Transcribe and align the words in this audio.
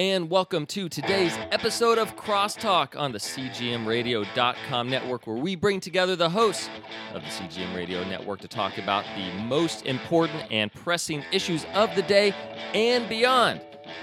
and 0.00 0.30
welcome 0.30 0.64
to 0.64 0.88
today's 0.88 1.36
episode 1.50 1.98
of 1.98 2.16
Crosstalk 2.16 2.98
on 2.98 3.12
the 3.12 3.18
CGMRadio.com 3.18 4.88
network, 4.88 5.26
where 5.26 5.36
we 5.36 5.54
bring 5.54 5.78
together 5.78 6.16
the 6.16 6.30
hosts 6.30 6.70
of 7.12 7.20
the 7.20 7.28
CGM 7.28 7.76
Radio 7.76 8.02
network 8.04 8.40
to 8.40 8.48
talk 8.48 8.78
about 8.78 9.04
the 9.14 9.42
most 9.42 9.84
important 9.84 10.42
and 10.50 10.72
pressing 10.72 11.22
issues 11.32 11.66
of 11.74 11.94
the 11.96 12.02
day 12.02 12.34
and 12.72 13.10
beyond. 13.10 13.60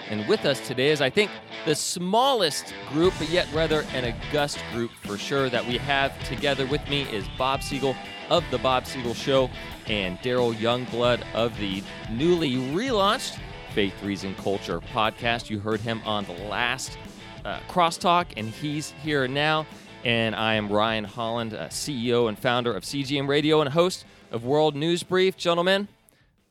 And 0.07 0.27
with 0.27 0.45
us 0.45 0.59
today 0.67 0.91
is, 0.91 1.01
I 1.01 1.09
think, 1.09 1.31
the 1.65 1.73
smallest 1.73 2.75
group, 2.89 3.15
but 3.17 3.31
yet 3.31 3.51
rather 3.51 3.81
an 3.95 4.13
august 4.13 4.59
group 4.71 4.91
for 5.01 5.17
sure, 5.17 5.49
that 5.49 5.65
we 5.65 5.79
have 5.79 6.13
together 6.25 6.67
with 6.67 6.87
me 6.89 7.09
is 7.11 7.27
Bob 7.39 7.63
Siegel 7.63 7.95
of 8.29 8.43
The 8.51 8.59
Bob 8.59 8.85
Siegel 8.85 9.15
Show 9.15 9.49
and 9.87 10.19
Daryl 10.19 10.53
Youngblood 10.53 11.23
of 11.33 11.57
the 11.57 11.81
newly 12.11 12.53
relaunched 12.53 13.39
Faith, 13.77 14.01
Reason, 14.01 14.33
Culture 14.33 14.79
podcast. 14.79 15.51
You 15.51 15.59
heard 15.59 15.79
him 15.79 16.01
on 16.03 16.25
the 16.25 16.33
last 16.49 16.97
uh, 17.45 17.59
Crosstalk, 17.69 18.25
and 18.35 18.49
he's 18.49 18.89
here 19.03 19.27
now. 19.27 19.67
And 20.03 20.35
I 20.35 20.55
am 20.55 20.67
Ryan 20.67 21.03
Holland, 21.03 21.53
uh, 21.53 21.67
CEO 21.67 22.27
and 22.27 22.39
founder 22.39 22.73
of 22.73 22.81
CGM 22.81 23.27
Radio 23.27 23.61
and 23.61 23.69
host 23.69 24.03
of 24.31 24.43
World 24.45 24.75
News 24.75 25.03
Brief. 25.03 25.37
Gentlemen, 25.37 25.89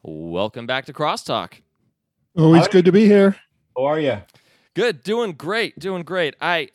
welcome 0.04 0.68
back 0.68 0.84
to 0.84 0.92
Crosstalk. 0.92 1.62
Always 2.38 2.68
good 2.68 2.84
to 2.84 2.92
be 2.92 3.06
here. 3.06 3.34
How 3.76 3.86
are 3.86 3.98
you? 3.98 4.18
Good, 4.74 5.02
doing 5.02 5.32
great, 5.32 5.76
doing 5.80 6.04
great. 6.04 6.36
I, 6.40 6.68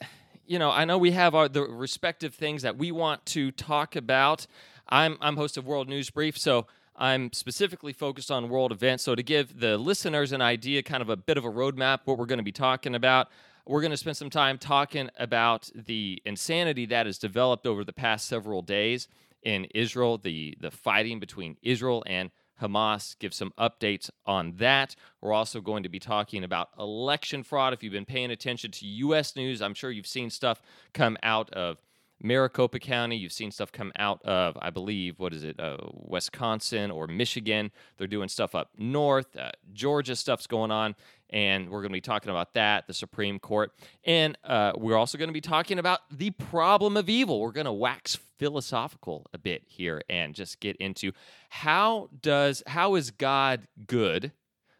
you 0.45 0.59
know, 0.59 0.69
I 0.69 0.83
know 0.83 0.97
we 0.97 1.11
have 1.11 1.33
our 1.33 1.47
the 1.47 1.61
respective 1.61 2.35
things 2.35 2.63
that 2.63 2.77
we 2.77 2.91
want 2.91 3.25
to 3.27 3.51
talk 3.51 3.95
about. 3.95 4.47
I'm 4.89 5.17
I'm 5.21 5.37
host 5.37 5.55
of 5.55 5.65
World 5.65 5.87
News 5.87 6.09
Brief, 6.09 6.37
so 6.37 6.67
I'm 7.01 7.33
specifically 7.33 7.93
focused 7.93 8.29
on 8.29 8.47
world 8.47 8.71
events. 8.71 9.03
So 9.03 9.15
to 9.15 9.23
give 9.23 9.59
the 9.59 9.75
listeners 9.79 10.31
an 10.33 10.41
idea, 10.41 10.83
kind 10.83 11.01
of 11.01 11.09
a 11.09 11.17
bit 11.17 11.35
of 11.35 11.43
a 11.43 11.49
roadmap, 11.49 12.01
what 12.05 12.19
we're 12.19 12.27
going 12.27 12.37
to 12.37 12.43
be 12.43 12.51
talking 12.51 12.93
about. 12.93 13.27
We're 13.65 13.81
going 13.81 13.91
to 13.91 13.97
spend 13.97 14.17
some 14.17 14.29
time 14.29 14.59
talking 14.59 15.09
about 15.17 15.71
the 15.73 16.21
insanity 16.25 16.85
that 16.87 17.07
has 17.07 17.17
developed 17.17 17.65
over 17.65 17.83
the 17.83 17.93
past 17.93 18.27
several 18.27 18.61
days 18.61 19.07
in 19.41 19.65
Israel, 19.73 20.19
the 20.19 20.55
the 20.59 20.69
fighting 20.69 21.19
between 21.19 21.57
Israel 21.63 22.03
and 22.05 22.29
Hamas, 22.61 23.17
give 23.17 23.33
some 23.33 23.51
updates 23.57 24.11
on 24.27 24.53
that. 24.57 24.95
We're 25.21 25.33
also 25.33 25.61
going 25.61 25.81
to 25.83 25.89
be 25.89 25.99
talking 25.99 26.43
about 26.43 26.69
election 26.77 27.43
fraud. 27.43 27.73
If 27.73 27.81
you've 27.81 27.93
been 27.93 28.05
paying 28.05 28.29
attention 28.29 28.69
to 28.71 28.85
U.S. 28.85 29.35
news, 29.35 29.61
I'm 29.61 29.73
sure 29.73 29.89
you've 29.89 30.05
seen 30.05 30.29
stuff 30.29 30.61
come 30.93 31.17
out 31.23 31.49
of 31.51 31.77
Maricopa 32.21 32.79
County. 32.79 33.17
You've 33.17 33.31
seen 33.31 33.51
stuff 33.51 33.71
come 33.71 33.91
out 33.97 34.21
of, 34.23 34.57
I 34.61 34.69
believe, 34.69 35.19
what 35.19 35.33
is 35.33 35.43
it, 35.43 35.59
uh, 35.59 35.77
Wisconsin 35.91 36.91
or 36.91 37.07
Michigan. 37.07 37.71
They're 37.97 38.07
doing 38.07 38.29
stuff 38.29 38.55
up 38.55 38.69
north. 38.77 39.35
Uh, 39.35 39.51
Georgia 39.73 40.15
stuff's 40.15 40.47
going 40.47 40.71
on. 40.71 40.95
And 41.29 41.69
we're 41.69 41.79
going 41.81 41.91
to 41.91 41.93
be 41.93 42.01
talking 42.01 42.29
about 42.29 42.53
that, 42.55 42.87
the 42.87 42.93
Supreme 42.93 43.39
Court. 43.39 43.71
And 44.03 44.37
uh, 44.43 44.73
we're 44.75 44.97
also 44.97 45.17
going 45.17 45.29
to 45.29 45.33
be 45.33 45.41
talking 45.41 45.79
about 45.79 46.01
the 46.11 46.31
problem 46.31 46.97
of 46.97 47.09
evil. 47.09 47.39
We're 47.39 47.51
going 47.51 47.65
to 47.65 47.71
wax 47.71 48.17
philosophical 48.37 49.27
a 49.33 49.37
bit 49.37 49.63
here 49.65 50.01
and 50.09 50.35
just 50.35 50.59
get 50.59 50.75
into 50.77 51.11
how 51.49 52.09
does 52.21 52.63
how 52.65 52.95
is 52.95 53.11
God 53.11 53.67
good 53.85 54.31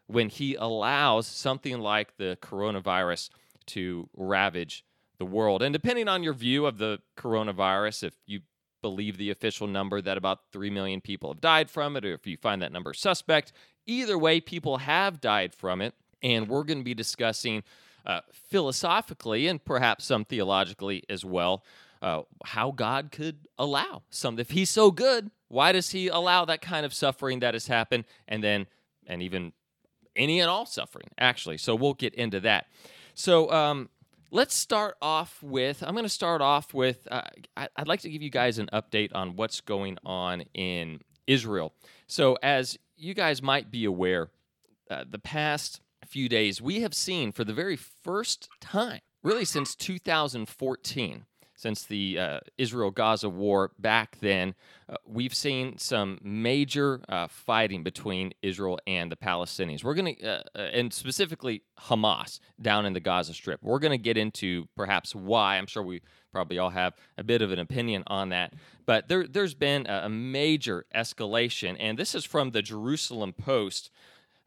when 0.08 0.28
he 0.28 0.56
allows 0.56 1.26
something 1.26 1.78
like 1.78 2.16
the 2.16 2.36
coronavirus 2.42 3.30
to 3.66 4.08
ravage 4.14 4.84
the 5.22 5.26
world. 5.26 5.62
And 5.62 5.72
depending 5.72 6.08
on 6.08 6.24
your 6.24 6.34
view 6.34 6.66
of 6.66 6.78
the 6.78 6.98
coronavirus, 7.16 8.02
if 8.02 8.14
you 8.26 8.40
believe 8.82 9.16
the 9.16 9.30
official 9.30 9.68
number 9.68 10.02
that 10.02 10.18
about 10.18 10.40
3 10.52 10.68
million 10.68 11.00
people 11.00 11.30
have 11.30 11.40
died 11.40 11.70
from 11.70 11.96
it, 11.96 12.04
or 12.04 12.12
if 12.12 12.26
you 12.26 12.36
find 12.36 12.60
that 12.60 12.72
number 12.72 12.92
suspect, 12.92 13.52
either 13.86 14.18
way, 14.18 14.40
people 14.40 14.78
have 14.78 15.20
died 15.20 15.54
from 15.54 15.80
it. 15.80 15.94
And 16.24 16.48
we're 16.48 16.64
going 16.64 16.78
to 16.78 16.84
be 16.84 16.94
discussing 16.94 17.62
uh, 18.04 18.22
philosophically 18.50 19.46
and 19.46 19.64
perhaps 19.64 20.04
some 20.06 20.24
theologically 20.24 21.04
as 21.08 21.24
well 21.24 21.62
uh, 22.00 22.22
how 22.44 22.72
God 22.72 23.12
could 23.12 23.46
allow 23.56 24.02
some. 24.10 24.38
If 24.40 24.50
He's 24.50 24.70
so 24.70 24.90
good, 24.90 25.30
why 25.46 25.70
does 25.70 25.90
He 25.90 26.08
allow 26.08 26.44
that 26.44 26.60
kind 26.60 26.84
of 26.84 26.92
suffering 26.92 27.38
that 27.40 27.54
has 27.54 27.68
happened? 27.68 28.04
And 28.26 28.42
then, 28.42 28.66
and 29.06 29.22
even 29.22 29.52
any 30.16 30.40
and 30.40 30.50
all 30.50 30.66
suffering, 30.66 31.06
actually. 31.16 31.58
So 31.58 31.76
we'll 31.76 31.94
get 31.94 32.12
into 32.14 32.40
that. 32.40 32.66
So, 33.14 33.52
um, 33.52 33.88
let's 34.32 34.54
start 34.54 34.96
off 35.00 35.40
with 35.42 35.84
i'm 35.86 35.92
going 35.94 36.04
to 36.04 36.08
start 36.08 36.40
off 36.40 36.74
with 36.74 37.06
uh, 37.10 37.22
i'd 37.76 37.86
like 37.86 38.00
to 38.00 38.10
give 38.10 38.22
you 38.22 38.30
guys 38.30 38.58
an 38.58 38.68
update 38.72 39.10
on 39.14 39.36
what's 39.36 39.60
going 39.60 39.96
on 40.04 40.42
in 40.54 40.98
israel. 41.26 41.72
So 42.06 42.36
as 42.42 42.78
you 42.96 43.14
guys 43.14 43.42
might 43.42 43.70
be 43.70 43.84
aware 43.84 44.30
uh, 44.90 45.04
the 45.08 45.18
past 45.18 45.80
few 46.06 46.28
days, 46.28 46.60
we 46.60 46.82
have 46.82 46.94
seen 46.94 47.32
for 47.32 47.44
the 47.44 47.54
very 47.54 47.76
first 47.76 48.48
time, 48.60 49.00
really 49.22 49.44
since 49.44 49.74
2014, 49.74 51.24
since 51.62 51.84
the 51.84 52.18
uh, 52.18 52.40
Israel 52.58 52.90
Gaza 52.90 53.28
war 53.28 53.70
back 53.78 54.18
then, 54.20 54.54
uh, 54.88 54.96
we've 55.06 55.34
seen 55.34 55.78
some 55.78 56.18
major 56.20 57.00
uh, 57.08 57.28
fighting 57.28 57.84
between 57.84 58.32
Israel 58.42 58.80
and 58.88 59.12
the 59.12 59.16
Palestinians. 59.16 59.84
We're 59.84 59.94
going 59.94 60.16
to, 60.16 60.26
uh, 60.26 60.42
uh, 60.56 60.58
and 60.58 60.92
specifically 60.92 61.62
Hamas 61.82 62.40
down 62.60 62.84
in 62.84 62.94
the 62.94 63.00
Gaza 63.00 63.32
Strip. 63.32 63.62
We're 63.62 63.78
going 63.78 63.92
to 63.92 64.02
get 64.02 64.16
into 64.16 64.66
perhaps 64.76 65.14
why. 65.14 65.56
I'm 65.56 65.68
sure 65.68 65.84
we 65.84 66.02
probably 66.32 66.58
all 66.58 66.70
have 66.70 66.94
a 67.16 67.22
bit 67.22 67.42
of 67.42 67.52
an 67.52 67.60
opinion 67.60 68.02
on 68.08 68.30
that. 68.30 68.54
But 68.84 69.06
there, 69.08 69.24
has 69.32 69.54
been 69.54 69.86
a, 69.86 70.06
a 70.06 70.08
major 70.08 70.84
escalation, 70.92 71.76
and 71.78 71.96
this 71.96 72.16
is 72.16 72.24
from 72.24 72.50
the 72.50 72.62
Jerusalem 72.62 73.32
Post. 73.32 73.88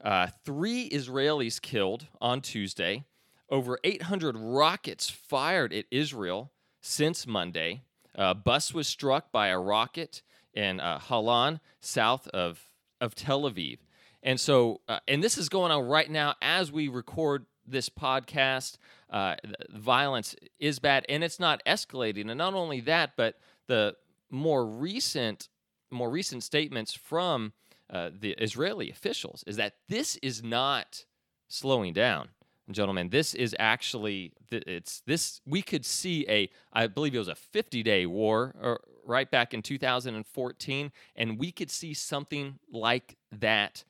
Uh, 0.04 0.28
three 0.44 0.90
Israelis 0.90 1.62
killed 1.62 2.08
on 2.20 2.42
Tuesday, 2.42 3.06
over 3.50 3.80
800 3.86 4.36
rockets 4.38 5.10
fired 5.10 5.72
at 5.72 5.86
Israel 5.92 6.52
since 6.86 7.26
Monday. 7.26 7.82
A 8.14 8.36
bus 8.36 8.74
was 8.74 8.88
struck 8.88 9.32
by 9.32 9.48
a 9.48 9.60
rocket 9.60 10.22
in 10.54 10.80
uh, 10.80 11.00
Holon, 11.00 11.60
south 11.82 12.28
of, 12.28 12.70
of 13.02 13.16
Tel 13.16 13.42
Aviv. 13.42 13.80
And 14.22 14.40
so, 14.40 14.82
uh, 14.88 15.00
and 15.08 15.24
this 15.24 15.38
is 15.38 15.50
going 15.50 15.72
on 15.72 15.88
right 15.88 16.10
now 16.10 16.36
as 16.42 16.72
we 16.72 16.88
record 16.88 17.48
this 17.66 17.90
podcast. 17.90 18.78
Uh, 19.10 19.36
violence 19.70 20.36
is 20.60 20.78
bad 20.80 21.06
and 21.10 21.24
it's 21.24 21.40
not 21.40 21.62
escalating. 21.66 22.30
And 22.30 22.38
not 22.38 22.54
only 22.54 22.82
that, 22.82 23.14
but 23.18 23.40
the 23.68 23.96
more 24.30 24.66
recent, 24.66 25.50
more 25.90 26.10
recent 26.10 26.44
statements 26.44 26.94
from 26.94 27.54
uh, 27.90 28.12
the 28.18 28.32
Israeli 28.34 28.92
officials 28.92 29.44
is 29.48 29.58
that 29.58 29.74
this 29.90 30.18
is 30.18 30.44
not 30.44 31.06
slowing 31.48 31.94
down, 31.94 32.30
gentlemen. 32.74 33.10
This 33.10 33.34
is 33.34 33.56
actually 33.60 34.34
it's 34.52 35.02
this 35.06 35.42
we 35.46 35.62
could 35.62 35.86
see 35.86 36.26
a 36.28 36.50
I 36.74 36.88
believe 36.88 37.16
it 37.16 37.20
was 37.20 37.28
a 37.28 37.36
50 37.36 37.84
day 37.84 38.06
war 38.06 38.56
or, 38.62 38.82
right 39.06 39.30
back 39.30 39.54
in 39.54 39.62
2014, 39.62 40.92
and 41.16 41.40
we 41.40 41.52
could 41.52 41.70
see 41.70 41.94
something 41.94 42.58
like 42.72 43.18
that 43.32 43.84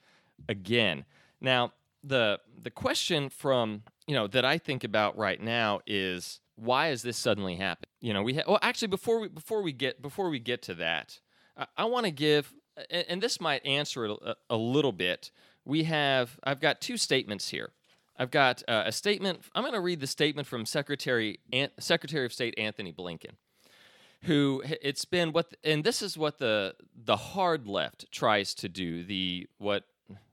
again. 0.50 1.06
Now 1.42 1.74
the 2.04 2.40
the 2.62 2.72
question 2.72 3.30
from 3.30 3.84
you 4.08 4.16
know 4.16 4.28
that 4.28 4.46
I 4.46 4.58
think 4.58 4.84
about 4.84 5.18
right 5.18 5.42
now 5.42 5.82
is 5.88 6.42
why 6.56 6.90
is 6.90 7.02
this 7.02 7.18
suddenly 7.18 7.56
happen? 7.56 7.90
You 8.02 8.14
know, 8.14 8.24
we 8.24 8.36
ha- 8.36 8.44
well 8.48 8.60
actually 8.62 8.90
before 8.90 9.20
we 9.20 9.30
before 9.30 9.62
we 9.62 9.72
get 9.72 10.02
before 10.02 10.30
we 10.30 10.40
get 10.40 10.62
to 10.64 10.74
that, 10.76 11.20
I, 11.58 11.68
I 11.78 11.86
want 11.86 12.06
to 12.06 12.12
give 12.12 12.54
and, 12.90 13.06
and 13.08 13.22
this 13.22 13.40
might 13.40 13.66
answer 13.66 14.06
it 14.06 14.12
a, 14.22 14.36
a, 14.50 14.58
little 14.58 14.92
bit. 14.92 15.32
We 15.64 15.84
have, 15.84 16.40
I've 16.44 16.60
got 16.60 16.82
two 16.82 16.98
statements 16.98 17.50
here. 17.50 17.72
I've 18.18 18.32
got 18.32 18.64
uh, 18.68 18.84
a 18.86 18.92
statement. 18.92 19.42
I'm 19.54 19.64
going 19.64 19.74
to 19.74 19.80
read 19.80 20.00
the 20.00 20.08
statement 20.08 20.48
from 20.48 20.66
Secretary 20.66 21.40
Secretary 21.80 22.26
of 22.26 22.34
State 22.34 22.54
Antony 22.58 22.94
Blinken, 22.94 23.32
who 24.24 24.64
it's 24.66 25.06
been 25.06 25.32
what, 25.32 25.54
and 25.64 25.84
this 25.84 26.02
is 26.02 26.18
what 26.18 26.38
the 26.38 26.76
the 26.96 27.18
hard 27.18 27.68
left 27.68 28.12
tries 28.12 28.54
to 28.56 28.70
do. 28.70 29.04
The 29.04 29.48
what 29.58 29.84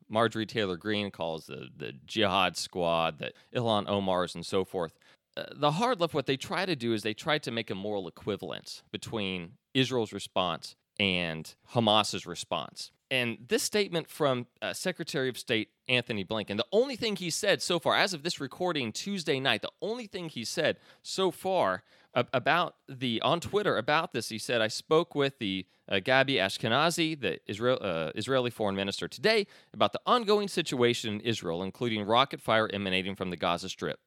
Marjorie 0.09 0.47
Taylor 0.47 0.76
Greene 0.76 1.10
calls 1.10 1.47
the 1.47 1.68
the 1.77 1.92
jihad 2.06 2.56
squad, 2.56 3.18
the 3.18 3.33
Ilhan 3.54 3.86
Omars, 3.86 4.34
and 4.34 4.47
so 4.47 4.65
forth. 4.65 4.98
Uh, 5.36 5.45
the 5.54 5.72
hard 5.72 5.98
left, 5.98 6.12
what 6.12 6.27
they 6.27 6.36
try 6.36 6.66
to 6.66 6.77
do 6.77 6.92
is 6.92 7.03
they 7.03 7.15
try 7.15 7.39
to 7.39 7.51
make 7.51 7.71
a 7.71 7.74
moral 7.74 8.06
equivalence 8.06 8.83
between 8.92 9.53
Israel's 9.72 10.12
response 10.12 10.77
and 10.98 11.54
Hamas's 11.72 12.27
response. 12.27 12.91
And 13.12 13.36
this 13.47 13.62
statement 13.62 14.09
from 14.09 14.47
uh, 14.62 14.72
Secretary 14.72 15.28
of 15.28 15.36
State 15.36 15.68
Antony 15.86 16.24
Blinken, 16.24 16.56
the 16.56 16.64
only 16.72 16.97
thing 16.97 17.14
he 17.14 17.28
said 17.28 17.60
so 17.60 17.78
far, 17.78 17.94
as 17.94 18.14
of 18.14 18.22
this 18.22 18.41
recording 18.41 18.91
Tuesday 18.91 19.38
night, 19.38 19.60
the 19.60 19.70
only 19.82 20.06
thing 20.06 20.30
he 20.30 20.47
said 20.47 20.78
so 21.03 21.30
far 21.30 21.82
about 22.14 22.76
the 22.88 23.20
on 23.20 23.38
Twitter 23.38 23.76
about 23.76 24.14
this, 24.14 24.30
he 24.30 24.38
said, 24.38 24.62
"I 24.62 24.68
spoke 24.68 25.14
with 25.14 25.38
the 25.41 25.66
uh, 25.91 25.97
Gabi 25.97 26.36
Ashkenazi, 26.36 27.20
the 27.20 27.38
Israel, 27.47 27.78
uh, 27.82 28.12
Israeli 28.14 28.48
foreign 28.48 28.76
minister, 28.76 29.09
today 29.09 29.47
about 29.74 29.92
the 29.92 30.00
ongoing 30.06 30.48
situation 30.48 31.12
in 31.12 31.20
Israel, 31.20 31.62
including 31.62 32.06
rocket 32.06 32.41
fire 32.41 32.70
emanating 32.72 33.15
from 33.15 33.28
the 33.28 33.36
Gaza 33.36 33.68
Strip. 33.68 34.00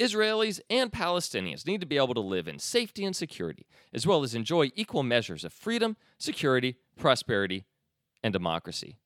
Israelis 0.00 0.58
and 0.68 0.90
Palestinians 0.90 1.68
need 1.68 1.80
to 1.80 1.86
be 1.86 1.98
able 1.98 2.14
to 2.14 2.20
live 2.20 2.48
in 2.48 2.58
safety 2.58 3.04
and 3.04 3.14
security, 3.14 3.64
as 3.94 4.08
well 4.08 4.24
as 4.24 4.34
enjoy 4.34 4.72
equal 4.74 5.04
measures 5.04 5.44
of 5.44 5.52
freedom, 5.52 5.96
security, 6.18 6.78
prosperity, 6.98 7.64
and 8.22 8.32
democracy. 8.32 8.98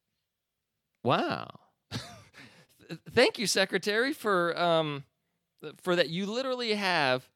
Wow. 1.03 1.49
thank 3.11 3.39
you, 3.39 3.47
Secretary, 3.47 4.13
for 4.13 4.59
um, 4.59 5.05
for 5.83 5.97
that. 5.97 6.09
You 6.09 6.27
literally 6.27 6.75
have 6.75 7.29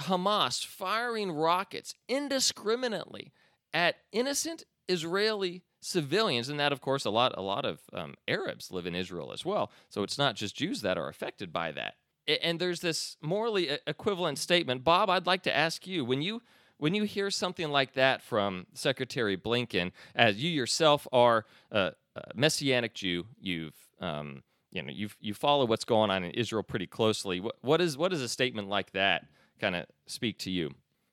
Hamas 0.00 0.64
firing 0.64 1.30
rockets 1.30 1.94
indiscriminately 2.08 3.32
at 3.72 3.96
innocent 4.12 4.64
Israeli 4.88 5.62
civilians, 5.80 6.48
and 6.48 6.58
that, 6.60 6.72
of 6.72 6.80
course, 6.80 7.04
a 7.04 7.10
lot 7.10 7.36
a 7.36 7.42
lot 7.42 7.64
of 7.64 7.80
um, 7.92 8.14
Arabs 8.28 8.70
live 8.70 8.86
in 8.86 8.94
Israel 8.94 9.32
as 9.32 9.44
well. 9.44 9.70
So 9.88 10.02
it's 10.02 10.18
not 10.18 10.36
just 10.36 10.56
Jews 10.56 10.82
that 10.82 10.98
are 10.98 11.08
affected 11.08 11.52
by 11.52 11.72
that. 11.72 11.94
And 12.42 12.60
there's 12.60 12.80
this 12.80 13.16
morally 13.20 13.78
equivalent 13.86 14.38
statement, 14.38 14.84
Bob. 14.84 15.10
I'd 15.10 15.26
like 15.26 15.42
to 15.42 15.56
ask 15.56 15.86
you 15.88 16.04
when 16.04 16.22
you 16.22 16.42
when 16.82 16.94
you 16.94 17.04
hear 17.04 17.30
something 17.30 17.70
like 17.70 17.92
that 17.92 18.22
from 18.22 18.66
Secretary 18.74 19.36
Blinken, 19.36 19.92
as 20.16 20.42
you 20.42 20.50
yourself 20.50 21.06
are 21.12 21.46
a, 21.70 21.92
messianic 22.34 22.92
Jew, 22.92 23.24
you've 23.40 23.76
um, 24.00 24.42
you 24.72 24.82
know 24.82 24.90
you 24.90 25.08
you 25.20 25.32
follow 25.32 25.64
what's 25.64 25.84
going 25.84 26.10
on 26.10 26.24
in 26.24 26.32
Israel 26.32 26.64
pretty 26.64 26.88
closely. 26.88 27.38
What, 27.38 27.54
what 27.60 27.80
is 27.80 27.96
what 27.96 28.10
does 28.10 28.20
a 28.20 28.28
statement 28.28 28.68
like 28.68 28.90
that 28.92 29.26
kind 29.60 29.76
of 29.76 29.86
speak 30.08 30.38
to 30.40 30.50
you? 30.50 30.72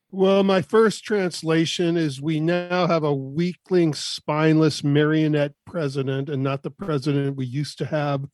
Well, 0.09 0.43
my 0.43 0.63
first 0.63 1.03
translation 1.03 1.97
is 1.97 2.19
we 2.19 2.39
now 2.39 2.87
have 2.87 3.03
a 3.03 3.13
weakling, 3.13 3.93
spineless 3.93 4.83
marionette 4.83 5.53
president 5.67 6.29
and 6.29 6.41
not 6.41 6.63
the 6.63 6.71
president 6.71 7.37
we 7.37 7.45
used 7.45 7.77
to 7.77 7.85
have. 7.85 8.25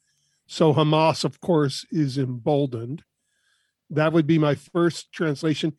So 0.48 0.74
Hamas, 0.74 1.26
of 1.26 1.42
course, 1.42 1.86
is 1.92 2.18
emboldened. 2.18 3.04
That 3.90 4.14
would 4.14 4.26
be 4.26 4.38
my 4.38 4.56
first 4.56 5.12
translation. 5.12 5.74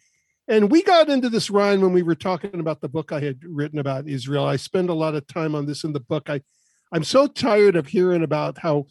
And 0.48 0.70
we 0.70 0.82
got 0.82 1.08
into 1.08 1.28
this, 1.28 1.50
Ryan, 1.50 1.80
when 1.80 1.92
we 1.92 2.02
were 2.02 2.14
talking 2.14 2.60
about 2.60 2.80
the 2.80 2.88
book 2.88 3.10
I 3.10 3.20
had 3.20 3.40
written 3.42 3.80
about 3.80 4.08
Israel. 4.08 4.44
I 4.44 4.56
spend 4.56 4.90
a 4.90 4.94
lot 4.94 5.16
of 5.16 5.26
time 5.26 5.54
on 5.56 5.66
this 5.66 5.82
in 5.82 5.92
the 5.92 6.00
book. 6.00 6.30
I, 6.30 6.40
I'm 6.92 7.02
so 7.02 7.26
tired 7.26 7.74
of 7.74 7.88
hearing 7.88 8.22
about 8.22 8.58
how 8.58 8.86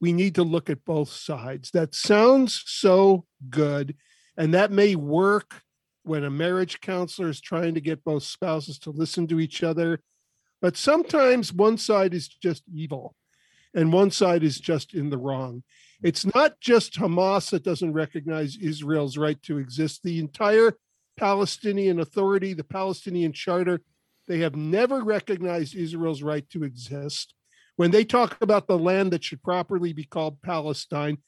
we 0.00 0.12
need 0.12 0.36
to 0.36 0.44
look 0.44 0.70
at 0.70 0.84
both 0.84 1.10
sides. 1.10 1.72
That 1.72 1.94
sounds 1.94 2.62
so 2.66 3.26
good. 3.48 3.96
And 4.36 4.54
that 4.54 4.70
may 4.70 4.94
work 4.94 5.62
when 6.04 6.24
a 6.24 6.30
marriage 6.30 6.80
counselor 6.80 7.28
is 7.28 7.40
trying 7.40 7.74
to 7.74 7.80
get 7.80 8.04
both 8.04 8.22
spouses 8.22 8.78
to 8.80 8.90
listen 8.90 9.26
to 9.28 9.40
each 9.40 9.62
other. 9.64 10.00
But 10.62 10.76
sometimes 10.76 11.52
one 11.52 11.76
side 11.76 12.14
is 12.14 12.28
just 12.28 12.62
evil 12.72 13.16
and 13.74 13.92
one 13.92 14.10
side 14.10 14.42
is 14.42 14.58
just 14.60 14.94
in 14.94 15.10
the 15.10 15.18
wrong. 15.18 15.64
It's 16.02 16.24
not 16.34 16.60
just 16.60 16.94
Hamas 16.94 17.50
that 17.50 17.64
doesn't 17.64 17.92
recognize 17.92 18.56
Israel's 18.56 19.18
right 19.18 19.40
to 19.42 19.58
exist. 19.58 20.02
The 20.02 20.18
entire 20.18 20.74
Palestinian 21.20 22.00
Authority, 22.00 22.54
the 22.54 22.64
Palestinian 22.64 23.34
Charter, 23.34 23.82
they 24.26 24.38
have 24.38 24.56
never 24.56 25.02
recognized 25.02 25.76
Israel's 25.76 26.22
right 26.22 26.48
to 26.48 26.64
exist. 26.64 27.34
When 27.76 27.90
they 27.90 28.04
talk 28.04 28.38
about 28.40 28.66
the 28.66 28.78
land 28.78 29.12
that 29.12 29.22
should 29.22 29.42
properly 29.42 29.92
be 29.92 30.04
called 30.04 30.40
Palestine, 30.40 31.18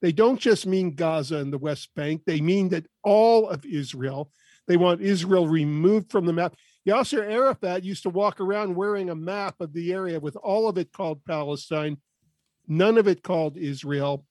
they 0.00 0.10
don't 0.10 0.40
just 0.40 0.66
mean 0.66 0.94
Gaza 0.94 1.36
and 1.36 1.52
the 1.52 1.58
West 1.58 1.90
Bank, 1.94 2.22
they 2.24 2.40
mean 2.40 2.70
that 2.70 2.86
all 3.04 3.46
of 3.46 3.66
Israel. 3.66 4.32
They 4.68 4.78
want 4.78 5.02
Israel 5.02 5.46
removed 5.46 6.10
from 6.10 6.24
the 6.24 6.32
map. 6.32 6.54
Yasser 6.88 7.22
Arafat 7.22 7.84
used 7.84 8.04
to 8.04 8.10
walk 8.10 8.40
around 8.40 8.74
wearing 8.74 9.10
a 9.10 9.14
map 9.14 9.56
of 9.60 9.74
the 9.74 9.92
area 9.92 10.18
with 10.18 10.36
all 10.36 10.66
of 10.66 10.78
it 10.78 10.92
called 10.92 11.24
Palestine, 11.26 11.98
none 12.66 12.96
of 12.96 13.06
it 13.06 13.22
called 13.22 13.58
Israel. 13.58 14.24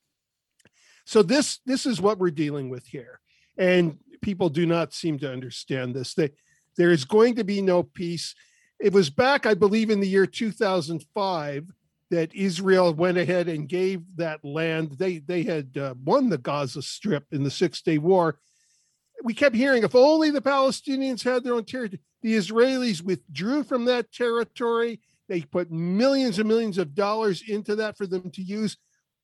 So 1.05 1.21
this 1.21 1.59
this 1.65 1.85
is 1.85 2.01
what 2.01 2.17
we're 2.17 2.31
dealing 2.31 2.69
with 2.69 2.87
here. 2.87 3.19
And 3.57 3.99
people 4.21 4.49
do 4.49 4.65
not 4.65 4.93
seem 4.93 5.19
to 5.19 5.31
understand 5.31 5.93
this. 5.93 6.13
They, 6.13 6.31
there 6.77 6.91
is 6.91 7.05
going 7.05 7.35
to 7.35 7.43
be 7.43 7.61
no 7.61 7.83
peace. 7.83 8.35
It 8.79 8.93
was 8.93 9.09
back, 9.09 9.45
I 9.45 9.53
believe, 9.53 9.89
in 9.89 9.99
the 9.99 10.07
year 10.07 10.25
2005 10.25 11.67
that 12.09 12.35
Israel 12.35 12.93
went 12.93 13.17
ahead 13.17 13.47
and 13.47 13.69
gave 13.69 14.03
that 14.17 14.43
land. 14.43 14.91
They 14.97 15.19
they 15.19 15.43
had 15.43 15.77
uh, 15.77 15.95
won 16.03 16.29
the 16.29 16.37
Gaza 16.37 16.81
Strip 16.81 17.25
in 17.31 17.43
the 17.43 17.51
Six 17.51 17.81
Day 17.81 17.97
War. 17.97 18.37
We 19.23 19.33
kept 19.33 19.55
hearing, 19.55 19.83
if 19.83 19.95
only 19.95 20.29
the 20.29 20.41
Palestinians 20.41 21.23
had 21.23 21.43
their 21.43 21.53
own 21.53 21.65
territory. 21.65 22.01
The 22.21 22.35
Israelis 22.35 23.01
withdrew 23.01 23.63
from 23.63 23.85
that 23.85 24.11
territory. 24.11 24.99
They 25.29 25.41
put 25.41 25.71
millions 25.71 26.39
and 26.39 26.47
millions 26.47 26.77
of 26.77 26.93
dollars 26.93 27.43
into 27.47 27.75
that 27.77 27.97
for 27.97 28.05
them 28.05 28.29
to 28.31 28.41
use. 28.41 28.77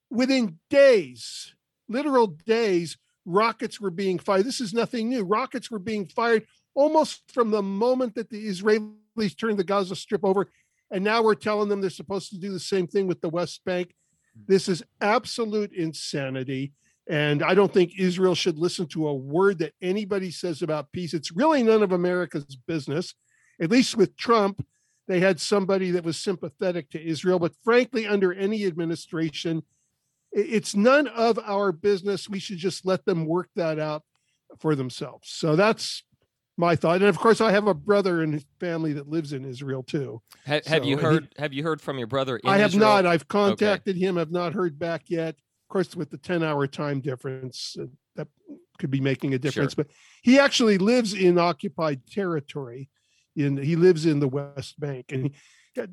Within 0.10 0.60
days, 0.70 1.54
literal 1.90 2.28
days, 2.28 2.98
rockets 3.28 3.80
were 3.80 3.92
being 3.92 4.18
fired. 4.18 4.46
This 4.46 4.62
is 4.62 4.74
nothing 4.74 5.10
new. 5.10 5.24
Rockets 5.24 5.70
were 5.70 5.80
being 5.80 6.08
fired 6.08 6.48
almost 6.74 7.32
from 7.32 7.52
the 7.52 7.62
moment 7.62 8.16
that 8.16 8.30
the 8.30 8.48
Israelis 8.48 9.38
turned 9.38 9.60
the 9.60 9.64
Gaza 9.64 9.96
Strip 9.96 10.26
over 10.26 10.48
and 10.92 11.04
now 11.04 11.22
we're 11.22 11.36
telling 11.36 11.70
them 11.70 11.82
they're 11.82 11.90
supposed 11.90 12.30
to 12.30 12.38
do 12.38 12.52
the 12.52 12.60
same 12.60 12.88
thing 12.88 13.08
with 13.08 13.22
the 13.22 13.30
West 13.30 13.64
Bank. 13.66 13.94
This 14.48 14.70
is 14.70 14.84
absolute 15.02 15.74
insanity. 15.74 16.74
And 17.10 17.42
I 17.42 17.54
don't 17.54 17.74
think 17.74 17.98
Israel 17.98 18.36
should 18.36 18.58
listen 18.58 18.86
to 18.88 19.08
a 19.08 19.16
word 19.16 19.60
that 19.60 19.74
anybody 19.82 20.32
says 20.32 20.62
about 20.62 20.92
peace. 20.92 21.14
It's 21.14 21.32
really 21.32 21.64
none 21.64 21.84
of 21.84 21.92
America's 21.92 22.56
business. 22.68 23.14
At 23.62 23.72
least 23.72 23.96
with 23.96 24.16
Trump, 24.18 24.66
they 25.08 25.20
had 25.20 25.40
somebody 25.40 25.92
that 25.92 26.04
was 26.04 26.18
sympathetic 26.18 26.90
to 26.92 27.04
Israel. 27.04 27.40
But 27.40 27.54
frankly, 27.64 28.06
under 28.06 28.34
any 28.34 28.66
administration, 28.66 29.64
it's 30.32 30.76
none 30.76 31.08
of 31.08 31.40
our 31.40 31.72
business. 31.72 32.30
We 32.30 32.40
should 32.40 32.58
just 32.58 32.86
let 32.86 33.06
them 33.06 33.26
work 33.26 33.50
that 33.56 33.80
out 33.80 34.04
for 34.60 34.76
themselves. 34.76 35.30
So 35.30 35.56
that's 35.56 36.04
my 36.58 36.76
thought. 36.76 36.98
And 36.98 37.06
of 37.06 37.20
course, 37.20 37.42
I 37.42 37.52
have 37.52 37.68
a 37.68 37.74
brother 37.74 38.22
and 38.22 38.34
his 38.34 38.46
family 38.60 38.94
that 38.94 39.08
lives 39.08 39.34
in 39.34 39.46
Israel 39.46 39.84
too. 39.84 40.22
Have, 40.46 40.66
have 40.66 40.84
so, 40.84 40.90
you 40.90 40.98
heard? 40.98 41.30
He, 41.36 41.42
have 41.42 41.54
you 41.54 41.64
heard 41.64 41.82
from 41.82 41.98
your 41.98 42.08
brother? 42.08 42.40
I 42.46 42.58
have 42.58 42.72
Israel? 42.72 42.90
not. 42.90 43.06
I've 43.06 43.28
contacted 43.28 43.96
okay. 43.96 44.06
him. 44.06 44.18
I've 44.18 44.32
not 44.32 44.54
heard 44.54 44.80
back 44.80 45.04
yet. 45.08 45.36
Of 45.36 45.70
course, 45.70 45.96
with 45.96 46.10
the 46.10 46.18
ten-hour 46.18 46.68
time 46.68 47.02
difference, 47.02 47.76
uh, 47.80 47.86
that 48.16 48.28
could 48.80 48.90
be 48.90 49.02
making 49.02 49.34
a 49.34 49.40
difference. 49.40 49.74
Sure. 49.74 49.84
But 49.84 49.94
he 50.24 50.40
actually 50.40 50.78
lives 50.78 51.14
in 51.14 51.38
occupied 51.38 52.08
territory. 52.08 52.90
In 53.36 53.58
he 53.58 53.76
lives 53.76 54.06
in 54.08 54.20
the 54.20 54.28
West 54.28 54.80
Bank, 54.80 55.12
and 55.12 55.32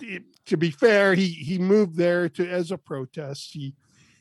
he, 0.00 0.20
to 0.46 0.56
be 0.56 0.70
fair, 0.70 1.14
he 1.14 1.28
he 1.28 1.58
moved 1.58 1.96
there 1.96 2.28
to 2.30 2.48
as 2.48 2.70
a 2.70 2.78
protest. 2.78 3.50
He 3.52 3.74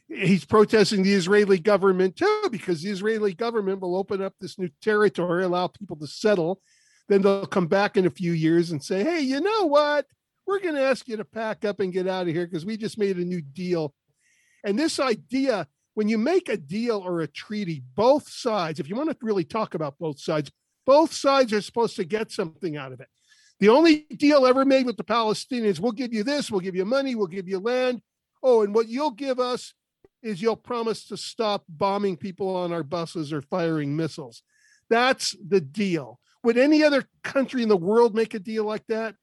he's 0.07 0.45
protesting 0.45 1.03
the 1.03 1.13
Israeli 1.13 1.59
government 1.59 2.15
too, 2.15 2.47
because 2.51 2.81
the 2.81 2.89
Israeli 2.89 3.33
government 3.33 3.81
will 3.81 3.95
open 3.95 4.21
up 4.21 4.33
this 4.39 4.59
new 4.59 4.69
territory, 4.81 5.43
allow 5.43 5.67
people 5.67 5.97
to 5.97 6.07
settle. 6.07 6.61
Then 7.09 7.21
they'll 7.21 7.45
come 7.45 7.67
back 7.67 7.97
in 7.97 8.05
a 8.05 8.11
few 8.11 8.31
years 8.31 8.71
and 8.71 8.81
say, 8.81 9.03
hey, 9.03 9.21
you 9.21 9.41
know 9.41 9.65
what? 9.65 10.05
We're 10.45 10.59
going 10.59 10.75
to 10.75 10.81
ask 10.81 11.07
you 11.07 11.17
to 11.17 11.25
pack 11.25 11.65
up 11.65 11.79
and 11.79 11.93
get 11.93 12.07
out 12.07 12.27
of 12.27 12.33
here 12.33 12.45
because 12.45 12.65
we 12.65 12.77
just 12.77 12.97
made 12.97 13.17
a 13.17 13.25
new 13.25 13.41
deal. 13.41 13.93
And 14.63 14.77
this 14.77 14.99
idea, 14.99 15.67
when 15.93 16.07
you 16.07 16.17
make 16.17 16.49
a 16.49 16.57
deal 16.57 16.99
or 16.99 17.21
a 17.21 17.27
treaty, 17.27 17.83
both 17.95 18.29
sides, 18.29 18.79
if 18.79 18.89
you 18.89 18.95
want 18.95 19.09
to 19.09 19.17
really 19.21 19.43
talk 19.43 19.73
about 19.73 19.97
both 19.99 20.19
sides, 20.19 20.51
both 20.85 21.13
sides 21.13 21.53
are 21.53 21.61
supposed 21.61 21.95
to 21.97 22.03
get 22.03 22.31
something 22.31 22.77
out 22.77 22.91
of 22.91 22.99
it. 22.99 23.07
The 23.59 23.69
only 23.69 24.05
deal 24.17 24.45
ever 24.45 24.65
made 24.65 24.85
with 24.85 24.97
the 24.97 25.03
Palestinians, 25.03 25.79
we'll 25.79 25.91
give 25.93 26.13
you 26.13 26.23
this, 26.23 26.51
we'll 26.51 26.59
give 26.59 26.75
you 26.75 26.85
money, 26.85 27.15
we'll 27.15 27.27
give 27.27 27.47
you 27.47 27.59
land. 27.59 28.01
Oh, 28.41 28.63
and 28.63 28.75
what 28.75 28.89
you'll 28.89 29.11
give 29.11 29.39
us 29.39 29.73
is 30.23 30.41
you'll 30.41 30.55
promise 30.55 31.05
to 31.05 31.17
stop 31.17 31.63
bombing 31.67 32.17
people 32.17 32.55
on 32.55 32.71
our 32.71 32.83
buses 32.83 33.31
or 33.31 33.41
firing 33.41 33.95
missiles. 33.95 34.41
That's 34.89 35.35
the 35.47 35.61
deal. 35.61 36.19
Would 36.43 36.57
any 36.57 36.83
other 36.83 37.03
country 37.23 37.63
in 37.63 37.69
the 37.69 37.77
world 37.77 38.15
make 38.15 38.33
a 38.33 38.39
deal 38.39 38.65
like 38.65 38.85
that? 38.87 39.15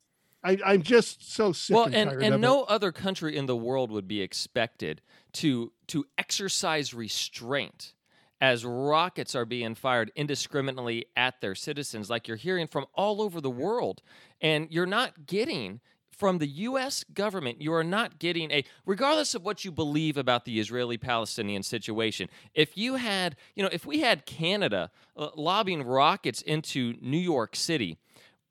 I, 0.42 0.58
am 0.64 0.82
just 0.82 1.34
so 1.34 1.52
sick. 1.52 1.76
Well, 1.76 1.84
and, 1.86 2.10
and, 2.10 2.22
and 2.22 2.40
no 2.40 2.62
it. 2.62 2.70
other 2.70 2.92
country 2.92 3.36
in 3.36 3.46
the 3.46 3.56
world 3.56 3.90
would 3.90 4.08
be 4.08 4.22
expected 4.22 5.02
to 5.34 5.72
to 5.88 6.06
exercise 6.16 6.94
restraint 6.94 7.92
as 8.40 8.64
rockets 8.64 9.34
are 9.34 9.44
being 9.44 9.74
fired 9.74 10.10
indiscriminately 10.16 11.06
at 11.14 11.40
their 11.42 11.54
citizens, 11.54 12.08
like 12.08 12.26
you're 12.26 12.38
hearing 12.38 12.66
from 12.66 12.86
all 12.94 13.20
over 13.20 13.40
the 13.40 13.50
world, 13.50 14.00
and 14.40 14.66
you're 14.70 14.86
not 14.86 15.26
getting 15.26 15.80
from 16.20 16.36
the 16.36 16.46
U.S. 16.46 17.02
government, 17.14 17.62
you 17.62 17.72
are 17.72 17.82
not 17.82 18.18
getting 18.18 18.50
a, 18.50 18.62
regardless 18.84 19.34
of 19.34 19.42
what 19.42 19.64
you 19.64 19.72
believe 19.72 20.18
about 20.18 20.44
the 20.44 20.60
Israeli 20.60 20.98
Palestinian 20.98 21.62
situation. 21.62 22.28
If 22.54 22.76
you 22.76 22.96
had, 22.96 23.36
you 23.56 23.62
know, 23.62 23.70
if 23.72 23.86
we 23.86 24.00
had 24.00 24.26
Canada 24.26 24.90
uh, 25.16 25.30
lobbing 25.34 25.82
rockets 25.82 26.42
into 26.42 26.94
New 27.00 27.18
York 27.18 27.56
City, 27.56 27.96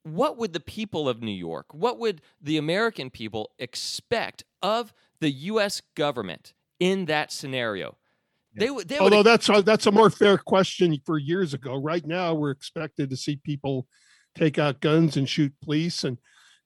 what 0.02 0.36
would 0.36 0.54
the 0.54 0.60
people 0.60 1.08
of 1.08 1.22
New 1.22 1.32
York, 1.32 1.68
what 1.72 2.00
would 2.00 2.24
the 2.42 2.58
American 2.58 3.12
people 3.12 3.52
expect 3.60 4.44
of 4.64 4.92
the 5.22 5.30
U.S. 5.30 5.84
government 5.94 6.56
in 6.80 7.06
that 7.06 7.32
scenario? 7.32 7.98
They 8.56 8.72
would. 8.72 8.88
They 8.88 8.98
Although 8.98 9.18
would, 9.18 9.28
that's 9.28 9.48
a, 9.48 9.62
that's 9.62 9.86
a 9.86 9.92
more 9.92 10.10
fair 10.10 10.40
question 10.40 11.00
for 11.06 11.20
years 11.20 11.54
ago. 11.54 11.76
Right 11.76 12.06
now, 12.06 12.34
we're 12.34 12.50
expected 12.50 13.12
to 13.12 13.16
see 13.16 13.36
people 13.36 13.86
take 14.34 14.58
out 14.58 14.82
guns 14.82 15.18
and 15.18 15.30
shoot 15.30 15.54
police 15.62 16.04
and 16.04 16.18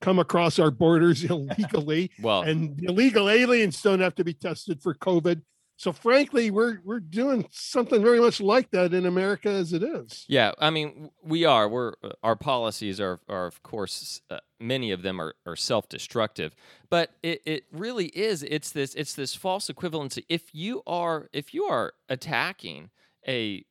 come 0.04 0.20
across 0.20 0.60
our 0.60 0.70
borders 0.72 1.24
illegally. 1.30 2.12
well, 2.22 2.42
and 2.42 2.80
illegal 2.84 3.30
aliens 3.30 3.82
don't 3.82 4.02
have 4.02 4.16
to 4.16 4.24
be 4.24 4.34
tested 4.34 4.82
for 4.82 4.94
COVID. 4.94 5.42
So 5.78 5.92
frankly, 5.92 6.52
we're 6.52 6.80
we're 6.84 7.00
doing 7.00 7.48
something 7.52 8.02
very 8.02 8.20
much 8.20 8.40
like 8.40 8.70
that 8.72 8.94
in 8.94 9.06
America 9.06 9.50
as 9.50 9.74
it 9.74 9.82
is. 9.82 10.26
Yeah, 10.28 10.52
I 10.60 10.70
mean, 10.70 11.10
we 11.24 11.46
are. 11.46 11.68
We're 11.68 11.94
uh, 12.04 12.12
our 12.22 12.36
policies 12.36 13.00
are 13.00 13.20
are 13.28 13.48
of 13.48 13.64
course 13.64 14.22
uh, 14.30 14.40
many 14.60 14.92
of 14.92 15.02
them 15.02 15.20
are, 15.20 15.34
are 15.46 15.56
self-destructive, 15.56 16.56
but 16.90 17.12
it, 17.24 17.42
it 17.46 17.64
really 17.72 18.08
is. 18.08 18.44
It's 18.44 18.72
this 18.72 18.94
it's 18.94 19.16
this 19.16 19.34
false 19.36 19.70
equivalency. 19.70 20.26
If 20.30 20.54
you 20.54 20.84
are 20.86 21.30
if 21.34 21.54
you 21.54 21.64
are 21.64 21.94
attacking 22.08 22.92
a 23.28 23.66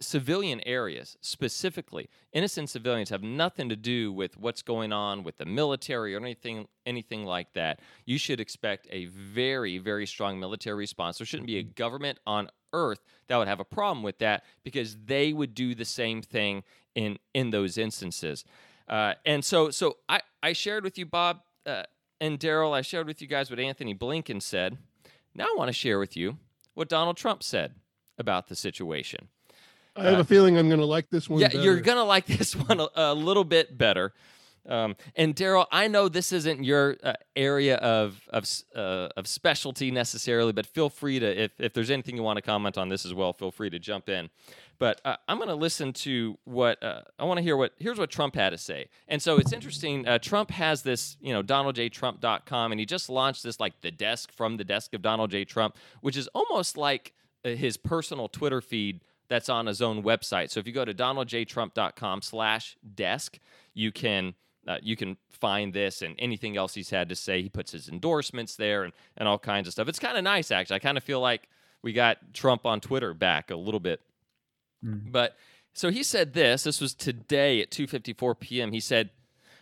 civilian 0.00 0.60
areas 0.64 1.16
specifically 1.20 2.08
innocent 2.32 2.70
civilians 2.70 3.10
have 3.10 3.22
nothing 3.22 3.68
to 3.68 3.76
do 3.76 4.12
with 4.12 4.36
what's 4.36 4.62
going 4.62 4.92
on 4.92 5.24
with 5.24 5.38
the 5.38 5.44
military 5.44 6.14
or 6.14 6.20
anything 6.20 6.66
anything 6.86 7.24
like 7.24 7.52
that. 7.54 7.80
You 8.04 8.18
should 8.18 8.40
expect 8.40 8.86
a 8.90 9.06
very 9.06 9.78
very 9.78 10.06
strong 10.06 10.38
military 10.38 10.76
response. 10.76 11.18
There 11.18 11.26
shouldn't 11.26 11.46
be 11.46 11.58
a 11.58 11.62
government 11.62 12.18
on 12.26 12.48
earth 12.72 13.00
that 13.26 13.36
would 13.36 13.48
have 13.48 13.60
a 13.60 13.64
problem 13.64 14.02
with 14.02 14.18
that 14.18 14.44
because 14.62 14.96
they 15.06 15.32
would 15.32 15.54
do 15.54 15.74
the 15.74 15.84
same 15.84 16.22
thing 16.22 16.62
in 16.94 17.18
in 17.34 17.50
those 17.50 17.76
instances. 17.78 18.44
Uh, 18.88 19.14
and 19.26 19.44
so 19.44 19.70
so 19.70 19.96
i 20.08 20.20
i 20.42 20.52
shared 20.52 20.84
with 20.84 20.96
you 20.96 21.06
bob 21.06 21.40
uh, 21.66 21.82
and 22.20 22.38
daryl 22.38 22.72
i 22.72 22.80
shared 22.80 23.06
with 23.06 23.20
you 23.20 23.28
guys 23.28 23.50
what 23.50 23.58
antony 23.58 23.94
blinken 23.94 24.40
said. 24.40 24.78
Now 25.34 25.44
i 25.44 25.54
want 25.56 25.68
to 25.68 25.74
share 25.74 25.98
with 25.98 26.16
you 26.16 26.38
what 26.74 26.88
donald 26.88 27.16
trump 27.16 27.42
said 27.42 27.74
about 28.16 28.48
the 28.48 28.56
situation 28.56 29.28
I 29.98 30.04
have 30.04 30.18
uh, 30.18 30.20
a 30.20 30.24
feeling 30.24 30.56
I'm 30.56 30.68
going 30.68 30.80
to 30.80 30.86
like 30.86 31.10
this 31.10 31.28
one. 31.28 31.40
Yeah, 31.40 31.48
better. 31.48 31.62
you're 31.62 31.80
going 31.80 31.98
to 31.98 32.04
like 32.04 32.26
this 32.38 32.54
one 32.54 32.80
a, 32.80 32.88
a 32.94 33.14
little 33.14 33.44
bit 33.44 33.76
better. 33.76 34.12
Um, 34.68 34.96
and 35.16 35.34
Daryl, 35.34 35.66
I 35.72 35.88
know 35.88 36.08
this 36.08 36.30
isn't 36.30 36.62
your 36.62 36.96
uh, 37.02 37.14
area 37.34 37.76
of 37.76 38.20
of, 38.28 38.46
uh, 38.76 39.08
of 39.16 39.26
specialty 39.26 39.90
necessarily, 39.90 40.52
but 40.52 40.66
feel 40.66 40.90
free 40.90 41.18
to 41.18 41.44
if 41.44 41.52
if 41.58 41.72
there's 41.72 41.90
anything 41.90 42.16
you 42.16 42.22
want 42.22 42.36
to 42.36 42.42
comment 42.42 42.76
on 42.76 42.88
this 42.88 43.06
as 43.06 43.14
well, 43.14 43.32
feel 43.32 43.50
free 43.50 43.70
to 43.70 43.78
jump 43.78 44.08
in. 44.08 44.28
But 44.78 45.00
uh, 45.04 45.16
I'm 45.26 45.38
going 45.38 45.48
to 45.48 45.56
listen 45.56 45.92
to 45.94 46.38
what 46.44 46.80
uh, 46.82 47.00
I 47.18 47.24
want 47.24 47.38
to 47.38 47.42
hear. 47.42 47.56
What 47.56 47.72
here's 47.78 47.98
what 47.98 48.10
Trump 48.10 48.34
had 48.34 48.50
to 48.50 48.58
say. 48.58 48.88
And 49.08 49.22
so 49.22 49.38
it's 49.38 49.52
interesting. 49.52 50.06
Uh, 50.06 50.18
Trump 50.18 50.50
has 50.50 50.82
this, 50.82 51.16
you 51.20 51.32
know, 51.32 51.42
DonaldJTrump.com, 51.42 52.72
and 52.72 52.78
he 52.78 52.84
just 52.84 53.08
launched 53.08 53.42
this 53.42 53.58
like 53.58 53.80
the 53.80 53.90
desk 53.90 54.30
from 54.32 54.58
the 54.58 54.64
desk 54.64 54.92
of 54.92 55.00
Donald 55.00 55.30
J. 55.30 55.44
Trump, 55.44 55.76
which 56.02 56.16
is 56.16 56.28
almost 56.34 56.76
like 56.76 57.14
his 57.42 57.76
personal 57.76 58.28
Twitter 58.28 58.60
feed 58.60 59.00
that's 59.28 59.48
on 59.48 59.66
his 59.66 59.82
own 59.82 60.02
website. 60.02 60.50
So 60.50 60.60
if 60.60 60.66
you 60.66 60.72
go 60.72 60.84
to 60.84 60.94
donaldjtrump.com 60.94 62.22
slash 62.22 62.76
desk, 62.94 63.38
you 63.74 63.92
can 63.92 64.34
uh, 64.66 64.78
you 64.82 64.96
can 64.96 65.16
find 65.30 65.72
this 65.72 66.02
and 66.02 66.14
anything 66.18 66.56
else 66.56 66.74
he's 66.74 66.90
had 66.90 67.08
to 67.08 67.16
say. 67.16 67.40
He 67.40 67.48
puts 67.48 67.72
his 67.72 67.88
endorsements 67.88 68.56
there 68.56 68.84
and, 68.84 68.92
and 69.16 69.26
all 69.26 69.38
kinds 69.38 69.66
of 69.66 69.72
stuff. 69.72 69.88
It's 69.88 69.98
kind 69.98 70.18
of 70.18 70.24
nice, 70.24 70.50
actually. 70.50 70.76
I 70.76 70.80
kind 70.80 70.98
of 70.98 71.04
feel 71.04 71.20
like 71.20 71.48
we 71.82 71.94
got 71.94 72.34
Trump 72.34 72.66
on 72.66 72.80
Twitter 72.80 73.14
back 73.14 73.50
a 73.50 73.56
little 73.56 73.80
bit. 73.80 74.00
Mm. 74.84 75.10
But 75.10 75.36
so 75.72 75.90
he 75.90 76.02
said 76.02 76.34
this. 76.34 76.64
This 76.64 76.80
was 76.80 76.94
today 76.94 77.60
at 77.62 77.70
2:54 77.70 78.38
p.m. 78.40 78.72
He 78.72 78.80
said, 78.80 79.10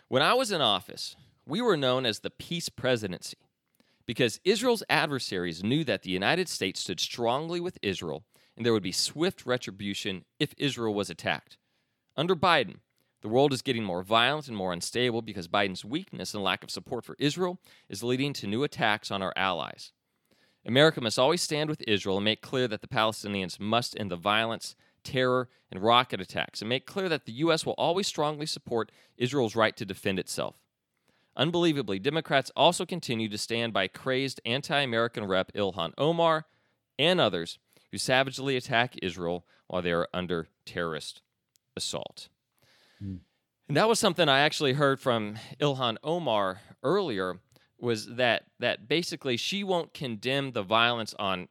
"When 0.07 0.21
I 0.21 0.33
was 0.33 0.51
in 0.51 0.61
office, 0.61 1.15
we 1.45 1.61
were 1.61 1.77
known 1.77 2.05
as 2.05 2.19
the 2.19 2.29
peace 2.29 2.69
presidency." 2.69 3.37
Because 4.05 4.39
Israel's 4.45 4.83
adversaries 4.89 5.65
knew 5.65 5.83
that 5.83 6.03
the 6.03 6.11
United 6.11 6.47
States 6.47 6.79
stood 6.79 6.99
strongly 6.99 7.59
with 7.59 7.77
Israel 7.81 8.23
and 8.57 8.65
there 8.65 8.73
would 8.73 8.83
be 8.83 8.91
swift 8.91 9.45
retribution 9.45 10.25
if 10.39 10.53
Israel 10.57 10.93
was 10.93 11.11
attacked. 11.11 11.57
Under 12.17 12.35
Biden, 12.35 12.77
the 13.21 13.29
world 13.29 13.53
is 13.53 13.61
getting 13.61 13.83
more 13.83 14.01
violent 14.01 14.47
and 14.47 14.57
more 14.57 14.73
unstable 14.73 15.21
because 15.21 15.47
Biden's 15.47 15.85
weakness 15.85 16.33
and 16.33 16.43
lack 16.43 16.63
of 16.63 16.71
support 16.71 17.05
for 17.05 17.15
Israel 17.19 17.59
is 17.87 18.03
leading 18.03 18.33
to 18.33 18.47
new 18.47 18.63
attacks 18.63 19.11
on 19.11 19.21
our 19.21 19.33
allies. 19.35 19.91
America 20.65 20.99
must 20.99 21.19
always 21.19 21.41
stand 21.41 21.69
with 21.69 21.83
Israel 21.87 22.17
and 22.17 22.25
make 22.25 22.41
clear 22.41 22.67
that 22.67 22.81
the 22.81 22.87
Palestinians 22.87 23.59
must 23.59 23.97
end 23.99 24.11
the 24.11 24.17
violence, 24.17 24.75
terror, 25.03 25.49
and 25.71 25.81
rocket 25.81 26.19
attacks, 26.19 26.61
and 26.61 26.67
make 26.67 26.85
clear 26.85 27.07
that 27.07 27.25
the 27.25 27.31
U.S. 27.33 27.65
will 27.65 27.73
always 27.73 28.07
strongly 28.07 28.45
support 28.45 28.91
Israel's 29.17 29.55
right 29.55 29.77
to 29.77 29.85
defend 29.85 30.19
itself. 30.19 30.55
Unbelievably, 31.35 31.99
Democrats 31.99 32.51
also 32.55 32.85
continue 32.85 33.29
to 33.29 33.37
stand 33.37 33.71
by 33.71 33.87
crazed 33.87 34.41
anti 34.45 34.81
American 34.81 35.25
Rep 35.25 35.53
Ilhan 35.53 35.93
Omar 35.97 36.45
and 36.97 37.21
others 37.21 37.59
who 37.91 37.97
savagely 37.97 38.55
attack 38.55 38.95
Israel 39.01 39.45
while 39.67 39.81
they 39.81 39.91
are 39.91 40.07
under 40.13 40.47
terrorist 40.65 41.21
assault. 41.75 42.29
Mm. 43.03 43.19
And 43.67 43.77
that 43.77 43.89
was 43.89 43.99
something 43.99 44.29
I 44.29 44.39
actually 44.39 44.73
heard 44.73 44.99
from 44.99 45.37
Ilhan 45.59 45.97
Omar 46.03 46.61
earlier 46.83 47.39
was 47.79 48.15
that 48.15 48.45
that 48.59 48.87
basically 48.87 49.37
she 49.37 49.63
won't 49.63 49.93
condemn 49.93 50.53
the 50.53 50.63
violence 50.63 51.13
on 51.19 51.47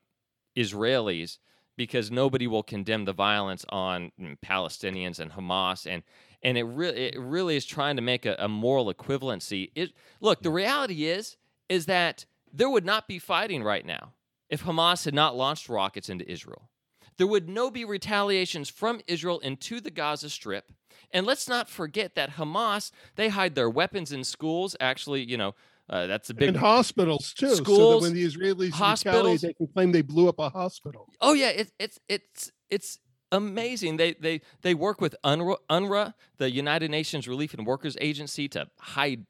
Israelis 0.57 1.39
because 1.77 2.11
nobody 2.11 2.47
will 2.47 2.63
condemn 2.63 3.05
the 3.05 3.13
violence 3.13 3.65
on 3.69 4.11
Palestinians 4.45 5.21
and 5.21 5.33
Hamas 5.33 5.87
and 5.87 6.03
and 6.43 6.57
it 6.57 6.65
really 6.65 6.97
it 6.97 7.19
really 7.19 7.57
is 7.57 7.67
trying 7.67 7.97
to 7.97 8.03
make 8.03 8.25
a, 8.25 8.35
a 8.39 8.49
moral 8.49 8.93
equivalency. 8.93 9.71
It, 9.75 9.93
look, 10.21 10.43
the 10.43 10.51
reality 10.51 11.07
is 11.07 11.37
is 11.69 11.87
that 11.87 12.25
there 12.53 12.71
would 12.71 12.87
not 12.87 13.07
be 13.07 13.19
fighting 13.19 13.63
right 13.63 13.85
now 13.85 14.15
if 14.49 14.65
Hamas 14.65 15.05
had 15.05 15.15
not 15.15 15.37
launched 15.37 15.69
rockets 15.69 16.09
into 16.09 16.31
Israel. 16.31 16.71
There 17.19 17.27
would 17.27 17.49
no 17.49 17.71
be 17.71 17.85
retaliations 17.85 18.69
from 18.69 19.01
Israel 19.07 19.39
into 19.41 19.81
the 19.81 19.91
Gaza 19.91 20.29
Strip. 20.29 20.71
And 21.13 21.25
let's 21.25 21.49
not 21.49 21.69
forget 21.69 22.15
that 22.15 22.33
Hamas, 22.33 22.91
they 23.17 23.29
hide 23.29 23.55
their 23.55 23.71
weapons 23.71 24.13
in 24.13 24.25
schools. 24.25 24.77
Actually, 24.81 25.25
you 25.25 25.37
know, 25.37 25.55
uh, 25.89 26.07
that's 26.07 26.31
a 26.31 26.35
big 26.35 26.49
and 26.49 26.57
hospitals 26.57 27.33
too. 27.33 27.55
Schools, 27.55 27.79
so 27.79 27.91
that 27.93 28.03
when 28.03 28.15
the 28.15 28.25
Israelis 28.25 28.73
hospitals, 28.73 29.43
they 29.43 29.53
can 29.53 29.69
claim 29.69 29.93
they 29.93 30.03
blew 30.03 30.29
up 30.29 30.39
a 30.39 30.51
hospital. 30.51 31.09
Oh 31.21 31.33
yeah, 31.33 31.51
it's 31.51 31.73
it's 31.79 31.99
it's 32.09 32.53
it's 32.71 32.99
amazing. 33.31 33.97
They 33.97 34.15
they 34.15 34.41
they 34.63 34.75
work 34.75 35.01
with 35.01 35.15
UNRWA, 35.25 35.57
UNRWA, 35.71 36.15
the 36.39 36.51
United 36.51 36.91
Nations 36.91 37.29
Relief 37.29 37.55
and 37.55 37.67
Workers 37.67 37.97
Agency, 38.01 38.49
to 38.49 38.67
hide 38.79 39.27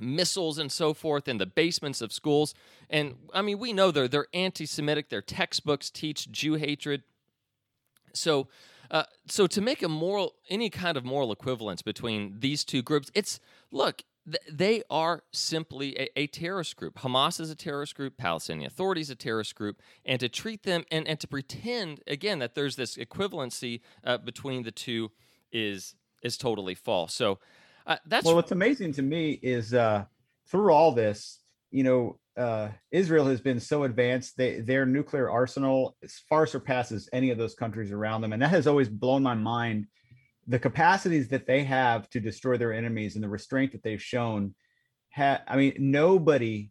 missiles 0.00 0.58
and 0.58 0.70
so 0.70 0.94
forth 0.94 1.28
in 1.28 1.38
the 1.38 1.46
basements 1.46 2.00
of 2.00 2.12
schools. 2.12 2.54
And 2.90 3.16
I 3.32 3.42
mean, 3.42 3.58
we 3.58 3.72
know 3.72 3.90
they're 3.90 4.08
they're 4.08 4.28
anti-Semitic. 4.32 5.08
Their 5.08 5.22
textbooks 5.22 5.90
teach 5.90 6.30
Jew 6.30 6.54
hatred. 6.54 7.02
So, 8.14 8.48
uh, 8.90 9.04
so 9.26 9.46
to 9.46 9.60
make 9.60 9.82
a 9.82 9.88
moral 9.88 10.34
any 10.48 10.70
kind 10.70 10.96
of 10.96 11.04
moral 11.04 11.32
equivalence 11.32 11.82
between 11.82 12.36
these 12.40 12.64
two 12.64 12.82
groups, 12.82 13.10
it's 13.14 13.40
look. 13.70 14.02
they 14.50 14.82
are 14.90 15.22
simply 15.32 15.98
a, 15.98 16.20
a, 16.20 16.26
terrorist 16.26 16.76
group. 16.76 16.98
Hamas 16.98 17.40
is 17.40 17.50
a 17.50 17.54
terrorist 17.54 17.94
group. 17.94 18.18
Palestinian 18.18 18.66
Authority 18.66 19.00
is 19.00 19.08
a 19.08 19.14
terrorist 19.14 19.54
group. 19.54 19.80
And 20.04 20.20
to 20.20 20.28
treat 20.28 20.64
them 20.64 20.84
and, 20.90 21.08
and 21.08 21.18
to 21.20 21.26
pretend 21.26 22.02
again 22.06 22.38
that 22.40 22.54
there's 22.54 22.76
this 22.76 22.96
equivalency 22.96 23.80
uh, 24.04 24.18
between 24.18 24.64
the 24.64 24.70
two 24.70 25.12
is 25.50 25.94
is 26.22 26.36
totally 26.36 26.74
false. 26.74 27.14
So 27.14 27.38
uh, 27.88 27.96
that's 28.06 28.26
well. 28.26 28.34
What's 28.34 28.52
amazing 28.52 28.92
to 28.92 29.02
me 29.02 29.32
is 29.42 29.72
uh, 29.72 30.04
through 30.50 30.70
all 30.72 30.92
this, 30.92 31.40
you 31.70 31.82
know, 31.82 32.18
uh, 32.36 32.68
Israel 32.92 33.26
has 33.26 33.40
been 33.40 33.58
so 33.58 33.84
advanced. 33.84 34.36
They, 34.36 34.60
their 34.60 34.86
nuclear 34.86 35.30
arsenal 35.30 35.96
far 36.28 36.46
surpasses 36.46 37.08
any 37.12 37.30
of 37.30 37.38
those 37.38 37.54
countries 37.54 37.90
around 37.90 38.20
them, 38.20 38.32
and 38.34 38.42
that 38.42 38.50
has 38.50 38.66
always 38.66 38.88
blown 38.88 39.22
my 39.22 39.34
mind. 39.34 39.86
The 40.46 40.58
capacities 40.58 41.28
that 41.28 41.46
they 41.46 41.64
have 41.64 42.08
to 42.10 42.20
destroy 42.20 42.58
their 42.58 42.72
enemies 42.72 43.14
and 43.14 43.24
the 43.24 43.28
restraint 43.28 43.72
that 43.72 43.82
they've 43.82 44.02
shown. 44.02 44.54
Ha- 45.14 45.42
I 45.48 45.56
mean, 45.56 45.74
nobody 45.78 46.70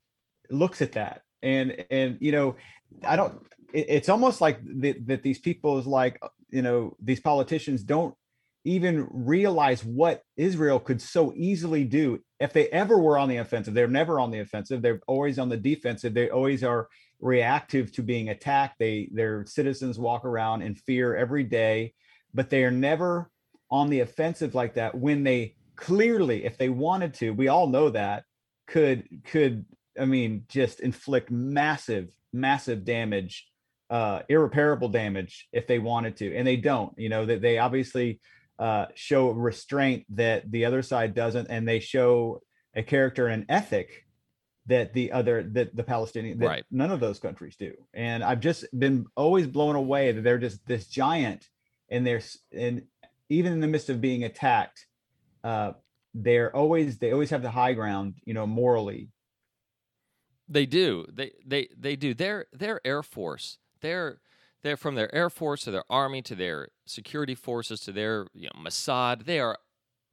looks 0.52 0.82
at 0.82 0.94
that, 0.94 1.24
and 1.42 1.84
and 1.90 2.18
you 2.22 2.32
know, 2.32 2.56
I 3.04 3.16
don't. 3.16 3.44
It, 3.74 3.88
it's 3.90 4.10
almost 4.10 4.40
like 4.40 4.60
the, 4.64 4.94
that 5.08 5.24
these 5.24 5.40
people 5.40 5.80
is 5.80 5.88
like 5.88 6.20
you 6.50 6.62
know 6.62 6.96
these 7.02 7.20
politicians 7.20 7.82
don't 7.82 8.16
even 8.64 9.08
realize 9.12 9.84
what 9.84 10.22
Israel 10.36 10.80
could 10.80 11.02
so 11.02 11.34
easily 11.36 11.84
do 11.84 12.20
if 12.40 12.54
they 12.54 12.68
ever 12.70 12.98
were 12.98 13.18
on 13.18 13.30
the 13.30 13.38
offensive. 13.38 13.74
They're 13.74 13.88
never 13.88 14.20
on 14.20 14.32
the 14.32 14.40
offensive. 14.40 14.82
They're 14.82 15.02
always 15.08 15.40
on 15.40 15.50
the 15.50 15.58
defensive. 15.58 16.14
They 16.14 16.30
always 16.30 16.64
are 16.64 16.88
reactive 17.20 17.92
to 17.94 18.04
being 18.04 18.30
attacked. 18.30 18.76
They 18.80 19.10
their 19.14 19.46
citizens 19.46 19.98
walk 19.98 20.26
around 20.26 20.62
in 20.62 20.76
fear 20.76 21.16
every 21.16 21.44
day, 21.44 21.94
but 22.34 22.50
they 22.50 22.64
are 22.64 22.72
never 22.72 23.32
on 23.72 23.90
the 23.90 24.02
offensive 24.02 24.56
like 24.56 24.76
that 24.76 24.96
when 24.96 25.24
they 25.24 25.56
clearly 25.76 26.46
if 26.46 26.58
they 26.58 26.70
wanted 26.70 27.14
to, 27.16 27.32
we 27.32 27.48
all 27.48 27.68
know 27.68 27.90
that 27.90 28.24
could 28.68 29.08
could 29.24 29.66
I 30.00 30.06
mean 30.06 30.44
just 30.50 30.82
inflict 30.82 31.32
massive 31.32 32.14
massive 32.34 32.84
damage 32.84 33.48
uh 33.90 34.22
irreparable 34.28 34.90
damage 34.90 35.48
if 35.54 35.66
they 35.66 35.80
wanted 35.80 36.18
to 36.18 36.36
and 36.36 36.46
they 36.46 36.58
don't 36.58 36.94
you 36.98 37.08
know 37.08 37.26
that 37.26 37.42
they 37.42 37.58
obviously 37.58 38.20
uh, 38.60 38.88
show 38.96 39.30
restraint 39.30 40.06
that 40.10 40.50
the 40.52 40.66
other 40.66 40.82
side 40.82 41.14
doesn't, 41.14 41.48
and 41.50 41.68
they 41.68 41.80
show 41.80 42.42
a 42.76 42.84
character 42.84 43.28
and 43.28 43.46
ethic 43.50 44.06
that 44.68 44.94
the 44.94 45.12
other 45.12 45.44
that 45.44 45.76
the 45.76 45.84
Palestinian 45.84 46.40
that 46.40 46.48
right. 46.48 46.66
none 46.70 46.92
of 46.92 47.00
those 47.00 47.20
countries 47.20 47.56
do. 47.56 47.74
And 47.94 48.24
I've 48.24 48.42
just 48.42 48.66
been 48.78 49.06
always 49.16 49.48
blown 49.48 49.76
away 49.76 50.12
that 50.12 50.22
they're 50.22 50.38
just 50.38 50.66
this 50.68 50.88
giant, 50.88 51.48
and 51.90 52.06
they're 52.06 52.22
and 52.52 52.84
even 53.30 53.54
in 53.54 53.60
the 53.60 53.68
midst 53.68 53.90
of 53.90 54.02
being 54.02 54.24
attacked, 54.24 54.86
uh, 55.44 55.74
they're 56.14 56.56
always 56.56 56.98
they 56.98 57.12
always 57.12 57.30
have 57.30 57.42
the 57.42 57.52
high 57.52 57.74
ground, 57.74 58.16
you 58.26 58.34
know, 58.34 58.46
morally. 58.46 59.10
They 60.50 60.66
do. 60.66 61.06
They 61.12 61.32
they 61.46 61.70
they 61.78 61.96
do. 61.96 62.14
Their 62.14 62.48
their 62.54 62.82
air 62.86 63.04
force. 63.04 63.58
Their 63.82 64.20
they're 64.64 64.78
from 64.78 64.96
their 64.96 65.14
air 65.14 65.30
force 65.30 65.64
to 65.64 65.72
their 65.72 65.84
army 65.90 66.22
to 66.24 66.36
their 66.36 66.70
security 66.86 67.36
forces 67.36 67.80
to 67.82 67.92
their 67.92 68.28
you 68.34 68.50
know, 68.54 68.62
Mossad. 68.62 69.26
They 69.26 69.40
are 69.40 69.58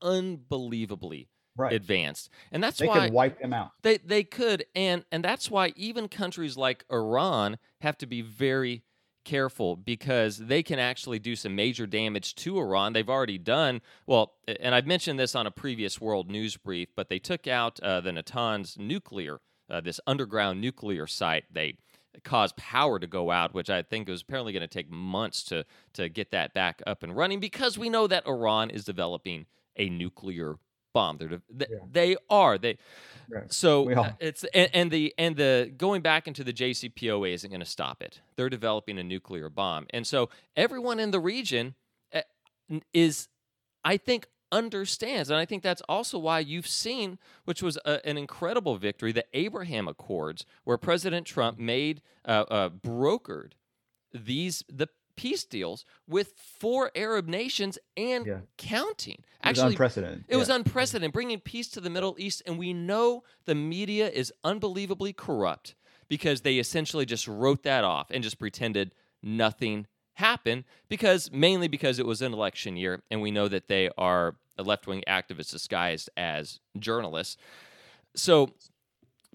unbelievably 0.03 1.29
Right. 1.57 1.73
advanced, 1.73 2.31
and 2.51 2.61
that's 2.65 2.81
why 2.81 2.87
they 2.87 2.89
why 2.89 3.07
could 3.07 3.13
wipe 3.15 3.41
them 3.41 3.53
out. 3.53 3.71
they 3.83 3.99
they 3.99 4.25
could, 4.25 4.65
and 4.75 5.05
and 5.13 5.23
that's 5.23 5.53
why 5.53 5.73
even 5.77 6.09
countries 6.09 6.57
like 6.57 6.85
Iran 6.91 7.59
have 7.81 7.97
to 7.99 8.07
be 8.07 8.23
very 8.23 8.83
careful 9.25 9.77
because 9.77 10.37
they 10.39 10.65
can 10.65 10.81
actually 10.81 11.21
do 11.21 11.37
some 11.37 11.55
major 11.55 11.87
damage 11.87 12.35
to 12.35 12.59
Iran. 12.59 12.93
They've 12.93 13.09
already 13.09 13.39
done 13.39 13.83
well, 14.05 14.35
and 14.49 14.75
I've 14.75 14.89
mentioned 14.89 15.17
this 15.17 15.37
on 15.37 15.47
a 15.47 15.53
previous 15.53 16.01
World 16.01 16.29
News 16.29 16.57
brief, 16.57 16.89
but 16.97 17.09
they 17.09 17.21
took 17.21 17.47
out 17.47 17.79
uh, 17.81 18.01
the 18.01 18.11
Natanz 18.11 18.77
nuclear, 18.77 19.39
uh, 19.71 19.81
this 19.81 20.01
underground 20.09 20.61
nuclear 20.61 21.07
site. 21.07 21.45
They 21.53 21.77
caused 22.23 22.57
power 22.57 22.99
to 22.99 23.07
go 23.07 23.31
out, 23.31 23.55
which 23.55 23.71
I 23.71 23.83
think 23.83 24.09
was 24.09 24.23
apparently 24.23 24.53
going 24.53 24.61
to 24.63 24.67
take 24.69 24.91
months 24.91 25.43
to 25.45 25.65
to 25.95 26.09
get 26.09 26.31
that 26.31 26.55
back 26.55 26.83
up 26.87 27.03
and 27.03 27.17
running 27.17 27.41
because 27.41 27.77
we 27.79 27.89
know 27.91 28.07
that 28.07 28.27
Iran 28.27 28.71
is 28.71 28.85
developing 28.85 29.47
a 29.77 29.89
nuclear 29.89 30.57
bomb. 30.93 31.19
They're 31.19 31.29
de- 31.29 31.43
th- 31.59 31.71
Yeah. 31.73 31.79
they 31.91 32.17
are 32.31 32.57
they. 32.59 32.79
So 33.49 33.85
uh, 34.03 34.13
it's 34.21 34.45
and, 34.55 34.71
and 34.75 34.91
the 34.91 35.13
and 35.19 35.37
the 35.37 35.73
going 35.77 36.03
back 36.03 36.29
into 36.29 36.45
the 36.45 36.53
JCPOA 36.53 37.33
isn't 37.33 37.51
going 37.51 37.61
to 37.61 37.67
stop 37.67 38.03
it. 38.03 38.21
They're 38.37 38.51
developing 38.51 38.99
a 38.99 39.03
nuclear 39.03 39.49
bomb, 39.51 39.87
and 39.91 40.07
so 40.07 40.29
everyone 40.57 41.01
in 41.01 41.11
the 41.11 41.21
region 41.21 41.75
uh, 42.15 42.21
is, 42.93 43.29
I 43.83 43.97
think, 43.97 44.29
understands, 44.55 45.29
and 45.29 45.39
I 45.39 45.45
think 45.45 45.63
that's 45.63 45.83
also 45.89 46.19
why 46.19 46.39
you've 46.39 46.69
seen, 46.69 47.19
which 47.45 47.61
was 47.63 47.77
a, 47.85 48.07
an 48.09 48.17
incredible 48.17 48.77
victory, 48.77 49.11
the 49.13 49.25
Abraham 49.35 49.89
Accords, 49.89 50.47
where 50.63 50.79
President 50.79 51.27
Trump 51.27 51.59
made 51.59 52.01
uh, 52.25 52.45
uh, 52.49 52.69
brokered 52.71 53.53
these 54.13 54.63
the 54.73 54.89
peace 55.17 55.45
deals 55.45 55.85
with 56.09 56.33
four 56.37 56.91
Arab 56.97 57.29
nations 57.29 57.79
and 57.97 58.27
Yeah. 58.27 58.41
counting. 58.57 59.15
It 59.45 59.49
was 59.51 59.59
Actually, 59.59 59.73
unprecedented. 59.75 60.25
it 60.29 60.37
was 60.37 60.49
unprecedented, 60.49 61.13
bringing 61.13 61.41
peace 61.41 61.69
to 61.71 61.81
the 61.81 61.91
Middle 61.91 62.17
East, 62.19 62.43
and 62.47 62.59
we 62.59 62.73
know 62.73 63.23
the 63.45 63.55
media 63.55 64.09
is 64.09 64.33
unbelievably 64.43 65.13
corrupt 65.13 65.75
because 66.09 66.41
they 66.43 66.59
essentially 66.59 67.07
just 67.07 67.27
wrote 67.29 67.63
that 67.65 67.85
off 67.85 68.11
and 68.11 68.23
just 68.25 68.39
pretended 68.39 68.93
nothing 69.23 69.87
happened 70.15 70.65
because 70.89 71.31
mainly 71.33 71.67
because 71.69 71.99
it 71.99 72.07
was 72.07 72.21
an 72.23 72.33
election 72.33 72.77
year, 72.77 73.03
and 73.11 73.21
we 73.23 73.31
know 73.31 73.49
that 73.49 73.69
they 73.69 73.91
are 73.99 74.37
left 74.63 74.87
wing 74.87 75.03
activists 75.09 75.51
disguised 75.51 76.09
as 76.17 76.61
journalists. 76.79 77.37
So 78.15 78.51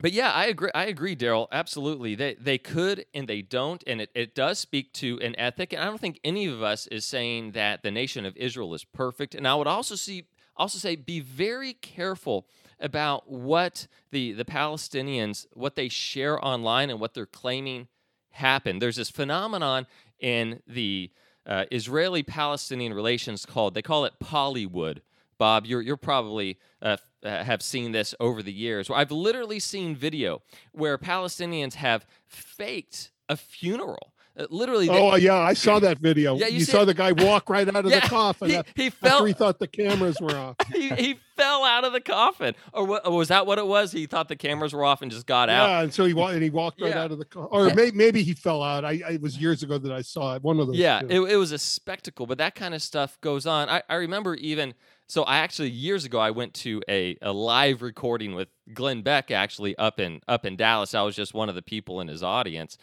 but 0.02 0.14
yeah, 0.14 0.32
I 0.32 0.46
agree. 0.46 0.72
I 0.74 0.86
agree, 0.86 1.16
Daryl. 1.16 1.48
Absolutely, 1.52 2.16
they 2.16 2.36
they 2.36 2.58
could 2.58 3.06
and 3.14 3.28
they 3.28 3.42
don't, 3.42 3.84
and 3.86 4.02
it, 4.02 4.10
it 4.16 4.34
does 4.34 4.58
speak 4.60 4.94
to 4.94 5.20
an 5.22 5.38
ethic. 5.38 5.74
And 5.74 5.82
I 5.82 5.86
don't 5.86 6.00
think 6.00 6.20
any 6.24 6.46
of 6.46 6.64
us 6.64 6.88
is 6.88 7.06
saying 7.06 7.52
that 7.52 7.84
the 7.84 7.92
nation 7.92 8.26
of 8.26 8.36
Israel 8.38 8.74
is 8.74 8.86
perfect. 8.86 9.36
And 9.36 9.48
I 9.48 9.56
would 9.56 9.68
also 9.68 9.96
see 9.96 10.26
also 10.56 10.78
say 10.78 10.96
be 10.96 11.20
very 11.20 11.74
careful 11.74 12.48
about 12.80 13.30
what 13.30 13.88
the 14.12 14.32
the 14.32 14.46
Palestinians 14.46 15.48
what 15.54 15.76
they 15.76 15.90
share 15.90 16.44
online 16.44 16.90
and 16.90 17.00
what 17.00 17.14
they're 17.14 17.26
claiming 17.26 17.88
happened. 18.32 18.82
There's 18.82 18.96
this 18.96 19.10
phenomenon 19.10 19.86
in 20.20 20.62
the 20.66 21.12
uh, 21.46 21.66
Israeli-Palestinian 21.72 22.94
relations 22.94 23.46
called 23.46 23.74
they 23.74 23.82
call 23.82 24.06
it 24.06 24.14
Pallywood. 24.24 25.00
Bob, 25.40 25.66
you're 25.66 25.82
you're 25.82 25.98
probably 25.98 26.60
uh, 26.84 26.98
uh, 27.24 27.44
have 27.44 27.64
seen 27.64 27.92
this 27.94 28.14
over 28.20 28.44
the 28.44 28.54
years. 28.54 28.90
I've 28.94 29.10
literally 29.12 29.60
seen 29.60 29.96
video 29.96 30.44
where 30.74 31.00
Palestinians 31.00 31.74
have 31.76 32.06
faked 32.28 33.10
a 33.28 33.36
funeral. 33.38 34.14
Uh, 34.38 34.46
literally, 34.52 34.88
they- 34.88 34.94
Oh 34.98 35.16
yeah, 35.16 35.36
I 35.38 35.54
saw 35.54 35.80
that 35.80 35.98
video. 36.00 36.36
Yeah, 36.38 36.48
you 36.48 36.60
you 36.60 36.66
saw 36.66 36.84
it? 36.84 36.86
the 36.86 36.94
guy 36.94 37.12
walk 37.12 37.50
right 37.50 37.68
out 37.68 37.84
of 37.86 37.86
Yeah, 37.92 38.00
the 38.02 38.08
coffin 38.08 38.50
he, 38.52 38.56
after 38.56 38.72
he 38.76 38.90
fell. 38.90 39.26
he 39.26 39.34
thought 39.34 39.60
the 39.60 39.68
cameras 39.68 40.18
were 40.22 40.32
off. 40.36 40.56
he, 40.74 40.90
he 40.90 41.20
fell 41.36 41.66
out 41.66 41.84
of 41.84 41.92
the 41.94 42.00
coffin, 42.00 42.54
or, 42.72 42.86
what, 42.86 43.06
or 43.08 43.18
was 43.18 43.28
that 43.30 43.46
what 43.48 43.58
it 43.58 43.66
was? 43.68 43.92
He 43.92 44.06
thought 44.06 44.28
the 44.30 44.36
cameras 44.38 44.72
were 44.72 44.86
off 44.86 45.02
and 45.02 45.12
just 45.12 45.26
got 45.26 45.50
out. 45.50 45.68
Yeah, 45.68 45.82
and 45.82 45.94
so 45.94 46.06
he 46.06 46.14
walked 46.14 46.36
and 46.36 46.44
he 46.44 46.50
walked 46.52 46.80
right 46.82 46.92
Yeah. 46.92 47.02
out 47.04 47.12
of 47.12 47.18
the 47.18 47.26
car. 47.26 47.48
Or 47.48 47.68
Yeah. 47.68 47.74
may, 47.74 47.92
maybe 47.92 48.24
he 48.24 48.34
fell 48.34 48.62
out. 48.64 48.86
I, 48.86 49.02
I 49.06 49.12
it 49.14 49.22
was 49.22 49.38
years 49.38 49.62
ago 49.64 49.78
that 49.78 49.92
I 49.92 50.02
saw 50.02 50.36
it. 50.36 50.44
One 50.44 50.60
of 50.60 50.68
those. 50.68 50.78
Yeah, 50.78 51.02
it, 51.10 51.20
it 51.20 51.36
was 51.38 51.52
a 51.52 51.58
spectacle, 51.60 52.26
but 52.26 52.38
that 52.38 52.56
kind 52.56 52.74
of 52.74 52.82
stuff 52.82 53.20
goes 53.22 53.46
on. 53.46 53.68
I, 53.68 53.82
I 53.90 53.96
remember 53.96 54.36
even 54.36 54.74
so. 55.10 55.24
I 55.24 55.38
actually 55.38 55.70
years 55.72 56.06
ago 56.06 56.20
I 56.20 56.32
went 56.32 56.54
to 56.56 56.82
a, 56.88 57.18
a 57.22 57.34
live 57.34 57.82
recording 57.82 58.36
with 58.36 58.48
Glenn 58.74 59.02
Beck 59.02 59.32
actually 59.32 59.76
up 59.78 60.00
in 60.00 60.22
up 60.28 60.46
in 60.46 60.56
Dallas. 60.56 60.96
I 60.96 61.02
was 61.02 61.16
just 61.16 61.34
one 61.34 61.50
of 61.50 61.56
the 61.56 61.62
people 61.62 62.00
in 62.00 62.08
his 62.08 62.24
audience, 62.24 62.78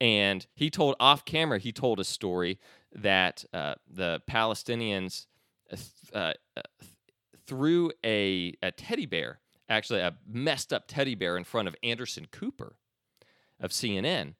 and 0.00 0.46
he 0.54 0.70
told 0.70 0.96
off 0.98 1.24
camera 1.24 1.58
he 1.58 1.72
told 1.72 2.00
a 2.00 2.04
story 2.04 2.58
that 2.92 3.44
uh, 3.52 3.74
the 3.88 4.20
Palestinians 4.28 5.26
uh, 5.72 5.76
uh, 6.12 6.32
uh, 6.56 6.62
th- 6.80 6.92
threw 7.46 7.92
a 8.04 8.54
a 8.62 8.72
teddy 8.72 9.06
bear, 9.06 9.40
actually 9.68 10.00
a 10.00 10.14
messed 10.26 10.72
up 10.72 10.84
teddy 10.88 11.14
bear, 11.14 11.36
in 11.36 11.44
front 11.44 11.68
of 11.68 11.76
Anderson 11.82 12.26
Cooper 12.30 12.76
of 13.60 13.70
CNN 13.70 14.34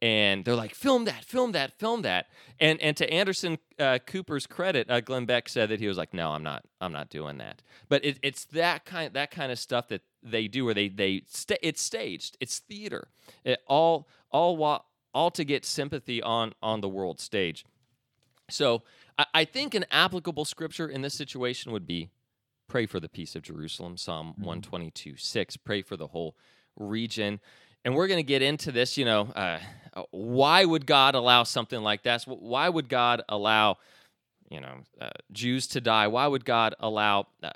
and 0.00 0.44
they're 0.44 0.54
like, 0.54 0.74
"Film 0.74 1.04
that, 1.06 1.24
film 1.24 1.52
that, 1.52 1.78
film 1.78 2.02
that." 2.02 2.26
And 2.60 2.80
and 2.80 2.96
to 2.96 3.10
Anderson 3.12 3.58
uh, 3.78 3.98
Cooper's 4.06 4.46
credit, 4.46 4.88
uh, 4.90 5.00
Glenn 5.00 5.24
Beck 5.26 5.48
said 5.48 5.68
that 5.70 5.80
he 5.80 5.86
was 5.88 5.96
like, 5.96 6.14
"No, 6.14 6.30
I'm 6.32 6.42
not, 6.42 6.64
I'm 6.80 6.92
not 6.92 7.10
doing 7.10 7.38
that." 7.38 7.62
But 7.88 8.04
it, 8.04 8.18
it's 8.22 8.44
that 8.46 8.84
kind 8.84 9.12
that 9.14 9.30
kind 9.30 9.50
of 9.52 9.58
stuff 9.58 9.88
that 9.88 10.02
they 10.22 10.48
do, 10.48 10.64
where 10.64 10.74
they 10.74 10.88
they 10.88 11.22
sta- 11.26 11.58
it's 11.62 11.80
staged, 11.82 12.36
it's 12.40 12.58
theater, 12.60 13.08
it 13.44 13.60
all 13.66 14.08
all 14.30 14.84
all 15.14 15.30
to 15.32 15.44
get 15.44 15.64
sympathy 15.64 16.22
on 16.22 16.52
on 16.62 16.80
the 16.80 16.88
world 16.88 17.20
stage. 17.20 17.64
So 18.50 18.82
I, 19.18 19.26
I 19.34 19.44
think 19.44 19.74
an 19.74 19.84
applicable 19.90 20.44
scripture 20.44 20.88
in 20.88 21.02
this 21.02 21.14
situation 21.14 21.72
would 21.72 21.86
be 21.86 22.10
pray 22.68 22.86
for 22.86 23.00
the 23.00 23.08
peace 23.08 23.34
of 23.34 23.42
Jerusalem, 23.42 23.96
Psalm 23.96 24.34
Mhm. 24.38 24.44
122 24.44 25.16
6. 25.16 25.56
Pray 25.58 25.82
for 25.82 25.96
the 25.96 26.08
whole 26.08 26.36
region. 26.76 27.40
And 27.88 27.96
we're 27.96 28.06
going 28.06 28.18
to 28.18 28.22
get 28.22 28.42
into 28.42 28.70
this, 28.70 28.98
you 28.98 29.06
know, 29.06 29.32
uh, 29.34 29.60
uh, 29.94 30.02
why 30.10 30.62
would 30.62 30.84
God 30.84 31.14
allow 31.14 31.44
something 31.44 31.80
like 31.80 32.02
that? 32.02 32.20
So 32.20 32.34
Why 32.34 32.68
would 32.68 32.90
God 32.90 33.22
allow, 33.30 33.78
you 34.50 34.60
know, 34.60 34.80
uh, 35.00 35.08
Jews 35.32 35.66
to 35.68 35.80
die? 35.80 36.06
Why 36.06 36.26
would 36.26 36.44
God 36.44 36.74
allow 36.80 37.28
uh, 37.42 37.48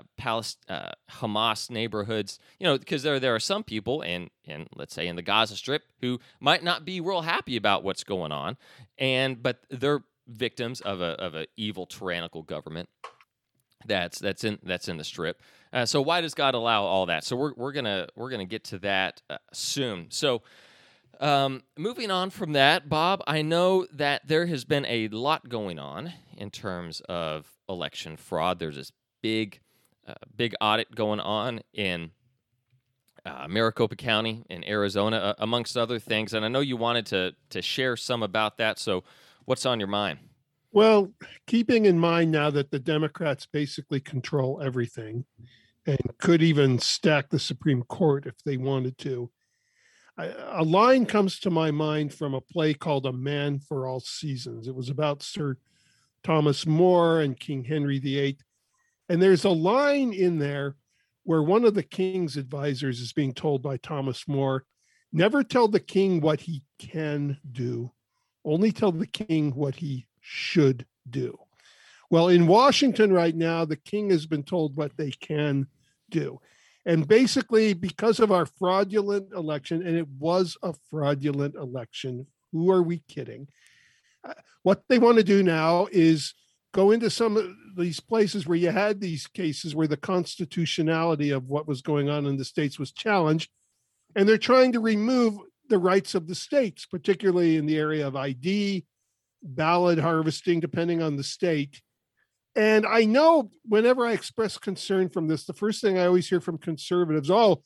uh, 0.71 0.93
Hamas 1.11 1.69
neighborhoods? 1.69 2.39
You 2.59 2.67
know, 2.67 2.79
because 2.79 3.03
there 3.03 3.21
there 3.21 3.35
are 3.35 3.41
some 3.41 3.63
people 3.63 4.01
in 4.01 4.31
in 4.47 4.69
let's 4.75 4.95
say 4.95 5.07
in 5.07 5.17
the 5.17 5.23
Gaza 5.23 5.55
Strip 5.55 5.83
who 6.01 6.19
might 6.41 6.65
not 6.65 6.87
be 6.87 6.99
real 6.99 7.21
happy 7.21 7.59
about 7.59 7.85
what's 7.85 8.03
going 8.03 8.33
on, 8.33 8.57
and 8.97 9.43
but 9.43 9.59
they're 9.69 10.03
victims 10.27 10.81
of 10.81 11.03
a 11.03 11.13
of 11.21 11.35
an 11.35 11.45
evil 11.59 11.85
tyrannical 11.85 12.43
government 12.43 12.89
that's 13.85 14.19
that's 14.19 14.45
in 14.45 14.59
that's 14.63 14.89
in 14.89 14.97
the 14.97 15.05
strip. 15.05 15.43
Uh, 15.73 15.87
so 15.87 16.03
why 16.03 16.21
does 16.21 16.35
God 16.35 16.55
allow 16.55 16.83
all 16.83 17.07
that? 17.07 17.25
So 17.25 17.35
we're 17.37 17.55
we're 17.57 17.73
gonna 17.73 18.09
we're 18.15 18.31
gonna 18.31 18.45
get 18.45 18.65
to 18.65 18.79
that 18.81 19.23
uh, 19.31 19.39
soon. 19.53 20.07
So 20.11 20.43
um, 21.21 21.63
moving 21.79 22.11
on 22.11 22.31
from 22.31 22.53
that, 22.53 22.89
Bob, 22.89 23.23
I 23.27 23.43
know 23.43 23.87
that 23.93 24.27
there 24.27 24.47
has 24.47 24.65
been 24.65 24.85
a 24.87 25.09
lot 25.09 25.49
going 25.49 25.79
on 25.79 26.13
in 26.37 26.51
terms 26.51 27.01
of 27.09 27.47
election 27.69 28.17
fraud. 28.17 28.59
There's 28.59 28.77
this 28.77 28.93
big 29.23 29.61
uh, 30.07 30.15
big 30.37 30.55
audit 30.61 30.95
going 30.95 31.21
on 31.21 31.61
in. 31.73 32.11
Uh, 33.25 33.47
Maricopa 33.49 33.95
County 33.95 34.45
in 34.51 34.69
Arizona, 34.69 35.37
amongst 35.39 35.77
other 35.77 36.01
things, 36.01 36.35
and 36.35 36.45
I 36.45 36.49
know 36.49 36.59
you 36.59 36.77
wanted 36.77 37.07
to 37.07 37.33
to 37.51 37.63
share 37.63 37.97
some 37.97 38.21
about 38.21 38.59
that. 38.59 38.81
So, 38.81 39.05
what's 39.45 39.65
on 39.65 39.79
your 39.79 39.87
mind? 39.87 40.19
Well, 40.73 41.13
keeping 41.47 41.85
in 41.85 42.01
mind 42.01 42.33
now 42.33 42.51
that 42.51 42.73
the 42.73 42.81
Democrats 42.81 43.47
basically 43.47 44.01
control 44.01 44.61
everything 44.61 45.25
and 45.87 46.01
could 46.19 46.43
even 46.43 46.79
stack 46.79 47.31
the 47.31 47.39
Supreme 47.39 47.83
Court 47.83 48.27
if 48.27 48.35
they 48.45 48.57
wanted 48.57 48.99
to, 48.99 49.31
I- 50.17 50.35
a 50.61 50.63
line 50.63 51.07
comes 51.07 51.39
to 51.41 51.51
my 51.51 51.71
mind 51.71 52.13
from 52.13 52.35
a 52.35 52.41
play 52.41 52.75
called 52.75 53.07
A 53.07 53.13
Man 53.13 53.59
for 53.59 53.87
All 53.87 54.01
Seasons. 54.01 54.69
It 54.69 54.75
was 54.75 54.89
about 54.91 55.23
Sir 55.23 55.57
Thomas 56.23 56.67
More 56.67 57.21
and 57.21 57.39
King 57.39 57.65
Henry 57.65 57.99
VIII. 57.99 58.39
And 59.09 59.21
there's 59.21 59.45
a 59.45 59.51
line 59.51 60.13
in 60.13 60.39
there 60.39 60.77
where 61.25 61.43
one 61.43 61.65
of 61.65 61.75
the 61.75 61.83
king's 61.83 62.37
advisors 62.37 63.01
is 63.01 63.13
being 63.13 63.33
told 63.35 63.63
by 63.63 63.77
Thomas 63.77 64.29
More 64.29 64.65
never 65.13 65.43
tell 65.43 65.69
the 65.69 65.81
king 65.81 66.21
what 66.21 66.41
he 66.41 66.63
can 66.79 67.39
do, 67.51 67.93
only 68.45 68.73
tell 68.73 68.93
the 68.93 69.07
king 69.07 69.55
what 69.55 69.77
he 69.77 70.07
should 70.21 70.87
do. 71.09 71.39
Well, 72.13 72.29
in 72.29 72.47
Washington 72.47 73.11
right 73.11 73.35
now, 73.35 73.65
the 73.65 73.79
king 73.79 74.11
has 74.11 74.27
been 74.27 74.43
told 74.43 74.77
what 74.77 74.99
they 74.99 75.13
can 75.13 75.67
do. 76.11 76.41
And 76.85 77.09
basically, 77.09 77.73
because 77.73 78.21
of 78.21 78.31
our 78.31 78.45
fraudulent 78.45 79.33
election, 79.33 79.87
and 79.87 79.97
it 79.97 80.07
was 80.19 80.59
a 80.63 80.75
fraudulent 80.91 81.55
election, 81.55 82.27
who 82.53 82.71
are 82.71 82.83
we 82.83 82.99
kidding? 83.09 83.49
Uh, 84.23 84.35
What 84.63 84.83
they 84.91 84.99
want 84.99 85.17
to 85.17 85.25
do 85.25 85.43
now 85.43 85.89
is 85.91 86.35
go 86.75 86.91
into 86.91 87.09
some 87.09 87.39
of 87.39 87.47
these 87.79 88.01
places 88.01 88.47
where 88.47 88.59
you 88.59 88.71
had 88.71 89.01
these 89.01 89.27
cases 89.27 89.75
where 89.75 89.89
the 89.89 89.97
constitutionality 89.97 91.31
of 91.31 91.49
what 91.49 91.67
was 91.67 91.81
going 91.81 92.11
on 92.11 92.27
in 92.27 92.37
the 92.37 92.45
states 92.45 92.79
was 92.79 92.93
challenged 92.93 93.51
And 94.15 94.29
they're 94.29 94.37
trying 94.37 94.73
to 94.73 94.81
remove 94.81 95.39
the 95.71 95.79
rights 95.79 96.15
of 96.15 96.27
the 96.29 96.35
states, 96.35 96.85
particularly 96.85 97.57
in 97.57 97.65
the 97.65 97.79
area 97.79 98.07
of 98.07 98.17
ID, 98.17 98.85
ballot 99.43 99.99
harvesting, 99.99 100.61
depending 100.61 101.01
on 101.03 101.17
the 101.17 101.25
state. 101.25 101.81
And 102.55 102.85
I 102.87 103.05
know 103.05 103.51
whenever 103.65 104.07
I 104.07 104.13
express 104.13 104.59
concern 104.59 105.09
from 105.09 105.27
this, 105.27 105.45
the 105.45 105.55
first 105.55 105.81
thing 105.81 105.99
I 105.99 106.07
always 106.07 106.29
hear 106.29 106.41
from 106.41 106.59
conservatives, 106.59 107.31
oh, 107.31 107.63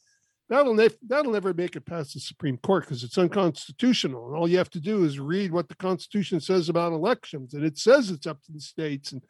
that'll, 0.49 0.75
ne- 0.75 0.91
that'll 1.07 1.33
never 1.33 1.53
make 1.53 1.75
it 1.75 1.87
past 1.87 2.15
the 2.15 2.21
Supreme 2.21 2.57
Court 2.59 2.85
because 2.85 3.03
it's 3.03 3.19
unconstitutional. 3.19 4.29
And 4.29 4.37
all 4.37 4.47
you 4.47 4.59
have 4.59 4.71
to 4.71 4.81
do 4.81 5.05
is 5.05 5.19
read 5.19 5.51
what 5.51 5.69
the 5.69 5.75
Constitution 5.75 6.41
says 6.41 6.69
about 6.69 6.93
elections. 6.93 7.55
And 7.55 7.65
it 7.65 7.79
says 7.79 8.11
it's 8.11 8.29
up 8.29 8.43
to 8.45 8.53
the 8.53 8.61
states 8.61 9.11
and, 9.11 9.23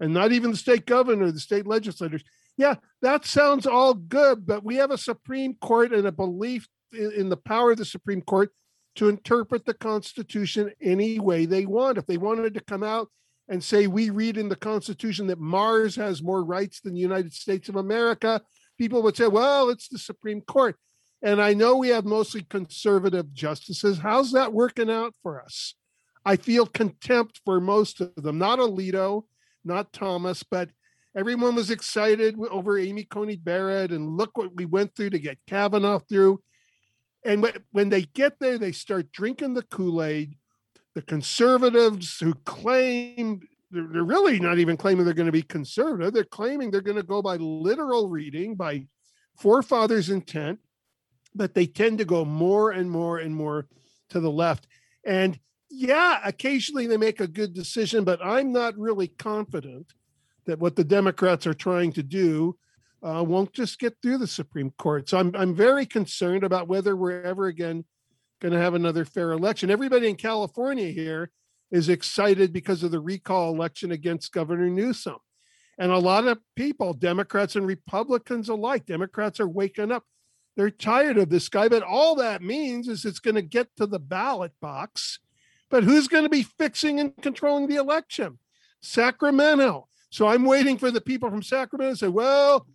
and 0.00 0.12
not 0.12 0.32
even 0.32 0.50
the 0.50 0.56
state 0.56 0.86
governor, 0.86 1.30
the 1.30 1.38
state 1.38 1.66
legislators. 1.66 2.24
Yeah, 2.56 2.76
that 3.02 3.24
sounds 3.26 3.66
all 3.66 3.94
good, 3.94 4.46
but 4.46 4.64
we 4.64 4.76
have 4.76 4.90
a 4.90 4.98
Supreme 4.98 5.54
Court 5.60 5.92
and 5.92 6.06
a 6.06 6.12
belief 6.12 6.66
in, 6.92 7.12
in 7.12 7.28
the 7.28 7.36
power 7.36 7.72
of 7.72 7.78
the 7.78 7.84
Supreme 7.84 8.22
Court 8.22 8.50
to 8.96 9.08
interpret 9.08 9.66
the 9.66 9.74
Constitution 9.74 10.72
any 10.80 11.20
way 11.20 11.46
they 11.46 11.66
want. 11.66 11.98
If 11.98 12.06
they 12.06 12.16
wanted 12.16 12.54
to 12.54 12.60
come 12.60 12.82
out 12.82 13.08
and 13.48 13.62
say 13.62 13.86
we 13.86 14.10
read 14.10 14.36
in 14.36 14.48
the 14.48 14.56
Constitution 14.56 15.28
that 15.28 15.38
Mars 15.38 15.96
has 15.96 16.22
more 16.22 16.44
rights 16.44 16.80
than 16.80 16.94
the 16.94 17.00
United 17.00 17.32
States 17.32 17.68
of 17.68 17.76
America, 17.76 18.42
people 18.78 19.02
would 19.02 19.16
say, 19.16 19.28
well, 19.28 19.68
it's 19.68 19.88
the 19.88 19.98
Supreme 19.98 20.40
Court. 20.40 20.76
And 21.22 21.40
I 21.40 21.54
know 21.54 21.76
we 21.76 21.88
have 21.88 22.04
mostly 22.04 22.42
conservative 22.42 23.32
justices. 23.32 23.98
How's 23.98 24.32
that 24.32 24.52
working 24.52 24.90
out 24.90 25.14
for 25.22 25.40
us? 25.40 25.74
I 26.24 26.36
feel 26.36 26.66
contempt 26.66 27.40
for 27.44 27.60
most 27.60 28.00
of 28.00 28.14
them, 28.16 28.38
not 28.38 28.58
Alito, 28.58 29.22
not 29.64 29.92
Thomas, 29.92 30.42
but 30.42 30.70
everyone 31.16 31.54
was 31.54 31.70
excited 31.70 32.36
over 32.50 32.78
Amy 32.78 33.04
Coney 33.04 33.36
Barrett. 33.36 33.92
And 33.92 34.16
look 34.16 34.36
what 34.36 34.54
we 34.54 34.66
went 34.66 34.94
through 34.94 35.10
to 35.10 35.18
get 35.18 35.38
Kavanaugh 35.46 36.00
through. 36.00 36.42
And 37.24 37.46
when 37.72 37.88
they 37.88 38.02
get 38.02 38.38
there, 38.38 38.58
they 38.58 38.72
start 38.72 39.10
drinking 39.12 39.54
the 39.54 39.62
Kool 39.62 40.02
Aid 40.02 40.36
the 40.96 41.02
conservatives 41.02 42.18
who 42.18 42.32
claim 42.46 43.38
they're, 43.70 43.86
they're 43.92 44.02
really 44.02 44.40
not 44.40 44.58
even 44.58 44.78
claiming 44.78 45.04
they're 45.04 45.12
going 45.12 45.26
to 45.26 45.32
be 45.32 45.42
conservative. 45.42 46.14
They're 46.14 46.24
claiming 46.24 46.70
they're 46.70 46.80
going 46.80 46.96
to 46.96 47.02
go 47.02 47.20
by 47.20 47.36
literal 47.36 48.08
reading, 48.08 48.54
by 48.54 48.86
forefathers' 49.36 50.08
intent, 50.08 50.58
but 51.34 51.52
they 51.52 51.66
tend 51.66 51.98
to 51.98 52.06
go 52.06 52.24
more 52.24 52.70
and 52.70 52.90
more 52.90 53.18
and 53.18 53.36
more 53.36 53.66
to 54.08 54.20
the 54.20 54.30
left. 54.30 54.68
And 55.04 55.38
yeah, 55.68 56.18
occasionally 56.24 56.86
they 56.86 56.96
make 56.96 57.20
a 57.20 57.28
good 57.28 57.52
decision, 57.52 58.02
but 58.02 58.24
I'm 58.24 58.50
not 58.50 58.78
really 58.78 59.08
confident 59.08 59.92
that 60.46 60.60
what 60.60 60.76
the 60.76 60.84
Democrats 60.84 61.46
are 61.46 61.52
trying 61.52 61.92
to 61.92 62.02
do 62.02 62.56
uh, 63.02 63.22
won't 63.22 63.52
just 63.52 63.78
get 63.78 63.98
through 64.00 64.16
the 64.16 64.26
Supreme 64.26 64.70
Court. 64.78 65.10
So 65.10 65.18
I'm 65.18 65.36
I'm 65.36 65.54
very 65.54 65.84
concerned 65.84 66.42
about 66.42 66.68
whether 66.68 66.96
we're 66.96 67.20
ever 67.20 67.48
again 67.48 67.84
going 68.40 68.52
to 68.52 68.60
have 68.60 68.74
another 68.74 69.04
fair 69.04 69.32
election. 69.32 69.70
Everybody 69.70 70.08
in 70.08 70.16
California 70.16 70.88
here 70.88 71.30
is 71.70 71.88
excited 71.88 72.52
because 72.52 72.82
of 72.82 72.90
the 72.90 73.00
recall 73.00 73.54
election 73.54 73.92
against 73.92 74.32
Governor 74.32 74.68
Newsom. 74.68 75.16
And 75.78 75.92
a 75.92 75.98
lot 75.98 76.26
of 76.26 76.38
people, 76.54 76.94
Democrats 76.94 77.56
and 77.56 77.66
Republicans 77.66 78.48
alike, 78.48 78.86
Democrats 78.86 79.40
are 79.40 79.48
waking 79.48 79.92
up. 79.92 80.04
They're 80.56 80.70
tired 80.70 81.18
of 81.18 81.28
this 81.28 81.48
guy, 81.48 81.68
but 81.68 81.82
all 81.82 82.14
that 82.16 82.40
means 82.42 82.88
is 82.88 83.04
it's 83.04 83.18
going 83.18 83.34
to 83.34 83.42
get 83.42 83.68
to 83.76 83.86
the 83.86 83.98
ballot 83.98 84.52
box. 84.60 85.18
But 85.68 85.84
who's 85.84 86.08
going 86.08 86.22
to 86.24 86.30
be 86.30 86.44
fixing 86.44 86.98
and 87.00 87.12
controlling 87.20 87.66
the 87.66 87.76
election? 87.76 88.38
Sacramento. 88.80 89.88
So 90.10 90.28
I'm 90.28 90.44
waiting 90.44 90.78
for 90.78 90.90
the 90.90 91.00
people 91.00 91.28
from 91.28 91.42
Sacramento 91.42 91.92
to 91.92 91.98
say, 91.98 92.08
well, 92.08 92.66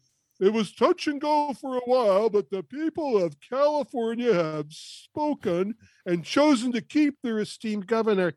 it 0.42 0.52
was 0.52 0.74
touch 0.74 1.06
and 1.06 1.22
go 1.22 1.54
for 1.54 1.78
a 1.78 1.86
while, 1.86 2.28
but 2.28 2.50
the 2.50 2.64
people 2.64 3.24
of 3.24 3.40
California 3.40 4.34
have 4.34 4.66
spoken 4.70 5.76
and 6.08 6.26
chosen 6.26 6.72
to 6.72 6.82
keep 6.82 7.22
their 7.22 7.40
esteemed 7.40 7.86
governor. 7.86 8.34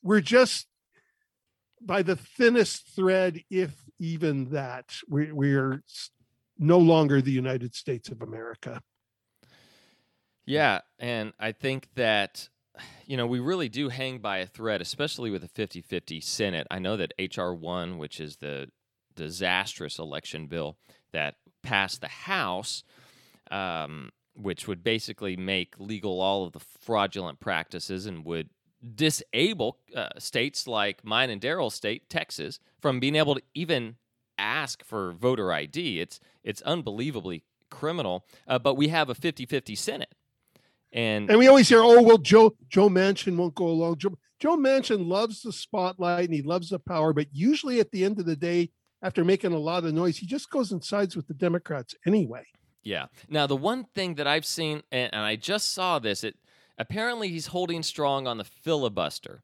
We're 0.00 0.20
just 0.20 0.68
by 1.82 2.02
the 2.02 2.14
thinnest 2.14 2.94
thread, 2.94 3.40
if 3.50 3.74
even 3.98 4.50
that. 4.50 4.94
We, 5.08 5.32
we 5.32 5.54
are 5.56 5.82
no 6.56 6.78
longer 6.78 7.20
the 7.20 7.32
United 7.32 7.74
States 7.74 8.10
of 8.10 8.22
America. 8.22 8.80
Yeah. 10.46 10.82
And 11.00 11.32
I 11.40 11.50
think 11.50 11.88
that, 11.96 12.48
you 13.06 13.16
know, 13.16 13.26
we 13.26 13.40
really 13.40 13.68
do 13.68 13.88
hang 13.88 14.18
by 14.18 14.38
a 14.38 14.46
thread, 14.46 14.80
especially 14.80 15.30
with 15.30 15.42
a 15.42 15.48
50 15.48 15.80
50 15.80 16.20
Senate. 16.20 16.68
I 16.70 16.78
know 16.78 16.96
that 16.96 17.12
H.R. 17.18 17.52
1, 17.52 17.98
which 17.98 18.20
is 18.20 18.36
the 18.36 18.68
disastrous 19.16 19.98
election 19.98 20.46
bill 20.46 20.78
that 21.12 21.36
passed 21.62 22.00
the 22.00 22.08
House, 22.08 22.84
um, 23.50 24.10
which 24.34 24.66
would 24.66 24.82
basically 24.82 25.36
make 25.36 25.78
legal 25.78 26.20
all 26.20 26.44
of 26.44 26.52
the 26.52 26.60
fraudulent 26.80 27.40
practices 27.40 28.06
and 28.06 28.24
would 28.24 28.50
disable 28.94 29.78
uh, 29.94 30.08
states 30.18 30.66
like 30.66 31.04
mine 31.04 31.30
and 31.30 31.40
Daryl's 31.40 31.74
state, 31.74 32.08
Texas, 32.08 32.58
from 32.80 33.00
being 33.00 33.16
able 33.16 33.34
to 33.34 33.42
even 33.54 33.96
ask 34.38 34.82
for 34.84 35.12
voter 35.12 35.52
ID. 35.52 36.00
It's 36.00 36.18
it's 36.42 36.62
unbelievably 36.62 37.44
criminal. 37.70 38.26
Uh, 38.46 38.58
but 38.58 38.74
we 38.74 38.88
have 38.88 39.08
a 39.08 39.14
50-50 39.14 39.76
Senate. 39.76 40.14
And 40.92 41.30
and 41.30 41.38
we 41.38 41.46
always 41.46 41.68
hear, 41.68 41.82
oh 41.82 42.02
well, 42.02 42.18
Joe 42.18 42.56
Joe 42.68 42.88
Manchin 42.88 43.36
won't 43.36 43.54
go 43.54 43.68
along. 43.68 43.98
Joe, 43.98 44.18
Joe 44.40 44.56
Manchin 44.56 45.06
loves 45.06 45.42
the 45.42 45.52
spotlight 45.52 46.24
and 46.24 46.34
he 46.34 46.42
loves 46.42 46.70
the 46.70 46.80
power, 46.80 47.12
but 47.12 47.28
usually 47.30 47.78
at 47.78 47.92
the 47.92 48.04
end 48.04 48.18
of 48.18 48.26
the 48.26 48.34
day, 48.34 48.70
after 49.02 49.24
making 49.24 49.52
a 49.52 49.58
lot 49.58 49.84
of 49.84 49.94
noise, 49.94 50.18
he 50.18 50.26
just 50.26 50.50
goes 50.50 50.72
and 50.72 50.82
sides 50.84 51.16
with 51.16 51.26
the 51.26 51.34
Democrats 51.34 51.94
anyway. 52.06 52.44
Yeah. 52.82 53.06
Now, 53.28 53.46
the 53.46 53.56
one 53.56 53.84
thing 53.94 54.14
that 54.14 54.26
I've 54.26 54.46
seen, 54.46 54.82
and, 54.90 55.14
I 55.14 55.36
just 55.36 55.72
saw 55.72 55.98
this, 55.98 56.24
it 56.24 56.36
apparently 56.78 57.28
he's 57.28 57.48
holding 57.48 57.82
strong 57.82 58.26
on 58.26 58.38
the 58.38 58.44
filibuster. 58.44 59.42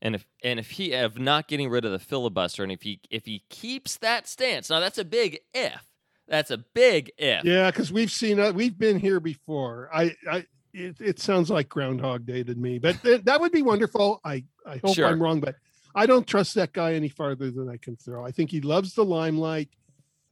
And 0.00 0.16
if 0.16 0.26
and 0.42 0.58
if 0.58 0.72
he 0.72 0.94
of 0.94 1.16
not 1.20 1.46
getting 1.46 1.70
rid 1.70 1.84
of 1.84 1.92
the 1.92 2.00
filibuster, 2.00 2.64
and 2.64 2.72
if 2.72 2.82
he 2.82 3.00
if 3.08 3.24
he 3.24 3.44
keeps 3.48 3.96
that 3.98 4.26
stance, 4.26 4.68
now 4.68 4.80
that's 4.80 4.98
a 4.98 5.04
big 5.04 5.38
if. 5.54 5.86
That's 6.26 6.50
a 6.50 6.58
big 6.58 7.12
if. 7.18 7.44
Yeah, 7.44 7.70
because 7.70 7.92
we've 7.92 8.10
seen 8.10 8.40
uh, 8.40 8.50
we've 8.50 8.76
been 8.76 8.98
here 8.98 9.20
before. 9.20 9.88
I, 9.94 10.16
I 10.28 10.44
it, 10.72 10.96
it 11.00 11.20
sounds 11.20 11.50
like 11.50 11.68
Groundhog 11.68 12.26
Day 12.26 12.42
to 12.42 12.54
me, 12.56 12.80
but 12.80 13.00
th- 13.02 13.22
that 13.22 13.40
would 13.40 13.52
be 13.52 13.62
wonderful. 13.62 14.20
I 14.24 14.42
I 14.66 14.78
hope 14.78 14.96
sure. 14.96 15.06
I'm 15.06 15.22
wrong, 15.22 15.38
but 15.38 15.54
I 15.94 16.06
don't 16.06 16.26
trust 16.26 16.54
that 16.54 16.72
guy 16.72 16.94
any 16.94 17.08
farther 17.08 17.50
than 17.50 17.68
I 17.68 17.76
can 17.76 17.96
throw. 17.96 18.24
I 18.24 18.30
think 18.30 18.50
he 18.50 18.60
loves 18.60 18.94
the 18.94 19.04
limelight, 19.04 19.68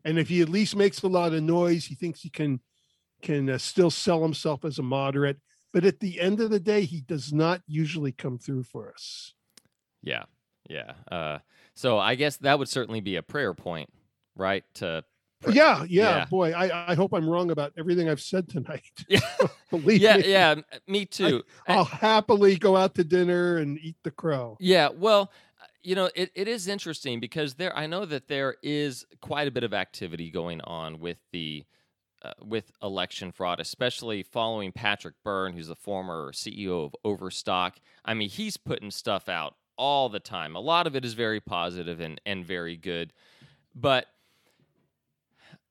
and 0.04 0.18
if 0.18 0.28
he 0.28 0.40
at 0.40 0.48
least 0.48 0.76
makes 0.76 1.02
a 1.02 1.08
lot 1.08 1.34
of 1.34 1.42
noise, 1.42 1.84
he 1.84 1.94
thinks 1.94 2.20
he 2.20 2.30
can 2.30 2.60
can 3.22 3.50
uh, 3.50 3.58
still 3.58 3.90
sell 3.90 4.22
himself 4.22 4.64
as 4.64 4.78
a 4.78 4.82
moderate. 4.82 5.38
But 5.72 5.84
at 5.84 6.00
the 6.00 6.20
end 6.20 6.40
of 6.40 6.50
the 6.50 6.60
day, 6.60 6.82
he 6.82 7.00
does 7.02 7.32
not 7.32 7.62
usually 7.66 8.12
come 8.12 8.38
through 8.38 8.64
for 8.64 8.90
us. 8.92 9.34
Yeah, 10.02 10.24
yeah. 10.68 10.94
Uh, 11.10 11.38
so 11.74 11.98
I 11.98 12.14
guess 12.14 12.38
that 12.38 12.58
would 12.58 12.68
certainly 12.68 13.00
be 13.00 13.16
a 13.16 13.22
prayer 13.22 13.54
point, 13.54 13.90
right? 14.34 14.64
To. 14.74 15.04
Yeah, 15.48 15.84
yeah, 15.88 16.16
yeah, 16.16 16.24
boy. 16.26 16.52
I, 16.52 16.90
I 16.90 16.94
hope 16.94 17.14
I'm 17.14 17.28
wrong 17.28 17.50
about 17.50 17.72
everything 17.78 18.10
I've 18.10 18.20
said 18.20 18.48
tonight. 18.48 18.82
Yeah, 19.08 19.20
believe 19.70 20.02
yeah, 20.02 20.16
me. 20.18 20.30
Yeah, 20.30 20.54
me 20.86 21.06
too. 21.06 21.42
I, 21.66 21.76
will 21.76 21.84
happily 21.84 22.56
go 22.56 22.76
out 22.76 22.94
to 22.96 23.04
dinner 23.04 23.56
and 23.56 23.78
eat 23.78 23.96
the 24.02 24.10
crow. 24.10 24.58
Yeah, 24.60 24.88
well, 24.94 25.32
you 25.82 25.94
know, 25.94 26.10
it, 26.14 26.30
it 26.34 26.48
is 26.48 26.68
interesting 26.68 27.20
because 27.20 27.54
there 27.54 27.76
I 27.76 27.86
know 27.86 28.04
that 28.04 28.28
there 28.28 28.56
is 28.62 29.04
quite 29.20 29.48
a 29.48 29.50
bit 29.50 29.64
of 29.64 29.72
activity 29.72 30.30
going 30.30 30.60
on 30.62 31.00
with 31.00 31.18
the 31.32 31.64
uh, 32.22 32.32
with 32.42 32.70
election 32.82 33.32
fraud, 33.32 33.60
especially 33.60 34.22
following 34.22 34.72
Patrick 34.72 35.14
Byrne, 35.24 35.54
who's 35.54 35.68
the 35.68 35.74
former 35.74 36.32
CEO 36.32 36.84
of 36.84 36.94
Overstock. 37.02 37.78
I 38.04 38.12
mean, 38.12 38.28
he's 38.28 38.58
putting 38.58 38.90
stuff 38.90 39.28
out 39.28 39.54
all 39.78 40.10
the 40.10 40.20
time. 40.20 40.54
A 40.54 40.60
lot 40.60 40.86
of 40.86 40.94
it 40.94 41.04
is 41.04 41.14
very 41.14 41.40
positive 41.40 42.00
and 42.00 42.20
and 42.26 42.44
very 42.44 42.76
good, 42.76 43.12
but 43.74 44.06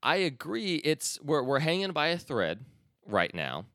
I 0.02 0.18
agree. 0.18 0.76
It's 0.78 1.20
we're 1.22 1.44
we're 1.44 1.60
hanging 1.60 1.92
by 1.92 2.08
a 2.08 2.18
thread 2.18 2.66
right 3.06 3.34
now, 3.34 3.66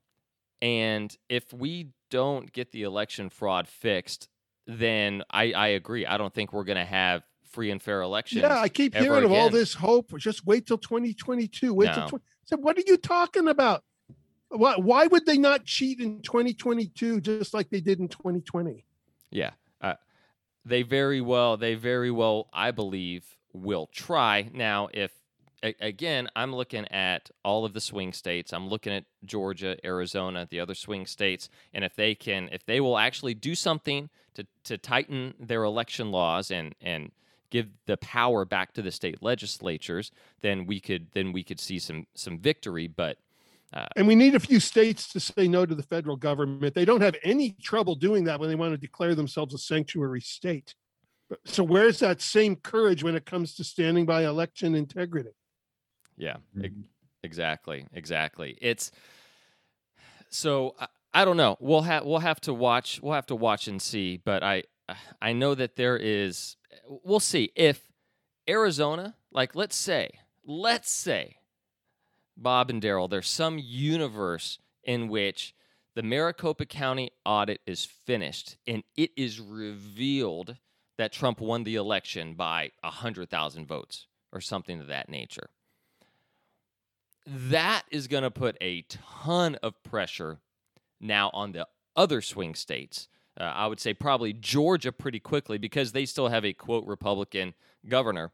and 0.61 1.15
if 1.29 1.53
we 1.53 1.91
don't 2.09 2.51
get 2.51 2.71
the 2.71 2.83
election 2.83 3.29
fraud 3.29 3.67
fixed, 3.67 4.27
then 4.67 5.23
I, 5.29 5.51
I 5.53 5.67
agree. 5.69 6.05
I 6.05 6.17
don't 6.17 6.33
think 6.33 6.53
we're 6.53 6.63
going 6.63 6.77
to 6.77 6.85
have 6.85 7.23
free 7.51 7.71
and 7.71 7.81
fair 7.81 8.01
elections. 8.01 8.41
Yeah, 8.41 8.59
I 8.59 8.69
keep 8.69 8.95
hearing 8.95 9.23
of 9.23 9.31
all 9.31 9.49
this 9.49 9.73
hope. 9.73 10.17
Just 10.17 10.45
wait 10.45 10.67
till 10.67 10.77
2022. 10.77 11.73
Wait 11.73 11.87
no. 11.87 11.93
till 11.93 12.07
20. 12.09 12.23
So 12.45 12.57
what 12.57 12.77
are 12.77 12.83
you 12.85 12.97
talking 12.97 13.47
about? 13.47 13.83
Why, 14.49 14.75
why 14.75 15.07
would 15.07 15.25
they 15.25 15.37
not 15.37 15.65
cheat 15.65 15.99
in 15.99 16.21
2022 16.21 17.21
just 17.21 17.53
like 17.53 17.69
they 17.69 17.81
did 17.81 17.99
in 17.99 18.07
2020? 18.07 18.85
Yeah. 19.31 19.51
Uh, 19.81 19.95
they 20.65 20.83
very 20.83 21.21
well, 21.21 21.57
they 21.57 21.75
very 21.75 22.11
well, 22.11 22.49
I 22.53 22.71
believe, 22.71 23.23
will 23.53 23.87
try. 23.87 24.49
Now, 24.53 24.89
if 24.93 25.11
again, 25.79 26.27
I'm 26.35 26.55
looking 26.55 26.85
at 26.91 27.29
all 27.43 27.65
of 27.65 27.73
the 27.73 27.81
swing 27.81 28.13
states. 28.13 28.53
I'm 28.53 28.67
looking 28.67 28.93
at 28.93 29.05
Georgia, 29.23 29.77
Arizona, 29.83 30.47
the 30.49 30.59
other 30.59 30.75
swing 30.75 31.05
states, 31.05 31.49
and 31.73 31.83
if 31.83 31.95
they 31.95 32.15
can, 32.15 32.49
if 32.51 32.65
they 32.65 32.79
will 32.81 32.97
actually 32.97 33.33
do 33.33 33.55
something 33.55 34.09
to 34.33 34.45
to 34.63 34.77
tighten 34.77 35.33
their 35.39 35.63
election 35.63 36.11
laws 36.11 36.51
and 36.51 36.75
and 36.81 37.11
give 37.49 37.67
the 37.85 37.97
power 37.97 38.45
back 38.45 38.73
to 38.73 38.81
the 38.81 38.91
state 38.91 39.21
legislatures, 39.21 40.11
then 40.41 40.65
we 40.65 40.79
could 40.79 41.07
then 41.13 41.31
we 41.31 41.43
could 41.43 41.59
see 41.59 41.79
some 41.79 42.05
some 42.13 42.39
victory. 42.39 42.87
But 42.87 43.17
Uh, 43.73 43.87
and 43.97 44.07
we 44.07 44.15
need 44.15 44.35
a 44.35 44.39
few 44.39 44.59
states 44.59 45.07
to 45.13 45.19
say 45.19 45.47
no 45.47 45.65
to 45.65 45.75
the 45.75 45.83
federal 45.83 46.15
government. 46.15 46.73
They 46.73 46.85
don't 46.85 47.01
have 47.01 47.15
any 47.23 47.55
trouble 47.61 47.95
doing 47.95 48.23
that 48.25 48.39
when 48.39 48.49
they 48.49 48.55
want 48.55 48.73
to 48.73 48.87
declare 48.87 49.15
themselves 49.15 49.53
a 49.53 49.57
sanctuary 49.57 50.21
state. 50.21 50.75
So 51.45 51.63
where's 51.63 51.99
that 51.99 52.21
same 52.21 52.55
courage 52.55 53.03
when 53.03 53.15
it 53.15 53.25
comes 53.25 53.55
to 53.55 53.63
standing 53.63 54.05
by 54.05 54.25
election 54.25 54.75
integrity? 54.75 55.31
Yeah, 56.17 56.37
Mhm. 56.55 56.83
exactly, 57.23 57.87
exactly. 57.93 58.57
It's 58.61 58.91
so 60.29 60.75
I, 60.79 60.87
I 61.13 61.25
don't 61.25 61.37
know. 61.37 61.57
We'll 61.59 61.81
have 61.83 62.05
we'll 62.05 62.19
have 62.19 62.41
to 62.41 62.53
watch. 62.53 62.99
We'll 63.01 63.13
have 63.13 63.25
to 63.27 63.35
watch 63.35 63.67
and 63.67 63.81
see. 63.81 64.17
But 64.17 64.43
I 64.43 64.63
I 65.21 65.33
know 65.33 65.55
that 65.55 65.75
there 65.75 65.97
is. 65.97 66.57
We'll 66.87 67.19
see 67.19 67.51
if 67.55 67.91
Arizona, 68.49 69.15
like 69.31 69.55
let's 69.55 69.75
say, 69.75 70.11
let's 70.45 70.91
say, 70.91 71.37
Bob 72.37 72.69
and 72.69 72.81
Daryl, 72.81 73.09
there's 73.09 73.29
some 73.29 73.57
universe 73.59 74.59
in 74.83 75.07
which 75.07 75.55
the 75.95 76.03
Maricopa 76.03 76.65
County 76.65 77.11
audit 77.25 77.61
is 77.65 77.85
finished 77.85 78.57
and 78.67 78.83
it 78.97 79.11
is 79.15 79.39
revealed 79.39 80.57
that 80.97 81.13
Trump 81.13 81.39
won 81.39 81.63
the 81.63 81.75
election 81.75 82.33
by 82.35 82.71
100,000 82.83 83.65
votes 83.65 84.07
or 84.33 84.41
something 84.41 84.81
of 84.81 84.87
that 84.87 85.07
nature. 85.09 85.49
That 87.25 87.83
is 87.89 88.07
going 88.07 88.23
to 88.23 88.31
put 88.31 88.57
a 88.61 88.83
ton 88.89 89.55
of 89.55 89.81
pressure 89.83 90.39
now 90.99 91.31
on 91.33 91.51
the 91.51 91.67
other 91.95 92.21
swing 92.21 92.55
states. 92.55 93.07
Uh, 93.39 93.43
I 93.43 93.67
would 93.67 93.79
say 93.79 93.93
probably 93.93 94.31
Georgia 94.33 94.91
pretty 94.91 95.19
quickly 95.19 95.57
because 95.57 95.91
they 95.91 96.05
still 96.05 96.29
have 96.29 96.45
a 96.45 96.53
quote 96.53 96.85
Republican 96.85 97.53
governor 97.87 98.31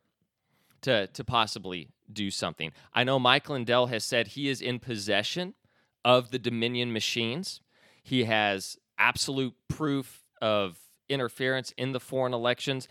to 0.82 1.08
to 1.08 1.24
possibly 1.24 1.90
do 2.12 2.30
something. 2.30 2.72
I 2.94 3.04
know 3.04 3.18
Mike 3.18 3.50
Lindell 3.50 3.88
has 3.88 4.04
said 4.04 4.28
he 4.28 4.50
is 4.50 4.62
in 4.62 4.80
possession 4.80 5.54
of 6.04 6.32
the 6.32 6.40
Dominion 6.40 6.92
machines. 6.92 7.62
He 8.04 8.26
has 8.26 8.78
absolute 8.98 9.54
proof 9.68 10.24
of 10.42 10.78
interference 11.08 11.72
in 11.78 11.92
the 11.92 12.00
foreign 12.00 12.34
elections. 12.34 12.88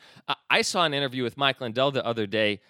I 0.48 0.62
saw 0.62 0.84
an 0.84 0.94
interview 0.94 1.22
with 1.22 1.36
Mike 1.36 1.60
Lindell 1.60 1.90
the 1.90 2.04
other 2.04 2.26
day, 2.26 2.60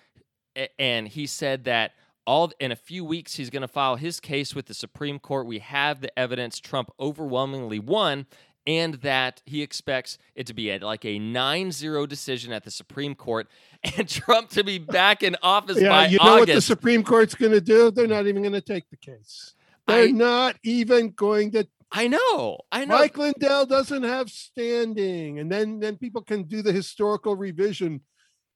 and 0.79 1.09
he 1.09 1.27
said 1.27 1.65
that 1.65 1.93
all 2.27 2.53
in 2.61 2.73
a 2.73 2.77
few 2.77 3.05
weeks 3.05 3.35
he's 3.35 3.51
going 3.51 3.63
to 3.63 3.69
file 3.69 3.97
his 3.97 4.21
case 4.21 4.55
with 4.55 4.67
the 4.67 4.75
Supreme 4.75 5.19
Court. 5.19 5.47
We 5.47 5.59
have 5.61 6.01
the 6.01 6.17
evidence 6.19 6.59
Trump 6.61 6.91
overwhelmingly 7.01 7.79
won, 7.79 8.27
and 8.67 8.95
that 8.95 9.43
he 9.47 9.63
expects 9.63 10.19
it 10.35 10.47
to 10.47 10.55
be 10.55 10.71
at 10.71 10.83
like 10.83 11.05
a 11.05 11.19
9-0 11.19 12.09
decision 12.09 12.53
at 12.53 12.65
the 12.65 12.71
Supreme 12.71 13.15
Court, 13.15 13.49
and 13.97 14.09
Trump 14.09 14.51
to 14.51 14.63
be 14.65 14.79
back 14.79 15.23
in 15.23 15.37
office 15.43 15.81
Yeah, 15.81 15.89
by 15.89 16.07
you 16.07 16.19
know 16.19 16.39
what 16.39 16.47
the 16.49 16.61
Supreme 16.61 17.03
Court's 17.03 17.35
going 17.35 17.53
to 17.53 17.61
do? 17.61 17.91
They're 17.91 18.07
not 18.07 18.27
even 18.27 18.43
going 18.43 18.53
to 18.53 18.61
take 18.61 18.89
the 18.91 18.97
case. 18.97 19.55
They're 19.87 20.05
I- 20.09 20.11
not 20.11 20.57
even 20.63 21.11
going 21.11 21.53
to. 21.53 21.67
I 21.93 22.07
know, 22.07 22.59
I 22.71 22.85
know. 22.85 22.99
Mike 22.99 23.19
Lindell 23.19 23.67
doesn't 23.67 24.05
have 24.05 24.31
standing, 24.31 25.41
and 25.41 25.51
then 25.51 25.81
then 25.81 25.97
people 25.97 26.23
can 26.23 26.45
do 26.45 26.63
the 26.63 26.71
historical 26.73 27.35
revision. 27.35 28.01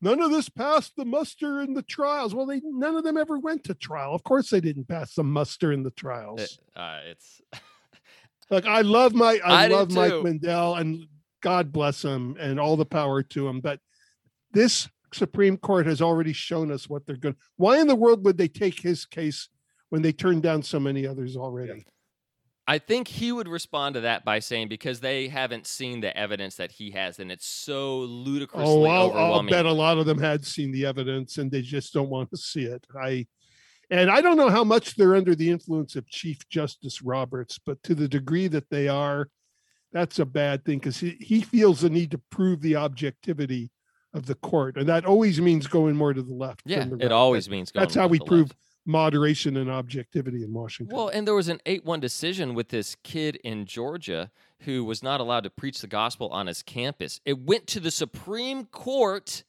None 0.02 0.20
of 0.20 0.30
this 0.30 0.48
passed 0.48 0.92
the 0.96 1.04
muster 1.04 1.62
in 1.62 1.72
the 1.74 1.82
trials. 1.82 2.34
Well, 2.34 2.46
they 2.46 2.60
none 2.62 2.96
of 2.96 3.04
them 3.04 3.16
ever 3.16 3.38
went 3.38 3.64
to 3.64 3.74
trial. 3.74 4.14
Of 4.14 4.22
course, 4.24 4.50
they 4.50 4.60
didn't 4.60 4.88
pass 4.88 5.14
the 5.14 5.24
muster 5.24 5.72
in 5.72 5.82
the 5.82 5.90
trials. 5.92 6.40
It- 6.42 6.58
uh, 6.76 7.00
it's 7.06 7.40
Like 8.50 8.66
I 8.66 8.82
love 8.82 9.14
my 9.14 9.40
I, 9.44 9.64
I 9.64 9.68
love 9.68 9.90
Mike 9.92 10.10
too. 10.12 10.20
Lindell 10.20 10.74
and 10.74 11.06
God 11.40 11.72
bless 11.72 12.02
him 12.02 12.36
and 12.38 12.60
all 12.60 12.76
the 12.76 12.84
power 12.84 13.22
to 13.22 13.48
him. 13.48 13.60
But 13.60 13.80
this 14.52 14.88
Supreme 15.14 15.56
Court 15.56 15.86
has 15.86 16.02
already 16.02 16.32
shown 16.34 16.70
us 16.70 16.88
what 16.88 17.06
they're 17.06 17.16
going. 17.16 17.36
Why 17.56 17.78
in 17.80 17.86
the 17.86 17.94
world 17.94 18.24
would 18.24 18.36
they 18.36 18.48
take 18.48 18.80
his 18.80 19.06
case 19.06 19.48
when 19.88 20.02
they 20.02 20.12
turned 20.12 20.42
down 20.42 20.62
so 20.62 20.78
many 20.78 21.06
others 21.06 21.36
already? 21.36 21.86
I 22.66 22.78
think 22.78 23.08
he 23.08 23.30
would 23.30 23.48
respond 23.48 23.94
to 23.94 24.00
that 24.02 24.24
by 24.24 24.38
saying 24.38 24.68
because 24.68 25.00
they 25.00 25.28
haven't 25.28 25.66
seen 25.66 26.00
the 26.00 26.16
evidence 26.16 26.56
that 26.56 26.72
he 26.72 26.92
has, 26.92 27.18
and 27.18 27.30
it's 27.30 27.46
so 27.46 27.98
ludicrously 27.98 28.66
Oh, 28.66 28.84
I'll, 28.84 29.12
I'll 29.12 29.42
bet 29.42 29.66
a 29.66 29.72
lot 29.72 29.98
of 29.98 30.06
them 30.06 30.18
had 30.18 30.44
seen 30.44 30.72
the 30.72 30.86
evidence 30.86 31.36
and 31.36 31.50
they 31.50 31.60
just 31.60 31.92
don't 31.92 32.08
want 32.08 32.30
to 32.30 32.36
see 32.36 32.64
it. 32.64 32.86
I 32.98 33.26
and 33.90 34.10
I 34.10 34.22
don't 34.22 34.38
know 34.38 34.48
how 34.48 34.64
much 34.64 34.96
they're 34.96 35.14
under 35.14 35.34
the 35.34 35.50
influence 35.50 35.94
of 35.94 36.08
Chief 36.08 36.38
Justice 36.48 37.02
Roberts, 37.02 37.58
but 37.64 37.82
to 37.82 37.94
the 37.94 38.08
degree 38.08 38.48
that 38.48 38.70
they 38.70 38.88
are, 38.88 39.28
that's 39.92 40.18
a 40.18 40.24
bad 40.24 40.64
thing 40.64 40.78
because 40.78 40.96
he, 40.96 41.16
he 41.20 41.42
feels 41.42 41.82
the 41.82 41.90
need 41.90 42.10
to 42.12 42.20
prove 42.30 42.62
the 42.62 42.76
objectivity 42.76 43.70
of 44.14 44.26
the 44.26 44.36
court. 44.36 44.76
And 44.78 44.88
that 44.88 45.04
always 45.04 45.40
means 45.40 45.66
going 45.66 45.96
more 45.96 46.14
to 46.14 46.22
the 46.22 46.32
left. 46.32 46.62
yeah, 46.64 46.84
the 46.84 46.96
it 46.96 47.02
right. 47.02 47.12
always 47.12 47.44
That- 47.44 47.50
means 47.50 47.70
going. 47.70 47.82
That's 47.82 47.94
how 47.94 48.06
we 48.06 48.18
prove 48.20 48.48
left. 48.48 48.56
Moderation 48.86 49.56
and 49.56 49.70
objectivity 49.70 50.42
in 50.42 50.52
Washington. 50.52 50.96
Well, 50.96 51.08
and 51.08 51.26
there 51.26 51.34
was 51.34 51.48
an 51.48 51.60
eight-one 51.66 52.00
decision 52.00 52.54
with 52.54 52.68
this 52.68 52.96
kid 53.02 53.36
in 53.36 53.66
Georgia 53.66 54.30
who 54.60 54.84
was 54.84 55.02
not 55.02 55.20
allowed 55.20 55.44
to 55.44 55.50
preach 55.50 55.80
the 55.80 55.86
gospel 55.86 56.28
on 56.28 56.46
his 56.46 56.62
campus. 56.62 57.20
It 57.24 57.38
went 57.38 57.66
to 57.68 57.80
the 57.80 57.90
Supreme 57.90 58.66
Court, 58.66 59.44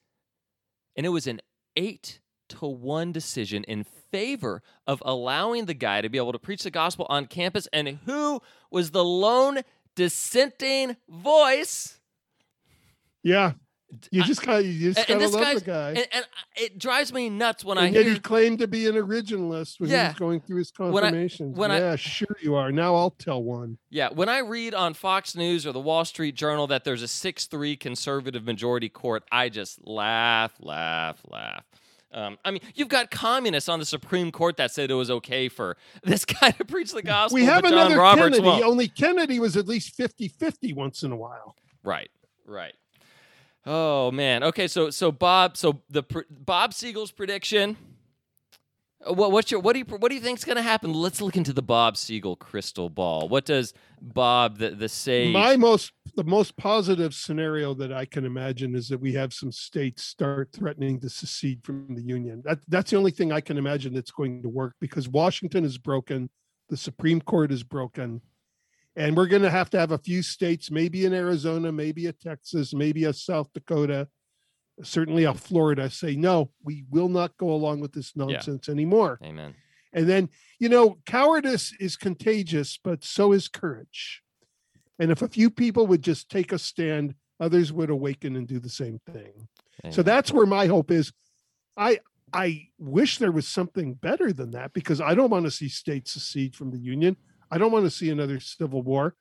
and 0.95 1.05
it 1.05 1.09
was 1.09 1.27
an 1.27 1.41
eight 1.75 2.19
to 2.49 2.65
one 2.65 3.11
decision 3.11 3.63
in 3.63 3.83
favor 3.83 4.61
of 4.85 5.01
allowing 5.05 5.65
the 5.65 5.73
guy 5.73 6.01
to 6.01 6.09
be 6.09 6.17
able 6.17 6.31
to 6.31 6.39
preach 6.39 6.63
the 6.63 6.71
gospel 6.71 7.05
on 7.09 7.25
campus. 7.25 7.67
And 7.73 7.99
who 8.05 8.41
was 8.69 8.91
the 8.91 9.03
lone 9.03 9.61
dissenting 9.95 10.97
voice? 11.09 11.99
yeah, 13.23 13.53
you 14.11 14.21
I- 14.21 14.25
just 14.25 14.45
got 14.45 14.63
you 14.65 14.93
just 14.93 15.07
gotta 15.07 15.19
this 15.19 15.33
love 15.33 15.55
the 15.55 15.61
guy. 15.61 15.89
and, 15.89 16.07
and 16.11 16.25
it 16.55 16.77
drives 16.79 17.11
me 17.13 17.29
nuts 17.29 17.63
when 17.65 17.77
I 17.77 17.85
and 17.87 17.95
yet 17.95 18.05
hear 18.05 18.13
he 18.13 18.19
claimed 18.19 18.59
to 18.59 18.67
be 18.67 18.87
an 18.87 18.95
originalist 18.95 19.79
when 19.79 19.89
he 19.89 19.95
was 19.95 20.13
going 20.15 20.41
through 20.41 20.57
his 20.57 20.71
When 20.77 21.03
I- 21.03 21.27
when 21.37 21.71
I- 21.71 21.79
yeah, 21.79 21.95
sure 21.95 22.35
you 22.41 22.55
are. 22.55 22.71
Now 22.71 22.95
I'll 22.95 23.11
tell 23.11 23.41
one. 23.43 23.77
Yeah, 23.89 24.09
when 24.09 24.29
I 24.29 24.39
read 24.39 24.73
on 24.73 24.93
Fox 24.93 25.35
News 25.35 25.65
or 25.65 25.71
the 25.71 25.79
Wall 25.79 26.05
Street 26.05 26.35
Journal 26.35 26.67
that 26.67 26.83
there's 26.83 27.01
a 27.01 27.07
6 27.07 27.45
3 27.47 27.75
conservative 27.75 28.45
majority 28.45 28.89
court, 28.89 29.23
I 29.31 29.49
just 29.49 29.85
laugh, 29.87 30.53
laugh, 30.59 31.21
laugh. 31.29 31.63
Um, 32.13 32.37
I 32.45 32.51
mean, 32.51 32.61
you've 32.75 32.87
got 32.87 33.11
communists 33.11 33.67
on 33.67 33.79
the 33.79 33.85
Supreme 33.85 34.31
Court 34.31 34.55
that 34.55 34.71
said 34.71 34.89
it 34.89 34.93
was 34.93 35.11
okay 35.11 35.49
for 35.49 35.75
this 36.03 36.23
guy 36.23 36.51
to 36.51 36.63
preach 36.63 36.93
the 36.93 37.01
gospel. 37.01 37.35
we 37.35 37.43
have 37.43 37.65
another 37.65 37.97
Roberts 37.97 38.37
Kennedy, 38.37 38.41
won't. 38.47 38.63
only 38.63 38.87
Kennedy 38.87 39.37
was 39.39 39.57
at 39.57 39.67
least 39.67 39.97
50-50 39.97 40.73
once 40.75 41.03
in 41.03 41.11
a 41.11 41.17
while. 41.17 41.57
Right, 41.83 42.09
right. 42.45 42.73
Oh 43.65 44.11
man. 44.11 44.43
Okay, 44.43 44.67
so 44.67 44.89
so 44.89 45.11
Bob, 45.11 45.57
so 45.57 45.81
the 45.89 46.03
Bob 46.29 46.73
Siegel's 46.73 47.11
prediction. 47.11 47.77
uh, 49.07 49.13
What 49.13 49.31
what's 49.31 49.49
your 49.49 49.59
what 49.59 49.73
do 49.73 49.79
you 49.79 49.85
what 49.85 50.09
do 50.09 50.15
you 50.15 50.21
think's 50.21 50.43
going 50.43 50.57
to 50.57 50.61
happen? 50.61 50.93
Let's 50.93 51.19
look 51.19 51.35
into 51.35 51.51
the 51.51 51.63
Bob 51.63 51.97
Siegel 51.97 52.35
crystal 52.35 52.89
ball. 52.89 53.27
What 53.27 53.45
does 53.45 53.73
Bob 53.99 54.59
the 54.59 54.69
the 54.69 54.87
sage? 54.89 55.33
My 55.33 55.55
most 55.57 55.93
the 56.15 56.23
most 56.23 56.55
positive 56.57 57.13
scenario 57.15 57.73
that 57.73 57.91
I 57.91 58.05
can 58.05 58.23
imagine 58.23 58.75
is 58.75 58.87
that 58.89 58.99
we 59.01 59.13
have 59.13 59.33
some 59.33 59.51
states 59.51 60.03
start 60.03 60.51
threatening 60.53 60.99
to 60.99 61.09
secede 61.09 61.63
from 61.63 61.95
the 61.95 62.03
union. 62.03 62.43
That 62.45 62.59
that's 62.67 62.91
the 62.91 62.97
only 62.97 63.11
thing 63.11 63.31
I 63.31 63.41
can 63.41 63.57
imagine 63.57 63.95
that's 63.95 64.11
going 64.11 64.43
to 64.43 64.49
work 64.49 64.75
because 64.79 65.09
Washington 65.09 65.65
is 65.65 65.79
broken, 65.79 66.29
the 66.69 66.77
Supreme 66.77 67.19
Court 67.19 67.51
is 67.51 67.63
broken, 67.63 68.21
and 68.95 69.15
we're 69.15 69.27
going 69.27 69.41
to 69.41 69.49
have 69.49 69.69
to 69.71 69.79
have 69.79 69.91
a 69.91 69.97
few 69.97 70.21
states, 70.21 70.71
maybe 70.71 71.05
in 71.05 71.13
Arizona, 71.13 71.71
maybe 71.71 72.07
a 72.07 72.13
Texas, 72.13 72.73
maybe 72.73 73.03
a 73.05 73.13
South 73.13 73.51
Dakota, 73.53 74.07
certainly 74.83 75.23
a 75.23 75.33
Florida, 75.33 75.89
say 75.89 76.15
no, 76.15 76.51
we 76.63 76.85
will 76.89 77.09
not 77.09 77.35
go 77.37 77.51
along 77.51 77.79
with 77.81 77.93
this 77.93 78.15
nonsense 78.15 78.69
anymore. 78.69 79.19
Amen. 79.23 79.55
And 79.93 80.09
then, 80.09 80.29
you 80.59 80.69
know, 80.69 80.97
cowardice 81.05 81.73
is 81.79 81.95
contagious, 81.95 82.77
but 82.83 83.03
so 83.03 83.31
is 83.31 83.47
courage. 83.47 84.21
And 84.99 85.11
if 85.11 85.21
a 85.21 85.27
few 85.27 85.49
people 85.49 85.87
would 85.87 86.01
just 86.01 86.29
take 86.29 86.51
a 86.51 86.59
stand, 86.59 87.15
others 87.39 87.71
would 87.71 87.89
awaken 87.89 88.35
and 88.35 88.47
do 88.47 88.59
the 88.59 88.69
same 88.69 88.99
thing. 89.11 89.47
So 89.91 90.01
that's 90.01 90.31
where 90.31 90.45
my 90.45 90.67
hope 90.67 90.89
is. 90.89 91.13
I 91.77 91.99
I 92.33 92.69
wish 92.79 93.17
there 93.17 93.31
was 93.31 93.47
something 93.47 93.93
better 93.93 94.33
than 94.33 94.51
that 94.51 94.73
because 94.73 94.99
I 94.99 95.13
don't 95.15 95.29
want 95.29 95.45
to 95.45 95.51
see 95.51 95.69
states 95.69 96.11
secede 96.13 96.55
from 96.55 96.71
the 96.71 96.79
union. 96.79 97.17
I 97.51 97.57
don't 97.57 97.71
want 97.71 97.85
to 97.85 97.91
see 97.91 98.09
another 98.09 98.39
civil 98.39 98.81
war, 98.81 99.15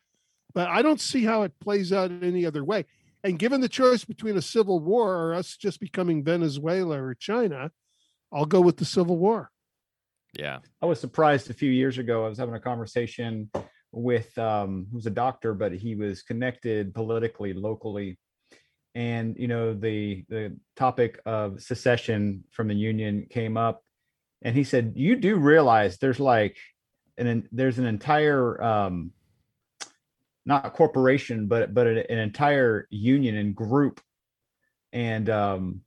but 0.54 0.68
I 0.68 0.82
don't 0.82 1.00
see 1.00 1.24
how 1.24 1.42
it 1.42 1.58
plays 1.60 1.92
out 1.92 2.10
in 2.10 2.22
any 2.24 2.46
other 2.46 2.64
way. 2.64 2.86
And 3.22 3.38
given 3.38 3.60
the 3.60 3.68
choice 3.68 4.04
between 4.04 4.36
a 4.36 4.42
civil 4.42 4.80
war 4.80 5.14
or 5.16 5.34
us 5.34 5.56
just 5.56 5.80
becoming 5.80 6.22
Venezuela 6.24 7.02
or 7.02 7.14
China, 7.14 7.70
I'll 8.32 8.44
go 8.44 8.60
with 8.60 8.76
the 8.76 8.84
civil 8.84 9.16
war. 9.16 9.50
yeah. 10.38 10.58
I 10.82 10.86
was 10.86 11.00
surprised 11.00 11.48
a 11.50 11.54
few 11.54 11.70
years 11.70 11.98
ago. 11.98 12.24
I 12.26 12.28
was 12.28 12.38
having 12.38 12.54
a 12.54 12.60
conversation 12.60 13.50
with 13.92 14.36
um, 14.38 14.86
who's 14.92 15.06
a 15.06 15.10
doctor, 15.10 15.54
but 15.54 15.72
he 15.72 15.94
was 15.94 16.22
connected 16.22 16.92
politically 16.94 17.52
locally, 17.52 18.18
and 18.94 19.36
you 19.38 19.48
know 19.48 19.72
the 19.72 20.24
the 20.28 20.56
topic 20.76 21.20
of 21.24 21.62
secession 21.62 22.44
from 22.50 22.68
the 22.68 22.74
union 22.74 23.26
came 23.30 23.56
up, 23.56 23.82
and 24.42 24.56
he 24.56 24.64
said, 24.64 24.94
"You 24.96 25.16
do 25.16 25.36
realize 25.36 25.98
there's 25.98 26.20
like 26.20 26.56
an 27.18 27.26
en- 27.26 27.48
there's 27.52 27.78
an 27.78 27.86
entire 27.86 28.62
um, 28.62 29.12
not 30.46 30.72
corporation, 30.74 31.46
but 31.46 31.72
but 31.74 31.86
an, 31.86 32.18
entire 32.18 32.86
union 32.90 33.36
and 33.36 33.54
group, 33.54 34.00
and 34.92 35.28
um, 35.30 35.80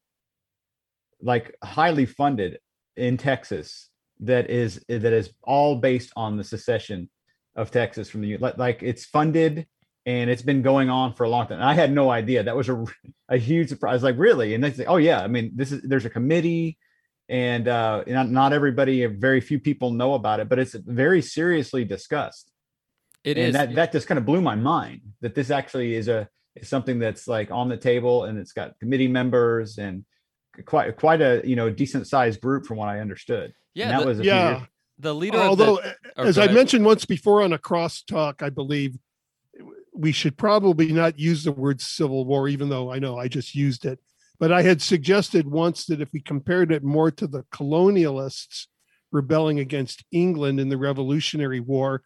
like 1.22 1.56
highly 1.64 2.06
funded 2.06 2.60
in 2.96 3.18
Texas 3.18 3.90
that 4.22 4.50
is 4.50 4.84
that 4.88 5.14
is 5.14 5.32
all 5.44 5.76
based 5.76 6.12
on 6.16 6.38
the 6.38 6.44
secession 6.44 7.10
of 7.56 7.72
Texas 7.72 8.10
from 8.10 8.22
the 8.22 8.38
like, 8.38 8.58
like 8.58 8.84
it's 8.84 9.06
funded 9.06 9.68
and 10.06 10.30
it's 10.30 10.42
been 10.42 10.62
going 10.62 10.90
on 10.90 11.14
for 11.14 11.26
a 11.26 11.30
long 11.30 11.48
time. 11.48 11.60
And 11.60 11.70
I 11.70 11.74
had 11.74 11.92
no 11.92 12.10
idea. 12.10 12.44
That 12.44 12.56
was 12.56 12.70
a 12.70 12.86
a 13.30 13.38
huge 13.38 13.70
surprise. 13.70 14.04
Like 14.04 14.18
really, 14.18 14.56
and 14.56 14.64
they 14.64 14.72
say, 14.72 14.86
oh 14.86 14.98
yeah, 14.98 15.22
I 15.22 15.28
mean 15.28 15.52
this 15.56 15.72
is 15.72 15.82
there's 15.84 16.06
a 16.06 16.10
committee 16.10 16.78
and 17.30 17.68
uh, 17.68 18.04
not, 18.08 18.30
not 18.30 18.54
everybody, 18.54 19.06
very 19.06 19.42
few 19.42 19.60
people 19.60 19.92
know 19.92 20.14
about 20.14 20.40
it, 20.40 20.48
but 20.50 20.60
it's 20.60 20.74
very 20.74 21.22
seriously 21.22 21.84
discussed. 21.84 22.52
It 23.24 23.38
and 23.38 23.48
is. 23.50 23.54
that 23.54 23.76
that 23.76 23.92
just 23.92 24.08
kind 24.08 24.18
of 24.18 24.26
blew 24.26 24.40
my 24.42 24.56
mind 24.56 25.02
that 25.22 25.36
this 25.36 25.50
actually 25.52 25.96
is 25.96 26.08
a 26.08 26.30
is 26.56 26.70
something 26.70 26.98
that's 27.00 27.28
like 27.28 27.52
on 27.52 27.68
the 27.68 27.76
table 27.76 28.24
and 28.24 28.38
it's 28.38 28.54
got 28.54 28.80
committee 28.80 29.08
members 29.10 29.78
and 29.78 30.06
quite 30.66 30.96
quite 30.96 31.22
a 31.22 31.42
you 31.44 31.56
know 31.58 31.70
decent 31.70 32.08
sized 32.08 32.40
group 32.40 32.66
from 32.66 32.78
what 32.78 32.88
I 32.88 33.00
understood. 33.02 33.54
yeah, 33.74 33.86
and 33.90 33.92
that 33.94 34.02
the, 34.02 34.08
was 34.08 34.20
a 34.20 34.24
few 34.24 34.32
Yeah. 34.32 34.58
years- 34.58 34.68
the 35.00 35.14
leader 35.14 35.38
Although, 35.38 35.78
of 35.78 35.84
the. 36.16 36.24
as 36.24 36.38
I 36.40 36.48
mentioned 36.48 36.84
once 36.84 37.06
before 37.06 37.44
on 37.44 37.54
a 37.54 37.60
crosstalk, 37.60 38.42
I 38.42 38.50
believe 38.50 38.98
we 39.94 40.12
should 40.12 40.38
probably 40.38 40.92
not 40.92 41.20
use 41.20 41.44
the 41.44 41.52
word 41.52 41.82
civil 41.82 42.26
war, 42.26 42.48
even 42.48 42.70
though 42.70 42.92
I 42.92 42.98
know 42.98 43.18
I 43.20 43.28
just 43.28 43.54
used 43.54 43.86
it. 43.86 44.00
But 44.40 44.52
I 44.52 44.62
had 44.62 44.82
suggested 44.82 45.48
once 45.48 45.86
that 45.86 46.02
if 46.02 46.14
we 46.14 46.22
compared 46.22 46.72
it 46.72 46.84
more 46.84 47.10
to 47.12 47.28
the 47.28 47.44
colonialists 47.52 48.68
rebelling 49.12 49.60
against 49.60 50.04
England 50.12 50.60
in 50.60 50.70
the 50.70 50.78
Revolutionary 50.78 51.60
War, 51.60 52.04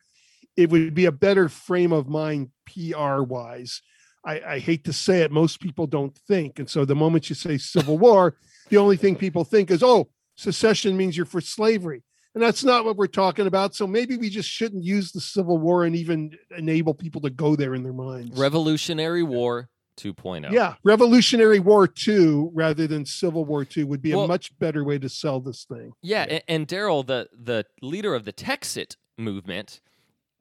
it 0.55 0.69
would 0.69 0.93
be 0.93 1.05
a 1.05 1.11
better 1.11 1.49
frame 1.49 1.91
of 1.91 2.07
mind 2.07 2.51
PR 2.65 3.21
wise. 3.21 3.81
I, 4.25 4.41
I 4.41 4.59
hate 4.59 4.85
to 4.85 4.93
say 4.93 5.21
it, 5.21 5.31
most 5.31 5.59
people 5.59 5.87
don't 5.87 6.15
think. 6.27 6.59
And 6.59 6.69
so 6.69 6.85
the 6.85 6.95
moment 6.95 7.29
you 7.29 7.35
say 7.35 7.57
civil 7.57 7.97
war, 7.99 8.35
the 8.69 8.77
only 8.77 8.97
thing 8.97 9.15
people 9.15 9.43
think 9.43 9.71
is, 9.71 9.83
oh, 9.83 10.09
secession 10.35 10.95
means 10.95 11.17
you're 11.17 11.25
for 11.25 11.41
slavery. 11.41 12.03
And 12.33 12.41
that's 12.41 12.63
not 12.63 12.85
what 12.85 12.95
we're 12.95 13.07
talking 13.07 13.47
about. 13.47 13.75
So 13.75 13.85
maybe 13.85 14.15
we 14.15 14.29
just 14.29 14.47
shouldn't 14.47 14.85
use 14.85 15.11
the 15.11 15.19
Civil 15.19 15.57
War 15.57 15.83
and 15.83 15.95
even 15.97 16.31
enable 16.57 16.93
people 16.93 17.19
to 17.21 17.29
go 17.29 17.57
there 17.57 17.75
in 17.75 17.83
their 17.83 17.91
minds. 17.91 18.39
Revolutionary 18.39 19.23
War 19.23 19.67
2.0. 19.97 20.51
yeah, 20.51 20.75
Revolutionary 20.83 21.59
War 21.59 21.87
two 21.87 22.49
rather 22.53 22.87
than 22.87 23.05
Civil 23.05 23.45
War 23.45 23.65
two 23.65 23.85
would 23.87 24.01
be 24.01 24.13
Well- 24.13 24.25
a 24.25 24.27
much 24.27 24.57
better 24.59 24.83
way 24.83 24.97
to 24.99 25.09
sell 25.09 25.39
this 25.39 25.65
thing. 25.65 25.91
Yeah, 26.01 26.23
and, 26.29 26.43
and 26.47 26.67
Daryl, 26.67 27.05
the 27.05 27.27
the 27.37 27.65
leader 27.81 28.15
of 28.15 28.25
the 28.25 28.33
Texit 28.33 28.95
movement, 29.17 29.81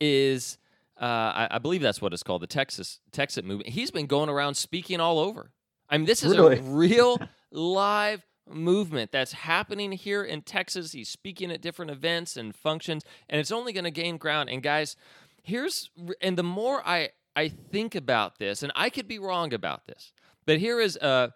is 0.01 0.59
uh, 1.01 1.05
I, 1.05 1.49
I 1.53 1.59
believe 1.59 1.83
that's 1.83 2.01
what 2.03 2.13
it's 2.13 2.23
called, 2.23 2.43
the 2.43 2.47
Texas 2.47 3.01
Texit 3.13 3.45
movement. 3.45 3.71
He's 3.71 3.91
been 3.91 4.07
going 4.07 4.29
around 4.29 4.55
speaking 4.55 5.01
all 5.01 5.19
over. 5.19 5.51
I 5.89 5.97
mean, 5.99 6.07
this 6.07 6.23
is 6.23 6.37
Really? 6.37 6.59
a 6.59 6.63
real 6.63 7.19
live 7.51 8.25
movement 8.49 9.11
that's 9.13 9.33
happening 9.33 9.93
here 9.93 10.23
in 10.23 10.43
Texas. 10.43 10.93
He's 10.93 11.09
speaking 11.09 11.51
at 11.51 11.61
different 11.61 11.91
events 11.91 12.37
and 12.37 12.55
functions, 12.55 13.05
and 13.29 13.41
it's 13.41 13.51
only 13.53 13.73
going 13.73 13.85
to 13.85 13.91
gain 13.91 14.17
ground. 14.19 14.51
And 14.51 14.63
guys, 14.63 14.97
here's 15.43 15.91
and 16.21 16.37
the 16.37 16.43
more 16.43 16.87
I 16.87 17.11
I 17.37 17.49
think 17.49 17.95
about 17.95 18.38
this, 18.38 18.62
and 18.62 18.73
I 18.75 18.90
could 18.90 19.09
be 19.09 19.19
wrong 19.19 19.55
about 19.55 19.87
this, 19.87 20.12
but 20.47 20.59
here 20.59 20.81
is 20.81 20.97
a 20.97 21.33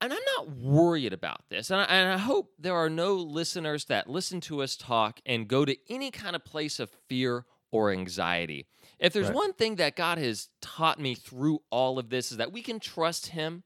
and 0.00 0.12
I'm 0.12 0.18
not 0.36 0.50
worried 0.50 1.12
about 1.12 1.48
this. 1.48 1.70
And 1.70 1.80
I, 1.80 1.84
and 1.84 2.12
I 2.12 2.18
hope 2.18 2.52
there 2.58 2.74
are 2.74 2.90
no 2.90 3.14
listeners 3.14 3.86
that 3.86 4.10
listen 4.10 4.40
to 4.42 4.60
us 4.62 4.76
talk 4.76 5.20
and 5.24 5.48
go 5.48 5.64
to 5.64 5.76
any 5.88 6.10
kind 6.10 6.36
of 6.36 6.44
place 6.44 6.78
of 6.80 6.90
fear 7.08 7.46
or 7.70 7.90
anxiety. 7.90 8.66
If 8.98 9.12
there's 9.12 9.28
Right. 9.28 9.36
one 9.36 9.52
thing 9.54 9.76
that 9.76 9.96
God 9.96 10.18
has 10.18 10.48
taught 10.60 10.98
me 10.98 11.14
through 11.14 11.60
all 11.70 11.98
of 11.98 12.10
this 12.10 12.32
is 12.32 12.38
that 12.38 12.52
we 12.52 12.60
can 12.60 12.80
trust 12.80 13.28
him 13.28 13.62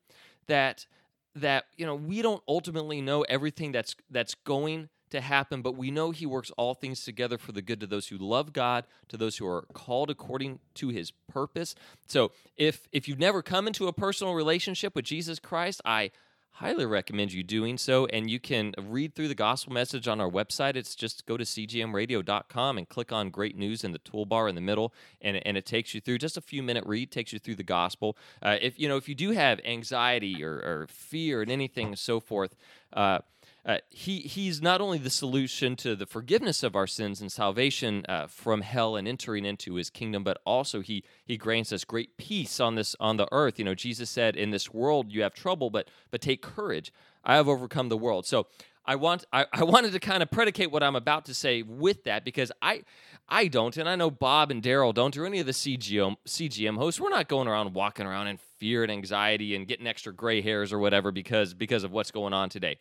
that 0.46 0.86
that 1.34 1.66
you 1.76 1.86
know 1.86 1.94
we 1.94 2.22
don't 2.22 2.42
ultimately 2.48 3.00
know 3.00 3.22
everything 3.22 3.72
that's 3.72 3.94
that's 4.10 4.34
going 4.34 4.88
to 5.10 5.20
happen 5.20 5.62
but 5.62 5.76
we 5.76 5.90
know 5.90 6.10
he 6.10 6.26
works 6.26 6.50
all 6.56 6.74
things 6.74 7.04
together 7.04 7.38
for 7.38 7.52
the 7.52 7.62
good 7.62 7.80
to 7.80 7.86
those 7.86 8.08
who 8.08 8.16
love 8.18 8.52
God 8.52 8.84
to 9.08 9.16
those 9.16 9.36
who 9.36 9.46
are 9.46 9.62
called 9.72 10.10
according 10.10 10.60
to 10.74 10.88
his 10.88 11.10
purpose. 11.10 11.74
So 12.06 12.32
if 12.56 12.88
if 12.92 13.08
you've 13.08 13.18
never 13.18 13.42
come 13.42 13.66
into 13.66 13.88
a 13.88 13.92
personal 13.92 14.34
relationship 14.34 14.94
with 14.94 15.04
Jesus 15.04 15.38
Christ 15.38 15.80
I 15.84 16.10
highly 16.58 16.84
recommend 16.84 17.32
you 17.32 17.44
doing 17.44 17.78
so 17.78 18.06
and 18.06 18.28
you 18.28 18.40
can 18.40 18.74
read 18.76 19.14
through 19.14 19.28
the 19.28 19.34
gospel 19.34 19.72
message 19.72 20.08
on 20.08 20.20
our 20.20 20.28
website. 20.28 20.74
It's 20.74 20.96
just 20.96 21.24
go 21.24 21.36
to 21.36 21.44
cgmradio.com 21.44 22.78
and 22.78 22.88
click 22.88 23.12
on 23.12 23.30
great 23.30 23.56
news 23.56 23.84
in 23.84 23.92
the 23.92 24.00
toolbar 24.00 24.48
in 24.48 24.56
the 24.56 24.60
middle 24.60 24.92
and, 25.20 25.40
and 25.46 25.56
it 25.56 25.64
takes 25.64 25.94
you 25.94 26.00
through 26.00 26.18
just 26.18 26.36
a 26.36 26.40
few 26.40 26.64
minute 26.64 26.84
read 26.84 27.12
takes 27.12 27.32
you 27.32 27.38
through 27.38 27.54
the 27.54 27.62
gospel. 27.62 28.16
Uh, 28.42 28.56
if 28.60 28.78
you 28.78 28.88
know 28.88 28.96
if 28.96 29.08
you 29.08 29.14
do 29.14 29.30
have 29.30 29.60
anxiety 29.64 30.42
or, 30.42 30.54
or 30.54 30.86
fear 30.90 31.42
and 31.42 31.50
anything 31.50 31.88
and 31.88 31.98
so 31.98 32.18
forth 32.18 32.56
uh, 32.92 33.20
uh, 33.68 33.76
he 33.90 34.20
he's 34.20 34.62
not 34.62 34.80
only 34.80 34.96
the 34.96 35.10
solution 35.10 35.76
to 35.76 35.94
the 35.94 36.06
forgiveness 36.06 36.62
of 36.62 36.74
our 36.74 36.86
sins 36.86 37.20
and 37.20 37.30
salvation 37.30 38.02
uh, 38.08 38.26
from 38.26 38.62
hell 38.62 38.96
and 38.96 39.06
entering 39.06 39.44
into 39.44 39.74
his 39.74 39.90
kingdom, 39.90 40.24
but 40.24 40.40
also 40.46 40.80
he 40.80 41.04
he 41.26 41.36
grants 41.36 41.70
us 41.70 41.84
great 41.84 42.16
peace 42.16 42.60
on 42.60 42.76
this 42.76 42.96
on 42.98 43.18
the 43.18 43.28
earth. 43.30 43.58
You 43.58 43.66
know, 43.66 43.74
Jesus 43.74 44.08
said, 44.08 44.36
"In 44.36 44.52
this 44.52 44.72
world 44.72 45.12
you 45.12 45.22
have 45.22 45.34
trouble, 45.34 45.68
but 45.68 45.90
but 46.10 46.22
take 46.22 46.40
courage. 46.40 46.94
I 47.22 47.36
have 47.36 47.46
overcome 47.46 47.90
the 47.90 47.96
world." 47.98 48.24
So 48.24 48.46
I 48.86 48.96
want 48.96 49.26
I, 49.34 49.44
I 49.52 49.64
wanted 49.64 49.92
to 49.92 50.00
kind 50.00 50.22
of 50.22 50.30
predicate 50.30 50.72
what 50.72 50.82
I'm 50.82 50.96
about 50.96 51.26
to 51.26 51.34
say 51.34 51.60
with 51.60 52.04
that 52.04 52.24
because 52.24 52.50
I 52.62 52.84
I 53.28 53.48
don't, 53.48 53.76
and 53.76 53.86
I 53.86 53.96
know 53.96 54.10
Bob 54.10 54.50
and 54.50 54.62
Daryl 54.62 54.94
don't, 54.94 55.14
or 55.14 55.26
any 55.26 55.40
of 55.40 55.46
the 55.46 55.52
CGM 55.52 56.16
CGM 56.26 56.78
hosts. 56.78 56.98
We're 56.98 57.10
not 57.10 57.28
going 57.28 57.46
around 57.46 57.74
walking 57.74 58.06
around 58.06 58.28
in 58.28 58.38
fear 58.56 58.82
and 58.82 58.90
anxiety 58.90 59.54
and 59.54 59.68
getting 59.68 59.86
extra 59.86 60.14
gray 60.14 60.40
hairs 60.40 60.72
or 60.72 60.78
whatever 60.78 61.12
because 61.12 61.52
because 61.52 61.84
of 61.84 61.92
what's 61.92 62.10
going 62.10 62.32
on 62.32 62.48
today. 62.48 62.78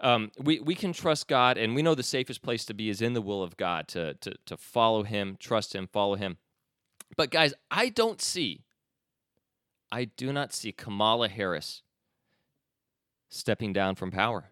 Um, 0.00 0.30
we 0.38 0.60
we 0.60 0.74
can 0.74 0.92
trust 0.92 1.28
God, 1.28 1.58
and 1.58 1.74
we 1.74 1.82
know 1.82 1.94
the 1.94 2.02
safest 2.02 2.42
place 2.42 2.64
to 2.66 2.74
be 2.74 2.88
is 2.88 3.02
in 3.02 3.14
the 3.14 3.22
will 3.22 3.42
of 3.42 3.56
God 3.56 3.88
to 3.88 4.14
to 4.14 4.34
to 4.46 4.56
follow 4.56 5.02
Him, 5.02 5.36
trust 5.38 5.74
Him, 5.74 5.88
follow 5.92 6.14
Him. 6.14 6.38
But 7.16 7.30
guys, 7.30 7.54
I 7.70 7.88
don't 7.88 8.20
see, 8.20 8.64
I 9.90 10.04
do 10.04 10.32
not 10.32 10.52
see 10.52 10.72
Kamala 10.72 11.28
Harris 11.28 11.82
stepping 13.28 13.72
down 13.72 13.94
from 13.94 14.10
power 14.10 14.50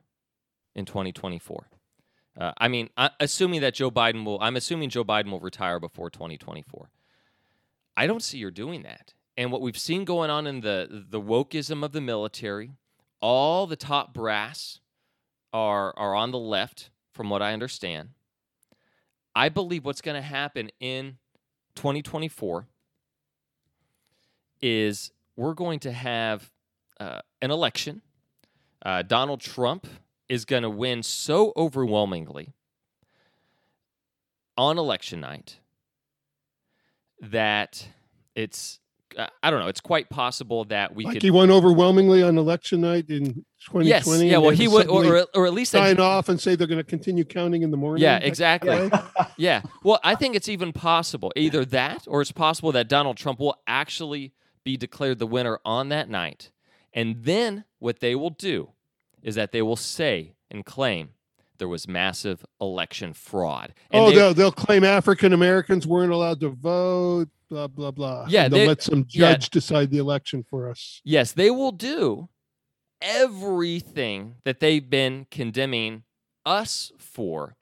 in 0.74 0.84
2024. 0.84 1.68
Uh, 2.38 2.52
I 2.58 2.68
mean, 2.68 2.90
I, 2.96 3.10
assuming 3.20 3.62
that 3.62 3.74
Joe 3.74 3.90
Biden 3.90 4.24
will, 4.24 4.38
I'm 4.40 4.56
assuming 4.56 4.90
Joe 4.90 5.04
Biden 5.04 5.30
will 5.30 5.40
retire 5.40 5.80
before 5.80 6.10
2024. 6.10 6.90
I 7.96 8.06
don't 8.06 8.22
see 8.22 8.42
her 8.42 8.50
doing 8.50 8.82
that. 8.82 9.14
And 9.38 9.50
what 9.52 9.62
we've 9.62 9.78
seen 9.78 10.04
going 10.04 10.30
on 10.30 10.46
in 10.46 10.60
the 10.60 11.04
the 11.08 11.20
wokeism 11.20 11.84
of 11.84 11.92
the 11.92 12.00
military, 12.00 12.72
all 13.20 13.66
the 13.66 13.76
top 13.76 14.12
brass 14.12 14.80
are 15.56 15.94
are 15.96 16.14
on 16.14 16.32
the 16.32 16.38
left, 16.38 16.90
from 17.12 17.30
what 17.30 17.40
I 17.40 17.54
understand. 17.54 18.10
I 19.34 19.48
believe 19.48 19.86
what's 19.86 20.02
going 20.02 20.14
to 20.14 20.26
happen 20.26 20.70
in 20.80 21.16
2024 21.76 22.66
is 24.60 25.12
we're 25.34 25.54
going 25.54 25.78
to 25.80 25.92
have 25.92 26.50
uh, 27.00 27.20
an 27.40 27.50
election. 27.50 28.02
Uh, 28.84 29.00
Donald 29.00 29.40
Trump 29.40 29.86
is 30.28 30.44
going 30.44 30.62
to 30.62 30.70
win 30.70 31.02
so 31.02 31.54
overwhelmingly 31.56 32.52
on 34.58 34.76
election 34.76 35.20
night 35.20 35.58
that 37.20 37.88
it's 38.34 38.80
Uh, 39.16 39.26
I 39.42 39.50
don't 39.50 39.60
know. 39.60 39.68
It's 39.68 39.80
quite 39.80 40.08
possible 40.10 40.64
that 40.66 40.94
we 40.94 41.04
like 41.04 41.14
could 41.14 41.22
he 41.22 41.30
won 41.30 41.50
overwhelmingly 41.50 42.22
on 42.22 42.38
election 42.38 42.80
night 42.80 43.08
in 43.08 43.44
2020. 43.66 43.86
yes, 43.86 44.22
yeah. 44.22 44.38
Well, 44.38 44.50
he 44.50 44.68
would, 44.68 44.88
or, 44.88 45.26
or, 45.34 45.46
at 45.46 45.52
least 45.52 45.72
sign 45.72 46.00
off 46.00 46.28
and 46.28 46.40
say 46.40 46.54
they're 46.54 46.66
going 46.66 46.78
to 46.78 46.84
continue 46.84 47.24
counting 47.24 47.62
in 47.62 47.70
the 47.70 47.76
morning. 47.76 48.02
Yeah, 48.02 48.18
exactly. 48.18 48.90
Yeah. 49.38 49.62
Well, 49.82 50.00
I 50.02 50.14
think 50.14 50.34
it's 50.34 50.48
even 50.48 50.72
possible 50.72 51.30
either 51.36 51.64
that 51.66 52.04
or 52.08 52.22
it's 52.22 52.32
possible 52.32 52.72
that 52.72 52.88
Donald 52.88 53.18
Trump 53.18 53.38
will 53.38 53.60
actually 53.66 54.32
be 54.64 54.78
declared 54.78 55.18
the 55.18 55.26
winner 55.26 55.58
on 55.62 55.90
that 55.90 56.08
night. 56.08 56.50
And 56.94 57.24
then 57.24 57.64
what 57.78 58.00
they 58.00 58.14
will 58.14 58.30
do 58.30 58.70
is 59.22 59.34
that 59.34 59.52
they 59.52 59.60
will 59.60 59.76
say 59.76 60.36
and 60.50 60.64
claim 60.64 61.10
there 61.58 61.68
was 61.68 61.86
massive 61.88 62.44
election 62.60 63.12
fraud. 63.14 63.74
And 63.90 64.02
oh, 64.02 64.08
they- 64.10 64.16
they'll, 64.16 64.34
they'll 64.34 64.52
claim 64.52 64.84
African 64.84 65.32
Americans 65.32 65.86
weren't 65.86 66.12
allowed 66.12 66.40
to 66.40 66.50
vote, 66.50 67.28
blah, 67.50 67.66
blah, 67.68 67.90
blah. 67.90 68.26
Yeah, 68.28 68.48
they'll 68.48 68.60
they- 68.60 68.66
let 68.68 68.82
some 68.82 69.06
yeah. 69.10 69.32
judge 69.32 69.50
decide 69.50 69.90
the 69.90 69.98
election 69.98 70.44
for 70.48 70.70
us. 70.70 71.00
yes, 71.04 71.32
they 71.32 71.50
will 71.50 71.72
do 71.72 72.28
everything 73.00 74.36
that 74.44 74.60
they've 74.60 74.88
been 74.88 75.26
condemning 75.30 76.02
us 76.44 76.92
for. 76.98 77.56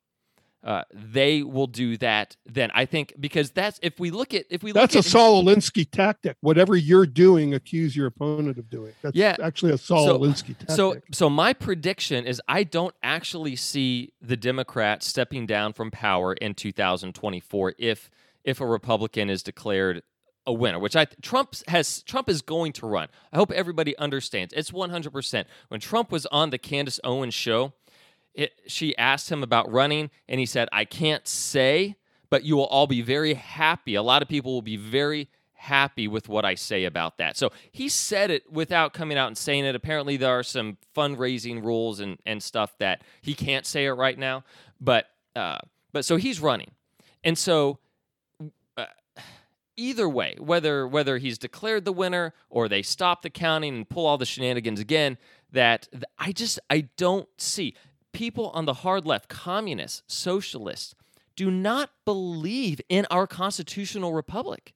Uh, 0.65 0.83
they 0.95 1.43
will 1.43 1.67
do 1.67 1.99
that 1.99 2.37
then. 2.47 2.71
I 2.75 2.87
think 2.87 3.13
because 3.21 3.51
that's 3.51 3.79
if 3.83 4.01
we 4.01 4.11
look 4.11 4.33
at 4.33 4.47
if 4.49 4.63
we 4.63 4.73
That's 4.73 4.95
look 4.95 5.05
a 5.05 5.09
Saul 5.09 5.45
Alinsky 5.45 5.89
tactic. 5.91 6.39
Whatever 6.41 6.75
you're 6.75 7.05
doing, 7.05 7.53
accuse 7.53 7.95
your 7.95 8.07
opponent 8.07 8.57
of 8.57 8.71
doing. 8.71 8.95
That's 9.03 9.15
Yeah. 9.15 9.37
actually 9.43 9.73
a 9.73 9.79
Saul 9.79 10.07
So- 10.07 10.19
Alinsky 10.19 10.57
tactic. 10.57 10.71
So, 10.71 10.97
so 11.13 11.29
my 11.29 11.53
prediction 11.53 12.27
is 12.27 12.41
I 12.49 12.65
don't 12.65 12.95
actually 13.03 13.57
see 13.57 14.15
the 14.23 14.39
Democrats 14.39 15.07
stepping 15.07 15.45
down 15.47 15.75
from 15.75 15.91
power 15.91 16.33
in 16.33 16.55
2024 16.55 17.75
if 17.79 18.11
if 18.43 18.59
a 18.61 18.67
Republican 18.67 19.29
is 19.29 19.43
declared 19.43 20.03
a 20.47 20.53
winner, 20.53 20.79
which 20.79 20.97
I 20.97 21.07
Trump 21.21 21.55
has 21.69 22.03
Trump 22.05 22.31
is 22.31 22.41
going 22.41 22.73
to 22.75 22.87
run. 22.87 23.09
I 23.33 23.37
hope 23.37 23.51
everybody 23.53 23.97
understands. 23.99 24.55
It's 24.57 24.71
100%. 24.71 25.45
When 25.69 25.81
Trump 25.81 26.11
was 26.11 26.25
on 26.27 26.49
the 26.51 26.59
Candace 26.59 27.01
Owens 27.05 27.35
show, 27.35 27.75
it, 28.35 28.61
she 28.67 28.97
asked 28.97 29.31
him 29.31 29.43
about 29.43 29.71
running, 29.71 30.11
and 30.29 30.41
he 30.41 30.47
said, 30.47 30.69
I 30.73 30.85
can't 30.85 31.27
say, 31.27 31.97
but 32.31 32.45
you 32.45 32.57
will 32.57 32.67
all 32.67 32.87
be 32.87 33.01
very 33.01 33.35
happy. 33.35 33.95
A 33.95 34.03
lot 34.03 34.23
of 34.23 34.29
people 34.29 34.53
will 34.53 34.63
be 34.63 34.77
very 34.77 35.29
happy 35.53 36.07
with 36.07 36.29
what 36.29 36.45
I 36.45 36.55
say 36.57 36.85
about 36.85 37.19
that. 37.19 37.37
So 37.37 37.51
he 37.73 37.89
said 37.89 38.31
it 38.31 38.51
without 38.51 38.93
coming 38.93 39.17
out 39.17 39.29
and 39.29 39.39
saying 39.39 39.65
it. 39.65 39.75
Apparently, 39.75 40.17
there 40.17 40.39
are 40.39 40.43
some 40.43 40.77
fundraising 40.97 41.65
rules 41.65 42.01
and, 42.01 42.19
and 42.27 42.43
stuff 42.43 42.77
that 42.79 43.03
he 43.23 43.35
can't 43.35 43.65
say 43.65 43.87
it 43.87 43.93
right 43.93 44.19
now. 44.19 44.45
But 44.81 45.07
uh, 45.35 45.59
but 45.93 46.05
so 46.05 46.17
he's 46.17 46.41
running, 46.41 46.73
and 47.23 47.39
so 47.39 47.79
uh, 48.77 48.87
either 49.77 50.09
way, 50.09 50.37
whether 50.39 50.87
whether 50.87 51.19
he's 51.19 51.39
declared 51.39 51.85
the 51.85 51.93
winner 51.93 52.35
or 52.51 52.69
they 52.69 52.83
stop 52.83 53.23
the 53.23 53.31
counting 53.31 53.75
and 53.77 53.89
pull 53.89 54.07
all 54.07 54.19
the 54.19 54.27
shenanigans 54.27 54.81
again, 54.81 55.19
that 55.53 55.89
I 56.19 56.33
just 56.33 56.61
I 56.69 56.89
don't 56.97 57.29
see 57.39 57.75
people 58.15 58.49
on 58.55 58.65
the 58.65 58.75
hard 58.75 59.05
left, 59.05 59.29
communists, 59.29 60.03
socialists, 60.07 60.95
do 61.37 61.51
not 61.51 61.91
believe 62.07 62.81
in 62.89 63.07
our 63.11 63.27
constitutional 63.27 64.15
republic. 64.15 64.73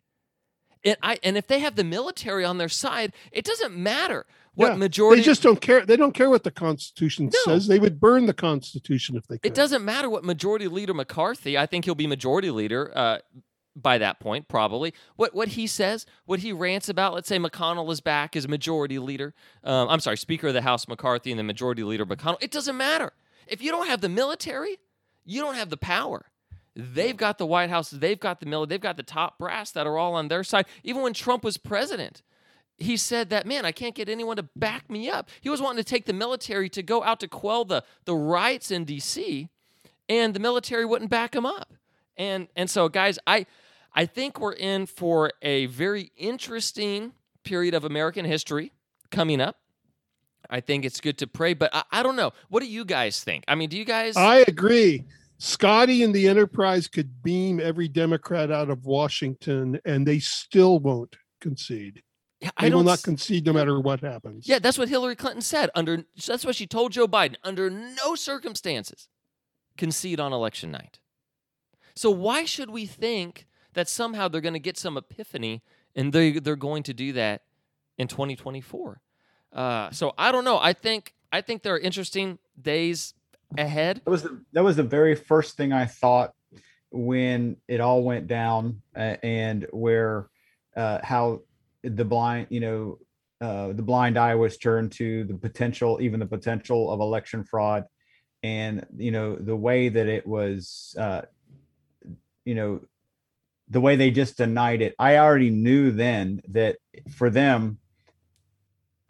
And 0.84 0.96
I 1.02 1.18
and 1.22 1.36
if 1.36 1.46
they 1.46 1.58
have 1.60 1.76
the 1.76 1.84
military 1.84 2.44
on 2.44 2.58
their 2.58 2.68
side, 2.68 3.12
it 3.32 3.44
doesn't 3.44 3.74
matter 3.76 4.26
what 4.54 4.68
Yeah, 4.72 4.74
majority 4.76 5.22
They 5.22 5.26
just 5.26 5.42
don't 5.42 5.60
care. 5.60 5.84
They 5.84 5.96
don't 5.96 6.12
care 6.14 6.30
what 6.30 6.44
the 6.44 6.50
Constitution 6.50 7.26
No. 7.26 7.52
says. 7.52 7.66
They 7.66 7.78
would 7.78 7.98
burn 7.98 8.26
the 8.26 8.34
Constitution 8.34 9.16
if 9.16 9.26
they 9.26 9.38
could. 9.38 9.46
It 9.50 9.54
doesn't 9.54 9.84
matter 9.84 10.08
what 10.08 10.24
Majority 10.24 10.68
Leader 10.68 10.94
McCarthy. 10.94 11.58
I 11.58 11.66
think 11.66 11.84
he'll 11.84 11.94
be 11.96 12.06
Majority 12.06 12.50
Leader 12.50 12.92
uh, 12.94 13.18
by 13.74 13.98
that 13.98 14.20
point, 14.20 14.46
probably. 14.46 14.94
What 15.16 15.34
what 15.34 15.48
he 15.48 15.66
says, 15.66 16.06
what 16.26 16.40
he 16.40 16.52
rants 16.52 16.88
about. 16.88 17.12
Let's 17.14 17.28
say 17.28 17.38
McConnell 17.38 17.90
is 17.92 18.00
back 18.00 18.36
as 18.36 18.46
Majority 18.46 19.00
Leader. 19.00 19.34
Um, 19.64 19.88
I'm 19.88 20.00
sorry, 20.00 20.16
Speaker 20.16 20.48
of 20.48 20.54
the 20.54 20.62
House 20.62 20.86
McCarthy 20.86 21.30
and 21.30 21.38
the 21.40 21.44
Majority 21.44 21.82
Leader 21.82 22.06
McConnell. 22.06 22.38
It 22.40 22.52
doesn't 22.52 22.76
matter 22.76 23.12
if 23.48 23.62
you 23.62 23.70
don't 23.70 23.88
have 23.88 24.00
the 24.00 24.08
military, 24.08 24.78
you 25.24 25.40
don't 25.40 25.54
have 25.54 25.70
the 25.70 25.76
power. 25.76 26.26
They've 26.74 27.16
got 27.16 27.38
the 27.38 27.46
White 27.46 27.70
House. 27.70 27.90
They've 27.90 28.18
got 28.18 28.40
the 28.40 28.46
military. 28.46 28.76
They've 28.76 28.82
got 28.82 28.96
the 28.96 29.02
top 29.02 29.38
brass 29.38 29.72
that 29.72 29.86
are 29.86 29.98
all 29.98 30.14
on 30.14 30.28
their 30.28 30.44
side. 30.44 30.66
Even 30.84 31.02
when 31.02 31.12
Trump 31.12 31.42
was 31.42 31.56
president, 31.56 32.22
he 32.78 32.96
said 32.96 33.28
that 33.30 33.46
man 33.46 33.64
i 33.64 33.72
can't 33.72 33.94
get 33.94 34.08
anyone 34.08 34.36
to 34.36 34.44
back 34.56 34.88
me 34.88 35.10
up 35.10 35.28
he 35.40 35.50
was 35.50 35.60
wanting 35.60 35.82
to 35.82 35.88
take 35.88 36.06
the 36.06 36.12
military 36.12 36.68
to 36.68 36.82
go 36.82 37.02
out 37.02 37.20
to 37.20 37.28
quell 37.28 37.64
the, 37.64 37.82
the 38.04 38.14
riots 38.14 38.70
in 38.70 38.86
dc 38.86 39.48
and 40.08 40.32
the 40.32 40.40
military 40.40 40.84
wouldn't 40.84 41.10
back 41.10 41.34
him 41.34 41.44
up 41.44 41.74
and 42.16 42.48
and 42.56 42.70
so 42.70 42.88
guys 42.88 43.18
i 43.26 43.44
i 43.94 44.06
think 44.06 44.40
we're 44.40 44.52
in 44.52 44.86
for 44.86 45.32
a 45.42 45.66
very 45.66 46.12
interesting 46.16 47.12
period 47.44 47.74
of 47.74 47.84
american 47.84 48.24
history 48.24 48.72
coming 49.10 49.40
up 49.40 49.56
i 50.50 50.60
think 50.60 50.84
it's 50.84 51.00
good 51.00 51.18
to 51.18 51.26
pray 51.26 51.54
but 51.54 51.70
i, 51.74 51.82
I 51.92 52.02
don't 52.02 52.16
know 52.16 52.32
what 52.48 52.60
do 52.60 52.66
you 52.68 52.84
guys 52.84 53.22
think 53.22 53.44
i 53.48 53.54
mean 53.54 53.68
do 53.68 53.78
you 53.78 53.84
guys 53.84 54.16
I 54.16 54.44
agree. 54.48 55.04
Scotty 55.38 56.02
and 56.02 56.12
the 56.12 56.26
Enterprise 56.26 56.88
could 56.88 57.22
beam 57.22 57.60
every 57.60 57.86
Democrat 57.86 58.50
out 58.50 58.70
of 58.70 58.86
Washington, 58.86 59.80
and 59.84 60.04
they 60.04 60.18
still 60.18 60.80
won't 60.80 61.16
concede. 61.40 62.02
Yeah, 62.40 62.50
They 62.60 62.66
I 62.66 62.70
will 62.70 62.82
don't 62.82 63.02
concede 63.02 63.46
no 63.46 63.52
matter 63.52 63.80
what 63.80 64.00
happens. 64.00 64.48
Yeah, 64.48 64.58
that's 64.58 64.78
what 64.78 64.88
Hillary 64.88 65.16
Clinton 65.16 65.42
said. 65.42 65.70
Under 65.74 66.04
that's 66.26 66.44
what 66.44 66.56
she 66.56 66.66
told 66.66 66.92
Joe 66.92 67.08
Biden. 67.08 67.36
Under 67.42 67.70
no 67.70 68.14
circumstances 68.14 69.08
concede 69.76 70.20
on 70.20 70.32
election 70.32 70.70
night. 70.70 70.98
So 71.94 72.10
why 72.10 72.44
should 72.44 72.70
we 72.70 72.86
think 72.86 73.46
that 73.74 73.88
somehow 73.88 74.28
they're 74.28 74.40
going 74.40 74.54
to 74.54 74.60
get 74.60 74.78
some 74.78 74.96
epiphany 74.96 75.62
and 75.96 76.12
they 76.12 76.38
they're 76.38 76.56
going 76.56 76.84
to 76.84 76.94
do 76.94 77.12
that 77.12 77.42
in 77.96 78.06
2024? 78.08 79.00
Uh, 79.52 79.90
so 79.90 80.14
I 80.18 80.32
don't 80.32 80.44
know. 80.44 80.58
I 80.58 80.72
think 80.72 81.14
I 81.32 81.40
think 81.40 81.62
there 81.62 81.74
are 81.74 81.78
interesting 81.78 82.38
days 82.60 83.14
ahead. 83.56 84.02
That 84.04 84.10
was 84.10 84.22
the 84.22 84.40
that 84.52 84.64
was 84.64 84.76
the 84.76 84.82
very 84.82 85.14
first 85.14 85.56
thing 85.56 85.72
I 85.72 85.86
thought 85.86 86.34
when 86.90 87.56
it 87.68 87.80
all 87.80 88.02
went 88.02 88.26
down, 88.26 88.82
uh, 88.96 89.16
and 89.22 89.66
where 89.72 90.28
uh, 90.76 91.00
how 91.02 91.42
the 91.82 92.04
blind, 92.04 92.48
you 92.50 92.60
know, 92.60 92.98
uh, 93.40 93.68
the 93.72 93.82
blind 93.82 94.18
eye 94.18 94.34
was 94.34 94.56
turned 94.56 94.92
to 94.92 95.24
the 95.24 95.34
potential, 95.34 95.98
even 96.00 96.20
the 96.20 96.26
potential 96.26 96.90
of 96.90 97.00
election 97.00 97.44
fraud, 97.44 97.84
and 98.42 98.86
you 98.96 99.10
know 99.10 99.36
the 99.36 99.56
way 99.56 99.88
that 99.88 100.06
it 100.06 100.26
was, 100.26 100.94
uh, 100.98 101.22
you 102.44 102.54
know, 102.54 102.80
the 103.68 103.80
way 103.80 103.96
they 103.96 104.10
just 104.10 104.36
denied 104.36 104.82
it. 104.82 104.94
I 104.98 105.18
already 105.18 105.50
knew 105.50 105.90
then 105.90 106.42
that 106.48 106.78
for 107.10 107.30
them, 107.30 107.78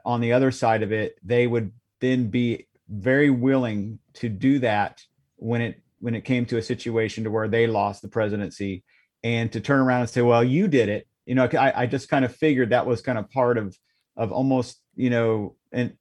on 0.09 0.23
the 0.23 0.33
other 0.33 0.51
side 0.51 0.83
of 0.83 0.91
it, 0.91 1.17
they 1.23 1.47
would 1.47 1.71
then 2.01 2.29
be 2.29 2.67
very 2.89 3.29
willing 3.29 3.99
to 4.15 4.31
do 4.31 4.59
that 4.59 5.03
when 5.37 5.61
it 5.61 5.83
when 6.01 6.15
it 6.15 6.23
came 6.23 6.47
to 6.47 6.57
a 6.57 6.63
situation 6.63 7.25
to 7.25 7.31
where 7.31 7.47
they 7.47 7.67
lost 7.67 8.01
the 8.01 8.09
presidency 8.09 8.83
and 9.23 9.53
to 9.53 9.61
turn 9.61 9.81
around 9.81 10.01
and 10.01 10.11
say 10.11 10.23
well 10.23 10.43
you 10.43 10.67
did 10.67 10.89
it. 10.89 11.07
You 11.27 11.35
know 11.35 11.47
i, 11.53 11.83
I 11.83 11.87
just 11.87 12.09
kind 12.09 12.25
of 12.25 12.35
figured 12.35 12.71
that 12.71 12.87
was 12.87 13.03
kind 13.03 13.19
of 13.19 13.31
part 13.31 13.59
of 13.59 13.77
of 14.17 14.33
almost 14.33 14.81
you 14.97 15.11
know 15.11 15.57
and 15.73 15.93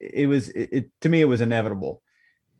it 0.00 0.26
was 0.26 0.48
it, 0.48 0.68
it 0.72 0.90
to 1.02 1.08
me 1.08 1.20
it 1.20 1.26
was 1.26 1.40
inevitable. 1.40 2.02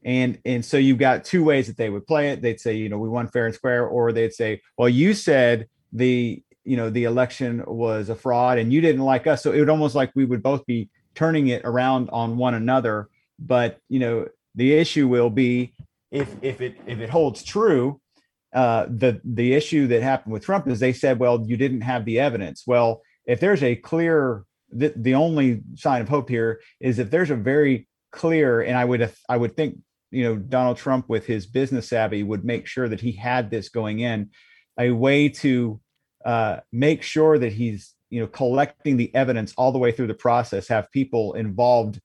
And 0.04 0.38
and 0.44 0.64
so 0.64 0.76
you've 0.76 0.98
got 0.98 1.24
two 1.24 1.42
ways 1.42 1.66
that 1.66 1.76
they 1.76 1.90
would 1.90 2.06
play 2.06 2.30
it. 2.30 2.42
They'd 2.42 2.60
say 2.60 2.76
you 2.76 2.88
know 2.88 2.98
we 2.98 3.08
won 3.08 3.26
fair 3.26 3.46
and 3.46 3.54
square 3.56 3.88
or 3.88 4.12
they'd 4.12 4.32
say 4.32 4.60
well 4.78 4.88
you 4.88 5.14
said 5.14 5.66
the 5.92 6.43
you 6.64 6.76
know 6.76 6.90
the 6.90 7.04
election 7.04 7.62
was 7.66 8.08
a 8.08 8.14
fraud 8.14 8.58
and 8.58 8.72
you 8.72 8.80
didn't 8.80 9.02
like 9.02 9.26
us. 9.26 9.42
So 9.42 9.52
it 9.52 9.58
would 9.58 9.70
almost 9.70 9.94
like 9.94 10.12
we 10.14 10.24
would 10.24 10.42
both 10.42 10.64
be 10.66 10.90
turning 11.14 11.48
it 11.48 11.62
around 11.64 12.10
on 12.10 12.36
one 12.36 12.54
another. 12.54 13.08
But 13.38 13.78
you 13.88 14.00
know 14.00 14.28
the 14.54 14.72
issue 14.72 15.08
will 15.08 15.30
be 15.30 15.74
if 16.10 16.34
if 16.42 16.60
it 16.60 16.76
if 16.86 17.00
it 17.00 17.10
holds 17.10 17.42
true 17.42 18.00
uh 18.54 18.86
the 18.88 19.20
the 19.24 19.52
issue 19.52 19.88
that 19.88 20.00
happened 20.00 20.32
with 20.32 20.44
trump 20.44 20.68
is 20.68 20.78
they 20.78 20.92
said 20.92 21.18
well 21.18 21.44
you 21.44 21.56
didn't 21.56 21.82
have 21.82 22.04
the 22.04 22.20
evidence. 22.20 22.64
Well 22.66 23.02
if 23.26 23.40
there's 23.40 23.62
a 23.62 23.76
clear 23.76 24.44
the, 24.70 24.92
the 24.96 25.14
only 25.14 25.62
sign 25.76 26.02
of 26.02 26.08
hope 26.08 26.28
here 26.28 26.60
is 26.80 26.98
if 26.98 27.10
there's 27.10 27.30
a 27.30 27.36
very 27.36 27.88
clear 28.12 28.60
and 28.60 28.76
i 28.76 28.84
would 28.84 29.12
i 29.28 29.36
would 29.36 29.56
think 29.56 29.78
you 30.10 30.24
know 30.24 30.36
donald 30.36 30.76
trump 30.76 31.08
with 31.08 31.26
his 31.26 31.46
business 31.46 31.88
savvy 31.88 32.22
would 32.22 32.44
make 32.44 32.66
sure 32.66 32.88
that 32.88 33.00
he 33.00 33.12
had 33.12 33.50
this 33.50 33.68
going 33.68 34.00
in 34.00 34.30
a 34.78 34.90
way 34.90 35.28
to 35.28 35.80
uh 36.24 36.58
make 36.72 37.02
sure 37.02 37.38
that 37.38 37.52
he's 37.52 37.94
you 38.10 38.20
know 38.20 38.26
collecting 38.26 38.96
the 38.96 39.14
evidence 39.14 39.52
all 39.56 39.72
the 39.72 39.78
way 39.78 39.90
through 39.92 40.06
the 40.06 40.14
process 40.14 40.68
have 40.68 40.90
people 40.90 41.34
involved 41.34 42.00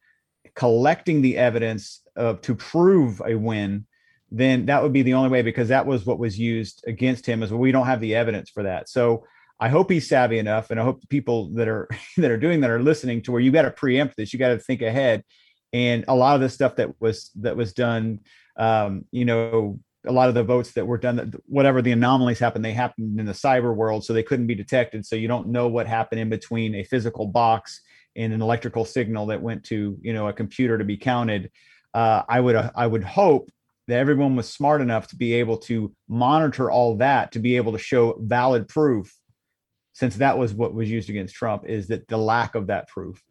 collecting 0.55 1.21
the 1.21 1.37
evidence 1.37 2.01
of 2.15 2.41
to 2.41 2.55
prove 2.55 3.21
a 3.25 3.35
win 3.35 3.85
then 4.31 4.65
that 4.67 4.83
would 4.83 4.93
be 4.93 5.01
the 5.01 5.13
only 5.13 5.29
way 5.29 5.41
because 5.41 5.69
that 5.69 5.85
was 5.85 6.05
what 6.05 6.19
was 6.19 6.37
used 6.37 6.83
against 6.85 7.25
him 7.25 7.41
as 7.41 7.51
well, 7.51 7.59
we 7.59 7.71
don't 7.71 7.87
have 7.87 8.01
the 8.01 8.15
evidence 8.15 8.49
for 8.49 8.63
that. 8.63 8.89
So 8.89 9.25
i 9.61 9.67
hope 9.67 9.91
he's 9.91 10.07
savvy 10.07 10.39
enough 10.39 10.71
and 10.71 10.79
i 10.79 10.83
hope 10.83 11.01
people 11.09 11.49
that 11.49 11.67
are 11.67 11.89
that 12.17 12.31
are 12.31 12.37
doing 12.37 12.61
that 12.61 12.69
are 12.69 12.81
listening 12.81 13.21
to 13.21 13.31
where 13.31 13.41
you 13.41 13.51
got 13.51 13.63
to 13.63 13.71
preempt 13.71 14.15
this 14.15 14.31
you 14.31 14.39
got 14.39 14.49
to 14.49 14.59
think 14.59 14.81
ahead. 14.81 15.23
And 15.71 16.05
a 16.07 16.15
lot 16.15 16.35
of 16.35 16.41
the 16.41 16.49
stuff 16.49 16.77
that 16.77 16.99
was 16.99 17.31
that 17.35 17.57
was 17.57 17.73
done 17.73 18.21
um 18.57 19.05
you 19.11 19.25
know 19.25 19.79
a 20.07 20.11
lot 20.11 20.29
of 20.29 20.35
the 20.35 20.43
votes 20.43 20.71
that 20.73 20.87
were 20.87 20.97
done 20.97 21.33
whatever 21.45 21.81
the 21.81 21.91
anomalies 21.91 22.39
happened 22.39 22.63
they 22.63 22.71
happened 22.71 23.19
in 23.19 23.25
the 23.25 23.33
cyber 23.33 23.75
world 23.75 24.05
so 24.05 24.13
they 24.13 24.23
couldn't 24.23 24.47
be 24.47 24.55
detected. 24.55 25.05
So 25.05 25.15
you 25.15 25.27
don't 25.27 25.49
know 25.49 25.67
what 25.67 25.87
happened 25.87 26.21
in 26.21 26.29
between 26.29 26.75
a 26.75 26.83
physical 26.83 27.27
box 27.27 27.81
and 28.15 28.33
an 28.33 28.41
electrical 28.41 28.85
signal 28.85 29.27
that 29.27 29.41
went 29.41 29.63
to 29.65 29.97
you 30.01 30.13
know 30.13 30.27
a 30.27 30.33
computer 30.33 30.77
to 30.77 30.85
be 30.85 30.97
counted. 30.97 31.51
Uh, 31.93 32.21
i 32.29 32.39
would 32.39 32.55
uh, 32.55 32.71
i 32.75 32.85
would 32.85 33.03
hope 33.03 33.49
that 33.87 33.97
everyone 33.97 34.35
was 34.35 34.47
smart 34.47 34.81
enough 34.81 35.07
to 35.07 35.15
be 35.15 35.33
able 35.33 35.57
to 35.57 35.91
monitor 36.07 36.69
all 36.69 36.95
that 36.97 37.31
to 37.31 37.39
be 37.39 37.55
able 37.55 37.71
to 37.71 37.79
show 37.79 38.15
valid 38.21 38.67
proof 38.67 39.19
since 39.99 40.15
that 40.15 40.37
was 40.37 40.53
what 40.53 40.73
was 40.73 40.89
used 40.89 41.09
against 41.09 41.35
trump 41.35 41.65
is 41.65 41.87
that 41.87 42.07
the 42.07 42.17
lack 42.17 42.55
of 42.55 42.67
that 42.67 42.87
proof. 42.87 43.21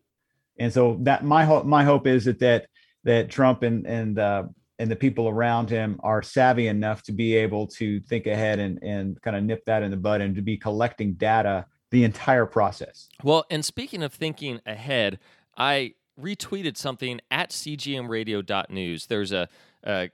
And 0.59 0.71
so 0.71 0.99
that 1.03 1.25
my 1.25 1.45
hope 1.47 1.65
my 1.65 1.83
hope 1.83 2.07
is 2.07 2.27
that 2.27 2.41
that 2.41 2.67
that 3.05 3.31
trump 3.31 3.63
and 3.63 3.87
and 3.87 4.19
uh, 4.19 4.45
and 4.79 4.91
the 4.91 4.97
people 4.97 5.29
around 5.29 5.69
him 5.69 5.99
are 6.03 6.23
savvy 6.23 6.69
enough 6.69 7.03
to 7.03 7.13
be 7.13 7.35
able 7.35 7.67
to 7.67 8.01
think 8.01 8.27
ahead 8.27 8.59
and 8.59 8.83
and 8.83 9.21
kind 9.23 9.37
of 9.37 9.43
nip 9.43 9.65
that 9.67 9.83
in 9.83 9.91
the 9.91 9.97
bud 9.97 10.21
and 10.21 10.35
to 10.37 10.43
be 10.43 10.57
collecting 10.57 11.15
data 11.15 11.67
the 11.91 12.05
entire 12.05 12.47
process 12.47 13.09
Well, 13.23 13.45
and 13.51 13.65
speaking 13.65 14.03
of 14.03 14.13
thinking 14.13 14.61
ahead, 14.67 15.19
I 15.57 15.95
retweeted 16.21 16.77
something 16.77 17.21
at 17.31 17.51
cgmradio.news. 17.51 19.07
There's 19.07 19.33
a, 19.33 19.49
a 19.85 20.11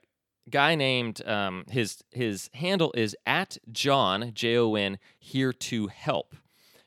guy 0.51 0.75
named 0.75 1.27
um, 1.27 1.65
his 1.71 2.05
his 2.11 2.51
handle 2.55 2.93
is 2.97 3.17
at 3.27 3.59
John 3.73 4.33
J 4.35 4.57
O 4.57 4.75
N 4.75 4.99
here 5.19 5.53
to 5.53 5.89
help. 5.89 6.35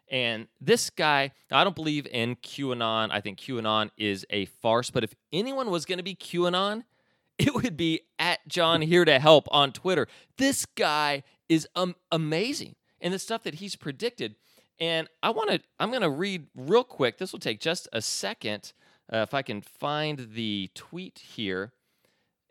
And 0.09 0.47
this 0.61 0.89
guy, 0.89 1.31
I 1.51 1.65
don't 1.65 1.75
believe 1.75 2.07
in 2.07 2.37
QAnon. 2.37 3.09
I 3.11 3.19
think 3.19 3.39
QAnon 3.39 3.89
is 3.97 4.25
a 4.29 4.45
farce. 4.45 4.89
But 4.89 5.03
if 5.03 5.13
anyone 5.33 5.69
was 5.69 5.85
going 5.85 5.97
to 5.97 6.03
be 6.03 6.15
QAnon, 6.15 6.83
it 7.39 7.53
would 7.53 7.77
be 7.77 8.01
at 8.19 8.47
John 8.47 8.81
here 8.81 9.05
to 9.05 9.19
help 9.19 9.47
on 9.51 9.71
Twitter. 9.71 10.07
This 10.37 10.65
guy 10.65 11.23
is 11.49 11.67
um, 11.75 11.95
amazing, 12.11 12.75
and 12.99 13.13
the 13.13 13.19
stuff 13.19 13.43
that 13.43 13.55
he's 13.55 13.75
predicted. 13.75 14.35
And 14.79 15.07
I 15.23 15.31
want 15.31 15.49
to, 15.49 15.59
I'm 15.79 15.89
going 15.89 16.03
to 16.03 16.09
read 16.09 16.47
real 16.55 16.83
quick. 16.83 17.17
This 17.17 17.31
will 17.31 17.39
take 17.39 17.59
just 17.59 17.87
a 17.91 18.01
second 18.01 18.73
uh, 19.11 19.17
if 19.17 19.33
I 19.33 19.41
can 19.41 19.61
find 19.61 20.29
the 20.33 20.69
tweet 20.75 21.19
here. 21.19 21.71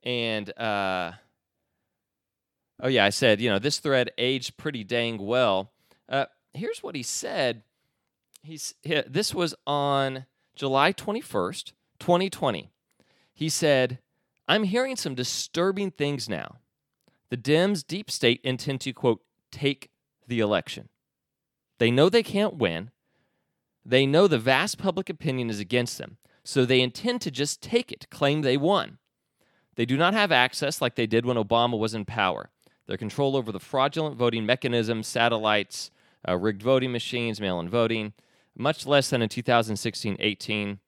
and 0.03 0.57
uh, 0.59 1.12
oh 2.80 2.89
yeah, 2.89 3.05
I 3.05 3.11
said 3.11 3.41
you 3.41 3.51
know 3.51 3.59
this 3.59 3.78
thread 3.78 4.11
aged 4.18 4.57
pretty 4.57 4.84
dang 4.84 5.18
well. 5.18 5.72
Uh, 6.09 6.26
here's 6.55 6.82
what 6.82 6.95
he 6.95 7.03
said. 7.03 7.62
He's 8.43 8.74
he, 8.82 9.03
this 9.07 9.34
was 9.34 9.55
on 9.66 10.26
July 10.55 10.93
21st, 10.93 11.72
2020. 11.99 12.70
He 13.34 13.49
said, 13.49 13.99
"I'm 14.49 14.64
hearing 14.64 14.97
some 14.97 15.14
disturbing 15.14 15.90
things 15.90 16.28
now. 16.28 16.57
The 17.30 17.36
Dems 17.36 17.86
deep 17.86 18.11
state 18.11 18.40
intend 18.44 18.80
to 18.82 18.92
quote 18.92 19.22
take 19.51 19.90
the 20.26 20.40
election. 20.40 20.88
They 21.78 21.90
know 21.90 22.09
they 22.09 22.22
can't 22.22 22.57
win. 22.57 22.90
They 23.84 24.07
know 24.07 24.26
the 24.26 24.38
vast 24.38 24.78
public 24.78 25.09
opinion 25.09 25.51
is 25.51 25.61
against 25.61 25.99
them, 25.99 26.16
so 26.44 26.64
they 26.64 26.80
intend 26.80 27.20
to 27.22 27.30
just 27.30 27.62
take 27.62 27.92
it, 27.92 28.09
claim 28.11 28.42
they 28.42 28.57
won. 28.57 28.99
They 29.76 29.84
do 29.84 29.97
not 29.97 30.14
have 30.14 30.32
access 30.32 30.80
like 30.80 30.94
they 30.94 31.07
did 31.07 31.26
when 31.26 31.36
Obama 31.36 31.78
was 31.78 31.94
in 31.94 32.05
power. 32.05 32.51
Their 32.86 32.97
control 32.97 33.36
over 33.36 33.53
the 33.53 33.61
fraudulent 33.61 34.16
voting 34.16 34.47
mechanisms, 34.47 35.07
satellites, 35.07 35.90
uh, 36.26 36.36
rigged 36.36 36.62
voting 36.62 36.92
machines, 36.92 37.40
mail 37.40 37.61
in 37.61 37.68
voting, 37.68 38.12
much 38.57 38.86
less 38.86 39.11
than 39.11 39.22
in 39.22 39.28
2016 39.28 40.16
18. 40.18 40.78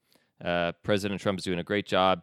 Uh, 0.42 0.72
President 0.82 1.20
Trump 1.20 1.38
is 1.38 1.44
doing 1.44 1.58
a 1.58 1.64
great 1.64 1.86
job 1.86 2.22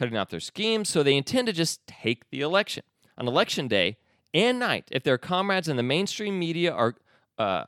cutting 0.00 0.16
out 0.16 0.30
their 0.30 0.40
schemes, 0.40 0.88
so 0.88 1.02
they 1.02 1.14
intend 1.14 1.46
to 1.46 1.52
just 1.52 1.86
take 1.86 2.30
the 2.30 2.40
election. 2.40 2.82
On 3.18 3.28
election 3.28 3.68
day 3.68 3.98
and 4.32 4.58
night, 4.58 4.88
if 4.90 5.02
their 5.02 5.18
comrades 5.18 5.68
in 5.68 5.76
the 5.76 5.82
mainstream 5.82 6.38
media 6.38 6.72
are, 6.72 6.94
uh, 7.36 7.64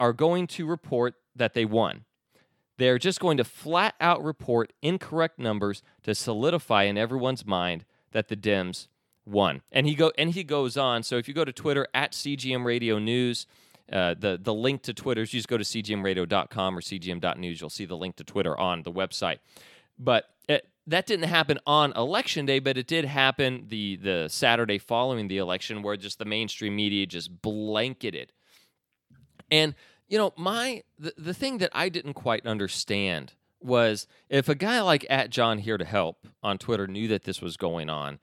are 0.00 0.14
going 0.14 0.46
to 0.46 0.64
report 0.64 1.16
that 1.36 1.52
they 1.52 1.66
won, 1.66 2.06
they're 2.78 2.98
just 2.98 3.20
going 3.20 3.36
to 3.36 3.44
flat 3.44 3.94
out 4.00 4.24
report 4.24 4.72
incorrect 4.80 5.38
numbers 5.38 5.82
to 6.04 6.14
solidify 6.14 6.84
in 6.84 6.96
everyone's 6.96 7.44
mind 7.44 7.84
that 8.12 8.28
the 8.28 8.36
Dems 8.36 8.88
won. 9.26 9.60
And 9.70 9.86
he 9.86 9.94
go 9.94 10.12
and 10.16 10.30
he 10.30 10.44
goes 10.44 10.78
on. 10.78 11.02
So 11.02 11.18
if 11.18 11.28
you 11.28 11.34
go 11.34 11.44
to 11.44 11.52
Twitter 11.52 11.86
at 11.92 12.12
CGM 12.12 12.64
Radio 12.64 12.98
News, 12.98 13.46
uh, 13.92 14.14
the 14.18 14.40
the 14.40 14.54
link 14.54 14.80
to 14.84 14.94
Twitter, 14.94 15.20
is 15.20 15.34
you 15.34 15.40
just 15.40 15.48
go 15.48 15.58
to 15.58 15.64
cgmradio.com 15.64 16.78
or 16.78 16.80
cgm.news. 16.80 17.60
You'll 17.60 17.68
see 17.68 17.84
the 17.84 17.98
link 17.98 18.16
to 18.16 18.24
Twitter 18.24 18.58
on 18.58 18.82
the 18.82 18.92
website. 18.92 19.38
But 19.98 20.30
it, 20.48 20.66
that 20.86 21.06
didn't 21.06 21.28
happen 21.28 21.58
on 21.66 21.92
election 21.92 22.46
day, 22.46 22.58
but 22.58 22.76
it 22.76 22.86
did 22.86 23.04
happen 23.04 23.66
the 23.68 23.96
the 23.96 24.28
Saturday 24.28 24.78
following 24.78 25.28
the 25.28 25.38
election, 25.38 25.82
where 25.82 25.96
just 25.96 26.18
the 26.18 26.24
mainstream 26.24 26.76
media 26.76 27.06
just 27.06 27.42
blanketed. 27.42 28.32
And 29.50 29.74
you 30.08 30.18
know, 30.18 30.32
my 30.36 30.82
the, 30.98 31.14
the 31.16 31.34
thing 31.34 31.58
that 31.58 31.70
I 31.72 31.88
didn't 31.88 32.14
quite 32.14 32.46
understand 32.46 33.34
was 33.60 34.06
if 34.28 34.48
a 34.48 34.54
guy 34.54 34.80
like 34.82 35.06
at 35.08 35.30
John 35.30 35.58
here 35.58 35.78
to 35.78 35.84
help 35.84 36.26
on 36.42 36.58
Twitter 36.58 36.86
knew 36.86 37.08
that 37.08 37.24
this 37.24 37.40
was 37.40 37.56
going 37.56 37.88
on, 37.88 38.18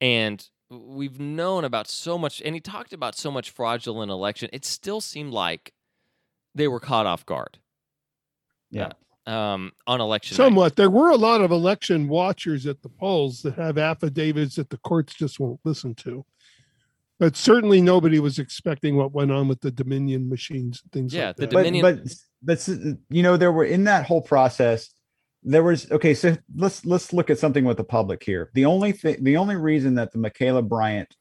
and 0.00 0.46
we've 0.68 1.18
known 1.18 1.64
about 1.64 1.88
so 1.88 2.18
much, 2.18 2.42
and 2.44 2.54
he 2.54 2.60
talked 2.60 2.92
about 2.92 3.14
so 3.14 3.30
much 3.30 3.50
fraudulent 3.50 4.10
election, 4.10 4.50
it 4.52 4.64
still 4.64 5.00
seemed 5.00 5.32
like 5.32 5.72
they 6.54 6.68
were 6.68 6.80
caught 6.80 7.06
off 7.06 7.24
guard. 7.24 7.58
Yeah. 8.70 8.92
Um, 9.26 9.72
on 9.86 10.00
election 10.00 10.34
night. 10.36 10.44
Somewhat. 10.44 10.76
There 10.76 10.90
were 10.90 11.10
a 11.10 11.16
lot 11.16 11.40
of 11.42 11.50
election 11.52 12.08
watchers 12.08 12.66
at 12.66 12.82
the 12.82 12.88
polls 12.88 13.42
that 13.42 13.54
have 13.54 13.78
affidavits 13.78 14.56
that 14.56 14.70
the 14.70 14.78
courts 14.78 15.14
just 15.14 15.38
won't 15.38 15.60
listen 15.64 15.94
to. 15.96 16.24
But 17.20 17.36
certainly 17.36 17.80
nobody 17.80 18.18
was 18.18 18.40
expecting 18.40 18.96
what 18.96 19.12
went 19.12 19.30
on 19.30 19.46
with 19.46 19.60
the 19.60 19.70
Dominion 19.70 20.28
machines 20.28 20.82
and 20.82 20.90
things 20.90 21.14
Yeah, 21.14 21.28
like 21.28 21.36
the 21.36 21.46
that. 21.46 21.50
Dominion- 21.50 21.82
but 21.82 22.04
but 22.42 22.66
but 22.66 22.68
you 23.10 23.22
know 23.22 23.36
there 23.36 23.52
were 23.52 23.64
in 23.64 23.84
that 23.84 24.06
whole 24.06 24.22
process 24.22 24.90
there 25.44 25.62
was 25.62 25.88
okay 25.92 26.14
so 26.14 26.36
let's 26.56 26.84
let's 26.84 27.12
look 27.12 27.30
at 27.30 27.38
something 27.38 27.64
with 27.64 27.76
the 27.76 27.84
public 27.84 28.22
here 28.24 28.50
the 28.54 28.64
only 28.64 28.90
thing 28.92 29.22
the 29.22 29.36
only 29.36 29.56
reason 29.56 29.94
that 29.94 30.10
the 30.12 30.18
Ma'Khia 30.18 30.68
Bryant 30.68 31.14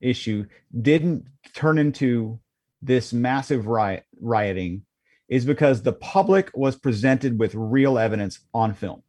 issue 0.00 0.46
didn't 0.80 1.26
turn 1.54 1.76
into 1.78 2.40
this 2.80 3.12
massive 3.12 3.66
riot 3.66 4.04
rioting 4.20 4.82
is 5.28 5.44
because 5.44 5.82
the 5.82 5.92
public 5.92 6.50
was 6.54 6.76
presented 6.76 7.38
with 7.38 7.54
real 7.54 7.98
evidence 7.98 8.40
on 8.52 8.74
film. 8.74 9.02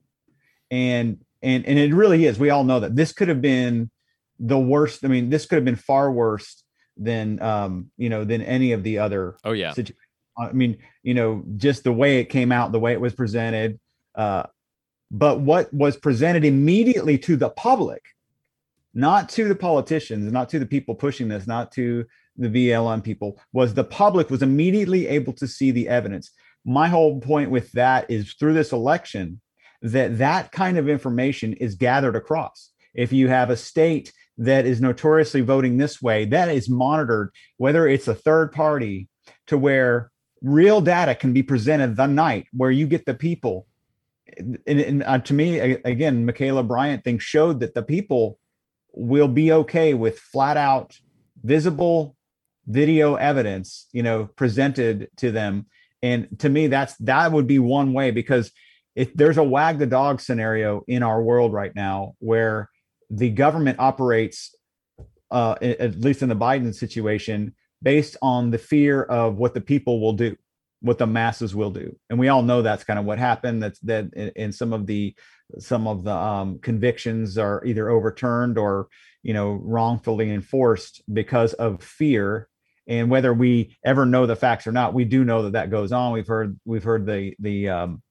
And 0.71 1.19
and 1.41 1.65
and 1.65 1.77
it 1.77 1.93
really 1.93 2.25
is. 2.25 2.39
We 2.39 2.49
all 2.49 2.63
know 2.63 2.79
that. 2.79 2.95
This 2.95 3.11
could 3.11 3.27
have 3.27 3.41
been 3.41 3.89
the 4.37 4.59
worst 4.59 5.05
i 5.05 5.07
mean 5.07 5.29
this 5.29 5.45
could 5.45 5.55
have 5.55 5.63
been 5.63 5.77
far 5.77 6.11
worse 6.11 6.65
than 6.97 7.41
um 7.41 7.89
you 7.95 8.09
know 8.09 8.25
than 8.25 8.41
any 8.41 8.73
of 8.73 8.83
the 8.83 8.99
other 8.99 9.37
oh 9.45 9.53
yeah, 9.53 9.73
I 10.37 10.51
mean, 10.51 10.77
you 11.03 11.13
know, 11.13 11.43
just 11.57 11.83
the 11.83 11.93
way 11.93 12.19
it 12.19 12.25
came 12.25 12.51
out, 12.51 12.71
the 12.71 12.79
way 12.79 12.93
it 12.93 13.01
was 13.01 13.13
presented. 13.13 13.79
Uh, 14.13 14.43
but 15.11 15.39
what 15.39 15.73
was 15.73 15.97
presented 15.97 16.43
immediately 16.43 17.17
to 17.19 17.35
the 17.35 17.49
public, 17.49 18.03
not 18.93 19.29
to 19.29 19.47
the 19.47 19.55
politicians, 19.55 20.31
not 20.31 20.49
to 20.49 20.59
the 20.59 20.65
people 20.65 20.95
pushing 20.95 21.27
this, 21.27 21.47
not 21.47 21.71
to 21.73 22.05
the 22.37 22.49
BLM 22.49 23.03
people, 23.03 23.39
was 23.53 23.73
the 23.73 23.83
public 23.83 24.29
was 24.29 24.41
immediately 24.41 25.07
able 25.07 25.33
to 25.33 25.47
see 25.47 25.71
the 25.71 25.87
evidence. 25.87 26.31
My 26.65 26.87
whole 26.87 27.19
point 27.19 27.51
with 27.51 27.71
that 27.73 28.09
is 28.09 28.33
through 28.33 28.53
this 28.53 28.71
election, 28.71 29.41
that 29.81 30.17
that 30.17 30.51
kind 30.51 30.77
of 30.77 30.89
information 30.89 31.53
is 31.53 31.75
gathered 31.75 32.15
across. 32.15 32.71
If 32.93 33.13
you 33.13 33.27
have 33.27 33.49
a 33.49 33.57
state 33.57 34.11
that 34.37 34.65
is 34.65 34.81
notoriously 34.81 35.41
voting 35.41 35.77
this 35.77 36.01
way, 36.01 36.25
that 36.25 36.49
is 36.49 36.69
monitored, 36.69 37.31
whether 37.57 37.87
it's 37.87 38.07
a 38.07 38.15
third 38.15 38.51
party 38.51 39.07
to 39.47 39.57
where 39.57 40.11
real 40.41 40.81
data 40.81 41.15
can 41.15 41.33
be 41.33 41.43
presented 41.43 41.95
the 41.95 42.07
night 42.07 42.47
where 42.51 42.71
you 42.71 42.87
get 42.87 43.05
the 43.05 43.13
people 43.13 43.65
and, 44.37 44.59
and 44.67 45.03
uh, 45.03 45.17
to 45.19 45.33
me 45.33 45.59
again 45.59 46.27
Ma'Khia 46.27 46.67
Bryant 46.67 47.03
thing 47.03 47.19
showed 47.19 47.59
that 47.61 47.73
the 47.73 47.83
people 47.83 48.37
will 48.93 49.27
be 49.27 49.51
okay 49.51 49.93
with 49.93 50.19
flat 50.19 50.57
out 50.57 50.97
visible 51.43 52.15
video 52.67 53.15
evidence 53.15 53.87
you 53.91 54.03
know 54.03 54.25
presented 54.25 55.09
to 55.17 55.31
them. 55.31 55.65
And 56.01 56.27
to 56.39 56.49
me 56.49 56.67
that's 56.67 56.95
that 56.97 57.31
would 57.31 57.47
be 57.47 57.59
one 57.59 57.93
way 57.93 58.11
because 58.11 58.51
if 58.95 59.13
there's 59.13 59.37
a 59.37 59.43
wag 59.43 59.79
the 59.79 59.85
dog 59.85 60.21
scenario 60.21 60.83
in 60.87 61.03
our 61.03 61.21
world 61.21 61.51
right 61.51 61.75
now 61.75 62.13
where 62.19 62.69
the 63.09 63.29
government 63.29 63.79
operates 63.79 64.55
uh, 65.31 65.55
at 65.61 65.99
least 65.99 66.21
in 66.21 66.29
the 66.29 66.35
biden 66.35 66.73
situation 66.73 67.55
based 67.81 68.17
on 68.21 68.51
the 68.51 68.57
fear 68.57 69.03
of 69.03 69.35
what 69.35 69.53
the 69.53 69.61
people 69.61 69.99
will 69.99 70.13
do 70.13 70.35
what 70.85 70.99
the 70.99 71.07
masses 71.07 71.55
will 71.55 71.71
do. 71.71 71.97
And 72.09 72.19
we 72.19 72.27
all 72.27 72.43
know 72.43 72.61
that's 72.61 72.83
kind 72.83 72.99
of 72.99 73.05
what 73.05 73.17
happened 73.17 73.63
that's 73.63 73.79
that 73.81 74.13
in, 74.13 74.51
some 74.51 74.71
of 74.71 74.85
the 74.85 75.15
some 75.57 75.87
of 75.87 76.03
the 76.03 76.15
um, 76.15 76.59
convictions 76.59 77.37
are 77.37 77.65
either 77.65 77.89
overturned 77.89 78.57
or 78.57 78.87
you 79.23 79.33
know 79.33 79.53
wrongfully 79.53 80.31
enforced 80.31 81.01
because 81.11 81.53
of 81.53 81.83
fear 81.83 82.47
and 82.87 83.09
whether 83.09 83.33
we 83.33 83.75
ever 83.83 84.05
know 84.05 84.25
the 84.25 84.35
facts 84.35 84.67
or 84.67 84.71
not 84.71 84.93
we 84.93 85.05
do 85.05 85.23
know 85.23 85.43
that 85.43 85.53
that 85.53 85.71
goes 85.71 85.91
on. 85.91 86.13
We've 86.13 86.27
heard 86.27 86.59
we've 86.65 86.83
heard 86.83 87.05
the 87.05 87.35
the 87.39 87.69
um, 87.69 88.01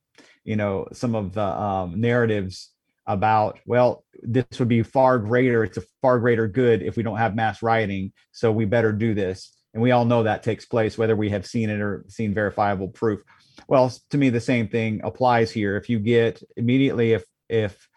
you 0.45 0.57
know 0.57 0.89
some 0.93 1.15
of 1.15 1.33
the 1.33 1.45
um, 1.45 2.01
narratives 2.01 2.71
about 3.07 3.59
well 3.67 4.05
this 4.23 4.47
would 4.59 4.69
be 4.69 4.83
far 4.83 5.19
greater 5.19 5.63
it's 5.63 5.77
a 5.77 5.83
far 6.01 6.19
greater 6.19 6.49
good 6.49 6.83
if 6.83 6.97
we 6.97 7.03
don't 7.03 7.19
have 7.19 7.35
mass 7.35 7.63
rioting 7.63 8.13
so 8.33 8.51
we 8.51 8.65
better 8.65 8.93
do 8.93 9.15
this. 9.15 9.51
And 9.75 9.83
we 9.83 9.91
all 9.91 10.05
know 10.05 10.23
that 10.23 10.45
takes 10.45 10.65
place 10.65 10.97
whether 10.97 11.17
we 11.17 11.31
have 11.31 11.47
seen 11.47 11.69
it 11.69 11.81
or 11.81 12.05
seen 12.07 12.33
verifiable 12.33 12.89
proof. 12.89 13.21
Well 13.69 13.93
to 14.11 14.19
me 14.19 14.31
the 14.31 14.41
same 14.41 14.69
thing 14.69 15.01
applies 15.05 15.51
here. 15.51 15.77
If 15.77 15.89
you 15.89 15.99
get 15.99 16.43
immediately 16.57 17.13
if 17.13 17.25
if 17.49 17.89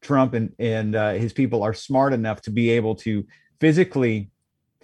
trump 0.00 0.34
and 0.34 0.52
and 0.58 0.94
uh, 0.94 1.12
his 1.12 1.32
people 1.32 1.62
are 1.62 1.74
smart 1.74 2.12
enough 2.12 2.40
to 2.42 2.50
be 2.50 2.70
able 2.70 2.94
to 2.94 3.24
physically 3.60 4.30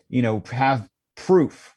you 0.09 0.23
know 0.23 0.43
have 0.51 0.89
proof 1.17 1.75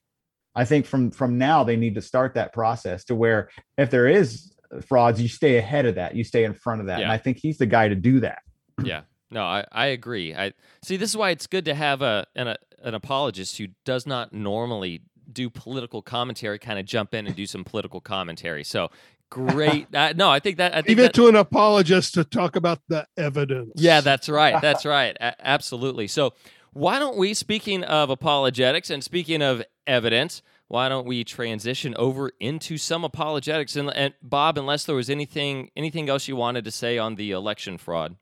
i 0.56 0.66
think 0.66 0.86
from 0.86 1.12
from 1.12 1.38
now 1.38 1.64
they 1.64 1.76
need 1.76 1.96
to 1.96 2.02
start 2.02 2.34
that 2.34 2.54
process 2.54 3.04
to 3.04 3.16
where 3.16 3.50
if 3.78 3.90
there 3.90 4.08
is 4.08 4.54
frauds 4.86 5.22
you 5.22 5.28
stay 5.28 5.58
ahead 5.58 5.86
of 5.86 5.96
that 5.96 6.16
you 6.16 6.24
stay 6.24 6.44
in 6.44 6.54
front 6.54 6.82
of 6.82 6.88
that 6.88 7.02
and 7.02 7.12
i 7.12 7.18
think 7.18 7.38
he's 7.38 7.58
the 7.58 7.66
guy 7.66 7.88
to 7.88 7.96
do 7.96 8.20
that 8.20 8.40
yeah. 8.84 9.02
No, 9.30 9.44
I, 9.44 9.66
I 9.72 9.88
agree. 9.88 10.34
I 10.34 10.54
see. 10.82 10.98
This 10.98 11.10
is 11.10 11.18
why 11.18 11.32
it's 11.32 11.48
good 11.48 11.66
to 11.66 11.76
have 11.76 12.02
a 12.02 12.26
an, 12.36 12.48
a 12.48 12.58
an 12.82 12.94
apologist 12.94 13.58
who 13.58 13.68
does 13.84 14.08
not 14.08 14.32
normally 14.32 15.02
do 15.32 15.50
political 15.50 16.02
commentary. 16.02 16.60
Kind 16.60 16.80
of 16.80 16.86
jump 16.86 17.14
in 17.14 17.28
and 17.28 17.36
do 17.36 17.46
some 17.46 17.66
political 17.66 18.00
commentary. 18.00 18.64
So 18.64 18.90
great. 19.30 19.88
uh, 19.94 20.14
no, 20.16 20.30
I 20.30 20.40
think 20.40 20.58
that 20.58 20.74
I 20.74 20.78
think 20.78 20.88
Leave 20.88 21.00
it 21.00 21.02
that, 21.02 21.14
to 21.16 21.28
an 21.28 21.36
apologist 21.36 22.14
to 22.14 22.24
talk 22.24 22.56
about 22.56 22.80
the 22.88 23.06
evidence. 23.18 23.74
Yeah, 23.76 24.00
that's 24.00 24.30
right. 24.30 24.62
That's 24.62 24.86
right. 24.86 25.18
A- 25.20 25.36
absolutely. 25.46 26.08
So, 26.08 26.34
why 26.74 27.00
don't 27.00 27.18
we, 27.18 27.34
speaking 27.34 27.84
of 27.84 28.10
apologetics 28.10 28.90
and 28.90 29.04
speaking 29.04 29.42
of 29.42 29.64
evidence, 29.86 30.42
why 30.68 30.90
don't 30.90 31.08
we 31.08 31.24
transition 31.24 31.96
over 31.98 32.32
into 32.40 32.78
some 32.78 33.04
apologetics? 33.04 33.76
And, 33.76 33.90
and 33.96 34.14
Bob, 34.22 34.58
unless 34.58 34.86
there 34.86 34.96
was 34.96 35.10
anything 35.10 35.72
anything 35.76 36.10
else 36.10 36.28
you 36.28 36.36
wanted 36.36 36.66
to 36.66 36.72
say 36.72 36.98
on 36.98 37.16
the 37.16 37.32
election 37.32 37.78
fraud. 37.78 38.16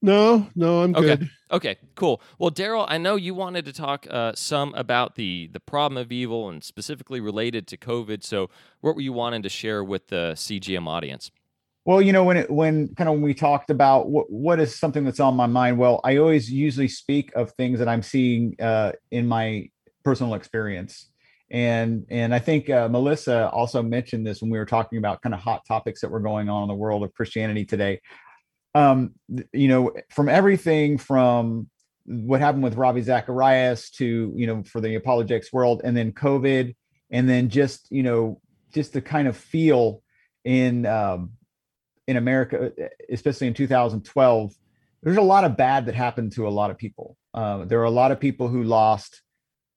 No, 0.00 0.48
no, 0.54 0.82
I'm 0.82 0.94
Okay. 0.94 1.16
good. 1.16 1.30
Okay, 1.50 1.76
cool. 1.96 2.20
Well, 2.38 2.50
Daryl, 2.50 2.84
I 2.88 2.98
know 2.98 3.16
you 3.16 3.34
wanted 3.34 3.64
to 3.64 3.72
talk 3.72 4.06
uh, 4.08 4.32
some 4.34 4.72
about 4.74 5.16
the 5.16 5.48
the 5.52 5.60
problem 5.60 5.96
of 6.00 6.12
evil 6.12 6.48
and 6.48 6.62
specifically 6.62 7.20
related 7.20 7.66
to 7.68 7.76
COVID. 7.76 8.22
So, 8.22 8.48
what 8.80 8.94
were 8.94 9.00
you 9.00 9.12
wanting 9.12 9.42
to 9.42 9.48
share 9.48 9.82
with 9.82 10.08
the 10.08 10.32
CGM 10.36 10.86
audience? 10.86 11.30
Well, 11.84 12.02
you 12.02 12.12
know, 12.12 12.24
when 12.24 12.36
it 12.36 12.50
when 12.50 12.94
kind 12.94 13.08
of 13.08 13.14
when 13.14 13.22
we 13.22 13.34
talked 13.34 13.70
about 13.70 14.10
what 14.10 14.30
what 14.30 14.60
is 14.60 14.78
something 14.78 15.04
that's 15.04 15.20
on 15.20 15.36
my 15.36 15.46
mind, 15.46 15.78
well, 15.78 16.00
I 16.04 16.18
always 16.18 16.50
usually 16.50 16.88
speak 16.88 17.32
of 17.34 17.52
things 17.52 17.78
that 17.78 17.88
I'm 17.88 18.02
seeing 18.02 18.56
uh, 18.60 18.92
in 19.10 19.26
my 19.26 19.70
personal 20.04 20.34
experience, 20.34 21.10
and 21.50 22.04
and 22.10 22.34
I 22.34 22.40
think 22.40 22.68
uh, 22.68 22.88
Melissa 22.88 23.48
also 23.50 23.82
mentioned 23.82 24.26
this 24.26 24.42
when 24.42 24.50
we 24.50 24.58
were 24.58 24.66
talking 24.66 24.98
about 24.98 25.22
kind 25.22 25.34
of 25.34 25.40
hot 25.40 25.64
topics 25.66 26.02
that 26.02 26.10
were 26.10 26.20
going 26.20 26.50
on 26.50 26.62
in 26.62 26.68
the 26.68 26.74
world 26.74 27.04
of 27.04 27.14
Christianity 27.14 27.64
today. 27.64 28.00
Um, 28.74 29.14
you 29.52 29.68
know, 29.68 29.92
from 30.10 30.28
everything 30.28 30.98
from 30.98 31.70
what 32.04 32.40
happened 32.40 32.64
with 32.64 32.74
Ravi 32.74 33.00
Zacharias 33.00 33.90
to 33.92 34.32
you 34.36 34.46
know 34.46 34.62
for 34.62 34.82
the 34.82 34.94
apologetics 34.94 35.52
world, 35.54 35.80
and 35.84 35.96
then 35.96 36.12
COVID, 36.12 36.76
and 37.10 37.26
then 37.26 37.48
just 37.48 37.90
you 37.90 38.02
know 38.02 38.42
just 38.74 38.92
the 38.92 39.00
kind 39.00 39.26
of 39.26 39.38
feel 39.38 40.02
in 40.44 40.84
um, 40.84 41.32
in 42.08 42.16
America, 42.16 42.72
especially 43.12 43.46
in 43.46 43.54
2012, 43.54 44.54
there's 45.02 45.18
a 45.18 45.22
lot 45.22 45.44
of 45.44 45.58
bad 45.58 45.86
that 45.86 45.94
happened 45.94 46.32
to 46.32 46.48
a 46.48 46.50
lot 46.50 46.70
of 46.70 46.78
people. 46.78 47.16
Uh, 47.34 47.66
there 47.66 47.80
are 47.80 47.84
a 47.84 47.90
lot 47.90 48.10
of 48.10 48.18
people 48.18 48.48
who 48.48 48.64
lost 48.64 49.20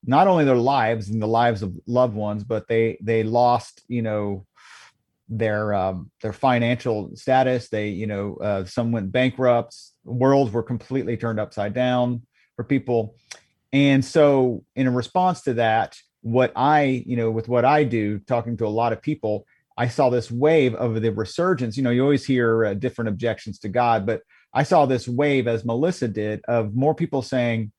not 0.04 0.28
only 0.28 0.46
their 0.46 0.56
lives 0.56 1.10
and 1.10 1.22
the 1.22 1.28
lives 1.28 1.62
of 1.62 1.76
loved 1.86 2.16
ones, 2.16 2.44
but 2.44 2.68
they 2.70 2.98
they 3.02 3.22
lost, 3.22 3.84
you 3.88 4.02
know, 4.02 4.48
their 5.28 5.74
um, 5.74 6.10
their 6.22 6.32
financial 6.32 7.16
status. 7.16 7.68
They, 7.68 7.90
you 7.90 8.08
know, 8.08 8.38
uh, 8.38 8.64
some 8.64 8.94
went 8.94 9.12
bankrupt. 9.12 9.76
Worlds 10.06 10.52
were 10.52 10.64
completely 10.64 11.18
turned 11.18 11.40
upside 11.40 11.74
down 11.74 12.26
for 12.56 12.64
people, 12.64 13.16
and 13.74 14.04
so 14.04 14.64
in 14.76 14.92
response 14.94 15.42
to 15.42 15.56
that, 15.56 15.98
what 16.22 16.54
I, 16.56 17.04
you 17.06 17.18
know, 17.18 17.30
with 17.30 17.50
what 17.50 17.66
I 17.66 17.84
do, 17.84 18.20
talking 18.20 18.56
to 18.58 18.66
a 18.66 18.70
lot 18.70 18.94
of 18.94 19.02
people, 19.02 19.46
I 19.78 19.88
saw 19.88 20.10
this 20.10 20.30
wave 20.30 20.76
of 20.76 21.02
the 21.02 21.12
resurgence. 21.12 21.78
You 21.78 21.84
know, 21.84 21.90
you 21.90 22.04
always 22.04 22.26
hear 22.26 22.66
uh, 22.66 22.74
different 22.74 23.10
objections 23.10 23.60
to 23.60 23.70
God, 23.70 24.06
but 24.06 24.22
I 24.54 24.64
saw 24.64 24.86
this 24.86 25.08
wave, 25.08 25.48
as 25.48 25.66
Melissa 25.66 26.08
did, 26.08 26.42
of 26.48 26.76
more 26.76 26.94
people 26.94 27.22
saying, 27.22 27.72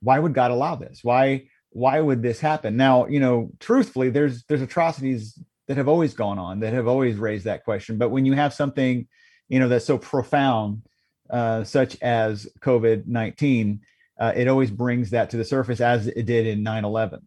"Why 0.00 0.18
would 0.18 0.34
God 0.34 0.50
allow 0.50 0.76
this? 0.76 1.00
Why 1.02 1.48
why 1.70 2.00
would 2.00 2.22
this 2.22 2.40
happen?" 2.40 2.76
Now, 2.76 3.06
you 3.06 3.20
know, 3.20 3.50
truthfully, 3.58 4.10
there's 4.10 4.44
there's 4.44 4.62
atrocities 4.62 5.38
that 5.66 5.76
have 5.76 5.88
always 5.88 6.14
gone 6.14 6.38
on 6.38 6.60
that 6.60 6.72
have 6.72 6.88
always 6.88 7.16
raised 7.16 7.44
that 7.44 7.64
question. 7.64 7.98
But 7.98 8.10
when 8.10 8.26
you 8.26 8.34
have 8.34 8.54
something, 8.54 9.06
you 9.48 9.58
know, 9.58 9.68
that's 9.68 9.84
so 9.84 9.98
profound, 9.98 10.82
uh, 11.28 11.64
such 11.64 12.00
as 12.00 12.48
COVID 12.60 13.06
nineteen, 13.06 13.80
uh, 14.18 14.32
it 14.36 14.48
always 14.48 14.70
brings 14.70 15.10
that 15.10 15.30
to 15.30 15.36
the 15.36 15.44
surface, 15.44 15.80
as 15.80 16.06
it 16.06 16.26
did 16.26 16.46
in 16.46 16.62
9 16.62 16.84
11 16.84 17.26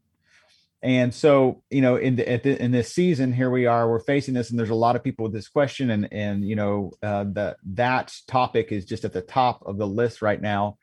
and 0.84 1.14
so, 1.14 1.64
you 1.70 1.80
know, 1.80 1.96
in 1.96 2.18
the, 2.18 2.24
the, 2.44 2.62
in 2.62 2.72
this 2.72 2.94
season, 2.94 3.32
here 3.32 3.50
we 3.50 3.68
are, 3.68 3.90
we're 3.90 4.02
facing 4.02 4.34
this, 4.34 4.50
and 4.50 4.60
there's 4.60 4.70
a 4.70 4.76
lot 4.76 4.98
of 4.98 5.04
people 5.04 5.24
with 5.24 5.32
this 5.32 5.48
question, 5.48 5.90
and 5.90 6.10
and 6.12 6.46
you 6.46 6.58
know, 6.58 6.92
uh, 7.02 7.24
the 7.24 7.56
that 7.76 8.14
topic 8.28 8.74
is 8.74 8.84
just 8.84 9.06
at 9.06 9.14
the 9.14 9.22
top 9.22 9.64
of 9.66 9.78
the 9.78 9.88
list 9.88 10.22
right 10.22 10.42
now. 10.42 10.78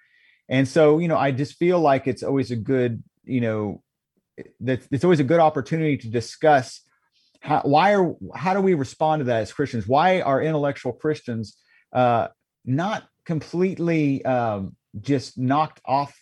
And 0.48 0.66
so, 0.66 0.98
you 0.98 1.07
know, 1.07 1.18
I 1.18 1.32
just 1.32 1.59
feel 1.59 1.78
like 1.78 2.07
it's 2.07 2.22
always 2.22 2.51
a 2.51 2.57
good, 2.57 3.03
you 3.24 3.42
know, 3.42 3.82
that 4.61 4.80
it's 4.90 5.05
always 5.05 5.20
a 5.20 5.24
good 5.24 5.38
opportunity 5.38 5.98
to 5.98 6.09
discuss 6.09 6.80
how, 7.40 7.61
why 7.61 7.94
are 7.94 8.14
how 8.34 8.55
do 8.55 8.62
we 8.62 8.72
respond 8.72 9.20
to 9.20 9.24
that 9.24 9.42
as 9.42 9.53
Christians? 9.53 9.86
Why 9.86 10.22
are 10.22 10.42
intellectual 10.42 10.94
Christians 10.94 11.59
uh, 11.92 12.28
not 12.64 13.07
completely 13.26 14.24
um, 14.24 14.76
just 14.98 15.36
knocked 15.36 15.82
off 15.84 16.16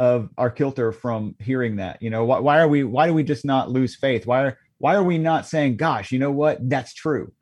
of 0.00 0.30
our 0.38 0.48
kilter 0.48 0.92
from 0.92 1.36
hearing 1.38 1.76
that 1.76 2.00
you 2.00 2.08
know 2.08 2.24
why, 2.24 2.38
why 2.38 2.58
are 2.58 2.66
we 2.66 2.84
why 2.84 3.06
do 3.06 3.12
we 3.12 3.22
just 3.22 3.44
not 3.44 3.70
lose 3.70 3.94
faith? 3.94 4.26
Why 4.26 4.44
are 4.44 4.58
why 4.78 4.94
are 4.94 5.02
we 5.04 5.18
not 5.18 5.46
saying 5.46 5.76
gosh 5.76 6.10
you 6.10 6.18
know 6.18 6.32
what? 6.32 6.58
That's 6.68 6.94
true. 6.94 7.32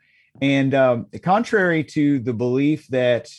And 0.42 0.74
um, 0.74 1.06
contrary 1.22 1.84
to 1.84 2.18
the 2.18 2.32
belief 2.32 2.88
that 2.88 3.30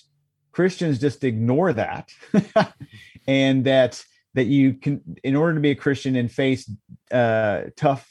christians 0.52 1.00
just 1.00 1.24
ignore 1.24 1.74
that 1.74 2.10
and 3.28 3.66
that 3.66 4.04
that 4.34 4.48
you 4.48 4.74
can 4.74 5.02
in 5.24 5.36
order 5.36 5.54
to 5.54 5.60
be 5.60 5.72
a 5.72 5.76
christian 5.76 6.16
and 6.16 6.32
face 6.32 6.70
uh, 7.12 7.64
tough 7.76 8.10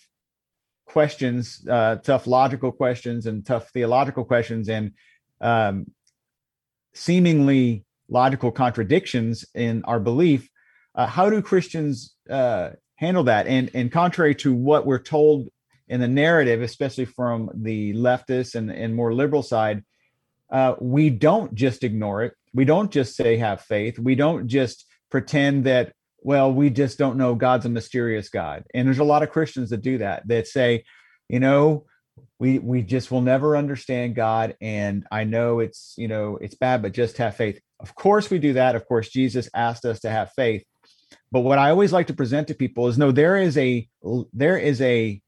questions 0.87 1.67
uh, 1.69 1.97
tough 1.97 2.27
logical 2.27 2.71
questions 2.71 3.27
and 3.27 3.45
tough 3.45 3.71
theological 3.71 4.25
questions 4.25 4.69
and 4.69 4.93
um, 5.41 5.87
seemingly 6.93 7.85
logical 8.09 8.53
contradictions 8.53 9.45
in 9.55 9.83
our 9.85 9.99
belief 9.99 10.49
uh, 10.99 11.07
how 11.07 11.31
do 11.31 11.41
Christians 11.41 12.15
uh, 12.29 12.71
handle 12.97 13.25
that? 13.25 13.47
And 13.47 13.71
and 13.73 13.91
contrary 13.91 14.35
to 14.37 14.53
what 14.53 14.85
we're 14.85 14.99
told 14.99 15.49
in 15.87 16.01
the 16.01 16.09
narrative, 16.09 16.61
especially 16.61 17.05
from 17.05 17.51
the 17.55 17.95
leftist 17.95 18.57
and, 18.57 18.69
and 18.71 18.97
more 18.97 19.15
liberal 19.15 19.45
side, 19.45 19.85
uh, 20.51 20.75
we 20.81 21.09
don't 21.09 21.55
just 21.55 21.85
ignore 21.85 22.25
it. 22.25 22.35
We 22.53 22.65
don't 22.65 22.91
just 22.91 23.15
say 23.15 23.37
have 23.37 23.63
faith. 23.63 23.99
We 23.99 24.17
don't 24.17 24.49
just 24.49 24.87
pretend 25.09 25.65
that 25.65 25.93
well 26.21 26.53
we 26.53 26.69
just 26.69 26.99
don't 26.99 27.17
know 27.17 27.37
God's 27.37 27.67
a 27.67 27.71
mysterious 27.71 28.29
God. 28.29 28.65
And 28.75 28.89
there's 28.89 28.99
a 28.99 29.05
lot 29.05 29.23
of 29.23 29.31
Christians 29.31 29.71
that 29.71 29.83
do 29.83 29.99
that. 29.99 30.27
That 30.27 30.49
say, 30.49 30.83
you 31.29 31.39
know, 31.39 31.87
we 32.41 32.59
we 32.59 32.83
just 32.83 33.13
will 33.13 33.23
never 33.23 33.57
understand 33.57 34.17
God. 34.17 34.57
And 34.61 35.07
I 35.13 35.23
know 35.23 35.61
it's 35.61 35.95
you 35.97 36.09
know 36.09 36.39
it's 36.41 36.57
bad, 36.57 36.83
but 36.83 36.91
just 36.91 37.19
have 37.19 37.37
faith. 37.37 37.61
Of 37.79 37.95
course 37.95 38.31
we 38.31 38.41
do 38.41 38.55
that. 38.55 38.75
Of 38.75 38.85
course 38.89 39.11
Jesus 39.11 39.49
asked 39.55 39.85
us 39.85 40.01
to 40.01 40.11
have 40.11 40.33
faith 40.33 40.65
but 41.31 41.41
what 41.41 41.59
I 41.59 41.71
always 41.71 41.93
like 41.93 42.07
to 42.09 42.15
present 42.15 42.49
to 42.49 42.55
people 42.55 42.89
is 42.89 42.99
no, 42.99 43.13
there 43.13 43.37
is 43.37 43.57
a 43.59 43.89
there 44.33 44.59
is 44.59 44.81
a 44.81 45.21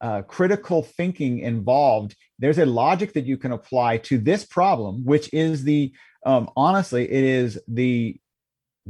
uh, 0.00 0.22
critical 0.22 0.82
thinking 0.82 1.38
involved. 1.38 2.16
There's 2.38 2.58
a 2.58 2.66
logic 2.66 3.12
that 3.14 3.24
you 3.24 3.36
can 3.36 3.52
apply 3.52 3.98
to 3.98 4.18
this 4.18 4.44
problem, 4.44 5.04
which 5.04 5.32
is 5.32 5.64
the 5.64 5.92
um, 6.24 6.50
honestly, 6.56 7.04
it 7.04 7.24
is 7.24 7.58
the 7.66 8.16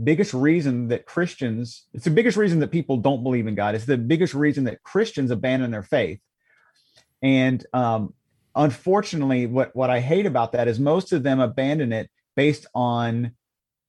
biggest 0.03 0.35
reason 0.35 0.89
that 0.89 1.07
Christians. 1.07 1.87
It's 1.93 2.05
the 2.05 2.11
biggest 2.11 2.37
reason 2.37 2.61
that 2.61 2.70
people 2.70 2.97
don't 2.97 3.23
believe 3.23 3.47
in 3.47 3.55
God. 3.55 3.75
It's 3.75 3.85
the 3.85 3.99
biggest 3.99 4.35
reason 4.35 4.64
that 4.64 4.83
Christians 4.83 5.31
abandon 5.31 5.70
their 5.70 5.83
faith. 5.83 6.20
And 7.23 7.64
um, 7.73 8.14
unfortunately, 8.55 9.47
what 9.47 9.75
what 9.77 9.91
I 9.91 10.01
hate 10.01 10.27
about 10.27 10.53
that 10.53 10.68
is 10.68 10.81
most 10.81 11.12
of 11.12 11.23
them 11.23 11.41
abandon 11.41 11.93
it 11.93 12.11
based 12.37 12.66
on 12.75 13.33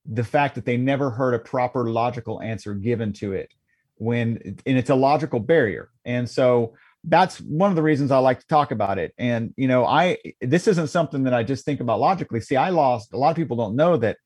the 0.06 0.24
fact 0.24 0.54
that 0.54 0.64
they 0.64 0.76
never 0.76 1.10
heard 1.10 1.34
a 1.34 1.38
proper 1.38 1.90
logical 1.90 2.40
answer 2.42 2.74
given 2.74 3.12
to 3.12 3.32
it 3.32 3.52
when 3.96 4.58
and 4.66 4.78
it's 4.78 4.90
a 4.90 4.94
logical 4.94 5.40
barrier 5.40 5.90
and 6.04 6.28
so 6.28 6.74
that's 7.04 7.40
one 7.40 7.70
of 7.70 7.76
the 7.76 7.82
reasons 7.82 8.10
i 8.10 8.18
like 8.18 8.40
to 8.40 8.46
talk 8.46 8.70
about 8.70 8.98
it 8.98 9.14
and 9.18 9.54
you 9.56 9.68
know 9.68 9.86
i 9.86 10.16
this 10.40 10.66
isn't 10.66 10.88
something 10.88 11.24
that 11.24 11.34
i 11.34 11.42
just 11.42 11.64
think 11.64 11.80
about 11.80 12.00
logically 12.00 12.40
see 12.40 12.56
i 12.56 12.70
lost 12.70 13.12
a 13.12 13.16
lot 13.16 13.30
of 13.30 13.36
people 13.36 13.56
don't 13.56 13.76
know 13.76 13.96
that 13.96 14.16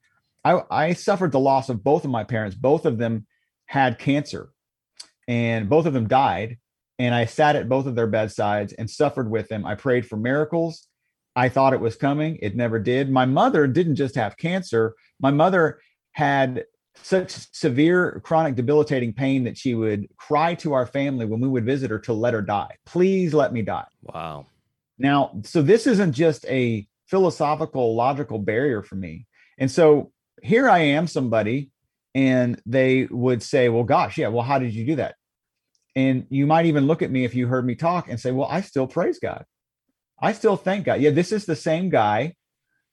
i 0.44 0.60
i 0.70 0.92
suffered 0.92 1.32
the 1.32 1.38
loss 1.38 1.68
of 1.68 1.84
both 1.84 2.04
of 2.04 2.10
my 2.10 2.24
parents 2.24 2.56
both 2.56 2.86
of 2.86 2.98
them 2.98 3.26
had 3.66 3.98
cancer 3.98 4.50
and 5.26 5.68
both 5.68 5.86
of 5.86 5.92
them 5.92 6.08
died 6.08 6.56
and 6.98 7.14
i 7.14 7.24
sat 7.24 7.56
at 7.56 7.68
both 7.68 7.86
of 7.86 7.94
their 7.94 8.06
bedsides 8.06 8.72
and 8.72 8.90
suffered 8.90 9.30
with 9.30 9.48
them 9.48 9.66
i 9.66 9.74
prayed 9.74 10.06
for 10.06 10.16
miracles 10.16 10.88
I 11.38 11.48
thought 11.48 11.72
it 11.72 11.78
was 11.78 11.94
coming. 11.94 12.36
It 12.42 12.56
never 12.56 12.80
did. 12.80 13.08
My 13.08 13.24
mother 13.24 13.68
didn't 13.68 13.94
just 13.94 14.16
have 14.16 14.36
cancer. 14.36 14.96
My 15.20 15.30
mother 15.30 15.80
had 16.12 16.64
such 17.02 17.54
severe 17.54 18.20
chronic 18.24 18.54
debilitating 18.54 19.12
pain 19.12 19.44
that 19.44 19.56
she 19.56 19.74
would 19.74 20.08
cry 20.16 20.54
to 20.56 20.72
our 20.72 20.86
family 20.86 21.26
when 21.26 21.40
we 21.40 21.48
would 21.48 21.64
visit 21.64 21.90
her 21.90 21.98
to 22.00 22.12
let 22.12 22.34
her 22.34 22.42
die. 22.42 22.76
Please 22.84 23.32
let 23.32 23.52
me 23.52 23.62
die. 23.62 23.86
Wow. 24.02 24.46
Now, 24.98 25.40
so 25.44 25.62
this 25.62 25.86
isn't 25.86 26.12
just 26.12 26.44
a 26.46 26.86
philosophical, 27.06 27.94
logical 27.94 28.38
barrier 28.38 28.82
for 28.82 28.96
me. 28.96 29.26
And 29.58 29.70
so 29.70 30.12
here 30.42 30.68
I 30.68 30.78
am, 30.80 31.06
somebody, 31.06 31.70
and 32.14 32.60
they 32.66 33.06
would 33.10 33.42
say, 33.42 33.68
Well, 33.68 33.84
gosh, 33.84 34.18
yeah, 34.18 34.28
well, 34.28 34.44
how 34.44 34.58
did 34.58 34.74
you 34.74 34.84
do 34.84 34.96
that? 34.96 35.14
And 35.94 36.26
you 36.30 36.46
might 36.46 36.66
even 36.66 36.86
look 36.86 37.02
at 37.02 37.10
me 37.10 37.24
if 37.24 37.34
you 37.34 37.46
heard 37.46 37.64
me 37.64 37.74
talk 37.74 38.08
and 38.08 38.20
say, 38.20 38.32
Well, 38.32 38.48
I 38.50 38.60
still 38.60 38.86
praise 38.86 39.18
God. 39.18 39.44
I 40.20 40.32
still 40.32 40.56
thank 40.56 40.84
God. 40.84 41.00
Yeah, 41.00 41.10
this 41.10 41.32
is 41.32 41.46
the 41.46 41.56
same 41.56 41.90
guy 41.90 42.34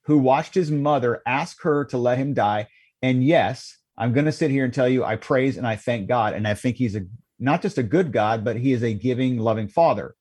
who 0.06 0.18
watched 0.18 0.54
his 0.54 0.70
mother 0.70 1.22
ask 1.26 1.62
her 1.62 1.84
to 1.86 1.98
let 1.98 2.18
him 2.18 2.32
die. 2.32 2.68
And 3.02 3.24
yes, 3.24 3.76
I'm 3.98 4.12
going 4.12 4.26
to 4.26 4.32
sit 4.32 4.50
here 4.50 4.64
and 4.64 4.72
tell 4.72 4.88
you 4.88 5.04
I 5.04 5.16
praise 5.16 5.56
and 5.56 5.66
I 5.66 5.76
thank 5.76 6.08
God. 6.08 6.34
And 6.34 6.46
I 6.46 6.54
think 6.54 6.76
he's 6.76 6.96
a 6.96 7.02
not 7.38 7.60
just 7.60 7.76
a 7.76 7.82
good 7.82 8.12
God, 8.12 8.44
but 8.44 8.56
he 8.56 8.72
is 8.72 8.82
a 8.82 8.94
giving, 8.94 9.38
loving 9.38 9.68
father. 9.68 10.14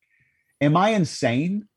Am 0.60 0.76
I 0.76 0.90
insane? 0.90 1.68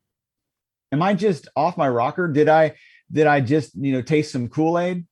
Am 0.90 1.02
I 1.02 1.14
just 1.14 1.48
off 1.54 1.76
my 1.76 1.88
rocker? 1.88 2.28
Did 2.28 2.48
I 2.48 2.74
did 3.12 3.26
I 3.26 3.40
just, 3.40 3.74
you 3.74 3.92
know, 3.92 4.02
taste 4.02 4.32
some 4.32 4.48
Kool-Aid? 4.48 5.06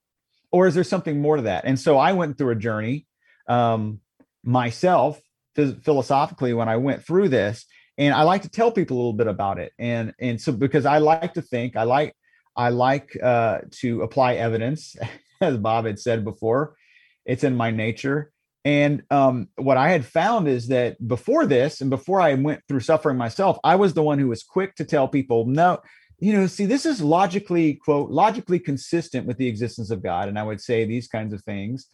Or 0.50 0.66
is 0.66 0.74
there 0.74 0.84
something 0.84 1.20
more 1.20 1.36
to 1.36 1.42
that? 1.42 1.64
And 1.64 1.78
so 1.78 1.98
I 1.98 2.12
went 2.12 2.38
through 2.38 2.50
a 2.50 2.56
journey 2.56 3.06
um, 3.48 4.00
myself 4.42 5.20
philosophically 5.54 6.54
when 6.54 6.68
I 6.68 6.76
went 6.76 7.04
through 7.04 7.28
this 7.28 7.66
and 7.98 8.14
I 8.14 8.22
like 8.22 8.42
to 8.42 8.50
tell 8.50 8.70
people 8.70 8.96
a 8.96 8.98
little 8.98 9.12
bit 9.12 9.26
about 9.26 9.58
it. 9.58 9.72
And 9.78 10.14
and 10.18 10.40
so 10.40 10.52
because 10.52 10.86
I 10.86 10.98
like 10.98 11.34
to 11.34 11.42
think, 11.42 11.76
I 11.76 11.82
like 11.82 12.14
I 12.56 12.70
like 12.70 13.16
uh, 13.22 13.60
to 13.80 14.02
apply 14.02 14.34
evidence, 14.34 14.96
as 15.40 15.56
Bob 15.58 15.86
had 15.86 15.98
said 15.98 16.24
before. 16.24 16.76
It's 17.24 17.44
in 17.44 17.56
my 17.56 17.70
nature. 17.70 18.32
And 18.64 19.04
um, 19.10 19.48
what 19.56 19.76
I 19.76 19.90
had 19.90 20.04
found 20.04 20.48
is 20.48 20.68
that 20.68 20.96
before 21.06 21.46
this, 21.46 21.80
and 21.80 21.88
before 21.88 22.20
I 22.20 22.34
went 22.34 22.62
through 22.66 22.80
suffering 22.80 23.16
myself, 23.16 23.58
I 23.62 23.76
was 23.76 23.94
the 23.94 24.02
one 24.02 24.18
who 24.18 24.28
was 24.28 24.42
quick 24.42 24.74
to 24.76 24.84
tell 24.84 25.06
people, 25.06 25.46
no, 25.46 25.78
you 26.18 26.32
know, 26.32 26.46
see, 26.46 26.66
this 26.66 26.86
is 26.86 27.00
logically, 27.00 27.74
quote, 27.74 28.10
logically 28.10 28.58
consistent 28.58 29.26
with 29.26 29.36
the 29.36 29.46
existence 29.46 29.90
of 29.90 30.02
God. 30.02 30.28
And 30.28 30.38
I 30.38 30.42
would 30.42 30.60
say 30.60 30.84
these 30.84 31.06
kinds 31.06 31.32
of 31.32 31.44
things, 31.44 31.86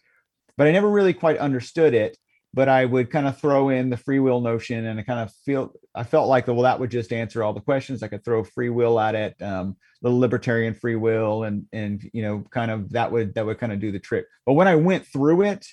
but 0.57 0.65
I 0.65 0.71
never 0.71 0.89
really 0.89 1.13
quite 1.13 1.37
understood 1.37 1.93
it. 1.93 2.17
But 2.53 2.69
I 2.69 2.85
would 2.85 3.09
kind 3.09 3.27
of 3.27 3.39
throw 3.39 3.69
in 3.69 3.89
the 3.89 3.97
free 3.97 4.19
will 4.19 4.41
notion 4.41 4.85
and 4.85 4.99
I 4.99 5.03
kind 5.03 5.19
of 5.19 5.33
feel, 5.45 5.73
I 5.95 6.03
felt 6.03 6.29
like, 6.29 6.47
well, 6.47 6.61
that 6.61 6.79
would 6.79 6.91
just 6.91 7.11
answer 7.11 7.43
all 7.43 7.53
the 7.53 7.61
questions. 7.61 8.03
I 8.03 8.07
could 8.07 8.23
throw 8.23 8.43
free 8.43 8.69
will 8.69 8.99
at 8.99 9.15
it, 9.15 9.41
um, 9.41 9.75
the 10.01 10.09
libertarian 10.09 10.75
free 10.75 10.95
will, 10.95 11.43
and, 11.43 11.65
and, 11.73 12.07
you 12.13 12.21
know, 12.21 12.43
kind 12.51 12.69
of 12.69 12.91
that 12.91 13.11
would, 13.11 13.33
that 13.35 13.45
would 13.45 13.57
kind 13.57 13.73
of 13.73 13.79
do 13.79 13.91
the 13.91 13.99
trick. 13.99 14.25
But 14.45 14.53
when 14.53 14.67
I 14.67 14.75
went 14.75 15.07
through 15.07 15.43
it, 15.43 15.65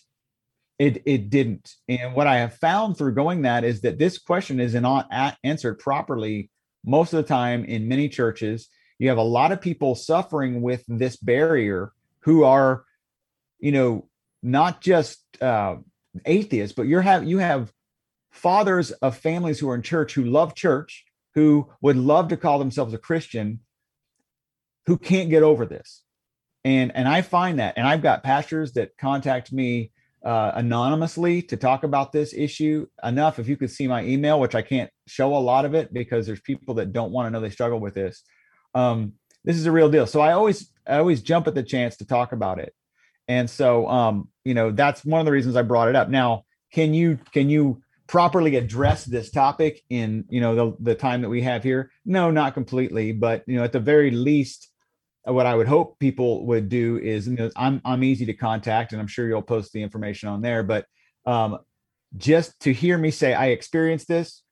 it, 0.78 1.02
it 1.04 1.28
didn't. 1.28 1.70
And 1.88 2.14
what 2.14 2.26
I 2.26 2.38
have 2.38 2.54
found 2.54 2.96
through 2.96 3.14
going 3.14 3.42
that 3.42 3.64
is 3.64 3.82
that 3.82 3.98
this 3.98 4.16
question 4.16 4.58
is 4.58 4.74
not 4.74 5.08
answered 5.44 5.78
properly 5.78 6.50
most 6.84 7.12
of 7.12 7.18
the 7.18 7.28
time 7.28 7.64
in 7.64 7.88
many 7.88 8.08
churches 8.08 8.68
you 9.00 9.08
have 9.08 9.18
a 9.18 9.22
lot 9.22 9.50
of 9.50 9.62
people 9.62 9.94
suffering 9.94 10.60
with 10.60 10.84
this 10.86 11.16
barrier 11.16 11.90
who 12.20 12.44
are 12.44 12.84
you 13.58 13.72
know 13.72 14.06
not 14.42 14.80
just 14.80 15.24
uh, 15.40 15.76
atheists 16.24 16.74
but 16.74 16.86
you're 16.86 17.02
have 17.02 17.24
you 17.24 17.38
have 17.38 17.72
fathers 18.30 18.90
of 18.92 19.16
families 19.16 19.58
who 19.58 19.68
are 19.68 19.74
in 19.74 19.82
church 19.82 20.14
who 20.14 20.24
love 20.24 20.54
church 20.54 21.04
who 21.34 21.68
would 21.80 21.96
love 21.96 22.28
to 22.28 22.36
call 22.36 22.58
themselves 22.58 22.94
a 22.94 22.98
christian 22.98 23.60
who 24.86 24.96
can't 24.96 25.30
get 25.30 25.42
over 25.42 25.66
this 25.66 26.02
and 26.64 26.92
and 26.94 27.08
i 27.08 27.22
find 27.22 27.58
that 27.58 27.74
and 27.76 27.86
i've 27.86 28.02
got 28.02 28.22
pastors 28.22 28.72
that 28.72 28.96
contact 28.98 29.52
me 29.52 29.90
uh, 30.24 30.52
anonymously 30.54 31.42
to 31.42 31.56
talk 31.56 31.84
about 31.84 32.12
this 32.12 32.34
issue 32.34 32.86
enough. 33.02 33.38
If 33.38 33.48
you 33.48 33.56
could 33.56 33.70
see 33.70 33.88
my 33.88 34.04
email, 34.04 34.38
which 34.38 34.54
I 34.54 34.62
can't 34.62 34.90
show 35.06 35.34
a 35.34 35.38
lot 35.38 35.64
of 35.64 35.74
it 35.74 35.92
because 35.92 36.26
there's 36.26 36.40
people 36.40 36.74
that 36.74 36.92
don't 36.92 37.12
want 37.12 37.26
to 37.26 37.30
know 37.30 37.40
they 37.40 37.50
struggle 37.50 37.80
with 37.80 37.94
this. 37.94 38.22
Um, 38.74 39.14
this 39.44 39.56
is 39.56 39.66
a 39.66 39.72
real 39.72 39.90
deal. 39.90 40.06
So 40.06 40.20
I 40.20 40.32
always 40.32 40.70
I 40.86 40.98
always 40.98 41.22
jump 41.22 41.46
at 41.46 41.54
the 41.54 41.62
chance 41.62 41.96
to 41.98 42.06
talk 42.06 42.32
about 42.32 42.58
it. 42.58 42.74
And 43.30 43.48
so 43.48 43.86
um, 43.86 44.28
you 44.44 44.54
know, 44.54 44.72
that's 44.72 45.04
one 45.04 45.20
of 45.20 45.24
the 45.24 45.30
reasons 45.30 45.54
I 45.54 45.62
brought 45.62 45.88
it 45.88 45.94
up. 45.94 46.08
Now, 46.08 46.44
can 46.72 46.92
you 46.92 47.16
can 47.32 47.48
you 47.48 47.80
properly 48.08 48.56
address 48.56 49.04
this 49.04 49.30
topic 49.30 49.82
in 49.88 50.24
you 50.28 50.40
know 50.40 50.56
the, 50.56 50.76
the 50.80 50.94
time 50.96 51.22
that 51.22 51.28
we 51.28 51.40
have 51.42 51.62
here? 51.62 51.92
No, 52.04 52.32
not 52.32 52.54
completely, 52.54 53.12
but 53.12 53.44
you 53.46 53.56
know, 53.56 53.62
at 53.62 53.70
the 53.70 53.78
very 53.78 54.10
least, 54.10 54.68
what 55.22 55.46
I 55.46 55.54
would 55.54 55.68
hope 55.68 56.00
people 56.00 56.44
would 56.46 56.68
do 56.68 56.98
is, 56.98 57.28
you 57.28 57.36
know, 57.36 57.50
I'm 57.54 57.80
I'm 57.84 58.02
easy 58.02 58.26
to 58.26 58.34
contact, 58.34 58.90
and 58.90 59.00
I'm 59.00 59.06
sure 59.06 59.28
you'll 59.28 59.42
post 59.42 59.72
the 59.72 59.82
information 59.82 60.28
on 60.28 60.42
there. 60.42 60.64
But 60.64 60.86
um, 61.24 61.58
just 62.16 62.58
to 62.62 62.72
hear 62.72 62.98
me 62.98 63.12
say 63.12 63.32
I 63.32 63.50
experienced 63.50 64.08
this, 64.08 64.42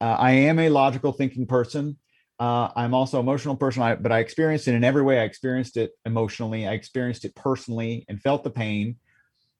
uh, 0.00 0.16
I 0.16 0.30
am 0.30 0.60
a 0.60 0.68
logical 0.68 1.10
thinking 1.10 1.46
person. 1.46 1.98
Uh, 2.40 2.70
I'm 2.74 2.94
also 2.94 3.20
emotional 3.20 3.54
person, 3.54 3.82
I, 3.82 3.94
but 3.96 4.10
I 4.10 4.20
experienced 4.20 4.66
it 4.66 4.74
in 4.74 4.82
every 4.82 5.02
way. 5.02 5.20
I 5.20 5.24
experienced 5.24 5.76
it 5.76 5.92
emotionally. 6.06 6.66
I 6.66 6.72
experienced 6.72 7.26
it 7.26 7.34
personally 7.36 8.06
and 8.08 8.20
felt 8.20 8.44
the 8.44 8.50
pain, 8.50 8.96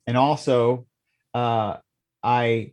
and 0.07 0.17
also 0.17 0.87
uh, 1.35 1.77
I 2.23 2.73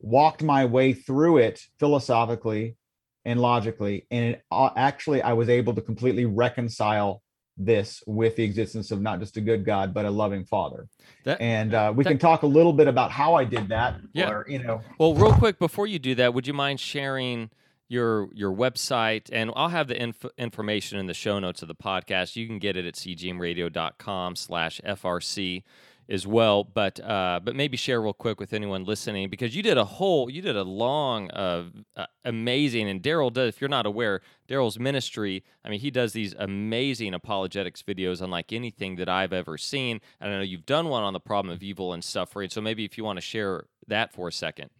walked 0.00 0.42
my 0.42 0.64
way 0.64 0.92
through 0.94 1.38
it 1.38 1.60
philosophically 1.78 2.76
and 3.24 3.40
logically 3.40 4.06
and 4.10 4.34
it, 4.34 4.42
uh, 4.50 4.70
actually 4.76 5.22
i 5.22 5.32
was 5.32 5.48
able 5.48 5.72
to 5.72 5.80
completely 5.80 6.24
reconcile 6.24 7.22
this 7.56 8.02
with 8.06 8.34
the 8.34 8.42
existence 8.42 8.90
of 8.90 9.00
not 9.00 9.20
just 9.20 9.36
a 9.36 9.40
good 9.40 9.64
god 9.64 9.94
but 9.94 10.04
a 10.04 10.10
loving 10.10 10.44
father 10.44 10.88
that, 11.24 11.40
and 11.40 11.72
uh, 11.74 11.92
we 11.94 12.02
that, 12.02 12.10
can 12.10 12.18
talk 12.18 12.42
a 12.42 12.46
little 12.46 12.72
bit 12.72 12.88
about 12.88 13.12
how 13.12 13.34
i 13.34 13.44
did 13.44 13.68
that 13.68 13.94
yeah 14.12 14.28
or, 14.28 14.46
you 14.48 14.58
know 14.58 14.80
well 14.98 15.14
real 15.14 15.32
quick 15.34 15.58
before 15.58 15.86
you 15.86 15.98
do 15.98 16.14
that 16.16 16.34
would 16.34 16.46
you 16.46 16.52
mind 16.52 16.80
sharing 16.80 17.48
your 17.92 18.28
your 18.32 18.52
website 18.52 19.28
and 19.32 19.50
i'll 19.54 19.68
have 19.68 19.88
the 19.88 20.02
inf- 20.02 20.24
information 20.38 20.98
in 20.98 21.06
the 21.06 21.14
show 21.14 21.38
notes 21.38 21.62
of 21.62 21.68
the 21.68 21.74
podcast 21.74 22.36
you 22.36 22.46
can 22.46 22.58
get 22.58 22.76
it 22.76 22.86
at 22.86 22.94
cgmradio.com 22.94 24.34
slash 24.34 24.80
frc 24.84 25.62
as 26.08 26.26
well. 26.26 26.64
But 26.64 27.00
uh, 27.00 27.40
but 27.42 27.56
maybe 27.56 27.76
share 27.76 28.00
real 28.00 28.12
quick 28.12 28.40
with 28.40 28.52
anyone 28.52 28.84
listening 28.84 29.28
because 29.30 29.56
you 29.56 29.62
did 29.62 29.78
a 29.78 29.84
whole 29.84 30.30
you 30.30 30.42
did 30.42 30.56
a 30.56 30.62
long, 30.62 31.30
uh, 31.30 31.64
uh, 31.96 32.06
amazing. 32.24 32.88
And 32.88 33.02
Daryl 33.02 33.32
does. 33.32 33.54
If 33.54 33.60
you're 33.60 33.68
not 33.68 33.86
aware, 33.86 34.20
Daryl's 34.48 34.78
ministry. 34.78 35.44
I 35.64 35.70
mean, 35.70 35.80
he 35.80 35.90
does 35.90 36.12
these 36.12 36.34
amazing 36.38 37.14
apologetics 37.14 37.82
videos, 37.82 38.20
unlike 38.20 38.52
anything 38.52 38.96
that 38.96 39.08
I've 39.08 39.32
ever 39.32 39.56
seen. 39.56 40.00
And 40.20 40.32
I 40.32 40.36
know 40.36 40.42
you've 40.42 40.66
done 40.66 40.88
one 40.88 41.02
on 41.02 41.12
the 41.12 41.20
problem 41.20 41.54
of 41.54 41.62
evil 41.62 41.92
and 41.92 42.02
suffering. 42.04 42.50
So 42.50 42.60
maybe 42.60 42.84
if 42.84 42.98
you 42.98 43.04
want 43.04 43.16
to 43.16 43.22
share 43.22 43.64
that 43.88 44.12
for 44.12 44.28
a 44.28 44.32
second. 44.32 44.70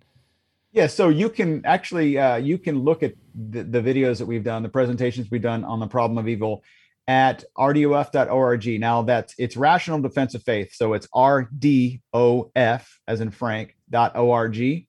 Yeah, 0.73 0.87
so 0.87 1.11
you 1.11 1.29
can 1.29 1.65
actually 1.67 2.19
uh, 2.19 2.37
you 2.37 2.57
can 2.57 2.79
look 2.81 3.03
at 3.03 3.13
the, 3.35 3.63
the 3.63 3.81
videos 3.81 4.19
that 4.19 4.27
we've 4.27 4.45
done, 4.45 4.63
the 4.63 4.71
presentations 4.71 5.31
we've 5.31 5.43
done 5.43 5.65
on 5.65 5.81
the 5.81 5.87
problem 5.87 6.17
of 6.17 6.29
evil, 6.29 6.65
at 7.07 7.45
rdof.org. 7.59 8.81
Now 8.81 9.03
that's 9.03 9.35
it's 9.39 9.57
Rational 9.57 10.01
Defense 10.01 10.35
of 10.35 10.43
Faith. 10.43 10.73
So 10.75 10.95
it's 10.95 11.07
RDOF 11.09 12.87
as 13.07 13.21
in 13.21 13.31
Frank.org. 13.31 14.87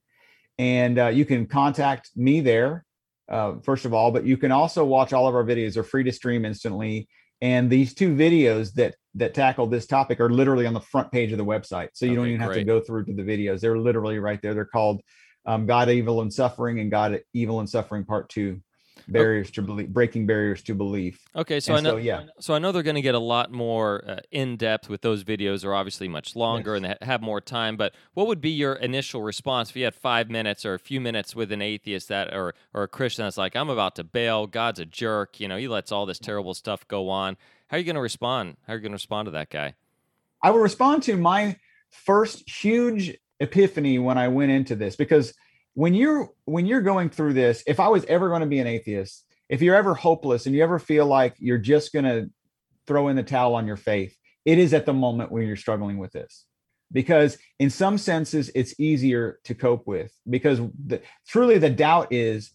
And 0.60 1.00
uh, 1.00 1.08
you 1.08 1.26
can 1.26 1.48
contact 1.48 2.12
me 2.16 2.40
there, 2.40 2.86
uh, 3.28 3.56
first 3.64 3.86
of 3.86 3.94
all, 3.94 4.12
but 4.12 4.26
you 4.26 4.38
can 4.38 4.52
also 4.52 4.86
watch 4.86 5.12
all 5.12 5.28
of 5.28 5.36
our 5.36 5.44
videos. 5.44 5.74
They're 5.74 5.84
free 5.84 6.04
to 6.04 6.12
stream 6.12 6.46
instantly. 6.46 7.10
And 7.42 7.70
these 7.70 7.94
two 7.94 8.16
videos 8.16 8.74
that 8.76 8.96
that 9.16 9.34
tackle 9.34 9.68
this 9.68 9.86
topic 9.86 10.22
are 10.22 10.30
literally 10.30 10.66
on 10.66 10.74
the 10.74 10.80
front 10.80 11.12
page 11.12 11.34
of 11.34 11.38
the 11.38 11.46
website. 11.46 11.90
So 11.94 12.06
you 12.06 12.12
okay, 12.12 12.16
don't 12.16 12.28
even 12.28 12.40
have 12.40 12.54
to 12.54 12.64
go 12.64 12.80
through 12.80 13.06
to 13.06 13.14
the 13.14 13.22
videos. 13.22 13.60
They're 13.60 13.78
literally 13.78 14.18
right 14.20 14.42
there. 14.42 14.54
They're 14.54 14.66
called 14.66 15.02
um, 15.46 15.66
God, 15.66 15.90
Evil, 15.90 16.22
and 16.22 16.34
Suffering 16.34 16.80
and 16.80 16.90
God, 16.90 17.22
Evil, 17.34 17.60
and 17.60 17.70
Suffering 17.70 18.04
Part 18.06 18.30
Two 18.30 18.62
barriers 19.08 19.52
to 19.52 19.62
belief, 19.62 19.90
breaking 19.90 20.26
barriers 20.26 20.62
to 20.64 20.74
belief. 20.74 21.26
Okay, 21.36 21.60
so 21.60 21.76
and 21.76 21.86
I 21.86 21.90
know, 21.90 21.96
so, 21.96 22.02
yeah, 22.02 22.24
so 22.40 22.54
I 22.54 22.60
know 22.60 22.72
they're 22.72 22.84
going 22.84 22.96
to 22.96 23.02
get 23.02 23.16
a 23.16 23.20
lot 23.20 23.52
more 23.52 24.04
uh, 24.08 24.18
in 24.32 24.58
depth 24.58 24.90
with 24.90 25.02
those 25.02 25.24
videos. 25.24 25.62
They're 25.62 25.74
obviously 25.74 26.08
much 26.08 26.36
longer 26.36 26.76
yes. 26.76 26.84
and 26.84 26.98
they 27.02 27.06
have 27.06 27.22
more 27.22 27.42
time. 27.42 27.78
But 27.78 27.94
what 28.14 28.28
would 28.28 28.42
be 28.42 28.52
your 28.52 28.74
initial 28.74 29.22
response 29.22 29.70
if 29.70 29.76
you 29.76 29.84
had 29.84 29.96
five 29.96 30.30
minutes 30.30 30.66
or 30.66 30.74
a 30.74 30.80
few 30.80 31.02
minutes 31.02 31.36
with 31.36 31.52
an 31.52 31.62
atheist 31.62 32.08
that 32.10 32.34
or 32.34 32.54
or 32.74 32.84
a 32.84 32.88
Christian 32.88 33.26
that's 33.26 33.38
like, 33.38 33.56
I'm 33.56 33.70
about 33.70 33.96
to 33.98 34.04
bail. 34.04 34.48
God's 34.48 34.80
a 34.80 34.86
jerk. 34.86 35.40
You 35.40 35.48
know, 35.48 35.58
he 35.58 35.68
lets 35.68 35.92
all 35.92 36.06
this 36.06 36.20
terrible 36.20 36.54
stuff 36.54 36.88
go 36.88 37.10
on. 37.10 37.38
How 37.68 37.78
are 37.78 37.80
you 37.80 37.86
going 37.86 37.96
to 37.96 38.02
respond? 38.02 38.58
How 38.68 38.74
are 38.74 38.76
you 38.78 38.82
going 38.82 38.92
to 38.92 38.96
respond 38.96 39.26
to 39.28 39.32
that 39.32 39.50
guy? 39.50 39.74
I 40.42 40.52
would 40.52 40.62
respond 40.62 41.04
to 41.04 41.18
my 41.18 41.58
first 41.90 42.50
huge 42.50 43.18
epiphany 43.40 44.00
when 44.00 44.18
I 44.18 44.28
went 44.28 44.52
into 44.52 44.76
this 44.76 44.96
because 44.96 45.34
when 45.74 45.94
you're 45.94 46.30
when 46.46 46.66
you're 46.66 46.82
going 46.82 47.10
through 47.10 47.34
this 47.34 47.64
if 47.66 47.80
i 47.80 47.88
was 47.88 48.06
ever 48.06 48.30
going 48.30 48.42
to 48.42 48.48
be 48.48 48.60
an 48.60 48.68
atheist 48.68 49.26
if 49.50 49.60
you're 49.60 49.76
ever 49.76 49.96
hopeless 49.96 50.46
and 50.46 50.54
you 50.54 50.62
ever 50.62 50.78
feel 50.78 51.08
like 51.08 51.34
you're 51.40 51.58
just 51.58 51.92
going 51.92 52.06
to 52.06 52.30
throw 52.86 53.08
in 53.08 53.16
the 53.16 53.24
towel 53.24 53.56
on 53.56 53.66
your 53.66 53.76
faith 53.76 54.16
it 54.46 54.60
is 54.60 54.74
at 54.74 54.86
the 54.86 54.94
moment 54.94 55.32
when 55.32 55.48
you're 55.48 55.56
struggling 55.56 55.98
with 55.98 56.12
this. 56.12 56.46
Because 56.92 57.38
in 57.60 57.70
some 57.70 57.98
senses 57.98 58.52
it's 58.54 58.80
easier 58.80 59.40
to 59.46 59.56
cope 59.56 59.88
with 59.88 60.12
because 60.30 60.60
the, 60.86 61.02
truly 61.28 61.58
the 61.58 61.70
doubt 61.70 62.12
is 62.12 62.52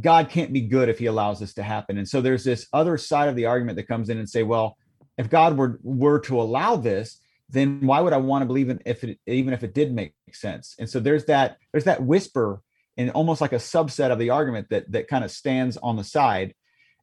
god 0.00 0.28
can't 0.28 0.52
be 0.52 0.60
good 0.60 0.88
if 0.88 0.98
he 0.98 1.06
allows 1.06 1.40
this 1.40 1.54
to 1.54 1.62
happen. 1.62 1.98
And 1.98 2.08
so 2.08 2.20
there's 2.20 2.44
this 2.44 2.68
other 2.72 2.96
side 2.96 3.28
of 3.28 3.34
the 3.34 3.46
argument 3.46 3.76
that 3.76 3.88
comes 3.88 4.08
in 4.08 4.18
and 4.18 4.28
say 4.28 4.42
well 4.42 4.76
if 5.18 5.30
god 5.30 5.56
were 5.56 5.80
were 5.82 6.20
to 6.20 6.40
allow 6.40 6.76
this 6.76 7.18
then 7.48 7.86
why 7.86 8.00
would 8.00 8.12
I 8.12 8.18
want 8.18 8.42
to 8.42 8.46
believe 8.46 8.68
in 8.68 8.80
if 8.84 9.04
it 9.04 9.18
even 9.26 9.54
if 9.54 9.62
it 9.62 9.74
did 9.74 9.92
make 9.92 10.14
sense? 10.32 10.74
And 10.78 10.88
so 10.88 11.00
there's 11.00 11.26
that 11.26 11.58
there's 11.72 11.84
that 11.84 12.02
whisper 12.02 12.60
and 12.96 13.10
almost 13.10 13.40
like 13.40 13.52
a 13.52 13.56
subset 13.56 14.10
of 14.10 14.18
the 14.18 14.30
argument 14.30 14.68
that 14.70 14.90
that 14.92 15.08
kind 15.08 15.24
of 15.24 15.30
stands 15.30 15.76
on 15.76 15.96
the 15.96 16.04
side. 16.04 16.54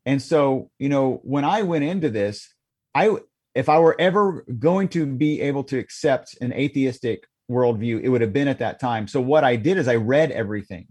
And 0.05 0.21
so, 0.21 0.69
you 0.79 0.89
know, 0.89 1.21
when 1.23 1.45
I 1.45 1.61
went 1.61 1.85
into 1.85 2.09
this, 2.09 2.53
I 2.93 3.17
if 3.55 3.69
I 3.69 3.79
were 3.79 3.95
ever 3.99 4.43
going 4.59 4.89
to 4.89 5.05
be 5.05 5.41
able 5.41 5.63
to 5.65 5.77
accept 5.77 6.35
an 6.41 6.53
atheistic 6.53 7.25
worldview, 7.49 8.01
it 8.01 8.09
would 8.09 8.21
have 8.21 8.33
been 8.33 8.47
at 8.47 8.59
that 8.59 8.79
time. 8.79 9.07
So 9.07 9.21
what 9.21 9.43
I 9.43 9.55
did 9.55 9.77
is 9.77 9.87
I 9.87 9.95
read 9.95 10.31
everything. 10.31 10.87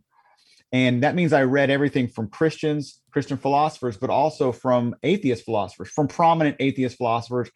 And 0.70 1.02
that 1.02 1.14
means 1.14 1.34
I 1.34 1.42
read 1.42 1.68
everything 1.68 2.08
from 2.08 2.28
Christians, 2.28 3.00
Christian 3.10 3.36
philosophers, 3.36 3.98
but 3.98 4.08
also 4.08 4.52
from 4.52 4.94
atheist 5.02 5.44
philosophers, 5.44 5.90
from 5.90 6.08
prominent 6.08 6.56
atheist 6.60 6.96
philosophers 6.96 7.50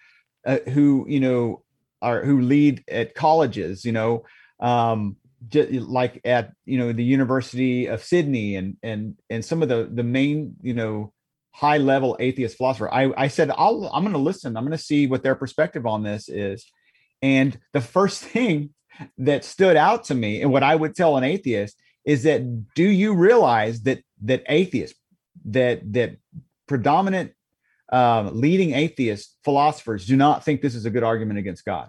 uh, 0.46 0.58
who, 0.68 1.06
you 1.08 1.20
know, 1.20 1.62
are 2.02 2.24
who 2.24 2.40
lead 2.40 2.84
at 2.88 3.14
colleges, 3.14 3.84
you 3.84 3.92
know, 3.92 4.24
um, 4.60 5.16
just 5.48 5.72
like 5.72 6.20
at 6.24 6.52
you 6.64 6.78
know 6.78 6.92
the 6.92 7.04
University 7.04 7.86
of 7.86 8.02
Sydney 8.02 8.56
and 8.56 8.76
and 8.82 9.16
and 9.30 9.44
some 9.44 9.62
of 9.62 9.68
the 9.68 9.88
the 9.92 10.02
main 10.02 10.56
you 10.62 10.74
know 10.74 11.12
high 11.52 11.78
level 11.78 12.16
atheist 12.20 12.56
philosopher. 12.56 12.92
I 12.92 13.12
I 13.16 13.28
said 13.28 13.50
I'll 13.50 13.90
I'm 13.92 14.02
going 14.02 14.12
to 14.12 14.18
listen. 14.18 14.56
I'm 14.56 14.64
going 14.64 14.76
to 14.76 14.82
see 14.82 15.06
what 15.06 15.22
their 15.22 15.34
perspective 15.34 15.86
on 15.86 16.02
this 16.02 16.28
is. 16.28 16.66
And 17.22 17.58
the 17.72 17.80
first 17.80 18.22
thing 18.32 18.70
that 19.18 19.44
stood 19.44 19.76
out 19.76 20.04
to 20.04 20.14
me 20.14 20.40
and 20.40 20.50
what 20.50 20.62
I 20.62 20.74
would 20.74 20.94
tell 20.94 21.16
an 21.16 21.24
atheist 21.24 21.76
is 22.04 22.22
that 22.22 22.74
do 22.74 22.88
you 22.88 23.14
realize 23.14 23.82
that 23.82 24.00
that 24.22 24.42
atheists 24.48 24.98
that 25.44 25.92
that 25.92 26.16
predominant 26.66 27.32
um, 27.92 28.40
leading 28.40 28.72
atheist 28.74 29.36
philosophers 29.44 30.06
do 30.06 30.16
not 30.16 30.44
think 30.44 30.60
this 30.60 30.74
is 30.74 30.86
a 30.86 30.90
good 30.90 31.04
argument 31.04 31.38
against 31.38 31.64
God. 31.64 31.88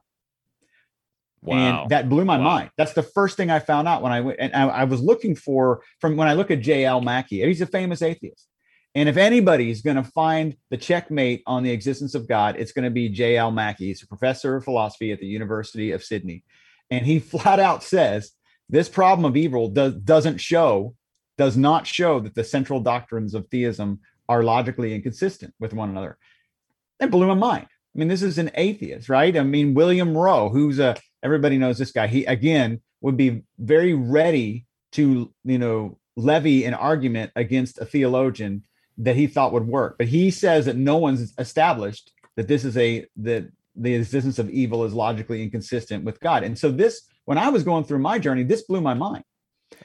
Wow. 1.41 1.84
And 1.84 1.89
that 1.91 2.10
blew 2.10 2.26
my 2.26 2.38
wow. 2.38 2.43
mind. 2.43 2.72
That's 2.78 2.93
the 2.93 3.04
first 3.04 3.38
thing 3.38 3.50
I 3.50 3.60
found 3.60 3.88
out 3.88 4.02
when 4.02 4.12
I 4.12 4.22
went 4.22 4.39
and 4.39 4.54
I, 4.56 4.68
I, 4.68 4.84
was 4.84 5.02
looking 5.02 5.36
for 5.36 5.82
from 6.02 6.18
when 6.18 6.28
I 6.28 6.34
look 6.34 6.52
at 6.52 6.62
J.L. 6.62 7.02
Mackie, 7.02 7.45
he's 7.45 7.62
a 7.62 7.68
famous 7.68 8.02
atheist. 8.02 8.48
And 8.95 9.08
if 9.08 9.18
anybody's 9.18 9.82
going 9.82 9.98
to 9.98 10.04
find 10.04 10.56
the 10.72 10.78
checkmate 10.78 11.43
on 11.45 11.62
the 11.62 11.72
existence 11.72 12.16
of 12.16 12.28
God, 12.28 12.56
it's 12.58 12.72
going 12.72 12.86
to 12.86 12.91
be 12.91 13.10
J.L. 13.10 13.52
Mackie. 13.52 13.88
He's 13.88 14.02
a 14.02 14.08
professor 14.08 14.56
of 14.56 14.64
philosophy 14.64 15.12
at 15.12 15.20
the 15.20 15.28
University 15.28 15.91
of 15.91 16.04
Sydney. 16.04 16.43
And 16.89 17.06
he 17.06 17.20
flat 17.20 17.60
out 17.60 17.84
says 17.84 18.32
this 18.70 18.89
problem 18.89 19.26
of 19.26 19.38
evil 19.38 19.70
does, 19.70 19.93
doesn't 19.93 20.39
show, 20.39 20.95
does 21.38 21.56
not 21.56 21.86
show 21.86 22.20
that 22.20 22.36
the 22.36 22.43
central 22.43 22.80
doctrines 22.80 23.34
of 23.34 23.48
theism 23.50 24.00
are 24.30 24.43
logically 24.43 24.93
inconsistent 24.93 25.53
with 25.59 25.73
one 25.73 25.89
another. 25.89 26.17
That 26.99 27.11
blew 27.11 27.28
my 27.28 27.34
mind. 27.34 27.67
I 27.69 27.99
mean, 27.99 28.07
this 28.07 28.21
is 28.21 28.38
an 28.38 28.51
atheist, 28.55 29.09
right? 29.09 29.36
I 29.36 29.43
mean, 29.43 29.73
William 29.73 30.15
Rowe, 30.15 30.49
who's 30.49 30.80
a 30.80 30.95
everybody 31.23 31.57
knows 31.57 31.78
this 31.78 31.91
guy. 31.91 32.07
He 32.07 32.25
again 32.25 32.82
would 33.01 33.17
be 33.17 33.43
very 33.57 33.93
ready 33.93 34.65
to, 34.93 35.34
you 35.43 35.57
know, 35.57 35.99
levy 36.15 36.65
an 36.65 36.73
argument 36.73 37.32
against 37.36 37.80
a 37.80 37.86
theologian 37.86 38.63
that 38.97 39.15
he 39.15 39.28
thought 39.28 39.53
would 39.53 39.67
work. 39.67 39.97
But 39.97 40.07
he 40.07 40.32
says 40.32 40.65
that 40.65 40.75
no 40.75 40.97
one's 40.97 41.34
established 41.38 42.11
that 42.36 42.47
this 42.47 42.65
is 42.65 42.78
a 42.78 43.05
that 43.17 43.49
the 43.75 43.93
existence 43.93 44.39
of 44.39 44.49
evil 44.49 44.84
is 44.86 44.93
logically 44.93 45.43
inconsistent 45.43 46.03
with 46.03 46.19
God. 46.19 46.43
And 46.43 46.57
so 46.57 46.71
this, 46.71 47.03
when 47.25 47.38
I 47.38 47.49
was 47.49 47.63
going 47.63 47.84
through 47.84 47.99
my 47.99 48.17
journey, 48.17 48.43
this 48.43 48.63
blew 48.63 48.82
my 48.82 48.95
mind. 48.95 49.23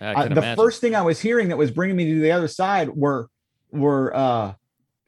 Uh, 0.00 0.24
the 0.24 0.32
imagine. 0.32 0.56
first 0.56 0.80
thing 0.80 0.94
I 0.94 1.02
was 1.02 1.20
hearing 1.20 1.48
that 1.48 1.58
was 1.58 1.70
bringing 1.70 1.96
me 1.96 2.06
to 2.14 2.20
the 2.20 2.32
other 2.32 2.48
side 2.48 2.88
were 2.88 3.28
were 3.72 4.14
uh, 4.14 4.54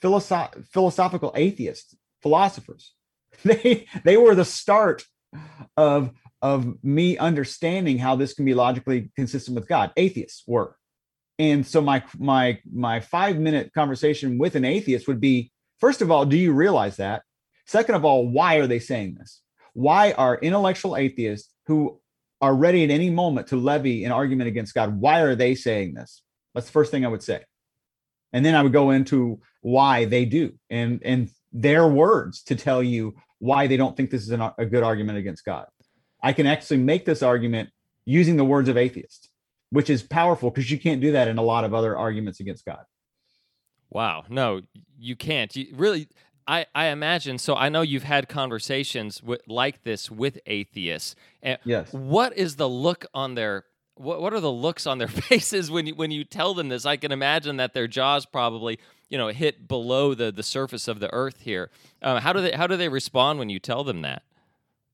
philosoph- 0.02 0.66
philosophical 0.72 1.32
atheists, 1.34 1.94
philosophers. 2.22 2.92
They 3.44 3.86
they 4.04 4.16
were 4.16 4.34
the 4.34 4.44
start 4.44 5.04
of 5.76 6.12
of 6.40 6.82
me 6.84 7.18
understanding 7.18 7.98
how 7.98 8.16
this 8.16 8.32
can 8.32 8.44
be 8.44 8.54
logically 8.54 9.10
consistent 9.16 9.56
with 9.56 9.66
God. 9.68 9.92
Atheists 9.96 10.44
were, 10.46 10.76
and 11.38 11.66
so 11.66 11.80
my 11.80 12.04
my 12.16 12.60
my 12.72 13.00
five 13.00 13.38
minute 13.38 13.72
conversation 13.74 14.38
with 14.38 14.54
an 14.54 14.64
atheist 14.64 15.08
would 15.08 15.20
be: 15.20 15.50
first 15.78 16.00
of 16.00 16.10
all, 16.12 16.24
do 16.24 16.36
you 16.36 16.52
realize 16.52 16.96
that? 16.98 17.22
Second 17.66 17.96
of 17.96 18.04
all, 18.04 18.28
why 18.28 18.56
are 18.56 18.68
they 18.68 18.78
saying 18.78 19.16
this? 19.18 19.42
Why 19.72 20.12
are 20.12 20.38
intellectual 20.38 20.96
atheists 20.96 21.52
who 21.66 22.00
are 22.44 22.54
ready 22.54 22.84
at 22.84 22.90
any 22.90 23.08
moment 23.08 23.46
to 23.48 23.56
levy 23.56 24.04
an 24.04 24.12
argument 24.12 24.48
against 24.48 24.74
God, 24.74 25.00
why 25.00 25.20
are 25.20 25.34
they 25.34 25.54
saying 25.54 25.94
this? 25.94 26.22
That's 26.54 26.66
the 26.66 26.72
first 26.72 26.90
thing 26.90 27.04
I 27.04 27.08
would 27.08 27.22
say. 27.22 27.42
And 28.34 28.44
then 28.44 28.54
I 28.54 28.62
would 28.62 28.72
go 28.72 28.90
into 28.90 29.40
why 29.62 30.04
they 30.04 30.26
do 30.26 30.52
and 30.68 31.00
and 31.04 31.30
their 31.52 31.86
words 31.88 32.42
to 32.42 32.56
tell 32.56 32.82
you 32.82 33.14
why 33.38 33.66
they 33.66 33.78
don't 33.78 33.96
think 33.96 34.10
this 34.10 34.22
is 34.22 34.30
an, 34.30 34.50
a 34.58 34.66
good 34.66 34.82
argument 34.82 35.16
against 35.16 35.44
God. 35.44 35.66
I 36.22 36.32
can 36.32 36.46
actually 36.46 36.78
make 36.78 37.04
this 37.06 37.22
argument 37.22 37.70
using 38.04 38.36
the 38.36 38.44
words 38.44 38.68
of 38.68 38.76
atheists, 38.76 39.30
which 39.70 39.88
is 39.88 40.02
powerful 40.02 40.50
because 40.50 40.70
you 40.70 40.78
can't 40.78 41.00
do 41.00 41.12
that 41.12 41.28
in 41.28 41.38
a 41.38 41.42
lot 41.42 41.64
of 41.64 41.72
other 41.72 41.96
arguments 41.96 42.40
against 42.40 42.66
God. 42.66 42.84
Wow, 43.88 44.24
no, 44.28 44.62
you 44.98 45.14
can't. 45.14 45.54
You 45.54 45.68
really 45.74 46.08
I, 46.46 46.66
I 46.74 46.86
imagine 46.86 47.38
so 47.38 47.54
i 47.56 47.70
know 47.70 47.80
you've 47.80 48.02
had 48.02 48.28
conversations 48.28 49.22
with, 49.22 49.40
like 49.46 49.82
this 49.82 50.10
with 50.10 50.38
atheists 50.46 51.14
and 51.42 51.58
yes 51.64 51.90
what 51.92 52.36
is 52.36 52.56
the 52.56 52.68
look 52.68 53.06
on 53.14 53.34
their 53.34 53.64
what, 53.96 54.20
what 54.20 54.32
are 54.32 54.40
the 54.40 54.52
looks 54.52 54.86
on 54.86 54.98
their 54.98 55.08
faces 55.08 55.70
when 55.70 55.86
you 55.86 55.94
when 55.94 56.10
you 56.10 56.24
tell 56.24 56.54
them 56.54 56.68
this? 56.68 56.86
I 56.86 56.96
can 56.96 57.12
imagine 57.12 57.56
that 57.56 57.74
their 57.74 57.86
jaws 57.86 58.26
probably 58.26 58.78
you 59.08 59.18
know 59.18 59.28
hit 59.28 59.68
below 59.68 60.14
the 60.14 60.32
the 60.32 60.42
surface 60.42 60.88
of 60.88 61.00
the 61.00 61.12
earth 61.12 61.40
here. 61.40 61.70
Uh, 62.02 62.20
how 62.20 62.32
do 62.32 62.40
they 62.40 62.52
how 62.52 62.66
do 62.66 62.76
they 62.76 62.88
respond 62.88 63.38
when 63.38 63.48
you 63.48 63.58
tell 63.58 63.84
them 63.84 64.02
that? 64.02 64.22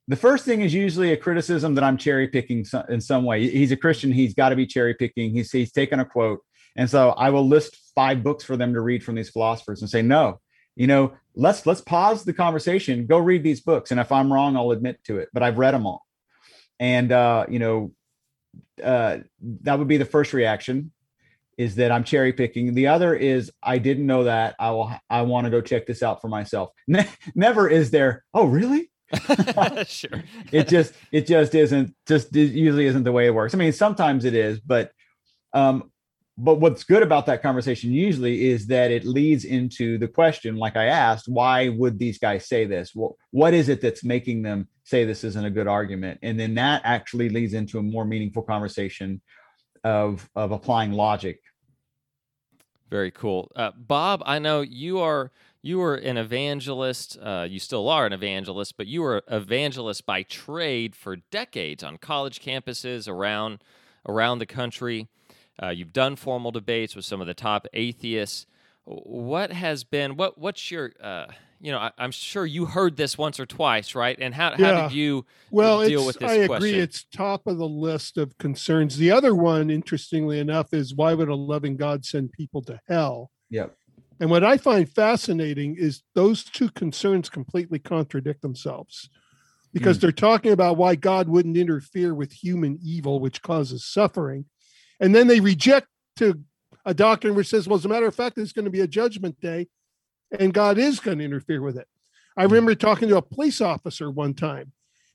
The 0.09 0.16
first 0.16 0.44
thing 0.44 0.62
is 0.62 0.74
usually 0.74 1.12
a 1.12 1.16
criticism 1.16 1.74
that 1.76 1.84
i'm 1.84 1.96
cherry 1.96 2.28
picking 2.28 2.66
in 2.88 3.01
some 3.01 3.24
way. 3.24 3.48
He's 3.48 3.72
a 3.72 3.76
christian. 3.76 4.12
He's 4.12 4.34
got 4.34 4.48
to 4.48 4.57
be 4.57 4.66
cherry 4.66 4.94
picking. 4.94 5.30
He's, 5.30 5.53
he's 5.53 5.72
taken 5.72 6.01
a 6.01 6.05
quote. 6.05 6.40
And 6.76 6.90
so 6.90 7.11
i 7.11 7.30
will 7.30 7.46
list 7.46 7.76
five 7.94 8.22
books 8.22 8.44
for 8.44 8.57
them 8.57 8.74
to 8.74 8.80
read 8.80 9.05
from 9.05 9.14
these 9.14 9.30
philosophers 9.30 9.80
and 9.82 9.90
say 9.90 10.03
no 10.03 10.40
you 10.76 10.86
know 10.86 11.12
let's 11.34 11.66
let's 11.66 11.80
pause 11.80 12.24
the 12.24 12.32
conversation. 12.32 13.07
Go 13.07 13.18
read 13.18 13.42
these 13.42 13.61
books. 13.61 13.90
And 13.90 14.01
if 14.01 14.11
i'm 14.11 14.32
wrong 14.32 14.57
i'll 14.57 14.72
admit 14.72 15.03
to 15.05 15.18
it. 15.18 15.28
But 15.32 15.42
i've 15.42 15.59
read 15.59 15.74
them 15.74 15.86
all. 15.86 16.05
And 16.78 17.12
uh 17.12 17.46
you 17.48 17.59
know 17.59 17.92
uh 18.82 19.18
that 19.62 19.78
would 19.78 19.88
be 19.88 19.96
the 19.98 20.05
first 20.05 20.32
reaction 20.32 20.90
is 21.59 21.74
that 21.76 21.92
i'm 21.92 22.05
cherry 22.05 22.32
picking. 22.32 22.74
The 22.74 22.86
other 22.86 23.14
is 23.14 23.51
i 23.62 23.78
didn't 23.78 24.07
know 24.07 24.24
that. 24.24 24.55
I 24.59 24.70
will 24.70 24.90
i 25.11 25.22
want 25.22 25.44
to 25.44 25.51
go 25.51 25.61
check 25.61 25.86
this 25.86 26.03
out 26.03 26.20
for 26.20 26.28
myself. 26.28 26.70
Ne- 26.88 27.09
never 27.34 27.68
is 27.68 27.90
there 27.90 28.24
oh 28.34 28.46
really? 28.46 28.90
Sure. 29.86 30.22
It 30.53 30.68
just 30.68 30.94
it 31.12 31.26
just 31.26 31.55
isn't 31.55 31.94
just 32.07 32.34
it 32.34 32.53
usually 32.53 32.86
isn't 32.86 33.05
the 33.05 33.12
way 33.12 33.26
it 33.26 33.34
works. 33.34 33.55
I 33.55 33.59
mean 33.59 33.72
sometimes 33.72 34.24
it 34.24 34.34
is 34.34 34.61
but 34.61 34.92
um 35.53 35.89
but 36.43 36.61
what's 36.61 36.84
good 36.84 37.03
about 37.03 37.26
that 37.26 37.43
conversation 37.43 37.93
usually 37.93 38.49
is 38.51 38.66
that 38.68 38.91
it 38.91 39.05
leads 39.05 39.45
into 39.45 39.99
the 39.99 40.09
question 40.09 40.57
like 40.57 40.76
i 40.76 40.86
asked 40.86 41.28
why 41.28 41.68
would 41.68 41.99
these 41.99 42.18
guys 42.18 42.47
say 42.49 42.64
this? 42.64 42.93
Well, 42.95 43.16
what 43.30 43.55
is 43.55 43.68
it 43.68 43.80
that's 43.80 44.05
making 44.05 44.43
them 44.43 44.68
say 44.84 45.05
this 45.05 45.24
isn't 45.24 45.45
a 45.45 45.51
good 45.51 45.66
argument? 45.66 46.18
And 46.22 46.38
then 46.38 46.55
that 46.55 46.82
actually 46.84 47.28
leads 47.28 47.55
into 47.55 47.78
a 47.78 47.82
more 47.82 48.05
meaningful 48.05 48.43
conversation 48.43 49.20
of 49.84 50.28
of 50.34 50.53
applying 50.53 50.93
logic. 50.93 51.41
Very 52.91 53.11
cool. 53.11 53.53
Uh, 53.55 53.70
bob 53.76 54.22
i 54.26 54.38
know 54.38 54.61
you 54.62 54.99
are 54.99 55.30
you 55.62 55.78
were 55.78 55.95
an 55.95 56.16
evangelist 56.16 57.18
uh, 57.22 57.47
you 57.49 57.59
still 57.59 57.88
are 57.88 58.07
an 58.07 58.12
evangelist 58.12 58.76
but 58.76 58.86
you 58.86 59.03
were 59.03 59.22
evangelist 59.28 60.07
by 60.07 60.22
trade 60.22 60.97
for 60.97 61.16
decades 61.30 61.84
on 61.84 61.99
college 61.99 62.41
campuses 62.41 63.07
around 63.07 63.62
around 64.09 64.38
the 64.38 64.47
country 64.47 65.09
uh, 65.63 65.69
you've 65.69 65.93
done 65.93 66.17
formal 66.17 66.51
debates 66.51 66.97
with 66.97 67.05
some 67.05 67.21
of 67.21 67.27
the 67.27 67.35
top 67.35 67.67
atheists. 67.73 68.47
What 68.85 69.53
has 69.53 69.85
been 69.85 70.17
what? 70.17 70.39
What's 70.39 70.71
your 70.71 70.93
uh, 71.01 71.27
you 71.61 71.71
know, 71.71 71.79
I, 71.79 71.93
am 71.99 72.11
sure 72.11 72.47
you 72.47 72.65
heard 72.65 72.97
this 72.97 73.19
once 73.19 73.39
or 73.39 73.45
twice, 73.45 73.95
right? 73.95 74.17
And 74.19 74.35
how, 74.35 74.55
yeah. 74.59 74.75
how 74.75 74.89
did 74.89 74.95
you 74.95 75.27
well, 75.51 75.87
deal 75.87 76.07
with 76.07 76.19
this 76.19 76.31
I 76.31 76.47
question? 76.47 76.55
agree. 76.55 76.81
It's 76.81 77.05
top 77.05 77.47
of 77.47 77.59
the 77.59 77.69
list 77.69 78.17
of 78.17 78.37
concerns. 78.39 78.97
The 78.97 79.11
other 79.11 79.35
one, 79.35 79.69
interestingly 79.69 80.39
enough, 80.39 80.73
is 80.73 80.95
why 80.95 81.13
would 81.13 81.29
a 81.29 81.35
loving 81.35 81.77
God 81.77 82.05
send 82.05 82.33
people 82.33 82.63
to 82.63 82.81
hell? 82.89 83.31
Yep. 83.51 83.75
And 84.21 84.31
what 84.31 84.45
I 84.45 84.57
find 84.57 84.89
fascinating 84.89 85.77
is 85.77 86.03
those 86.15 86.45
two 86.45 86.71
concerns 86.71 87.29
completely 87.29 87.79
contradict 87.79 88.43
themselves 88.43 89.11
because 89.73 89.99
mm. 89.99 90.03
they're 90.03 90.13
talking 90.13 90.53
about 90.53 90.77
why 90.77 90.95
God 90.95 91.29
wouldn't 91.29 91.57
interfere 91.57 92.15
with 92.15 92.33
human 92.33 92.79
evil, 92.83 93.21
which 93.21 93.43
causes 93.43 93.85
suffering. 93.85 94.47
And 95.01 95.14
then 95.14 95.26
they 95.26 95.40
reject 95.40 95.88
to 96.16 96.40
a 96.84 96.94
doctrine 96.94 97.34
which 97.34 97.48
says, 97.48 97.66
well, 97.66 97.78
as 97.78 97.84
a 97.84 97.88
matter 97.88 98.07
of 98.07 98.14
fact, 98.14 98.36
there's 98.36 98.53
going 98.53 98.66
to 98.66 98.70
be 98.70 98.80
a 98.80 98.86
judgment 98.86 99.40
day 99.40 99.68
and 100.38 100.55
God 100.55 100.78
is 100.78 101.01
going 101.01 101.18
to 101.18 101.24
interfere 101.24 101.62
with 101.62 101.76
it. 101.76 101.88
I 102.36 102.44
hmm. 102.44 102.53
remember 102.53 102.74
talking 102.74 103.09
to 103.09 103.16
a 103.16 103.22
police 103.22 103.61
officer 103.61 104.11
one 104.11 104.34
time, 104.34 104.72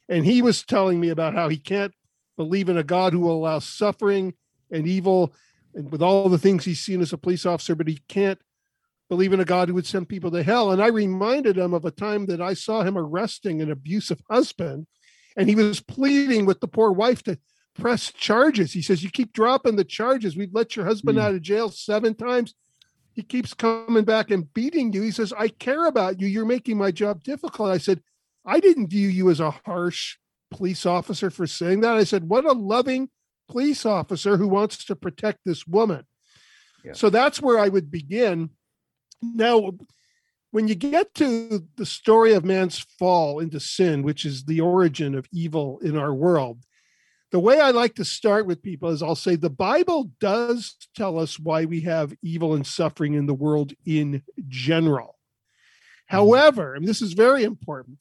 and 0.10 0.26
he 0.26 0.42
was 0.42 0.64
telling 0.64 1.00
me 1.00 1.10
about 1.10 1.34
how 1.34 1.50
he 1.50 1.58
can't 1.58 1.94
believe 2.38 2.70
in 2.70 2.78
a 2.78 2.84
God 2.84 3.14
who 3.14 3.22
will 3.22 3.38
allow 3.38 3.60
suffering 3.60 4.34
and 4.72 4.88
evil 4.88 5.34
and 5.74 5.92
with 5.92 6.02
all 6.02 6.30
the 6.30 6.38
things 6.38 6.64
he's 6.64 6.80
seen 6.80 7.02
as 7.02 7.14
a 7.14 7.18
police 7.18 7.46
officer, 7.46 7.76
but 7.76 7.88
he 7.88 8.00
can't 8.08 8.40
believe 9.10 9.34
in 9.34 9.40
a 9.40 9.46
God 9.46 9.68
who 9.68 9.76
would 9.76 9.86
send 9.86 10.10
people 10.10 10.32
to 10.32 10.42
hell. 10.42 10.72
And 10.72 10.82
I 10.82 10.88
reminded 10.88 11.58
him 11.58 11.74
of 11.74 11.86
a 11.86 11.92
time 11.92 12.26
that 12.28 12.42
I 12.42 12.54
saw 12.54 12.82
him 12.82 12.98
arresting 12.98 13.62
an 13.62 13.72
abusive 13.72 14.22
husband, 14.30 14.88
and 15.38 15.50
he 15.50 15.56
was 15.56 15.82
pleading 15.82 16.46
with 16.46 16.62
the 16.62 16.68
poor 16.68 16.92
wife 16.92 17.24
to 17.24 17.38
press 17.76 18.12
charges. 18.12 18.74
He 18.74 18.82
says, 18.82 19.04
You 19.04 19.10
keep 19.10 19.34
dropping 19.34 19.76
the 19.76 19.84
charges. 19.84 20.36
We've 20.36 20.54
let 20.54 20.76
your 20.76 20.86
husband 20.86 21.18
mm. 21.18 21.22
out 21.22 21.36
of 21.36 21.42
jail 21.42 21.70
seven 21.70 22.16
times. 22.16 22.56
He 23.14 23.22
keeps 23.22 23.54
coming 23.54 24.04
back 24.04 24.32
and 24.32 24.54
beating 24.54 24.92
you. 24.92 25.02
He 25.02 25.12
says, 25.12 25.34
I 25.38 25.48
care 25.48 25.86
about 25.86 26.20
you. 26.20 26.28
You're 26.28 26.46
making 26.46 26.78
my 26.78 26.92
job 26.92 27.24
difficult. 27.24 27.70
I 27.70 27.78
said, 27.78 28.02
I 28.46 28.60
didn't 28.60 28.90
view 28.90 29.08
you 29.08 29.30
as 29.30 29.40
a 29.40 29.52
harsh 29.52 30.18
police 30.52 30.86
officer 30.86 31.30
for 31.30 31.48
saying 31.48 31.82
that. 31.82 31.96
I 31.96 32.04
said, 32.04 32.30
What 32.30 32.46
a 32.46 32.52
loving 32.52 33.10
police 33.48 33.86
officer 33.86 34.38
who 34.38 34.48
wants 34.48 34.84
to 34.86 34.96
protect 34.96 35.40
this 35.46 35.68
woman. 35.68 36.06
Yeah. 36.84 36.94
So 36.94 37.10
that's 37.10 37.42
where 37.42 37.60
I 37.60 37.70
would 37.70 37.92
begin. 37.92 38.52
Now, 39.22 39.72
when 40.52 40.68
you 40.68 40.76
get 40.76 41.14
to 41.16 41.68
the 41.76 41.86
story 41.86 42.34
of 42.34 42.46
man's 42.46 42.80
fall 42.80 43.40
into 43.40 43.60
sin, 43.60 44.04
which 44.04 44.26
is 44.26 44.46
the 44.46 44.62
origin 44.62 45.16
of 45.16 45.28
evil 45.34 45.80
in 45.80 45.98
our 45.98 46.14
world, 46.14 46.60
the 47.36 47.40
way 47.40 47.60
I 47.60 47.72
like 47.72 47.96
to 47.96 48.06
start 48.06 48.46
with 48.46 48.64
people 48.64 48.92
is 48.92 49.04
I'll 49.04 49.14
say 49.14 49.36
the 49.36 49.50
Bible 49.50 50.10
does 50.22 50.78
tell 50.96 51.20
us 51.20 51.38
why 51.38 51.66
we 51.66 51.82
have 51.82 52.16
evil 52.22 52.54
and 52.54 52.66
suffering 52.66 53.14
in 53.14 53.26
the 53.26 53.34
world 53.34 53.74
in 53.86 54.24
general. 54.48 55.18
Mm-hmm. 56.10 56.16
However, 56.16 56.76
and 56.76 56.88
this 56.88 57.02
is 57.02 57.12
very 57.12 57.44
important, 57.44 57.98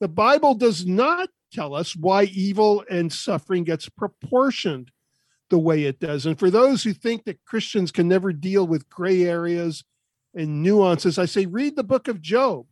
the 0.00 0.08
Bible 0.08 0.56
does 0.56 0.84
not 0.84 1.28
tell 1.52 1.76
us 1.76 1.94
why 1.94 2.24
evil 2.24 2.82
and 2.90 3.12
suffering 3.12 3.62
gets 3.62 3.88
proportioned 3.88 4.90
the 5.48 5.60
way 5.60 5.84
it 5.84 6.00
does. 6.00 6.26
And 6.26 6.36
for 6.36 6.50
those 6.50 6.82
who 6.82 6.92
think 6.92 7.24
that 7.26 7.44
Christians 7.44 7.92
can 7.92 8.08
never 8.08 8.32
deal 8.32 8.66
with 8.66 8.90
gray 8.90 9.22
areas 9.22 9.84
and 10.34 10.60
nuances, 10.60 11.20
I 11.20 11.26
say 11.26 11.46
read 11.46 11.76
the 11.76 11.84
book 11.84 12.08
of 12.08 12.20
Job, 12.20 12.66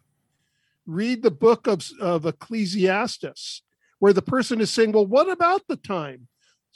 read 0.86 1.22
the 1.22 1.30
book 1.30 1.68
of, 1.68 1.88
of 2.00 2.26
Ecclesiastes 2.26 3.62
where 4.00 4.12
the 4.12 4.22
person 4.22 4.60
is 4.60 4.70
saying, 4.70 4.92
well, 4.92 5.06
what 5.06 5.30
about 5.30 5.62
the 5.68 5.76
time 5.76 6.26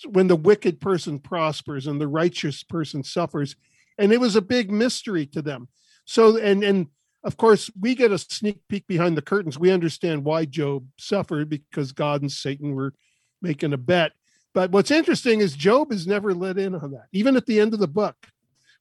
when 0.07 0.29
the 0.29 0.37
wicked 0.37 0.81
person 0.81 1.19
prospers 1.19 1.89
and 1.89 2.01
the 2.01 2.07
righteous 2.07 2.63
person 2.63 3.03
suffers? 3.03 3.57
And 3.99 4.13
it 4.13 4.21
was 4.21 4.37
a 4.37 4.43
big 4.43 4.71
mystery 4.71 5.27
to 5.27 5.43
them. 5.43 5.69
So 6.05 6.37
and 6.37 6.63
and 6.63 6.87
of 7.25 7.37
course 7.37 7.71
we 7.81 7.95
get 7.95 8.13
a 8.13 8.19
sneak 8.19 8.61
peek 8.69 8.87
behind 8.87 9.17
the 9.17 9.23
curtains. 9.23 9.59
We 9.59 9.71
understand 9.71 10.25
why 10.25 10.45
Job 10.45 10.87
suffered 10.99 11.49
because 11.49 11.93
God 11.93 12.21
and 12.21 12.31
Satan 12.31 12.75
were 12.75 12.95
making 13.41 13.73
a 13.73 13.79
bet. 13.79 14.13
But 14.53 14.71
what's 14.71 14.91
interesting 14.91 15.41
is 15.41 15.57
Job 15.57 15.93
is 15.93 16.07
never 16.07 16.35
let 16.35 16.59
in 16.59 16.75
on 16.75 16.93
that. 16.93 17.07
Even 17.13 17.37
at 17.37 17.47
the 17.47 17.59
end 17.59 17.75
of 17.75 17.81
the 17.81 17.89
book, 17.89 18.17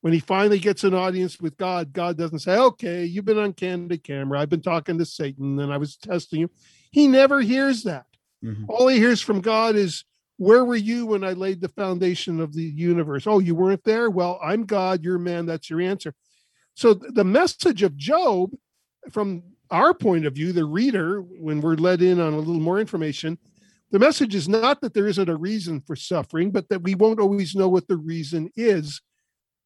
when 0.02 0.14
he 0.14 0.20
finally 0.20 0.60
gets 0.60 0.84
an 0.84 0.94
audience 0.94 1.40
with 1.40 1.56
God, 1.58 1.94
God 1.94 2.18
doesn't 2.18 2.40
say, 2.40 2.58
"Okay, 2.58 3.06
you've 3.06 3.26
been 3.26 3.40
on 3.40 3.54
candid 3.54 4.04
camera. 4.04 4.40
I've 4.40 4.50
been 4.50 4.62
talking 4.62 4.98
to 4.98 5.06
Satan 5.06 5.60
and 5.60 5.72
I 5.72 5.78
was 5.78 5.96
testing 5.96 6.42
you." 6.42 6.50
He 6.92 7.08
never 7.08 7.40
hears 7.40 7.84
that. 7.84 8.06
Mm-hmm. 8.44 8.66
All 8.68 8.88
he 8.88 8.98
hears 8.98 9.22
from 9.22 9.42
God 9.42 9.76
is, 9.76 10.04
Where 10.38 10.66
were 10.66 10.76
you 10.76 11.06
when 11.06 11.24
I 11.24 11.34
laid 11.34 11.62
the 11.62 11.70
foundation 11.70 12.40
of 12.40 12.54
the 12.54 12.64
universe? 12.64 13.26
Oh, 13.28 13.40
you 13.40 13.56
weren't 13.56 13.84
there? 13.84 14.10
Well, 14.10 14.40
I'm 14.44 14.66
God, 14.66 15.04
you're 15.04 15.20
man. 15.20 15.46
That's 15.46 15.70
your 15.70 15.82
answer. 15.82 16.14
So 16.76 16.94
the 16.94 17.24
message 17.24 17.84
of 17.84 17.96
Job, 17.96 18.52
from 19.12 19.44
our 19.70 19.94
point 19.94 20.26
of 20.26 20.34
view, 20.34 20.52
the 20.52 20.66
reader, 20.66 21.22
when 21.22 21.62
we're 21.62 21.76
let 21.76 22.02
in 22.02 22.20
on 22.20 22.34
a 22.34 22.38
little 22.38 22.62
more 22.62 22.80
information, 22.80 23.38
the 23.92 24.00
message 24.00 24.34
is 24.34 24.50
not 24.50 24.82
that 24.82 24.94
there 24.94 25.08
isn't 25.08 25.30
a 25.30 25.36
reason 25.36 25.80
for 25.80 25.96
suffering, 25.96 26.52
but 26.52 26.68
that 26.70 26.82
we 26.82 26.96
won't 26.96 27.20
always 27.20 27.56
know 27.56 27.70
what 27.70 27.88
the 27.88 27.98
reason 27.98 28.50
is. 28.56 29.02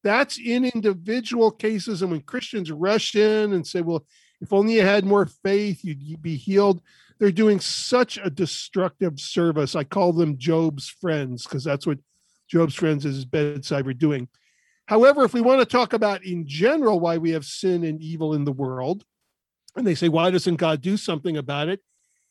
That's 0.04 0.38
in 0.38 0.64
individual 0.66 1.50
cases. 1.50 2.02
And 2.02 2.10
when 2.10 2.20
Christians 2.20 2.70
rush 2.70 3.14
in 3.14 3.54
and 3.54 3.66
say, 3.66 3.80
well, 3.80 4.04
if 4.40 4.52
only 4.52 4.74
you 4.74 4.82
had 4.82 5.04
more 5.04 5.26
faith, 5.26 5.80
you'd 5.82 6.22
be 6.22 6.36
healed 6.36 6.82
they're 7.18 7.32
doing 7.32 7.60
such 7.60 8.18
a 8.22 8.30
destructive 8.30 9.18
service. 9.18 9.74
I 9.74 9.84
call 9.84 10.12
them 10.12 10.38
Job's 10.38 10.88
friends 10.88 11.44
because 11.44 11.64
that's 11.64 11.86
what 11.86 11.98
Job's 12.48 12.74
friends 12.74 13.04
is 13.04 13.16
his 13.16 13.24
bedside 13.24 13.86
were 13.86 13.92
doing. 13.92 14.28
However, 14.86 15.24
if 15.24 15.34
we 15.34 15.40
want 15.40 15.60
to 15.60 15.66
talk 15.66 15.92
about 15.92 16.24
in 16.24 16.46
general 16.46 16.98
why 16.98 17.18
we 17.18 17.32
have 17.32 17.44
sin 17.44 17.84
and 17.84 18.00
evil 18.00 18.34
in 18.34 18.44
the 18.44 18.52
world, 18.52 19.04
and 19.76 19.86
they 19.86 19.94
say, 19.94 20.08
why 20.08 20.30
doesn't 20.30 20.56
God 20.56 20.80
do 20.80 20.96
something 20.96 21.36
about 21.36 21.68
it? 21.68 21.80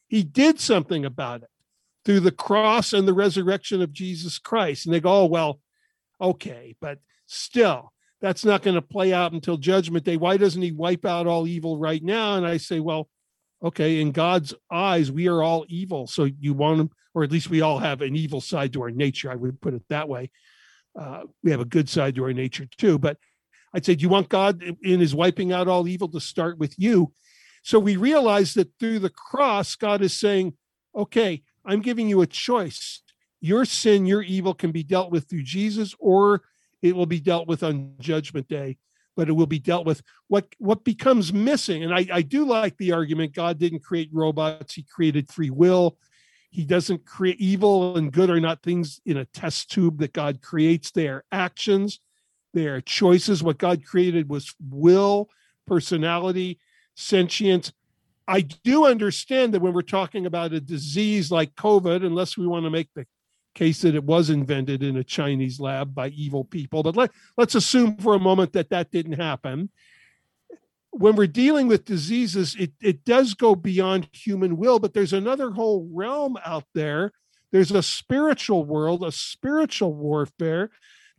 He 0.07 0.23
did 0.23 0.59
something 0.59 1.05
about 1.05 1.43
it 1.43 1.49
through 2.03 2.21
the 2.21 2.31
cross 2.31 2.93
and 2.93 3.07
the 3.07 3.13
resurrection 3.13 3.81
of 3.81 3.93
Jesus 3.93 4.39
Christ. 4.39 4.85
And 4.85 4.93
they 4.93 4.99
go, 4.99 5.21
oh, 5.21 5.25
well, 5.25 5.59
okay, 6.19 6.75
but 6.81 6.99
still, 7.25 7.93
that's 8.21 8.43
not 8.43 8.63
going 8.63 8.75
to 8.75 8.81
play 8.81 9.13
out 9.13 9.33
until 9.33 9.57
judgment 9.57 10.05
day. 10.05 10.17
Why 10.17 10.37
doesn't 10.37 10.61
he 10.61 10.71
wipe 10.71 11.05
out 11.05 11.27
all 11.27 11.47
evil 11.47 11.77
right 11.77 12.03
now? 12.03 12.35
And 12.35 12.47
I 12.47 12.57
say, 12.57 12.79
well, 12.79 13.07
okay 13.63 14.01
in 14.01 14.11
god's 14.11 14.53
eyes 14.71 15.11
we 15.11 15.27
are 15.27 15.41
all 15.43 15.65
evil. 15.67 16.07
So 16.07 16.25
you 16.25 16.53
want 16.53 16.91
or 17.13 17.23
at 17.23 17.31
least 17.31 17.49
we 17.49 17.61
all 17.61 17.79
have 17.79 18.01
an 18.01 18.15
evil 18.15 18.41
side 18.41 18.73
to 18.73 18.81
our 18.83 18.91
nature 18.91 19.31
i 19.31 19.35
would 19.35 19.59
put 19.61 19.73
it 19.73 19.83
that 19.89 20.09
way. 20.09 20.29
Uh, 20.99 21.23
we 21.43 21.51
have 21.51 21.59
a 21.59 21.65
good 21.65 21.87
side 21.89 22.15
to 22.15 22.23
our 22.23 22.33
nature 22.33 22.67
too 22.77 22.97
but 22.97 23.17
i'd 23.73 23.85
say 23.85 23.95
do 23.95 24.01
you 24.01 24.09
want 24.09 24.29
god 24.29 24.63
in 24.83 24.99
his 24.99 25.15
wiping 25.15 25.51
out 25.51 25.67
all 25.67 25.87
evil 25.87 26.07
to 26.09 26.19
start 26.19 26.57
with 26.57 26.73
you? 26.77 27.11
So 27.63 27.79
we 27.79 27.97
realize 27.97 28.53
that 28.53 28.71
through 28.79 28.99
the 28.99 29.09
cross 29.09 29.75
god 29.75 30.01
is 30.01 30.17
saying 30.17 30.53
okay 30.95 31.43
i'm 31.65 31.81
giving 31.81 32.09
you 32.09 32.21
a 32.21 32.27
choice. 32.27 33.01
Your 33.39 33.65
sin 33.65 34.05
your 34.05 34.21
evil 34.21 34.53
can 34.53 34.71
be 34.71 34.83
dealt 34.83 35.11
with 35.11 35.29
through 35.29 35.43
jesus 35.43 35.95
or 35.99 36.41
it 36.81 36.95
will 36.95 37.05
be 37.05 37.19
dealt 37.19 37.47
with 37.47 37.63
on 37.63 37.93
judgment 37.99 38.47
day 38.47 38.77
but 39.17 39.27
it 39.27 39.33
will 39.33 39.47
be 39.47 39.59
dealt 39.59 39.85
with. 39.85 40.01
What 40.29 40.47
what 40.59 40.85
becomes 40.85 41.33
missing, 41.33 41.83
and 41.83 41.93
I, 41.93 42.07
I 42.13 42.21
do 42.21 42.45
like 42.45 42.77
the 42.77 42.93
argument 42.93 43.33
God 43.33 43.59
didn't 43.59 43.83
create 43.83 44.09
robots, 44.13 44.75
he 44.75 44.83
created 44.83 45.29
free 45.29 45.49
will. 45.49 45.97
He 46.49 46.63
doesn't 46.63 47.05
create 47.05 47.41
evil 47.41 47.97
and 47.97 48.11
good 48.11 48.29
are 48.29 48.39
not 48.39 48.63
things 48.63 49.01
in 49.05 49.17
a 49.17 49.25
test 49.25 49.69
tube 49.69 49.97
that 49.99 50.13
God 50.13 50.41
creates. 50.41 50.91
They 50.91 51.09
are 51.09 51.25
actions, 51.31 51.99
they 52.53 52.67
are 52.67 52.79
choices. 52.79 53.43
What 53.43 53.57
God 53.57 53.83
created 53.83 54.29
was 54.29 54.55
will, 54.69 55.29
personality, 55.65 56.59
sentience. 56.95 57.73
I 58.29 58.41
do 58.41 58.85
understand 58.85 59.53
that 59.53 59.61
when 59.61 59.73
we're 59.73 59.81
talking 59.81 60.25
about 60.25 60.53
a 60.53 60.59
disease 60.59 61.31
like 61.31 61.55
COVID, 61.55 62.05
unless 62.05 62.37
we 62.37 62.45
want 62.45 62.65
to 62.65 62.69
make 62.69 62.89
the 62.93 63.05
case 63.57 63.81
that 63.81 63.95
it 63.95 64.03
was 64.03 64.29
invented 64.29 64.83
in 64.83 64.97
a 64.97 65.03
Chinese 65.03 65.59
lab 65.59 65.95
by 65.95 66.09
evil 66.09 66.43
people. 66.43 66.83
But 66.83 66.95
let, 66.95 67.11
let's 67.37 67.55
assume 67.55 67.97
for 67.97 68.13
a 68.13 68.19
moment 68.19 68.53
that 68.53 68.69
that 68.69 68.91
didn't 68.91 69.19
happen. 69.19 69.69
When 70.91 71.15
we're 71.15 71.27
dealing 71.27 71.67
with 71.67 71.83
diseases, 71.83 72.55
it, 72.57 72.71
it 72.81 73.03
does 73.03 73.33
go 73.33 73.55
beyond 73.55 74.09
human 74.11 74.57
will, 74.57 74.79
but 74.79 74.93
there's 74.93 75.13
another 75.13 75.51
whole 75.51 75.89
realm 75.91 76.37
out 76.45 76.65
there. 76.73 77.11
There's 77.51 77.71
a 77.71 77.83
spiritual 77.83 78.63
world, 78.63 79.03
a 79.03 79.11
spiritual 79.11 79.93
warfare. 79.93 80.69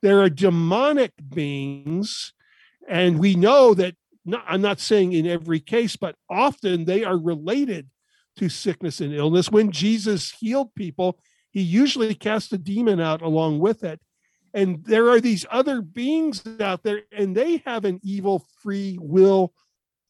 There 0.00 0.20
are 0.20 0.30
demonic 0.30 1.12
beings, 1.28 2.32
and 2.88 3.18
we 3.18 3.34
know 3.34 3.74
that, 3.74 3.94
not, 4.24 4.44
I'm 4.46 4.62
not 4.62 4.78
saying 4.78 5.12
in 5.12 5.26
every 5.26 5.60
case, 5.60 5.96
but 5.96 6.14
often 6.30 6.84
they 6.84 7.02
are 7.02 7.18
related 7.18 7.88
to 8.36 8.48
sickness 8.48 9.00
and 9.00 9.12
illness. 9.12 9.50
When 9.50 9.72
Jesus 9.72 10.32
healed 10.38 10.74
people, 10.74 11.18
he 11.50 11.62
usually 11.62 12.14
casts 12.14 12.52
a 12.52 12.58
demon 12.58 13.00
out 13.00 13.22
along 13.22 13.58
with 13.58 13.84
it. 13.84 14.00
And 14.54 14.84
there 14.84 15.08
are 15.10 15.20
these 15.20 15.44
other 15.50 15.82
beings 15.82 16.42
out 16.60 16.82
there, 16.82 17.02
and 17.12 17.36
they 17.36 17.62
have 17.66 17.84
an 17.84 18.00
evil 18.02 18.46
free 18.62 18.98
will 19.00 19.52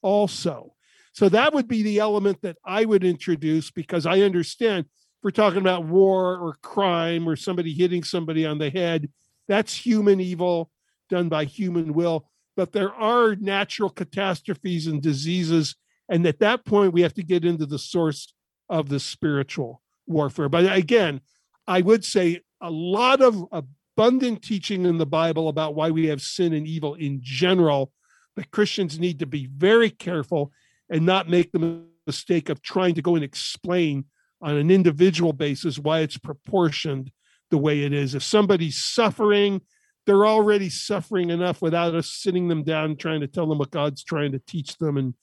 also. 0.03 0.75
So 1.13 1.29
that 1.31 1.53
would 1.53 1.67
be 1.67 1.83
the 1.83 1.99
element 1.99 2.43
that 2.43 2.59
I 2.65 2.85
would 2.85 3.03
introduce 3.03 3.71
because 3.71 4.07
I 4.07 4.21
understand 4.21 4.87
if 4.87 5.25
we're 5.25 5.31
talking 5.33 5.61
about 5.61 5.85
war 5.85 6.37
or 6.39 6.57
crime 6.63 7.29
or 7.29 7.35
somebody 7.35 7.73
hitting 7.73 8.05
somebody 8.05 8.47
on 8.47 8.59
the 8.59 8.71
head, 8.71 9.11
that's 9.49 9.75
human 9.75 10.21
evil 10.21 10.71
done 11.09 11.29
by 11.29 11.45
human 11.45 11.93
will. 11.93 12.29
But 12.57 12.73
there 12.73 12.95
are 12.95 13.35
natural 13.35 13.91
catastrophes 13.91 14.87
and 14.87 15.03
diseases. 15.03 15.75
And 16.09 16.25
at 16.27 16.39
that 16.41 16.65
point, 16.65 16.93
we 16.93 17.03
have 17.03 17.15
to 17.15 17.23
get 17.25 17.45
into 17.45 17.67
the 17.67 17.79
source 17.79 18.33
of 18.69 18.89
the 18.89 19.01
spiritual 19.01 19.83
warfare. 20.09 20.49
But 20.49 20.75
again, 20.77 21.21
I 21.67 21.81
would 21.81 22.05
say 22.05 22.41
a 22.61 22.71
lot 22.71 23.21
of 23.21 23.47
abundant 23.53 24.43
teaching 24.43 24.87
in 24.87 24.99
the 24.99 25.07
Bible 25.07 25.49
about 25.49 25.75
why 25.75 25.91
we 25.91 26.07
have 26.07 26.23
sin 26.23 26.53
and 26.53 26.67
evil 26.67 26.95
in 26.95 27.21
general, 27.23 27.93
but 28.35 28.51
Christians 28.51 28.99
need 28.99 29.19
to 29.21 29.27
be 29.27 29.47
very 29.47 29.91
careful 29.91 30.53
and 30.91 31.05
not 31.05 31.29
make 31.29 31.53
the 31.53 31.83
mistake 32.07 32.49
of 32.49 32.63
trying 32.63 32.95
to 32.95 33.03
go 33.03 33.15
and 33.15 33.25
explain 33.25 34.05
on 34.41 34.57
an 34.57 34.71
individual 34.71 35.33
basis 35.33 35.79
why 35.79 36.01
it's 36.01 36.17
proportioned 36.17 37.11
the 37.51 37.59
way 37.59 37.83
it 37.83 37.93
is. 37.93 38.15
If 38.15 38.23
somebody's 38.23 38.77
suffering, 38.77 39.61
they're 40.07 40.27
already 40.27 40.71
suffering 40.71 41.31
enough 41.31 41.61
without 41.61 41.95
us 41.95 42.11
sitting 42.11 42.49
them 42.49 42.63
down 42.63 42.97
trying 42.97 43.21
to 43.21 43.27
tell 43.27 43.47
them 43.47 43.59
what 43.59 43.71
God's 43.71 44.03
trying 44.03 44.33
to 44.33 44.39
teach 44.39 44.79
them 44.79 44.97
and 44.97 45.15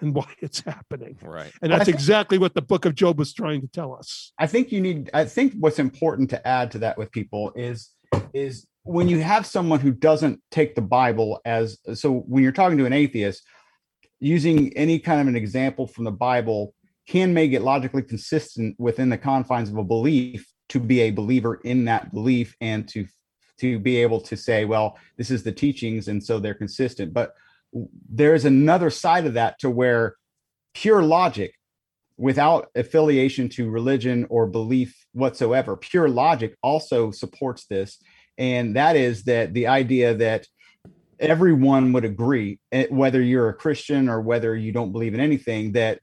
and 0.00 0.14
why 0.14 0.26
it's 0.40 0.60
happening. 0.60 1.16
Right. 1.22 1.52
And 1.62 1.72
that's 1.72 1.86
think, 1.86 1.94
exactly 1.94 2.38
what 2.38 2.54
the 2.54 2.62
book 2.62 2.84
of 2.84 2.94
Job 2.94 3.18
was 3.18 3.32
trying 3.32 3.60
to 3.60 3.68
tell 3.68 3.94
us. 3.94 4.32
I 4.38 4.46
think 4.46 4.72
you 4.72 4.80
need 4.80 5.10
I 5.14 5.24
think 5.24 5.54
what's 5.58 5.78
important 5.78 6.30
to 6.30 6.46
add 6.46 6.70
to 6.72 6.78
that 6.80 6.98
with 6.98 7.10
people 7.12 7.52
is 7.54 7.90
is 8.32 8.66
when 8.82 9.08
you 9.08 9.20
have 9.20 9.46
someone 9.46 9.80
who 9.80 9.90
doesn't 9.92 10.40
take 10.50 10.74
the 10.74 10.82
Bible 10.82 11.40
as 11.44 11.78
so 11.94 12.20
when 12.28 12.42
you're 12.42 12.52
talking 12.52 12.78
to 12.78 12.86
an 12.86 12.92
atheist, 12.92 13.42
using 14.20 14.76
any 14.76 14.98
kind 14.98 15.20
of 15.20 15.26
an 15.26 15.36
example 15.36 15.86
from 15.86 16.04
the 16.04 16.12
Bible 16.12 16.74
can 17.06 17.34
make 17.34 17.52
it 17.52 17.62
logically 17.62 18.02
consistent 18.02 18.74
within 18.78 19.08
the 19.08 19.18
confines 19.18 19.68
of 19.68 19.76
a 19.76 19.84
belief 19.84 20.46
to 20.70 20.80
be 20.80 21.00
a 21.00 21.10
believer 21.10 21.56
in 21.64 21.84
that 21.84 22.12
belief 22.12 22.54
and 22.60 22.88
to 22.88 23.06
to 23.60 23.78
be 23.78 23.96
able 23.96 24.20
to 24.20 24.36
say 24.36 24.64
well 24.64 24.98
this 25.16 25.30
is 25.30 25.42
the 25.42 25.52
teachings 25.52 26.08
and 26.08 26.22
so 26.22 26.38
they're 26.38 26.54
consistent 26.54 27.12
but 27.12 27.34
there's 28.08 28.44
another 28.44 28.90
side 28.90 29.26
of 29.26 29.34
that 29.34 29.58
to 29.60 29.70
where 29.70 30.16
pure 30.74 31.02
logic 31.02 31.54
without 32.16 32.68
affiliation 32.74 33.48
to 33.48 33.68
religion 33.68 34.26
or 34.30 34.46
belief 34.46 35.06
whatsoever 35.12 35.76
pure 35.76 36.08
logic 36.08 36.56
also 36.62 37.10
supports 37.10 37.66
this. 37.66 37.98
And 38.38 38.76
that 38.76 38.96
is 38.96 39.24
that 39.24 39.52
the 39.52 39.66
idea 39.66 40.14
that 40.14 40.46
everyone 41.20 41.92
would 41.92 42.04
agree 42.04 42.58
eh, 42.72 42.86
whether 42.90 43.22
you're 43.22 43.48
a 43.48 43.54
christian 43.54 44.08
or 44.08 44.20
whether 44.20 44.56
you 44.56 44.72
don't 44.72 44.90
believe 44.90 45.14
in 45.14 45.20
anything 45.20 45.70
that 45.72 46.00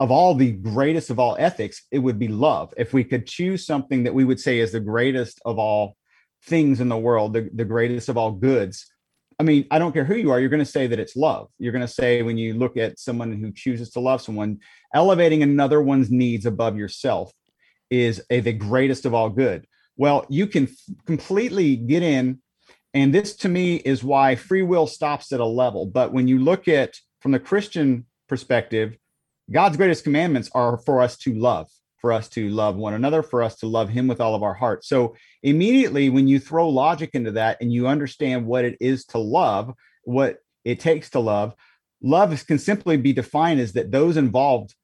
of 0.00 0.10
all 0.10 0.34
the 0.34 0.52
greatest 0.52 1.10
of 1.10 1.18
all 1.18 1.36
ethics 1.38 1.82
it 1.90 1.98
would 1.98 2.18
be 2.18 2.28
love. 2.28 2.72
If 2.76 2.92
we 2.92 3.04
could 3.04 3.26
choose 3.26 3.66
something 3.66 4.04
that 4.04 4.14
we 4.14 4.24
would 4.24 4.40
say 4.40 4.58
is 4.58 4.72
the 4.72 4.80
greatest 4.80 5.40
of 5.44 5.58
all 5.58 5.96
things 6.44 6.80
in 6.80 6.88
the 6.88 6.98
world 6.98 7.32
the, 7.32 7.50
the 7.54 7.64
greatest 7.64 8.08
of 8.08 8.16
all 8.16 8.30
goods 8.30 8.86
I 9.38 9.42
mean, 9.42 9.66
I 9.70 9.78
don't 9.78 9.92
care 9.92 10.04
who 10.04 10.16
you 10.16 10.30
are, 10.30 10.40
you're 10.40 10.48
going 10.48 10.64
to 10.64 10.70
say 10.70 10.86
that 10.86 10.98
it's 10.98 11.14
love. 11.14 11.48
You're 11.58 11.72
going 11.72 11.86
to 11.86 11.92
say 11.92 12.22
when 12.22 12.38
you 12.38 12.54
look 12.54 12.76
at 12.76 12.98
someone 12.98 13.32
who 13.32 13.52
chooses 13.52 13.90
to 13.90 14.00
love 14.00 14.22
someone, 14.22 14.60
elevating 14.94 15.42
another 15.42 15.82
one's 15.82 16.10
needs 16.10 16.46
above 16.46 16.76
yourself 16.76 17.32
is 17.90 18.22
a, 18.30 18.40
the 18.40 18.52
greatest 18.52 19.04
of 19.04 19.14
all 19.14 19.28
good. 19.28 19.66
Well, 19.96 20.24
you 20.28 20.46
can 20.46 20.64
f- 20.64 20.96
completely 21.06 21.76
get 21.76 22.02
in. 22.02 22.40
And 22.94 23.12
this 23.12 23.36
to 23.36 23.48
me 23.48 23.76
is 23.76 24.02
why 24.02 24.36
free 24.36 24.62
will 24.62 24.86
stops 24.86 25.30
at 25.32 25.40
a 25.40 25.44
level. 25.44 25.84
But 25.84 26.12
when 26.12 26.28
you 26.28 26.38
look 26.38 26.66
at 26.66 26.96
from 27.20 27.32
the 27.32 27.38
Christian 27.38 28.06
perspective, 28.28 28.96
God's 29.50 29.76
greatest 29.76 30.02
commandments 30.02 30.50
are 30.54 30.78
for 30.78 31.02
us 31.02 31.18
to 31.18 31.34
love 31.34 31.68
for 32.06 32.12
us 32.12 32.28
to 32.28 32.48
love 32.50 32.76
one 32.76 32.94
another, 32.94 33.20
for 33.20 33.42
us 33.42 33.56
to 33.56 33.66
love 33.66 33.88
him 33.88 34.06
with 34.06 34.20
all 34.20 34.36
of 34.36 34.44
our 34.44 34.54
heart. 34.54 34.84
So 34.84 35.16
immediately 35.42 36.08
when 36.08 36.28
you 36.28 36.38
throw 36.38 36.68
logic 36.68 37.10
into 37.14 37.32
that 37.32 37.60
and 37.60 37.72
you 37.72 37.88
understand 37.88 38.46
what 38.46 38.64
it 38.64 38.76
is 38.78 39.04
to 39.06 39.18
love, 39.18 39.74
what 40.04 40.38
it 40.64 40.78
takes 40.78 41.10
to 41.10 41.18
love. 41.18 41.52
Love 42.00 42.46
can 42.46 42.60
simply 42.60 42.96
be 42.96 43.12
defined 43.12 43.58
as 43.58 43.72
that 43.72 43.90
those 43.90 44.16
involved 44.16 44.76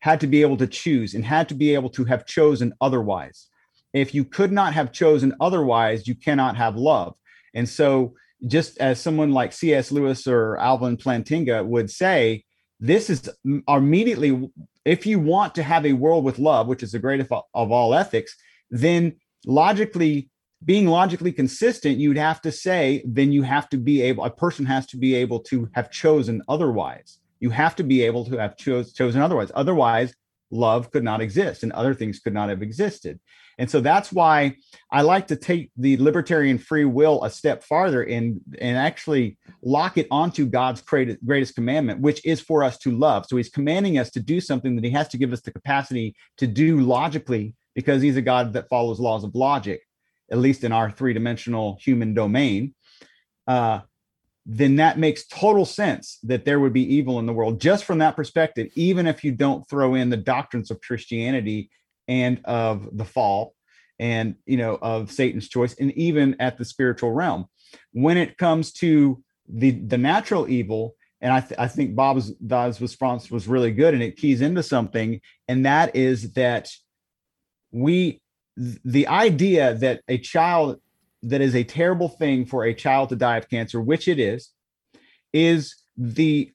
had 0.00 0.18
to 0.18 0.26
be 0.26 0.42
able 0.42 0.56
to 0.56 0.66
choose 0.66 1.14
and 1.14 1.24
had 1.24 1.48
to 1.50 1.54
be 1.54 1.72
able 1.72 1.90
to 1.90 2.04
have 2.04 2.26
chosen 2.26 2.72
otherwise. 2.80 3.46
If 3.92 4.12
you 4.12 4.24
could 4.24 4.50
not 4.50 4.72
have 4.72 4.90
chosen 4.90 5.36
otherwise, 5.40 6.08
you 6.08 6.16
cannot 6.16 6.56
have 6.56 6.74
love. 6.74 7.14
And 7.54 7.68
so, 7.68 8.14
just 8.44 8.76
as 8.78 9.00
someone 9.00 9.30
like 9.30 9.52
C.S. 9.52 9.92
Lewis 9.92 10.26
or 10.26 10.56
Alvin 10.56 10.96
Plantinga 10.96 11.64
would 11.64 11.88
say, 11.92 12.44
this 12.80 13.10
is 13.10 13.28
immediately, 13.68 14.48
if 14.88 15.06
you 15.06 15.18
want 15.20 15.54
to 15.54 15.62
have 15.62 15.84
a 15.84 15.92
world 15.92 16.24
with 16.24 16.38
love, 16.38 16.66
which 16.66 16.82
is 16.82 16.92
the 16.92 16.98
greatest 16.98 17.30
of 17.30 17.72
all 17.72 17.94
ethics, 17.94 18.36
then 18.70 19.16
logically, 19.46 20.30
being 20.64 20.86
logically 20.86 21.32
consistent, 21.32 21.98
you'd 21.98 22.16
have 22.16 22.40
to 22.42 22.50
say, 22.50 23.02
then 23.06 23.30
you 23.30 23.42
have 23.42 23.68
to 23.68 23.76
be 23.76 24.02
able, 24.02 24.24
a 24.24 24.30
person 24.30 24.66
has 24.66 24.86
to 24.86 24.96
be 24.96 25.14
able 25.14 25.40
to 25.40 25.68
have 25.74 25.90
chosen 25.90 26.42
otherwise. 26.48 27.18
You 27.40 27.50
have 27.50 27.76
to 27.76 27.84
be 27.84 28.02
able 28.02 28.24
to 28.26 28.36
have 28.38 28.56
chose, 28.56 28.92
chosen 28.92 29.22
otherwise. 29.22 29.52
Otherwise, 29.54 30.14
love 30.50 30.90
could 30.90 31.04
not 31.04 31.20
exist 31.20 31.62
and 31.62 31.72
other 31.72 31.94
things 31.94 32.18
could 32.18 32.34
not 32.34 32.48
have 32.48 32.62
existed. 32.62 33.20
And 33.58 33.68
so 33.68 33.80
that's 33.80 34.12
why 34.12 34.56
I 34.90 35.02
like 35.02 35.26
to 35.28 35.36
take 35.36 35.70
the 35.76 35.96
libertarian 35.96 36.58
free 36.58 36.84
will 36.84 37.24
a 37.24 37.30
step 37.30 37.64
farther 37.64 38.04
and, 38.04 38.40
and 38.60 38.78
actually 38.78 39.36
lock 39.62 39.98
it 39.98 40.06
onto 40.10 40.46
God's 40.46 40.80
greatest, 40.80 41.24
greatest 41.26 41.56
commandment, 41.56 42.00
which 42.00 42.24
is 42.24 42.40
for 42.40 42.62
us 42.62 42.78
to 42.78 42.96
love. 42.96 43.26
So 43.26 43.36
he's 43.36 43.50
commanding 43.50 43.98
us 43.98 44.10
to 44.12 44.20
do 44.20 44.40
something 44.40 44.76
that 44.76 44.84
he 44.84 44.90
has 44.90 45.08
to 45.08 45.18
give 45.18 45.32
us 45.32 45.40
the 45.40 45.50
capacity 45.50 46.14
to 46.38 46.46
do 46.46 46.80
logically 46.80 47.54
because 47.74 48.00
he's 48.00 48.16
a 48.16 48.22
God 48.22 48.52
that 48.52 48.68
follows 48.68 49.00
laws 49.00 49.24
of 49.24 49.34
logic, 49.34 49.82
at 50.30 50.38
least 50.38 50.62
in 50.62 50.72
our 50.72 50.90
three 50.90 51.12
dimensional 51.12 51.78
human 51.80 52.14
domain. 52.14 52.74
Uh, 53.46 53.80
then 54.46 54.76
that 54.76 54.98
makes 54.98 55.26
total 55.26 55.66
sense 55.66 56.18
that 56.22 56.44
there 56.44 56.58
would 56.58 56.72
be 56.72 56.94
evil 56.94 57.18
in 57.18 57.26
the 57.26 57.32
world 57.32 57.60
just 57.60 57.84
from 57.84 57.98
that 57.98 58.16
perspective, 58.16 58.68
even 58.76 59.06
if 59.06 59.22
you 59.22 59.30
don't 59.30 59.68
throw 59.68 59.94
in 59.94 60.08
the 60.08 60.16
doctrines 60.16 60.70
of 60.70 60.80
Christianity 60.80 61.70
and 62.08 62.40
of 62.44 62.88
the 62.92 63.04
fall 63.04 63.54
and 63.98 64.36
you 64.46 64.56
know 64.56 64.78
of 64.80 65.12
Satan's 65.12 65.48
choice, 65.48 65.74
and 65.74 65.92
even 65.92 66.36
at 66.40 66.58
the 66.58 66.64
spiritual 66.64 67.12
realm. 67.12 67.46
When 67.92 68.16
it 68.16 68.38
comes 68.38 68.72
to 68.74 69.22
the 69.48 69.70
the 69.72 69.98
natural 69.98 70.48
evil, 70.48 70.94
and 71.20 71.32
I, 71.32 71.40
th- 71.40 71.58
I 71.58 71.68
think 71.68 71.94
Bob's, 71.94 72.30
Bob's 72.32 72.80
response 72.80 73.30
was 73.30 73.48
really 73.48 73.72
good, 73.72 73.94
and 73.94 74.02
it 74.02 74.16
keys 74.16 74.40
into 74.40 74.62
something, 74.62 75.20
and 75.48 75.66
that 75.66 75.96
is 75.96 76.32
that 76.32 76.70
we 77.70 78.20
the 78.56 79.06
idea 79.06 79.74
that 79.74 80.02
a 80.08 80.18
child 80.18 80.80
that 81.22 81.40
is 81.40 81.54
a 81.54 81.64
terrible 81.64 82.08
thing 82.08 82.46
for 82.46 82.64
a 82.64 82.74
child 82.74 83.08
to 83.08 83.16
die 83.16 83.36
of 83.36 83.50
cancer, 83.50 83.80
which 83.80 84.06
it 84.06 84.20
is, 84.20 84.50
is 85.32 85.74
the 85.96 86.52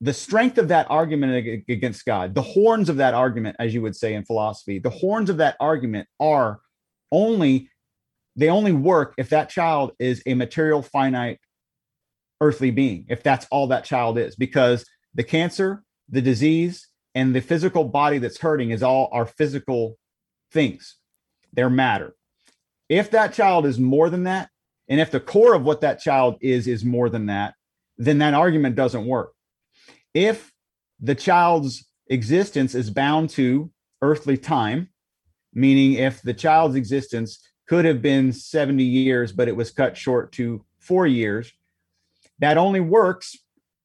the 0.00 0.12
strength 0.12 0.58
of 0.58 0.68
that 0.68 0.86
argument 0.90 1.64
against 1.68 2.04
God, 2.04 2.34
the 2.34 2.42
horns 2.42 2.88
of 2.88 2.96
that 2.96 3.14
argument, 3.14 3.56
as 3.58 3.72
you 3.72 3.82
would 3.82 3.96
say 3.96 4.14
in 4.14 4.24
philosophy, 4.24 4.78
the 4.78 4.90
horns 4.90 5.30
of 5.30 5.38
that 5.38 5.56
argument 5.58 6.08
are 6.20 6.60
only 7.10 7.70
they 8.38 8.50
only 8.50 8.72
work 8.72 9.14
if 9.16 9.30
that 9.30 9.48
child 9.48 9.92
is 9.98 10.22
a 10.26 10.34
material, 10.34 10.82
finite, 10.82 11.40
earthly 12.42 12.70
being. 12.70 13.06
If 13.08 13.22
that's 13.22 13.46
all 13.50 13.68
that 13.68 13.84
child 13.84 14.18
is, 14.18 14.36
because 14.36 14.84
the 15.14 15.24
cancer, 15.24 15.82
the 16.10 16.20
disease, 16.20 16.88
and 17.14 17.34
the 17.34 17.40
physical 17.40 17.84
body 17.84 18.18
that's 18.18 18.38
hurting 18.38 18.72
is 18.72 18.82
all 18.82 19.08
our 19.12 19.24
physical 19.24 19.96
things. 20.52 20.96
They're 21.54 21.70
matter 21.70 22.14
if 22.88 23.10
that 23.10 23.32
child 23.32 23.66
is 23.66 23.78
more 23.78 24.10
than 24.10 24.24
that, 24.24 24.50
and 24.88 25.00
if 25.00 25.10
the 25.10 25.20
core 25.20 25.54
of 25.54 25.62
what 25.62 25.80
that 25.80 26.00
child 26.00 26.36
is 26.40 26.66
is 26.66 26.84
more 26.84 27.08
than 27.08 27.26
that, 27.26 27.54
then 27.98 28.18
that 28.18 28.34
argument 28.34 28.76
doesn't 28.76 29.06
work. 29.06 29.32
If 30.16 30.50
the 30.98 31.14
child's 31.14 31.84
existence 32.08 32.74
is 32.74 32.88
bound 32.88 33.28
to 33.30 33.70
earthly 34.00 34.38
time, 34.38 34.88
meaning 35.52 35.92
if 35.92 36.22
the 36.22 36.32
child's 36.32 36.74
existence 36.74 37.46
could 37.68 37.84
have 37.84 38.00
been 38.00 38.32
70 38.32 38.82
years, 38.82 39.30
but 39.30 39.46
it 39.46 39.54
was 39.54 39.70
cut 39.70 39.94
short 39.94 40.32
to 40.32 40.64
four 40.78 41.06
years, 41.06 41.52
that 42.38 42.56
only 42.56 42.80
works 42.80 43.36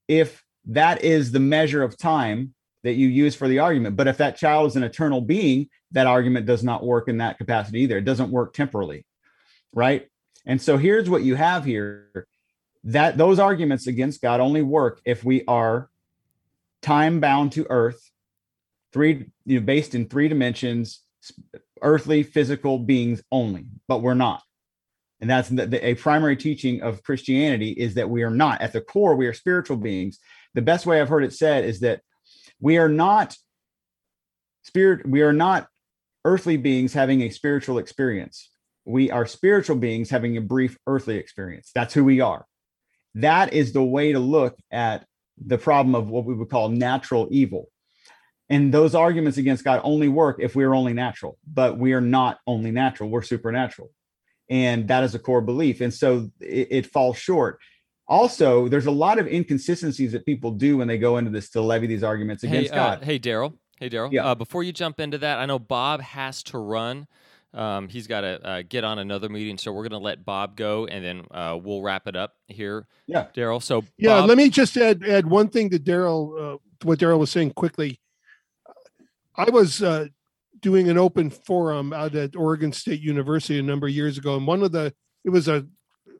if 0.07 0.41
that 0.67 1.03
is 1.03 1.33
the 1.33 1.39
measure 1.41 1.83
of 1.83 1.97
time 1.97 2.53
that 2.83 2.93
you 2.93 3.09
use 3.09 3.35
for 3.35 3.49
the 3.49 3.59
argument. 3.59 3.97
But 3.97 4.07
if 4.07 4.15
that 4.17 4.37
child 4.37 4.67
is 4.67 4.77
an 4.77 4.83
eternal 4.83 5.19
being, 5.19 5.67
that 5.91 6.07
argument 6.07 6.45
does 6.45 6.63
not 6.63 6.85
work 6.85 7.09
in 7.09 7.17
that 7.17 7.39
capacity 7.39 7.81
either. 7.81 7.97
It 7.97 8.05
doesn't 8.05 8.31
work 8.31 8.53
temporally, 8.53 9.05
right? 9.73 10.07
And 10.45 10.61
so 10.61 10.77
here's 10.77 11.09
what 11.09 11.23
you 11.23 11.35
have 11.35 11.65
here 11.65 12.25
that 12.85 13.17
those 13.17 13.37
arguments 13.37 13.87
against 13.87 14.21
God 14.21 14.39
only 14.39 14.61
work 14.61 15.01
if 15.03 15.25
we 15.25 15.43
are 15.45 15.90
time 16.81 17.19
bound 17.19 17.51
to 17.53 17.67
earth, 17.69 18.11
three, 18.93 19.31
you 19.45 19.59
know, 19.59 19.65
based 19.65 19.95
in 19.95 20.07
three 20.07 20.27
dimensions, 20.27 21.01
earthly 21.81 22.23
physical 22.23 22.79
beings 22.79 23.21
only, 23.31 23.65
but 23.87 24.01
we're 24.01 24.13
not. 24.13 24.41
And 25.19 25.29
that's 25.29 25.49
the, 25.49 25.67
the, 25.67 25.85
a 25.85 25.95
primary 25.95 26.35
teaching 26.35 26.81
of 26.81 27.03
Christianity 27.03 27.71
is 27.71 27.93
that 27.93 28.09
we 28.09 28.23
are 28.23 28.31
not 28.31 28.61
at 28.61 28.73
the 28.73 28.81
core, 28.81 29.15
we 29.15 29.27
are 29.27 29.33
spiritual 29.33 29.77
beings. 29.77 30.19
The 30.55 30.63
best 30.63 30.85
way 30.85 30.99
I've 30.99 31.09
heard 31.09 31.23
it 31.23 31.33
said 31.33 31.63
is 31.63 31.81
that 31.81 32.01
we 32.59 32.77
are 32.77 32.89
not 32.89 33.37
spirit, 34.63 35.07
we 35.07 35.21
are 35.21 35.33
not 35.33 35.67
earthly 36.25 36.57
beings 36.57 36.93
having 36.93 37.21
a 37.21 37.29
spiritual 37.29 37.77
experience. 37.77 38.49
We 38.85 39.11
are 39.11 39.27
spiritual 39.27 39.75
beings 39.75 40.09
having 40.09 40.37
a 40.37 40.41
brief 40.41 40.77
earthly 40.87 41.17
experience. 41.17 41.71
That's 41.73 41.93
who 41.93 42.03
we 42.03 42.19
are. 42.19 42.45
That 43.15 43.53
is 43.53 43.73
the 43.73 43.83
way 43.83 44.13
to 44.13 44.19
look 44.19 44.57
at 44.71 45.05
the 45.37 45.57
problem 45.57 45.95
of 45.95 46.09
what 46.09 46.25
we 46.25 46.33
would 46.33 46.49
call 46.49 46.69
natural 46.69 47.27
evil. 47.31 47.69
And 48.49 48.73
those 48.73 48.95
arguments 48.95 49.37
against 49.37 49.63
God 49.63 49.79
only 49.83 50.09
work 50.09 50.37
if 50.39 50.55
we 50.55 50.63
are 50.65 50.75
only 50.75 50.93
natural, 50.93 51.37
but 51.51 51.77
we 51.77 51.93
are 51.93 52.01
not 52.01 52.39
only 52.45 52.71
natural, 52.71 53.09
we're 53.09 53.21
supernatural. 53.21 53.89
And 54.49 54.89
that 54.89 55.05
is 55.05 55.15
a 55.15 55.19
core 55.19 55.39
belief. 55.39 55.79
And 55.79 55.93
so 55.93 56.29
it, 56.41 56.67
it 56.69 56.85
falls 56.85 57.17
short. 57.17 57.59
Also, 58.09 58.67
there's 58.67 58.87
a 58.87 58.91
lot 58.91 59.19
of 59.19 59.27
inconsistencies 59.27 60.11
that 60.11 60.25
people 60.25 60.51
do 60.51 60.77
when 60.77 60.89
they 60.89 60.97
go 60.97 61.17
into 61.17 61.31
this 61.31 61.49
to 61.51 61.61
levy 61.61 61.87
these 61.87 62.03
arguments 62.03 62.43
against 62.43 62.71
hey, 62.71 62.75
God. 62.75 63.01
Uh, 63.01 63.05
hey, 63.05 63.17
Daryl. 63.17 63.53
Hey, 63.79 63.89
Daryl. 63.89 64.11
Yeah. 64.11 64.25
Uh, 64.25 64.35
before 64.35 64.63
you 64.63 64.73
jump 64.73 64.99
into 64.99 65.17
that, 65.19 65.39
I 65.39 65.45
know 65.45 65.57
Bob 65.57 66.01
has 66.01 66.43
to 66.43 66.57
run. 66.57 67.07
Um, 67.53 67.89
he's 67.89 68.07
got 68.07 68.21
to 68.21 68.47
uh, 68.47 68.61
get 68.67 68.83
on 68.83 68.99
another 68.99 69.27
meeting, 69.27 69.57
so 69.57 69.73
we're 69.73 69.83
going 69.83 69.91
to 69.91 69.97
let 69.97 70.23
Bob 70.23 70.55
go, 70.55 70.85
and 70.85 71.03
then 71.03 71.25
uh, 71.31 71.59
we'll 71.61 71.81
wrap 71.81 72.07
it 72.07 72.15
up 72.15 72.35
here. 72.47 72.87
Yeah, 73.07 73.25
Daryl. 73.35 73.61
So 73.61 73.83
yeah, 73.97 74.21
Bob, 74.21 74.29
let 74.29 74.37
me 74.37 74.49
just 74.49 74.77
add 74.77 75.03
add 75.05 75.27
one 75.27 75.49
thing 75.49 75.69
to 75.71 75.79
Daryl. 75.79 76.55
Uh, 76.55 76.57
what 76.83 76.99
Daryl 76.99 77.19
was 77.19 77.29
saying 77.29 77.51
quickly. 77.51 77.99
I 79.35 79.49
was 79.49 79.83
uh, 79.83 80.07
doing 80.61 80.89
an 80.89 80.97
open 80.97 81.29
forum 81.29 81.91
out 81.91 82.15
at 82.15 82.35
Oregon 82.35 82.71
State 82.71 83.01
University 83.01 83.59
a 83.59 83.63
number 83.63 83.87
of 83.87 83.93
years 83.93 84.17
ago, 84.17 84.37
and 84.37 84.47
one 84.47 84.63
of 84.63 84.71
the 84.71 84.93
it 85.25 85.29
was 85.29 85.47
a 85.47 85.67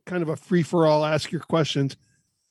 kind 0.05 0.21
of 0.21 0.29
a 0.29 0.35
free 0.35 0.63
for 0.63 0.85
all, 0.85 1.05
ask 1.05 1.31
your 1.31 1.41
questions. 1.41 1.95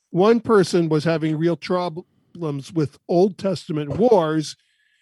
One 0.09 0.39
person 0.39 0.89
was 0.89 1.03
having 1.03 1.37
real 1.37 1.55
problems 1.55 2.73
with 2.73 2.97
Old 3.07 3.37
Testament 3.37 3.97
wars 3.97 4.55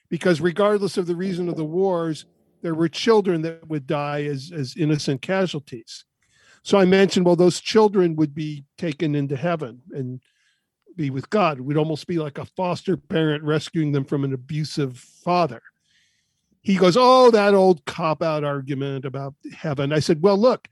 because 0.09 0.41
regardless 0.41 0.97
of 0.97 1.07
the 1.07 1.15
reason 1.15 1.49
of 1.49 1.55
the 1.55 1.65
wars, 1.65 2.25
there 2.61 2.75
were 2.75 2.89
children 2.89 3.41
that 3.43 3.67
would 3.67 3.87
die 3.87 4.23
as, 4.23 4.51
as 4.53 4.75
innocent 4.75 5.21
casualties. 5.21 6.05
So 6.63 6.77
I 6.77 6.85
mentioned, 6.85 7.25
well, 7.25 7.35
those 7.35 7.61
children 7.61 8.15
would 8.17 8.35
be 8.35 8.65
taken 8.77 9.15
into 9.15 9.35
heaven 9.35 9.81
and 9.91 10.21
be 10.95 11.09
with 11.09 11.29
God. 11.29 11.59
It 11.59 11.61
would 11.61 11.77
almost 11.77 12.07
be 12.07 12.19
like 12.19 12.37
a 12.37 12.45
foster 12.45 12.97
parent 12.97 13.43
rescuing 13.43 13.91
them 13.91 14.03
from 14.03 14.23
an 14.23 14.33
abusive 14.33 14.97
father. 14.97 15.61
He 16.61 16.75
goes, 16.75 16.97
Oh, 16.97 17.31
that 17.31 17.53
old 17.53 17.85
cop 17.85 18.21
out 18.21 18.43
argument 18.43 19.05
about 19.05 19.33
heaven. 19.53 19.93
I 19.93 19.99
said, 19.99 20.21
Well, 20.21 20.37
look, 20.37 20.67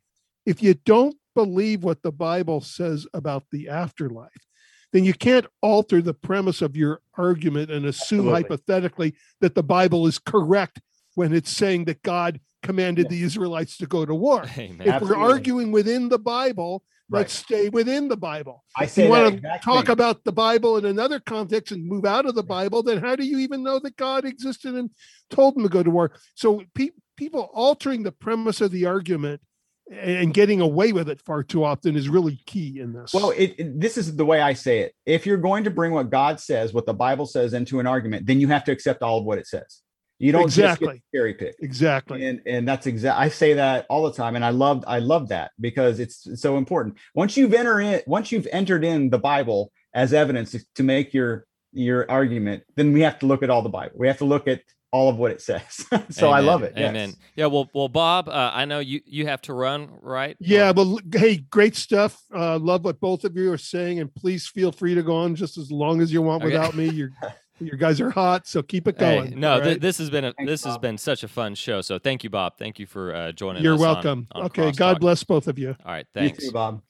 if 0.46 0.62
you 0.62 0.74
don't 0.74 1.16
believe 1.34 1.84
what 1.84 2.04
the 2.04 2.12
Bible 2.12 2.60
says 2.60 3.08
about 3.14 3.46
the 3.52 3.70
afterlife, 3.70 4.48
then 4.92 5.06
you 5.06 5.14
can't 5.14 5.48
alter 5.62 6.02
the 6.02 6.14
premise 6.14 6.62
of 6.62 6.76
your 6.76 7.02
argument 7.18 7.72
and 7.72 7.86
assume 7.86 8.28
Absolutely. 8.28 8.42
hypothetically 8.42 9.16
that 9.40 9.56
the 9.56 9.64
Bible 9.64 10.08
is 10.08 10.20
correct 10.20 10.82
when 11.18 11.34
it's 11.34 11.52
saying 11.52 11.86
that 11.86 12.04
God 12.04 12.40
commanded 12.62 13.08
Yeah. 13.08 13.18
the 13.18 13.24
Israelites 13.24 13.76
to 13.78 13.88
go 13.88 14.06
to 14.06 14.14
war. 14.14 14.42
Hey, 14.46 14.68
man. 14.68 14.88
If 14.88 14.94
Absolutely. 14.94 15.18
we're 15.18 15.32
arguing 15.32 15.72
within 15.72 16.10
the 16.10 16.20
Bible, 16.20 16.84
Right. 17.10 17.20
let's 17.22 17.34
stay 17.34 17.70
within 17.70 18.08
the 18.08 18.18
Bible. 18.18 18.64
I 18.78 18.84
If 18.84 18.92
say 18.92 19.06
you 19.06 19.10
want 19.10 19.30
to 19.30 19.34
exact 19.38 19.64
talk 19.64 19.86
thing. 19.86 19.94
about 19.94 20.24
the 20.26 20.32
Bible 20.32 20.78
in 20.78 20.86
another 20.86 21.20
context 21.20 21.72
and 21.72 21.84
move 21.88 22.06
out 22.06 22.26
of 22.28 22.36
the 22.36 22.44
Bible, 22.44 22.84
then 22.84 23.00
how 23.00 23.16
do 23.16 23.26
you 23.26 23.40
even 23.40 23.64
know 23.64 23.80
that 23.80 23.96
God 23.96 24.26
existed 24.26 24.76
and 24.76 24.92
told 25.32 25.56
them 25.56 25.64
to 25.64 25.70
go 25.70 25.82
to 25.82 25.90
war? 25.90 26.12
So 26.36 26.62
pe- 26.76 26.90
people 27.16 27.50
altering 27.54 28.04
the 28.04 28.12
premise 28.12 28.62
of 28.62 28.72
the 28.72 28.86
argument 28.86 29.42
and 29.90 30.34
getting 30.34 30.60
away 30.60 30.92
with 30.92 31.08
it 31.10 31.22
far 31.22 31.44
too 31.44 31.64
often 31.64 31.96
is 31.96 32.10
really 32.10 32.42
key 32.46 32.80
in 32.82 32.92
this. 32.94 33.12
Well, 33.14 33.32
it, 33.32 33.56
it- 33.58 33.80
this 33.80 33.98
is 33.98 34.16
the 34.16 34.26
way 34.26 34.42
I 34.42 34.52
say 34.54 34.80
it. 34.82 34.94
If 35.06 35.26
you're 35.26 35.38
going 35.38 35.64
to 35.64 35.72
bring 35.72 35.94
what 35.94 36.10
God 36.12 36.40
says, 36.42 36.74
what 36.74 36.86
the 36.86 36.94
Bible 36.94 37.26
says 37.26 37.54
into 37.54 37.80
an 37.80 37.88
argument, 37.88 38.28
then 38.28 38.40
you 38.42 38.50
have 38.50 38.66
to 38.66 38.72
accept 38.74 39.02
all 39.02 39.18
of 39.20 39.24
what 39.26 39.40
it 39.40 39.48
says. 39.48 39.82
You 40.20 40.32
don't 40.32 40.44
Exactly. 40.46 40.88
just 40.88 41.02
get 41.12 41.18
cherry 41.18 41.34
pick. 41.36 41.56
Exactly. 41.60 42.26
And 42.26 42.42
and 42.46 42.68
that's 42.68 42.88
exact. 42.88 43.20
I 43.20 43.30
say 43.30 43.54
that 43.54 43.86
all 43.90 44.04
the 44.04 44.14
time, 44.14 44.36
and 44.36 44.44
I 44.44 44.50
love 44.50 44.84
I 44.88 45.00
love 45.00 45.30
that 45.30 45.52
because 45.60 46.00
it's, 46.00 46.26
it's 46.26 46.42
so 46.42 46.58
important. 46.58 46.98
Once 47.14 47.38
you've 47.38 47.54
entered 47.54 47.82
in, 47.82 48.02
once 48.08 48.32
you've 48.32 48.48
entered 48.52 48.84
in 48.84 49.10
the 49.10 49.20
Bible 49.20 49.72
as 49.94 50.14
evidence 50.14 50.52
to, 50.52 50.60
to 50.76 50.84
make 50.84 51.14
your 51.14 51.46
your 51.74 52.10
argument, 52.10 52.64
then 52.76 52.94
we 52.94 53.02
have 53.02 53.20
to 53.20 53.26
look 53.28 53.44
at 53.44 53.50
all 53.52 53.62
the 53.62 53.70
Bible. 53.70 53.96
We 53.96 54.08
have 54.08 54.18
to 54.20 54.26
look 54.26 54.48
at 54.48 54.62
all 54.92 55.10
of 55.10 55.18
what 55.18 55.32
it 55.32 55.42
says. 55.42 55.86
so 56.10 56.32
I 56.32 56.40
love 56.40 56.64
it. 56.64 56.74
Amen. 56.78 57.10
Yes. 57.10 57.18
Yeah. 57.36 57.46
Well, 57.48 57.70
well, 57.76 57.90
Bob, 57.90 58.30
uh, 58.30 58.52
I 58.54 58.66
know 58.66 58.80
you 58.80 59.02
you 59.06 59.28
have 59.28 59.42
to 59.44 59.54
run, 59.54 59.90
right? 60.02 60.36
Yeah, 60.40 60.70
Or- 60.70 60.74
well, 60.74 61.00
hey, 61.14 61.38
great 61.38 61.76
stuff. 61.76 62.20
Uh, 62.34 62.58
love 62.58 62.86
what 62.86 63.00
both 63.00 63.24
of 63.24 63.36
you 63.36 63.52
are 63.52 63.58
saying, 63.58 64.00
and 64.00 64.14
please 64.16 64.48
feel 64.48 64.72
free 64.72 64.96
to 64.96 65.04
go 65.04 65.16
on 65.18 65.36
just 65.36 65.58
as 65.60 65.72
long 65.72 66.02
as 66.02 66.12
you 66.12 66.22
want 66.24 66.42
Okay. 66.44 66.54
without 66.54 66.74
me. 66.76 66.90
You're, 66.90 67.12
you 67.60 67.76
guys 67.78 68.00
are 68.02 68.10
hot, 68.10 68.48
so 68.48 68.62
keep 68.62 68.88
it 68.88 68.96
Hey, 69.00 69.18
going. 69.20 69.40
no, 69.40 69.54
all 69.54 69.62
th- 69.62 69.80
this 69.80 69.98
has 69.98 70.10
been 70.10 70.26
a 70.26 70.34
Thanks, 70.34 70.50
this 70.52 70.64
has 70.66 70.78
been 70.78 70.98
such 70.98 71.24
a 71.24 71.28
fun 71.28 71.56
show. 71.56 71.82
So 71.82 71.98
thank 72.00 72.24
you, 72.24 72.30
Bob. 72.30 72.58
Thank 72.58 72.80
you 72.80 72.86
for 72.86 73.14
uh, 73.16 73.32
joining 73.32 73.64
you're 73.64 73.74
us. 73.76 73.82
on- 73.82 73.86
welcome. 73.94 74.28
on 74.34 74.44
okay, 74.46 74.72
God 74.72 75.00
bless 75.00 75.24
both 75.24 75.48
of 75.48 75.58
you. 75.58 75.76
All 75.86 75.92
right, 75.92 76.06
You 76.16 76.22
thanks. 76.22 76.46
too, 76.46 76.52
Bob. 76.52 76.82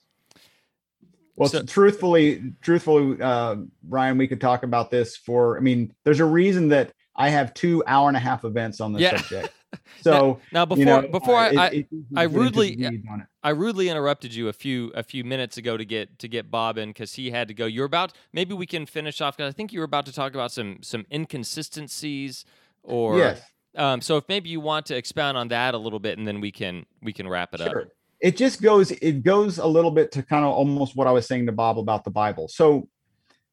Well, 1.35 1.49
So- 1.49 1.63
truthfully, 1.63 2.53
truthfully, 2.61 3.21
uh, 3.21 3.57
Ryan, 3.87 4.17
we 4.17 4.27
could 4.27 4.41
talk 4.41 4.63
about 4.63 4.89
this 4.91 5.15
for. 5.17 5.57
I 5.57 5.61
mean, 5.61 5.93
there's 6.03 6.19
a 6.19 6.25
reason 6.25 6.67
that 6.69 6.91
I 7.15 7.29
have 7.29 7.53
two 7.53 7.83
hour 7.87 8.07
and 8.07 8.17
a 8.17 8.19
half 8.19 8.43
events 8.43 8.81
on 8.81 8.93
this 8.93 9.01
Yeah. 9.03 9.17
subject. 9.17 9.53
So 10.01 10.39
Now, 10.51 10.65
before 10.65 10.79
you 10.79 10.85
know, 10.85 11.07
before 11.07 11.35
uh, 11.35 11.39
I, 11.39 11.47
it- 11.49 11.57
I, 11.57 11.67
it- 11.67 11.87
I 12.15 12.23
rudely- 12.23 12.75
the 12.75 12.89
weeds 12.89 13.05
on 13.11 13.21
it. 13.21 13.27
I 13.43 13.49
rudely 13.51 13.89
interrupted 13.89 14.33
you 14.33 14.47
a 14.49 14.53
few 14.53 14.89
a 14.95 15.03
few 15.03 15.23
minutes 15.23 15.57
ago 15.57 15.77
to 15.77 15.85
get 15.85 16.19
to 16.19 16.27
get 16.27 16.51
Bob 16.51 16.77
in 16.77 16.89
because 16.89 17.13
he 17.13 17.31
had 17.31 17.47
to 17.47 17.53
go. 17.53 17.65
You're 17.65 17.85
about 17.85 18.13
maybe 18.33 18.53
we 18.53 18.65
can 18.65 18.85
finish 18.85 19.21
off 19.21 19.37
because 19.37 19.49
I 19.53 19.55
think 19.55 19.71
you 19.73 19.79
were 19.79 19.85
about 19.85 20.05
to 20.07 20.13
talk 20.13 20.33
about 20.33 20.51
some 20.51 20.79
some 20.81 21.05
inconsistencies 21.11 22.45
or 22.83 23.17
yes, 23.17 23.41
um, 23.75 24.01
so 24.01 24.17
if 24.17 24.25
maybe 24.27 24.49
you 24.49 24.59
want 24.59 24.85
to 24.87 24.95
expound 24.95 25.37
on 25.37 25.47
that 25.49 25.73
a 25.73 25.77
little 25.77 25.99
bit 25.99 26.17
and 26.17 26.27
then 26.27 26.41
we 26.41 26.51
can 26.51 26.85
we 27.01 27.13
can 27.13 27.27
wrap 27.27 27.53
it 27.53 27.61
up. 27.61 27.73
It 28.19 28.35
just 28.35 28.61
goes. 28.61 28.91
It 28.91 29.23
goes 29.23 29.59
a 29.59 29.67
little 29.67 29.91
bit 29.91 30.11
to 30.13 30.23
kind 30.23 30.43
of 30.43 30.51
almost 30.51 30.95
what 30.95 31.07
I 31.07 31.11
was 31.11 31.27
saying 31.27 31.45
to 31.45 31.51
Bob 31.51 31.77
about 31.77 32.03
the 32.03 32.09
Bible. 32.11 32.47
So 32.47 32.89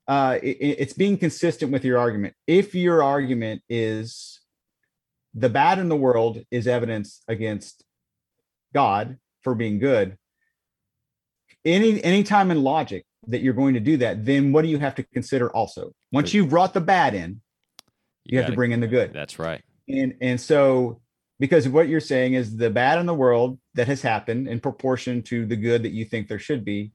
uh, 0.09 0.39
it, 0.43 0.57
it's 0.61 0.93
being 0.95 1.19
consistent 1.19 1.71
with 1.71 1.85
your 1.85 1.99
argument. 1.99 2.35
If 2.47 2.75
your 2.75 3.03
argument 3.03 3.63
is 3.69 4.34
the 5.35 5.49
bad 5.49 5.79
in 5.79 5.89
the 5.89 5.97
world 5.97 6.41
is 6.51 6.67
evidence 6.67 7.23
against 7.29 7.85
God 8.73 9.19
for 9.43 9.55
being 9.55 9.79
good, 9.79 10.17
any 11.65 12.03
any 12.03 12.23
time 12.23 12.51
in 12.51 12.63
logic 12.63 13.05
that 13.27 13.41
you're 13.41 13.55
going 13.55 13.75
to 13.75 13.81
do 13.81 13.97
that, 13.99 14.25
then 14.25 14.53
what 14.53 14.63
do 14.63 14.69
you 14.69 14.79
have 14.79 14.95
to 14.97 15.03
consider 15.03 15.51
also? 15.51 15.93
Once 16.13 16.35
you've 16.35 16.51
brought 16.51 16.75
the 16.75 16.81
bad 16.81 17.15
in, 17.15 17.41
you, 18.25 18.39
have 18.39 18.47
to 18.47 18.51
gotta- 18.51 18.57
bring 18.57 18.73
in 18.73 18.81
the 18.81 18.87
good 18.87 19.13
That's 19.13 19.39
right. 19.39 19.63
and 19.89 20.15
and 20.21 20.41
so 20.41 21.01
because 21.39 21.69
what 21.69 21.89
you're 21.89 22.01
saying 22.01 22.35
is 22.35 22.57
the 22.57 22.71
bad 22.71 22.99
in 22.99 23.07
the 23.07 23.15
world 23.15 23.59
that 23.75 23.87
has 23.87 24.03
happened 24.03 24.49
in 24.49 24.61
proportion 24.61 25.23
to 25.25 25.47
the 25.47 25.57
good 25.57 25.83
that 25.83 25.93
you 25.93 26.05
think 26.05 26.29
there 26.29 26.39
should 26.39 26.65
be 26.65 26.93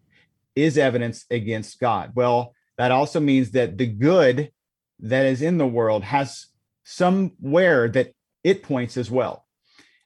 is 0.56 0.78
evidence 0.78 1.26
against 1.30 1.80
god 1.80 2.11
well 2.16 2.56
that 2.78 2.91
also 2.91 3.20
means 3.20 3.52
that 3.52 3.78
the 3.78 3.86
good 3.86 4.52
that 4.99 5.26
is 5.26 5.41
in 5.41 5.57
the 5.57 5.68
world 5.68 6.03
has 6.03 6.48
somewhere 6.84 7.88
that 7.90 8.14
it 8.44 8.64
points 8.64 8.98
as 8.98 9.10
well. 9.10 9.45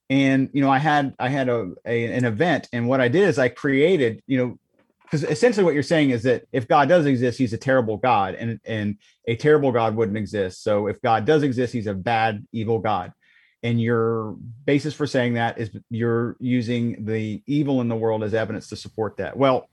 And 0.10 0.50
you 0.54 0.62
know 0.62 0.70
i 0.70 0.80
had 0.80 1.16
i 1.18 1.30
had 1.30 1.48
a, 1.48 1.72
a 1.86 2.06
an 2.06 2.26
event 2.26 2.68
and 2.74 2.88
what 2.88 3.00
i 3.00 3.08
did 3.08 3.28
is 3.28 3.40
i 3.40 3.48
created 3.48 4.22
you 4.28 4.38
know 4.38 4.60
because 5.04 5.24
essentially 5.24 5.64
what 5.64 5.74
you're 5.74 5.82
saying 5.82 6.10
is 6.10 6.24
that 6.24 6.46
if 6.52 6.68
god 6.68 6.90
does 6.90 7.06
exist 7.06 7.38
he's 7.38 7.54
a 7.54 7.58
terrible 7.58 7.98
god 7.98 8.36
and 8.36 8.60
and 8.66 8.98
a 9.28 9.36
terrible 9.36 9.72
god 9.72 9.96
wouldn't 9.96 10.18
exist. 10.18 10.64
So 10.64 10.88
if 10.88 11.02
god 11.02 11.26
does 11.26 11.44
exist 11.44 11.74
he's 11.74 11.88
a 11.88 11.94
bad 11.94 12.46
evil 12.52 12.80
god. 12.80 13.14
And 13.64 13.82
your 13.82 14.36
basis 14.66 14.94
for 14.94 15.08
saying 15.08 15.36
that 15.36 15.58
is 15.58 15.70
you're 15.90 16.36
using 16.42 17.06
the 17.06 17.42
evil 17.48 17.80
in 17.80 17.88
the 17.88 17.96
world 17.96 18.22
as 18.24 18.34
evidence 18.34 18.68
to 18.70 18.76
support 18.76 19.18
that. 19.18 19.38
Well 19.38 19.70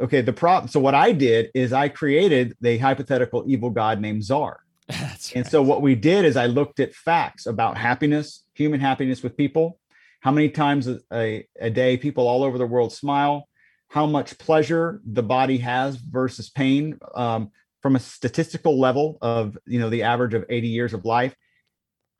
okay 0.00 0.22
the 0.22 0.32
problem 0.32 0.68
so 0.68 0.80
what 0.80 0.94
i 0.94 1.12
did 1.12 1.50
is 1.54 1.72
i 1.72 1.88
created 1.88 2.56
the 2.60 2.78
hypothetical 2.78 3.44
evil 3.46 3.70
god 3.70 4.00
named 4.00 4.24
czar 4.24 4.63
That's 4.88 5.32
and 5.32 5.44
right. 5.44 5.50
so 5.50 5.62
what 5.62 5.82
we 5.82 5.94
did 5.94 6.24
is 6.24 6.36
I 6.36 6.46
looked 6.46 6.78
at 6.80 6.94
facts 6.94 7.46
about 7.46 7.76
happiness, 7.76 8.44
human 8.54 8.80
happiness 8.80 9.22
with 9.22 9.36
people, 9.36 9.78
how 10.20 10.30
many 10.30 10.48
times 10.50 10.88
a, 11.12 11.46
a, 11.60 11.70
day 11.70 11.96
people 11.96 12.26
all 12.28 12.44
over 12.44 12.58
the 12.58 12.66
world 12.66 12.92
smile, 12.92 13.48
how 13.88 14.06
much 14.06 14.38
pleasure 14.38 15.00
the 15.04 15.22
body 15.22 15.58
has 15.58 15.96
versus 15.96 16.50
pain 16.50 16.98
um, 17.14 17.50
from 17.82 17.96
a 17.96 18.00
statistical 18.00 18.78
level 18.78 19.18
of 19.20 19.56
you 19.66 19.78
know 19.78 19.90
the 19.90 20.02
average 20.02 20.34
of 20.34 20.44
80 20.48 20.68
years 20.68 20.94
of 20.94 21.04
life. 21.04 21.34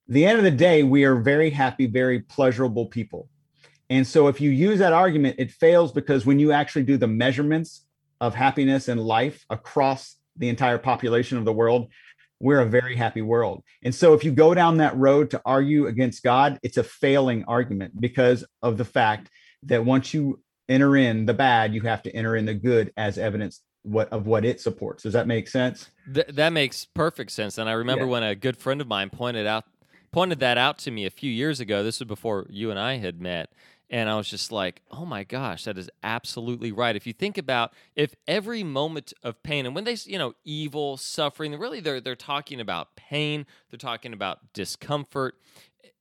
The 0.09 0.27
end 0.27 0.39
of 0.39 0.45
the 0.45 0.51
day, 0.51 0.83
we 0.83 1.05
are 1.05 1.17
very 1.17 1.51
happy, 1.51 1.87
very 1.87 2.21
pleasurable 2.21 2.87
people. 2.87 3.29
And 3.91 4.07
so 4.07 4.29
if 4.29 4.41
you 4.41 4.51
use 4.51 4.79
that 4.79 4.93
argument, 4.93 5.37
it 5.39 5.51
fails 5.51 5.93
because 5.93 6.27
when 6.27 6.39
you 6.39 6.53
actually 6.53 6.85
do 6.85 6.97
the 6.97 7.07
measurements 7.07 7.87
of 8.21 8.35
happiness 8.35 8.89
and 8.89 9.01
life 9.01 9.45
across 9.51 10.17
the 10.37 10.49
entire 10.49 10.79
population 10.79 11.39
of 11.39 11.45
the 11.45 11.53
world, 11.53 11.91
we're 12.41 12.61
a 12.61 12.67
very 12.67 12.97
happy 12.97 13.23
world. 13.23 13.63
And 13.83 13.95
so 13.95 14.15
if 14.15 14.25
you 14.25 14.33
go 14.33 14.55
down 14.55 14.79
that 14.79 14.97
road 14.97 15.31
to 15.31 15.41
argue 15.45 15.87
against 15.87 16.23
God, 16.23 16.59
it's 16.63 16.77
a 16.77 16.85
failing 16.85 17.45
argument 17.45 18.01
because 18.01 18.45
of 18.63 18.77
the 18.77 18.85
fact 18.85 19.31
that 19.65 19.85
once 19.85 20.13
you 20.13 20.41
enter 20.69 20.97
in 20.97 21.27
the 21.27 21.35
bad, 21.35 21.75
you 21.75 21.81
have 21.83 22.03
to 22.03 22.15
enter 22.15 22.37
in 22.37 22.45
the 22.45 22.55
good 22.55 22.93
as 22.97 23.19
evidence 23.19 23.61
what 23.83 24.09
of 24.13 24.27
what 24.27 24.45
it 24.47 24.61
supports. 24.61 25.03
Does 25.03 25.13
that 25.13 25.27
make 25.27 25.47
sense? 25.49 25.91
Th- 26.13 26.27
that 26.29 26.53
makes 26.55 26.85
perfect 26.87 27.31
sense. 27.31 27.59
And 27.59 27.69
I 27.69 27.73
remember 27.73 28.05
Yeah. 28.07 28.11
when 28.13 28.23
a 28.23 28.35
good 28.35 28.57
friend 28.57 28.81
of 28.81 28.87
mine 28.89 29.11
pointed 29.11 29.47
out 29.47 29.65
pointed 30.11 30.39
that 30.39 30.57
out 30.57 30.79
to 30.79 30.91
me 30.93 31.05
a 31.07 31.11
few 31.11 31.31
years 31.31 31.59
ago. 31.61 31.83
This 31.83 31.99
was 31.99 32.07
before 32.07 32.47
you 32.49 32.71
and 32.71 32.79
I 32.79 32.99
had 32.99 33.21
met. 33.21 33.51
And 33.91 34.09
I 34.09 34.17
was 34.17 34.29
just 34.29 34.51
like, 34.51 34.81
oh 34.91 35.05
my 35.05 35.25
gosh, 35.25 35.65
that 35.65 35.77
is 35.77 35.91
absolutely 36.03 36.73
right. 36.73 36.97
If 36.97 37.07
you 37.07 37.13
think 37.13 37.37
about 37.37 37.73
if 37.95 38.15
every 38.27 38.65
moment 38.65 39.13
of 39.23 39.43
pain, 39.43 39.67
and 39.67 39.75
when 39.75 39.85
they, 39.85 39.97
you 40.05 40.19
know, 40.19 40.35
evil, 40.45 40.97
suffering, 40.97 41.59
really 41.59 41.81
they're 41.81 42.01
they're 42.01 42.17
talking 42.17 42.61
about 42.61 42.97
pain, 42.97 43.47
they're 43.71 43.79
talking 43.79 44.13
about 44.13 44.53
discomfort. 44.53 45.37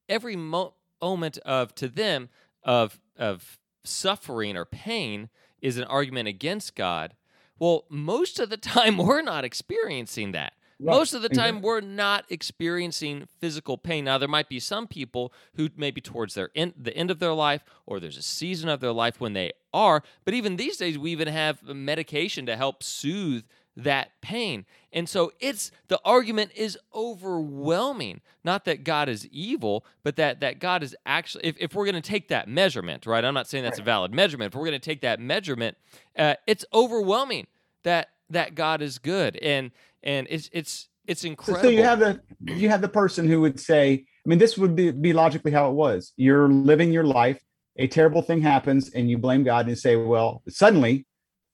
Every 0.07 0.35
mo- 0.35 0.75
moment 1.01 1.37
of 1.39 1.75
to 1.75 1.87
them 1.87 2.29
of 2.63 2.99
of 3.17 3.59
suffering 3.83 4.55
or 4.55 4.65
pain 4.65 5.29
is 5.61 5.77
an 5.77 5.83
argument 5.85 6.27
against 6.27 6.75
God. 6.75 7.15
Well, 7.59 7.85
most 7.89 8.39
of 8.39 8.49
the 8.49 8.57
time 8.75 8.97
we're 8.97 9.21
not 9.21 9.43
experiencing 9.43 10.31
that. 10.31 10.53
Right. 10.83 10.93
Most 10.97 11.13
of 11.13 11.21
the 11.21 11.29
time, 11.29 11.55
Exactly. 11.57 11.61
we're 11.67 11.81
not 11.81 12.25
experiencing 12.29 13.27
physical 13.39 13.77
pain. 13.77 14.03
Now, 14.05 14.17
there 14.17 14.27
might 14.27 14.49
be 14.49 14.59
some 14.59 14.85
people 14.87 15.31
who 15.55 15.69
maybe 15.77 16.01
towards 16.01 16.33
their 16.33 16.49
end, 16.55 16.73
the 16.77 16.95
end 16.95 17.09
of 17.09 17.19
their 17.19 17.33
life, 17.33 17.63
or 17.85 17.99
there's 17.99 18.17
a 18.17 18.21
season 18.21 18.67
of 18.69 18.81
their 18.81 18.91
life 18.91 19.21
when 19.21 19.31
they 19.33 19.53
are. 19.73 20.03
But 20.25 20.33
even 20.33 20.57
these 20.57 20.77
days, 20.77 20.97
we 20.97 21.11
even 21.11 21.29
have 21.29 21.63
medication 21.63 22.45
to 22.47 22.57
help 22.57 22.83
soothe 22.83 23.43
that 23.77 24.11
pain. 24.21 24.65
And 24.91 25.07
so, 25.07 25.31
it's 25.39 25.71
the 25.87 25.99
argument 26.03 26.51
is 26.55 26.77
overwhelming. 26.93 28.21
Not 28.43 28.65
that 28.65 28.83
God 28.83 29.07
is 29.09 29.25
evil, 29.27 29.85
but 30.03 30.15
that 30.17 30.41
that 30.41 30.59
God 30.59 30.83
is 30.83 30.95
actually. 31.05 31.45
If, 31.45 31.55
if 31.59 31.73
we're 31.75 31.85
going 31.85 31.95
to 31.95 32.01
take 32.01 32.27
that 32.27 32.47
measurement, 32.49 33.05
right? 33.05 33.23
I'm 33.23 33.33
not 33.33 33.47
saying 33.47 33.63
that's 33.63 33.79
a 33.79 33.83
valid 33.83 34.13
measurement. 34.13 34.53
If 34.53 34.59
we're 34.59 34.65
going 34.67 34.79
to 34.79 34.85
take 34.85 35.01
that 35.01 35.19
measurement, 35.19 35.77
uh, 36.17 36.35
it's 36.45 36.65
overwhelming 36.73 37.47
that 37.83 38.09
that 38.29 38.53
God 38.55 38.81
is 38.81 38.99
good, 38.99 39.37
and 39.37 39.71
and 40.03 40.27
it's 40.29 40.49
it's 40.51 40.89
it's 41.07 41.23
incredible. 41.23 41.63
so 41.63 41.69
you 41.69 41.83
have 41.83 41.99
the 41.99 42.21
you 42.45 42.69
have 42.69 42.81
the 42.81 42.87
person 42.87 43.27
who 43.27 43.41
would 43.41 43.59
say, 43.59 44.05
I 44.25 44.29
mean, 44.29 44.39
this 44.39 44.57
would 44.57 44.75
be, 44.75 44.91
be 44.91 45.13
logically 45.13 45.51
how 45.51 45.69
it 45.69 45.73
was. 45.73 46.13
You're 46.15 46.47
living 46.47 46.91
your 46.91 47.03
life, 47.03 47.41
a 47.77 47.87
terrible 47.87 48.21
thing 48.21 48.41
happens, 48.41 48.89
and 48.91 49.09
you 49.09 49.17
blame 49.17 49.43
God 49.43 49.61
and 49.61 49.69
you 49.69 49.75
say, 49.75 49.95
well, 49.95 50.41
suddenly, 50.47 51.05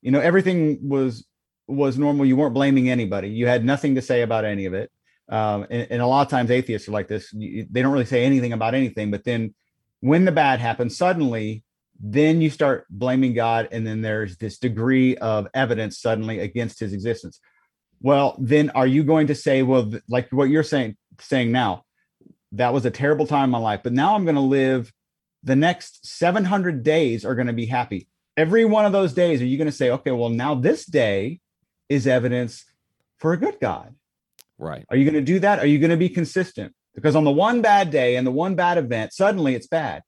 you 0.01 0.11
know, 0.11 0.19
everything 0.19 0.79
was 0.87 1.25
was 1.67 1.97
normal. 1.97 2.25
You 2.25 2.35
weren't 2.35 2.53
blaming 2.53 2.89
anybody. 2.89 3.29
You 3.29 3.47
had 3.47 3.63
nothing 3.63 3.95
to 3.95 4.01
say 4.01 4.21
about 4.21 4.45
any 4.45 4.65
of 4.65 4.73
it. 4.73 4.91
Um, 5.29 5.67
and, 5.69 5.87
and 5.91 6.01
a 6.01 6.07
lot 6.07 6.25
of 6.25 6.29
times 6.29 6.49
atheists 6.49 6.87
are 6.87 6.91
like 6.91 7.07
this. 7.07 7.31
You, 7.33 7.67
they 7.69 7.81
don't 7.83 7.91
really 7.91 8.05
say 8.05 8.25
anything 8.25 8.53
about 8.53 8.73
anything, 8.73 9.11
but 9.11 9.23
then 9.23 9.53
when 9.99 10.25
the 10.25 10.31
bad 10.31 10.59
happens, 10.59 10.97
suddenly, 10.97 11.63
then 11.99 12.41
you 12.41 12.49
start 12.49 12.85
blaming 12.89 13.33
God, 13.33 13.67
and 13.71 13.85
then 13.85 14.01
there's 14.01 14.37
this 14.37 14.57
degree 14.57 15.17
of 15.17 15.47
evidence 15.53 15.99
suddenly 15.99 16.39
against 16.39 16.79
His 16.79 16.93
existence 16.93 17.39
well 18.01 18.35
then 18.39 18.69
are 18.71 18.87
you 18.87 19.03
going 19.03 19.27
to 19.27 19.35
say 19.35 19.63
well 19.63 19.89
th- 19.89 20.03
like 20.09 20.29
what 20.31 20.49
you're 20.49 20.63
saying 20.63 20.95
saying 21.19 21.51
now 21.51 21.83
that 22.51 22.73
was 22.73 22.85
a 22.85 22.91
terrible 22.91 23.27
time 23.27 23.45
in 23.45 23.49
my 23.49 23.57
life 23.57 23.81
but 23.83 23.93
now 23.93 24.15
i'm 24.15 24.23
going 24.23 24.35
to 24.35 24.41
live 24.41 24.91
the 25.43 25.55
next 25.55 26.05
700 26.05 26.83
days 26.83 27.23
are 27.25 27.35
going 27.35 27.47
to 27.47 27.53
be 27.53 27.65
happy. 27.65 28.07
Every 28.35 28.65
one 28.65 28.85
of 28.85 28.91
those 28.91 29.13
days 29.13 29.41
are 29.41 29.45
you 29.45 29.57
going 29.57 29.69
to 29.69 29.75
say 29.75 29.89
okay 29.91 30.11
well 30.11 30.29
now 30.29 30.55
this 30.55 30.85
day 30.85 31.39
is 31.87 32.07
evidence 32.07 32.65
for 33.17 33.33
a 33.33 33.37
good 33.37 33.59
god. 33.59 33.95
Right. 34.57 34.85
are 34.89 34.97
you 34.97 35.05
going 35.05 35.13
to 35.13 35.21
do 35.21 35.39
that? 35.39 35.59
Are 35.59 35.65
you 35.65 35.79
going 35.79 35.91
to 35.91 35.97
be 35.97 36.09
consistent? 36.09 36.73
Because 36.93 37.15
on 37.15 37.23
the 37.23 37.31
one 37.31 37.61
bad 37.61 37.91
day 37.91 38.17
and 38.17 38.27
the 38.27 38.31
one 38.31 38.55
bad 38.55 38.77
event 38.77 39.13
suddenly 39.13 39.55
it's 39.55 39.67
bad. 39.67 40.03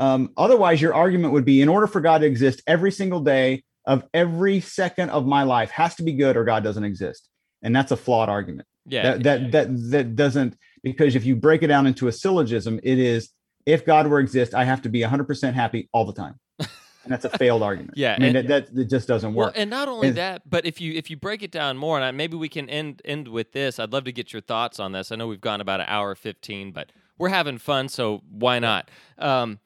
Um, 0.00 0.32
otherwise 0.36 0.82
your 0.82 0.94
argument 0.94 1.32
would 1.32 1.44
be 1.44 1.62
in 1.62 1.68
order 1.68 1.86
for 1.86 2.00
god 2.00 2.18
to 2.18 2.26
exist 2.26 2.62
every 2.66 2.90
single 2.90 3.20
day 3.20 3.62
of 3.86 4.04
every 4.14 4.60
second 4.60 5.10
of 5.10 5.26
my 5.26 5.42
life 5.42 5.70
has 5.70 5.94
to 5.96 6.02
be 6.02 6.12
good 6.12 6.36
or 6.36 6.44
god 6.44 6.62
doesn't 6.64 6.84
exist 6.84 7.28
and 7.62 7.74
that's 7.74 7.92
a 7.92 7.96
flawed 7.96 8.28
argument 8.28 8.66
Yeah. 8.86 9.16
that 9.16 9.22
that 9.22 9.52
that 9.52 9.90
that 9.90 10.16
doesn't 10.16 10.56
because 10.82 11.14
if 11.16 11.24
you 11.24 11.34
break 11.36 11.62
it 11.62 11.68
down 11.68 11.86
into 11.86 12.08
a 12.08 12.12
syllogism, 12.12 12.78
it 12.82 12.98
is 12.98 13.30
if 13.64 13.86
God 13.86 14.06
were 14.08 14.20
exist, 14.20 14.54
I 14.54 14.64
have 14.64 14.82
to 14.82 14.90
be 14.90 15.00
100% 15.00 15.54
happy 15.54 15.88
all 15.94 16.04
the 16.04 16.12
time. 16.12 16.38
And 16.58 16.68
that's 17.12 17.24
a 17.24 17.30
failed 17.30 17.62
argument. 17.70 17.96
Yeah, 17.96 18.14
I 18.14 18.18
mean 18.20 18.36
and- 18.36 18.48
that, 18.50 18.66
that 18.74 18.80
it 18.82 18.90
just 18.90 19.08
doesn't 19.08 19.32
Well, 19.32 19.46
work. 19.46 19.54
and 19.56 19.70
not 19.70 19.88
only 19.88 20.08
And- 20.08 20.18
that, 20.18 20.42
but 20.50 20.66
if 20.66 20.82
you 20.82 20.92
if 20.92 21.08
you 21.08 21.16
break 21.16 21.42
it 21.42 21.50
down 21.50 21.78
more, 21.78 21.96
and 21.96 22.04
I, 22.04 22.10
maybe 22.10 22.36
we 22.36 22.50
can 22.50 22.68
end 22.68 23.00
end 23.06 23.28
with 23.28 23.52
this. 23.52 23.78
I'd 23.78 23.92
love 23.94 24.04
to 24.04 24.12
get 24.12 24.34
your 24.34 24.42
thoughts 24.42 24.78
on 24.78 24.92
this. 24.92 25.10
I 25.10 25.16
know 25.16 25.26
we've 25.26 25.40
gone 25.40 25.62
about 25.62 25.80
an 25.80 25.86
hour 25.88 26.14
fifteen, 26.14 26.70
but 26.72 26.92
we're 27.16 27.30
having 27.30 27.56
fun, 27.56 27.88
so 27.88 28.20
why 28.30 28.58
not? 28.58 28.90
Um, 29.18 29.58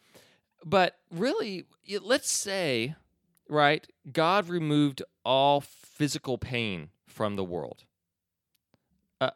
but 0.65 0.97
really, 1.11 1.65
let's 2.03 2.31
say, 2.31 2.95
right, 3.49 3.87
God 4.13 4.49
removed 4.49 5.03
all 5.25 5.61
physical 5.61 6.39
pain 6.39 6.91
from 7.07 7.37
the 7.37 7.45
world. 7.45 7.85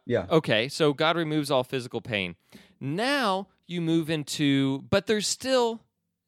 yeah. 0.05 0.25
Okay, 0.29 0.69
so 0.69 0.93
God 0.93 1.17
removes 1.17 1.51
all 1.51 1.63
physical 1.63 1.99
pain. 2.01 2.35
Now 2.79 3.47
you 3.67 3.81
move 3.81 4.09
into, 4.09 4.83
but 4.89 5.07
there's 5.07 5.27
still 5.27 5.81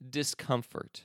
discomfort, 0.09 1.03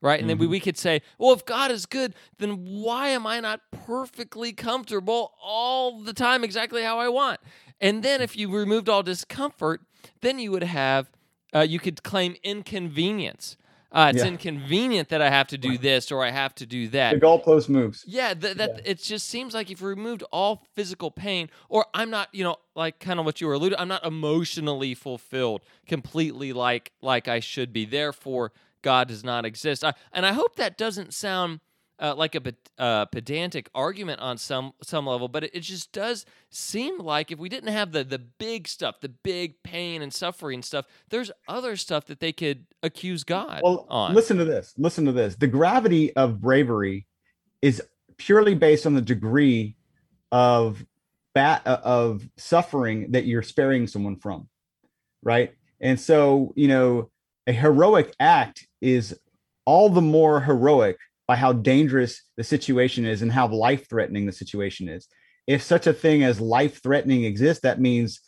right? 0.00 0.18
And 0.18 0.28
then 0.28 0.38
we, 0.38 0.46
Mhm. 0.46 0.50
we 0.50 0.60
could 0.60 0.78
say, 0.78 1.02
well, 1.18 1.32
if 1.32 1.44
God 1.44 1.70
is 1.70 1.84
good, 1.86 2.14
then 2.38 2.64
why 2.64 3.08
am 3.08 3.26
I 3.26 3.40
not 3.40 3.60
perfectly 3.70 4.52
comfortable 4.52 5.34
all 5.42 6.00
the 6.00 6.14
time, 6.14 6.42
exactly 6.42 6.82
how 6.82 6.98
I 6.98 7.08
want? 7.08 7.40
And 7.80 8.02
then 8.02 8.20
if 8.22 8.36
you 8.36 8.50
removed 8.54 8.88
all 8.88 9.02
discomfort, 9.02 9.82
then 10.22 10.38
you 10.38 10.50
would 10.52 10.62
have, 10.64 11.10
uh, 11.54 11.60
you 11.60 11.78
could 11.78 12.02
claim 12.02 12.36
inconvenience. 12.42 13.56
Uh, 13.92 14.12
it's 14.14 14.22
Yeah. 14.22 14.28
inconvenient 14.30 15.08
that 15.08 15.20
I 15.20 15.30
have 15.30 15.48
to 15.48 15.58
do 15.58 15.76
this 15.76 16.12
or 16.12 16.24
I 16.24 16.30
have 16.30 16.54
to 16.56 16.66
do 16.66 16.86
that. 16.88 17.18
The 17.18 17.26
goalpost 17.26 17.68
moves. 17.68 18.04
Yeah, 18.06 18.34
th- 18.34 18.56
that 18.56 18.80
it 18.84 18.98
just 19.02 19.28
seems 19.28 19.52
like 19.52 19.70
if 19.70 19.80
you 19.80 19.86
removed 19.88 20.22
all 20.30 20.62
physical 20.74 21.10
pain, 21.10 21.50
or 21.68 21.86
I'm 21.92 22.08
not, 22.10 22.28
you 22.32 22.44
know, 22.44 22.56
like 22.76 23.00
kind 23.00 23.18
of 23.18 23.26
what 23.26 23.40
you 23.40 23.48
were 23.48 23.54
alluding, 23.54 23.78
I'm 23.78 23.88
not 23.88 24.04
emotionally 24.04 24.94
fulfilled 24.94 25.62
completely 25.88 26.52
like 26.52 26.92
like 27.02 27.26
I 27.26 27.40
should 27.40 27.72
be. 27.72 27.84
Therefore, 27.84 28.52
God 28.82 29.08
does 29.08 29.24
not 29.24 29.44
exist. 29.44 29.82
I, 29.84 29.94
and 30.12 30.24
I 30.24 30.32
hope 30.32 30.54
that 30.56 30.78
doesn't 30.78 31.12
sound 31.12 31.60
uh, 32.00 32.14
like 32.16 32.34
a 32.34 32.42
uh, 32.78 33.04
pedantic 33.06 33.68
argument 33.74 34.20
on 34.20 34.38
some 34.38 34.72
some 34.82 35.06
level, 35.06 35.28
but 35.28 35.44
it, 35.44 35.50
it 35.54 35.60
just 35.60 35.92
does 35.92 36.24
seem 36.48 36.98
like 36.98 37.30
if 37.30 37.38
we 37.38 37.48
didn't 37.48 37.72
have 37.72 37.92
the 37.92 38.02
the 38.02 38.18
big 38.18 38.66
stuff, 38.66 39.00
the 39.00 39.08
big 39.08 39.62
pain 39.62 40.02
and 40.02 40.12
suffering 40.12 40.62
stuff, 40.62 40.86
there's 41.10 41.30
other 41.46 41.76
stuff 41.76 42.06
that 42.06 42.20
they 42.20 42.32
could 42.32 42.66
accuse 42.82 43.24
God 43.24 43.60
Well, 43.62 43.86
on. 43.88 44.14
listen 44.14 44.38
to 44.38 44.44
this. 44.44 44.74
Listen 44.78 45.04
to 45.04 45.12
this. 45.12 45.36
The 45.36 45.46
gravity 45.46 46.14
of 46.16 46.40
bravery 46.40 47.06
is 47.60 47.82
purely 48.16 48.54
based 48.54 48.86
on 48.86 48.94
the 48.94 49.02
degree 49.02 49.76
of 50.32 50.84
bat 51.34 51.62
uh, 51.66 51.80
of 51.82 52.26
suffering 52.36 53.12
that 53.12 53.26
you're 53.26 53.42
sparing 53.42 53.86
someone 53.86 54.16
from, 54.16 54.48
right? 55.22 55.52
And 55.80 55.98
so, 55.98 56.52
you 56.56 56.68
know, 56.68 57.10
a 57.46 57.52
heroic 57.52 58.14
act 58.20 58.66
is 58.80 59.18
all 59.64 59.88
the 59.88 60.02
more 60.02 60.40
heroic 60.40 60.98
by 61.30 61.36
how 61.36 61.52
dangerous 61.52 62.24
the 62.36 62.42
situation 62.42 63.06
is 63.06 63.22
and 63.22 63.30
how 63.30 63.46
life-threatening 63.46 64.26
the 64.26 64.32
situation 64.32 64.88
is. 64.88 65.06
If 65.46 65.62
such 65.62 65.86
a 65.86 65.92
thing 65.92 66.24
as 66.24 66.40
life-threatening 66.40 67.22
exists, 67.22 67.62
that 67.62 67.80
means 67.80 68.20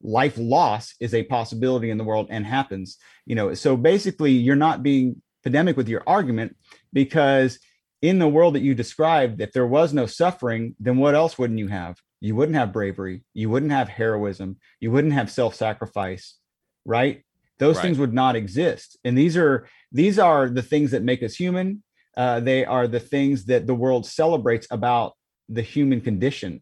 life 0.00 0.36
loss 0.38 0.94
is 1.00 1.12
a 1.12 1.24
possibility 1.24 1.90
in 1.90 1.98
the 1.98 2.04
world 2.04 2.28
and 2.30 2.46
happens 2.46 2.98
you 3.26 3.34
know. 3.34 3.52
So 3.54 3.76
basically 3.76 4.30
you're 4.30 4.54
not 4.68 4.84
being 4.84 5.20
pandemic 5.42 5.76
with 5.76 5.88
your 5.88 6.04
argument 6.06 6.56
because 6.92 7.58
in 8.00 8.20
the 8.20 8.28
world 8.28 8.54
that 8.54 8.62
you 8.62 8.76
described 8.76 9.40
if 9.40 9.50
there 9.50 9.66
was 9.66 9.92
no 9.92 10.06
suffering 10.06 10.76
then 10.78 10.98
what 10.98 11.16
else 11.16 11.36
wouldn't 11.36 11.58
you 11.58 11.66
have? 11.66 11.96
You 12.20 12.36
wouldn't 12.36 12.56
have 12.56 12.72
bravery. 12.72 13.24
You 13.34 13.50
wouldn't 13.50 13.72
have 13.72 13.88
heroism. 13.88 14.58
You 14.78 14.92
wouldn't 14.92 15.14
have 15.14 15.32
self-sacrifice 15.32 16.36
right? 16.84 17.24
Those 17.58 17.76
Right. 17.76 17.82
things 17.82 17.98
would 17.98 18.14
not 18.14 18.36
exist. 18.36 18.96
And 19.04 19.18
these 19.18 19.36
are 19.36 19.66
these 19.90 20.18
are 20.18 20.48
the 20.48 20.62
things 20.62 20.92
that 20.92 21.02
make 21.02 21.24
us 21.24 21.34
human 21.34 21.82
uh, 22.18 22.40
they 22.40 22.64
are 22.64 22.86
the 22.86 23.00
things 23.00 23.46
that 23.46 23.66
the 23.66 23.74
world 23.74 24.04
celebrates 24.04 24.66
about 24.70 25.14
the 25.48 25.62
human 25.62 26.00
condition. 26.02 26.60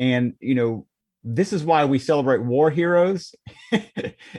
And 0.00 0.34
you 0.40 0.54
know 0.54 0.86
this 1.22 1.52
is 1.52 1.62
why 1.62 1.84
we 1.84 1.98
celebrate 1.98 2.42
war 2.42 2.70
heroes. 2.70 3.34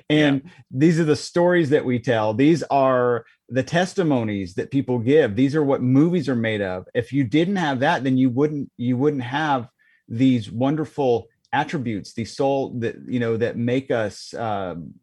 And 0.10 0.50
these 0.72 1.00
are 1.00 1.04
the 1.06 1.16
stories 1.16 1.70
that 1.70 1.86
we 1.86 2.00
tell. 2.00 2.34
These 2.34 2.64
are 2.64 3.26
the 3.50 3.64
testimonies 3.64 4.56
that 4.56 4.72
people 4.72 5.00
give. 5.00 5.36
These 5.36 5.56
are 5.56 5.64
what 5.64 5.82
movies 5.82 6.28
are 6.28 6.36
made 6.36 6.62
of. 6.62 6.88
If 6.94 7.14
you 7.14 7.24
didn't 7.24 7.58
have 7.58 7.80
that 7.82 8.04
then 8.04 8.18
you 8.18 8.30
wouldn't 8.30 8.72
you 8.78 8.98
wouldn't 8.98 9.24
have 9.24 9.68
these 10.08 10.52
wonderful 10.52 11.28
attributes 11.54 12.14
these 12.14 12.36
soul 12.36 12.80
that 12.80 12.96
you 13.08 13.20
know 13.20 13.38
that 13.38 13.58
make 13.58 13.92
us 13.92 14.34
um, 14.34 14.94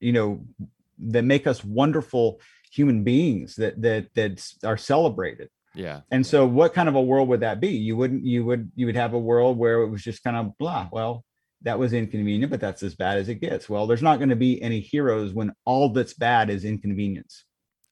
you 0.00 0.12
know 0.12 0.44
that 0.98 1.24
make 1.24 1.46
us 1.46 1.64
wonderful 1.64 2.40
human 2.70 3.04
beings 3.04 3.56
that 3.56 3.80
that 3.82 4.14
that 4.14 4.44
are 4.64 4.76
celebrated 4.76 5.50
yeah, 5.74 6.00
and 6.10 6.26
so 6.26 6.46
what 6.46 6.74
kind 6.74 6.88
of 6.88 6.94
a 6.94 7.02
world 7.02 7.28
would 7.28 7.40
that 7.40 7.60
be? 7.60 7.68
You 7.68 7.96
wouldn't 7.96 8.24
you 8.24 8.44
would 8.44 8.72
you 8.74 8.86
would 8.86 8.96
have 8.96 9.12
a 9.12 9.18
world 9.18 9.56
where 9.56 9.82
it 9.82 9.88
was 9.88 10.02
just 10.02 10.24
kind 10.24 10.36
of 10.36 10.56
blah. 10.58 10.88
Well, 10.90 11.24
that 11.62 11.78
was 11.78 11.92
inconvenient, 11.92 12.50
but 12.50 12.60
that's 12.60 12.82
as 12.82 12.94
bad 12.94 13.18
as 13.18 13.28
it 13.28 13.36
gets. 13.36 13.68
Well, 13.68 13.86
there's 13.86 14.02
not 14.02 14.18
going 14.18 14.30
to 14.30 14.36
be 14.36 14.60
any 14.60 14.80
heroes 14.80 15.32
when 15.32 15.52
all 15.64 15.90
that's 15.90 16.14
bad 16.14 16.50
is 16.50 16.64
inconvenience. 16.64 17.44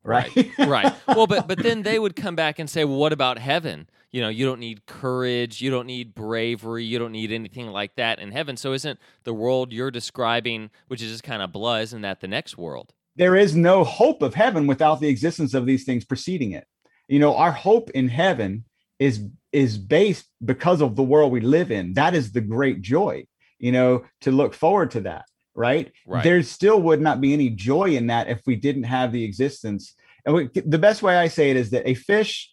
Right. 0.02 0.50
right. 0.58 0.94
Well, 1.06 1.26
but 1.26 1.46
but 1.46 1.62
then 1.62 1.82
they 1.82 1.98
would 2.00 2.16
come 2.16 2.34
back 2.34 2.58
and 2.58 2.68
say, 2.68 2.84
well, 2.84 2.98
what 2.98 3.12
about 3.12 3.38
heaven? 3.38 3.88
You 4.10 4.22
know, 4.22 4.28
you 4.28 4.46
don't 4.46 4.60
need 4.60 4.86
courage, 4.86 5.60
you 5.60 5.70
don't 5.70 5.86
need 5.86 6.14
bravery, 6.14 6.84
you 6.84 6.98
don't 6.98 7.12
need 7.12 7.30
anything 7.30 7.68
like 7.68 7.94
that 7.96 8.18
in 8.18 8.32
heaven. 8.32 8.56
So 8.56 8.72
isn't 8.72 8.98
the 9.24 9.34
world 9.34 9.72
you're 9.72 9.90
describing, 9.90 10.70
which 10.88 11.02
is 11.02 11.10
just 11.12 11.24
kind 11.24 11.42
of 11.42 11.52
blah, 11.52 11.76
isn't 11.76 12.00
that 12.00 12.20
the 12.20 12.28
next 12.28 12.56
world? 12.56 12.94
There 13.18 13.36
is 13.36 13.56
no 13.56 13.82
hope 13.84 14.22
of 14.22 14.32
heaven 14.32 14.66
without 14.66 15.00
the 15.00 15.08
existence 15.08 15.52
of 15.52 15.66
these 15.66 15.84
things 15.84 16.04
preceding 16.04 16.52
it. 16.52 16.66
You 17.08 17.18
know, 17.18 17.34
our 17.34 17.50
hope 17.50 17.90
in 17.90 18.08
heaven 18.08 18.64
is 18.98 19.20
is 19.52 19.76
based 19.76 20.26
because 20.44 20.80
of 20.80 20.94
the 20.94 21.02
world 21.02 21.32
we 21.32 21.40
live 21.40 21.70
in. 21.70 21.94
That 21.94 22.14
is 22.14 22.32
the 22.32 22.40
great 22.40 22.80
joy, 22.80 23.26
you 23.58 23.72
know, 23.72 24.04
to 24.20 24.30
look 24.30 24.54
forward 24.54 24.92
to 24.92 25.00
that, 25.02 25.24
right? 25.54 25.90
Right. 26.06 26.22
There 26.22 26.42
still 26.42 26.80
would 26.82 27.00
not 27.00 27.20
be 27.20 27.32
any 27.32 27.50
joy 27.50 27.96
in 27.96 28.06
that 28.06 28.28
if 28.28 28.42
we 28.46 28.56
didn't 28.56 28.84
have 28.84 29.10
the 29.10 29.24
existence. 29.24 29.94
And 30.24 30.34
we, 30.34 30.48
the 30.54 30.78
best 30.78 31.02
way 31.02 31.16
I 31.16 31.28
say 31.28 31.50
it 31.50 31.56
is 31.56 31.70
that 31.70 31.88
a 31.88 31.94
fish 31.94 32.50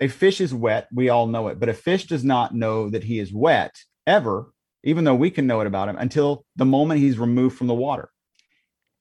a 0.00 0.08
fish 0.08 0.42
is 0.42 0.52
wet, 0.52 0.88
we 0.92 1.08
all 1.08 1.26
know 1.26 1.48
it, 1.48 1.58
but 1.58 1.70
a 1.70 1.74
fish 1.74 2.06
does 2.06 2.22
not 2.22 2.54
know 2.54 2.90
that 2.90 3.02
he 3.02 3.18
is 3.18 3.32
wet 3.32 3.74
ever, 4.06 4.52
even 4.84 5.04
though 5.04 5.14
we 5.14 5.30
can 5.30 5.46
know 5.46 5.62
it 5.62 5.66
about 5.66 5.88
him 5.88 5.96
until 5.96 6.44
the 6.54 6.66
moment 6.66 7.00
he's 7.00 7.18
removed 7.18 7.56
from 7.56 7.66
the 7.66 7.74
water 7.74 8.10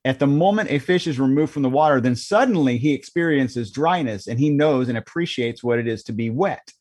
at 0.06 0.19
the 0.19 0.27
moment 0.27 0.69
a 0.69 0.77
fish 0.77 1.07
is 1.07 1.19
removed 1.19 1.52
from 1.52 1.64
the 1.64 1.69
water, 1.69 1.99
then 1.99 2.15
suddenly 2.15 2.77
he 2.77 2.94
experiences 2.94 3.72
dryness 3.72 4.27
and 4.27 4.40
he 4.40 4.52
knows 4.52 4.88
and 4.88 4.98
appreciates 4.98 5.64
what 5.64 5.80
it 5.80 5.88
is 5.88 6.03
to 6.03 6.14
be 6.14 6.30
wet. 6.30 6.72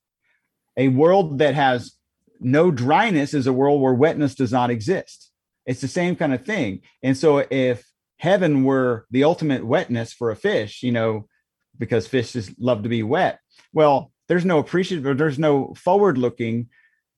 A 0.77 0.89
world 0.89 1.39
that 1.39 1.55
has 1.55 1.97
no 2.39 2.71
dryness 2.71 3.33
is 3.33 3.47
a 3.47 3.53
world 3.53 3.81
where 3.81 3.95
wetness 3.95 4.35
does 4.35 4.53
not 4.53 4.71
exist. 4.71 5.31
It's 5.65 5.81
the 5.81 5.89
same 5.89 6.17
kind 6.17 6.35
of 6.35 6.45
thing. 6.45 6.83
And 7.03 7.17
so 7.17 7.39
if 7.39 7.87
heaven 8.19 8.63
were 8.63 9.07
the 9.11 9.25
ultimate 9.25 9.65
wetness 9.65 10.13
for 10.13 10.31
a 10.31 10.37
fish, 10.37 10.83
you 10.83 10.93
know, 10.93 11.27
because 11.79 12.07
fish 12.07 12.33
just 12.33 12.53
love 12.61 12.83
to 12.83 12.91
be 12.91 13.03
wet, 13.03 13.39
well, 13.73 14.13
there's 14.29 14.45
no 14.45 14.59
appreciative 14.59 15.07
or 15.07 15.15
there's 15.15 15.39
no 15.39 15.73
forward 15.75 16.19
looking 16.19 16.69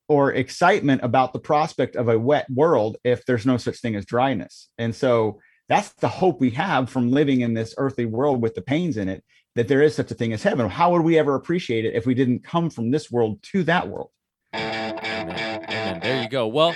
or 0.09 0.33
excitement 0.33 1.03
about 1.03 1.33
the 1.33 1.41
prospect 1.41 1.97
of 1.97 2.09
a 2.09 2.19
wet 2.19 2.49
world 2.49 2.97
if 3.03 3.27
there's 3.27 3.45
no 3.45 3.57
such 3.57 3.81
thing 3.81 3.97
as 3.97 4.07
dryness. 4.07 4.69
And 4.79 4.95
so 4.95 5.41
that's 5.69 5.93
the 5.95 6.09
hope 6.09 6.41
we 6.41 6.51
have 6.51 6.89
from 6.89 7.11
living 7.11 7.41
in 7.41 7.55
this 7.55 7.75
earthly 7.79 8.05
world 8.05 8.41
with 8.41 8.55
the 8.55 8.63
pains 8.63 8.97
in 8.97 9.09
it 9.09 9.25
that 9.57 9.69
there 9.69 9.83
is 9.83 9.95
such 9.95 10.11
a 10.11 10.15
thing 10.15 10.33
as 10.33 10.43
heaven. 10.43 10.69
How 10.69 10.93
would 10.93 11.03
we 11.03 11.19
ever 11.19 11.35
appreciate 11.35 11.85
it 11.85 11.95
if 11.95 12.07
we 12.07 12.15
didn't 12.15 12.45
come 12.45 12.71
from 12.71 12.91
this 12.91 13.11
world 13.11 13.43
to 13.45 13.65
that 13.65 13.89
world? 13.89 14.11
Amen. 14.55 15.65
Amen. 15.65 16.01
There 16.01 16.23
you 16.23 16.29
go. 16.29 16.47
Well, 16.47 16.75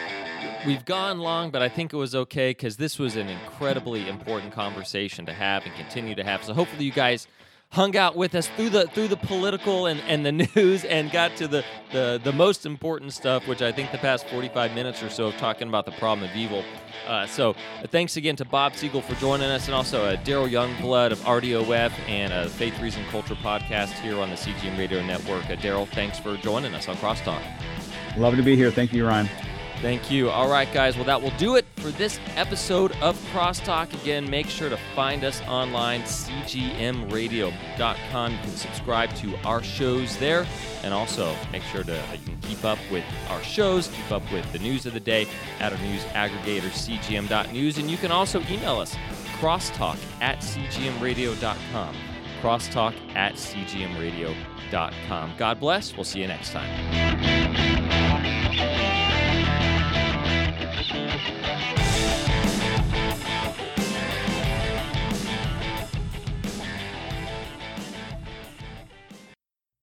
we've 0.67 0.85
gone 0.85 1.19
long, 1.19 1.51
but 1.51 1.63
I 1.63 1.69
think 1.69 1.93
it 1.93 1.97
was 1.97 2.15
okay 2.15 2.51
because 2.51 2.79
this 2.79 2.99
was 2.99 3.17
an 3.17 3.29
incredibly 3.29 4.09
important 4.09 4.53
conversation 4.53 5.27
to 5.27 5.33
have 5.33 5.65
and 5.67 5.75
continue 5.75 6.15
to 6.15 6.25
have. 6.25 6.43
So 6.43 6.55
hopefully 6.55 6.87
you 6.87 6.93
guys 6.93 7.29
hung 7.73 7.97
out 7.97 8.17
with 8.17 8.35
us 8.35 8.49
through 8.57 8.71
the 8.71 8.87
through 8.89 9.07
the 9.09 9.17
political 9.17 9.87
and, 9.87 10.01
and 10.09 10.27
the 10.27 10.33
news 10.57 10.85
and 10.85 11.11
got 11.11 11.37
to 11.37 11.47
the, 11.47 11.65
the 11.93 12.21
the 12.23 12.33
most 12.33 12.67
important 12.67 13.13
stuff, 13.13 13.47
which 13.47 13.63
I 13.63 13.73
think 13.73 13.93
the 13.93 13.99
past 13.99 14.27
45 14.29 14.75
minutes 14.75 15.03
or 15.03 15.09
so 15.09 15.27
of 15.29 15.37
talking 15.37 15.69
about 15.69 15.87
the 15.87 15.93
problem 15.93 16.29
of 16.29 16.37
evil. 16.37 16.65
Uh, 17.07 17.27
so 17.27 17.51
uh, 17.51 17.87
thanks 17.89 18.17
again 18.17 18.37
to 18.37 18.45
Bob 18.45 18.77
Siegel 18.77 19.01
for 19.03 19.15
joining 19.17 19.51
us, 19.51 19.67
and 19.67 19.75
also 19.75 20.05
uh, 20.05 20.17
Daryl 20.23 20.49
Youngblood 20.49 21.13
of 21.13 21.19
RDOF 21.21 21.93
and 22.09 22.33
uh, 22.33 22.47
Faith, 22.47 22.79
Reason, 22.81 23.05
Culture 23.07 23.35
podcast 23.37 23.93
here 24.01 24.19
on 24.19 24.31
the 24.31 24.37
CGM 24.37 24.79
Radio 24.79 25.05
Network. 25.05 25.45
Uh, 25.47 25.57
Daryl, 25.57 25.89
thanks 25.89 26.19
for 26.19 26.37
joining 26.37 26.75
us 26.75 26.89
on 26.89 26.97
Crosstalk. 26.97 27.43
Love 28.17 28.37
to 28.37 28.43
be 28.43 28.55
here. 28.55 28.71
Thank 28.71 28.93
you, 28.93 29.07
Ryan. 29.07 29.29
Thank 29.81 30.11
you. 30.11 30.29
All 30.29 30.51
right, 30.51 30.69
guys. 30.75 30.97
Well, 30.97 31.07
that 31.07 31.23
will 31.23 31.33
do 31.39 31.57
it 31.57 31.65
for 31.77 31.91
this 31.93 32.21
episode 32.37 32.93
of 33.01 33.17
Crosstalk. 33.33 33.91
Again, 34.03 34.29
make 34.29 34.49
sure 34.49 34.69
to 34.69 34.77
find 34.95 35.25
us 35.25 35.41
online, 35.49 36.03
cgmradio.com. 36.03 38.33
You 38.33 38.39
can 38.39 38.51
subscribe 38.51 39.15
to 39.17 39.35
our 39.39 39.63
shows 39.63 40.19
there, 40.19 40.47
and 40.83 40.93
also 40.93 41.35
make 41.51 41.63
sure 41.63 41.83
to 41.85 41.99
you 42.13 42.19
can 42.27 42.37
keep 42.43 42.63
up 42.63 42.79
with 42.91 43.05
our 43.31 43.43
shows, 43.43 43.89
keep 43.89 44.13
up 44.13 44.31
with 44.31 44.53
the 44.53 44.59
news 44.59 44.85
of 44.85 44.93
the 44.93 45.01
day 45.01 45.27
at 45.61 45.73
our 45.73 45.79
news 45.79 46.03
aggregator, 46.05 46.69
cgm.news, 46.69 47.79
and 47.79 47.91
you 47.91 47.97
can 47.97 48.13
also 48.13 48.43
email 48.51 48.79
us, 48.79 48.95
crosstalk 49.39 49.97
at 50.21 50.41
cgmradio.com. 50.41 51.97
Crosstalk 52.43 52.95
at 53.15 53.33
cgmradio.com. 53.35 55.33
God 55.39 55.61
bless. 55.61 55.97
We'll 55.97 56.05
see 56.05 56.21
you 56.21 56.27
next 56.27 56.53
time. 56.53 57.40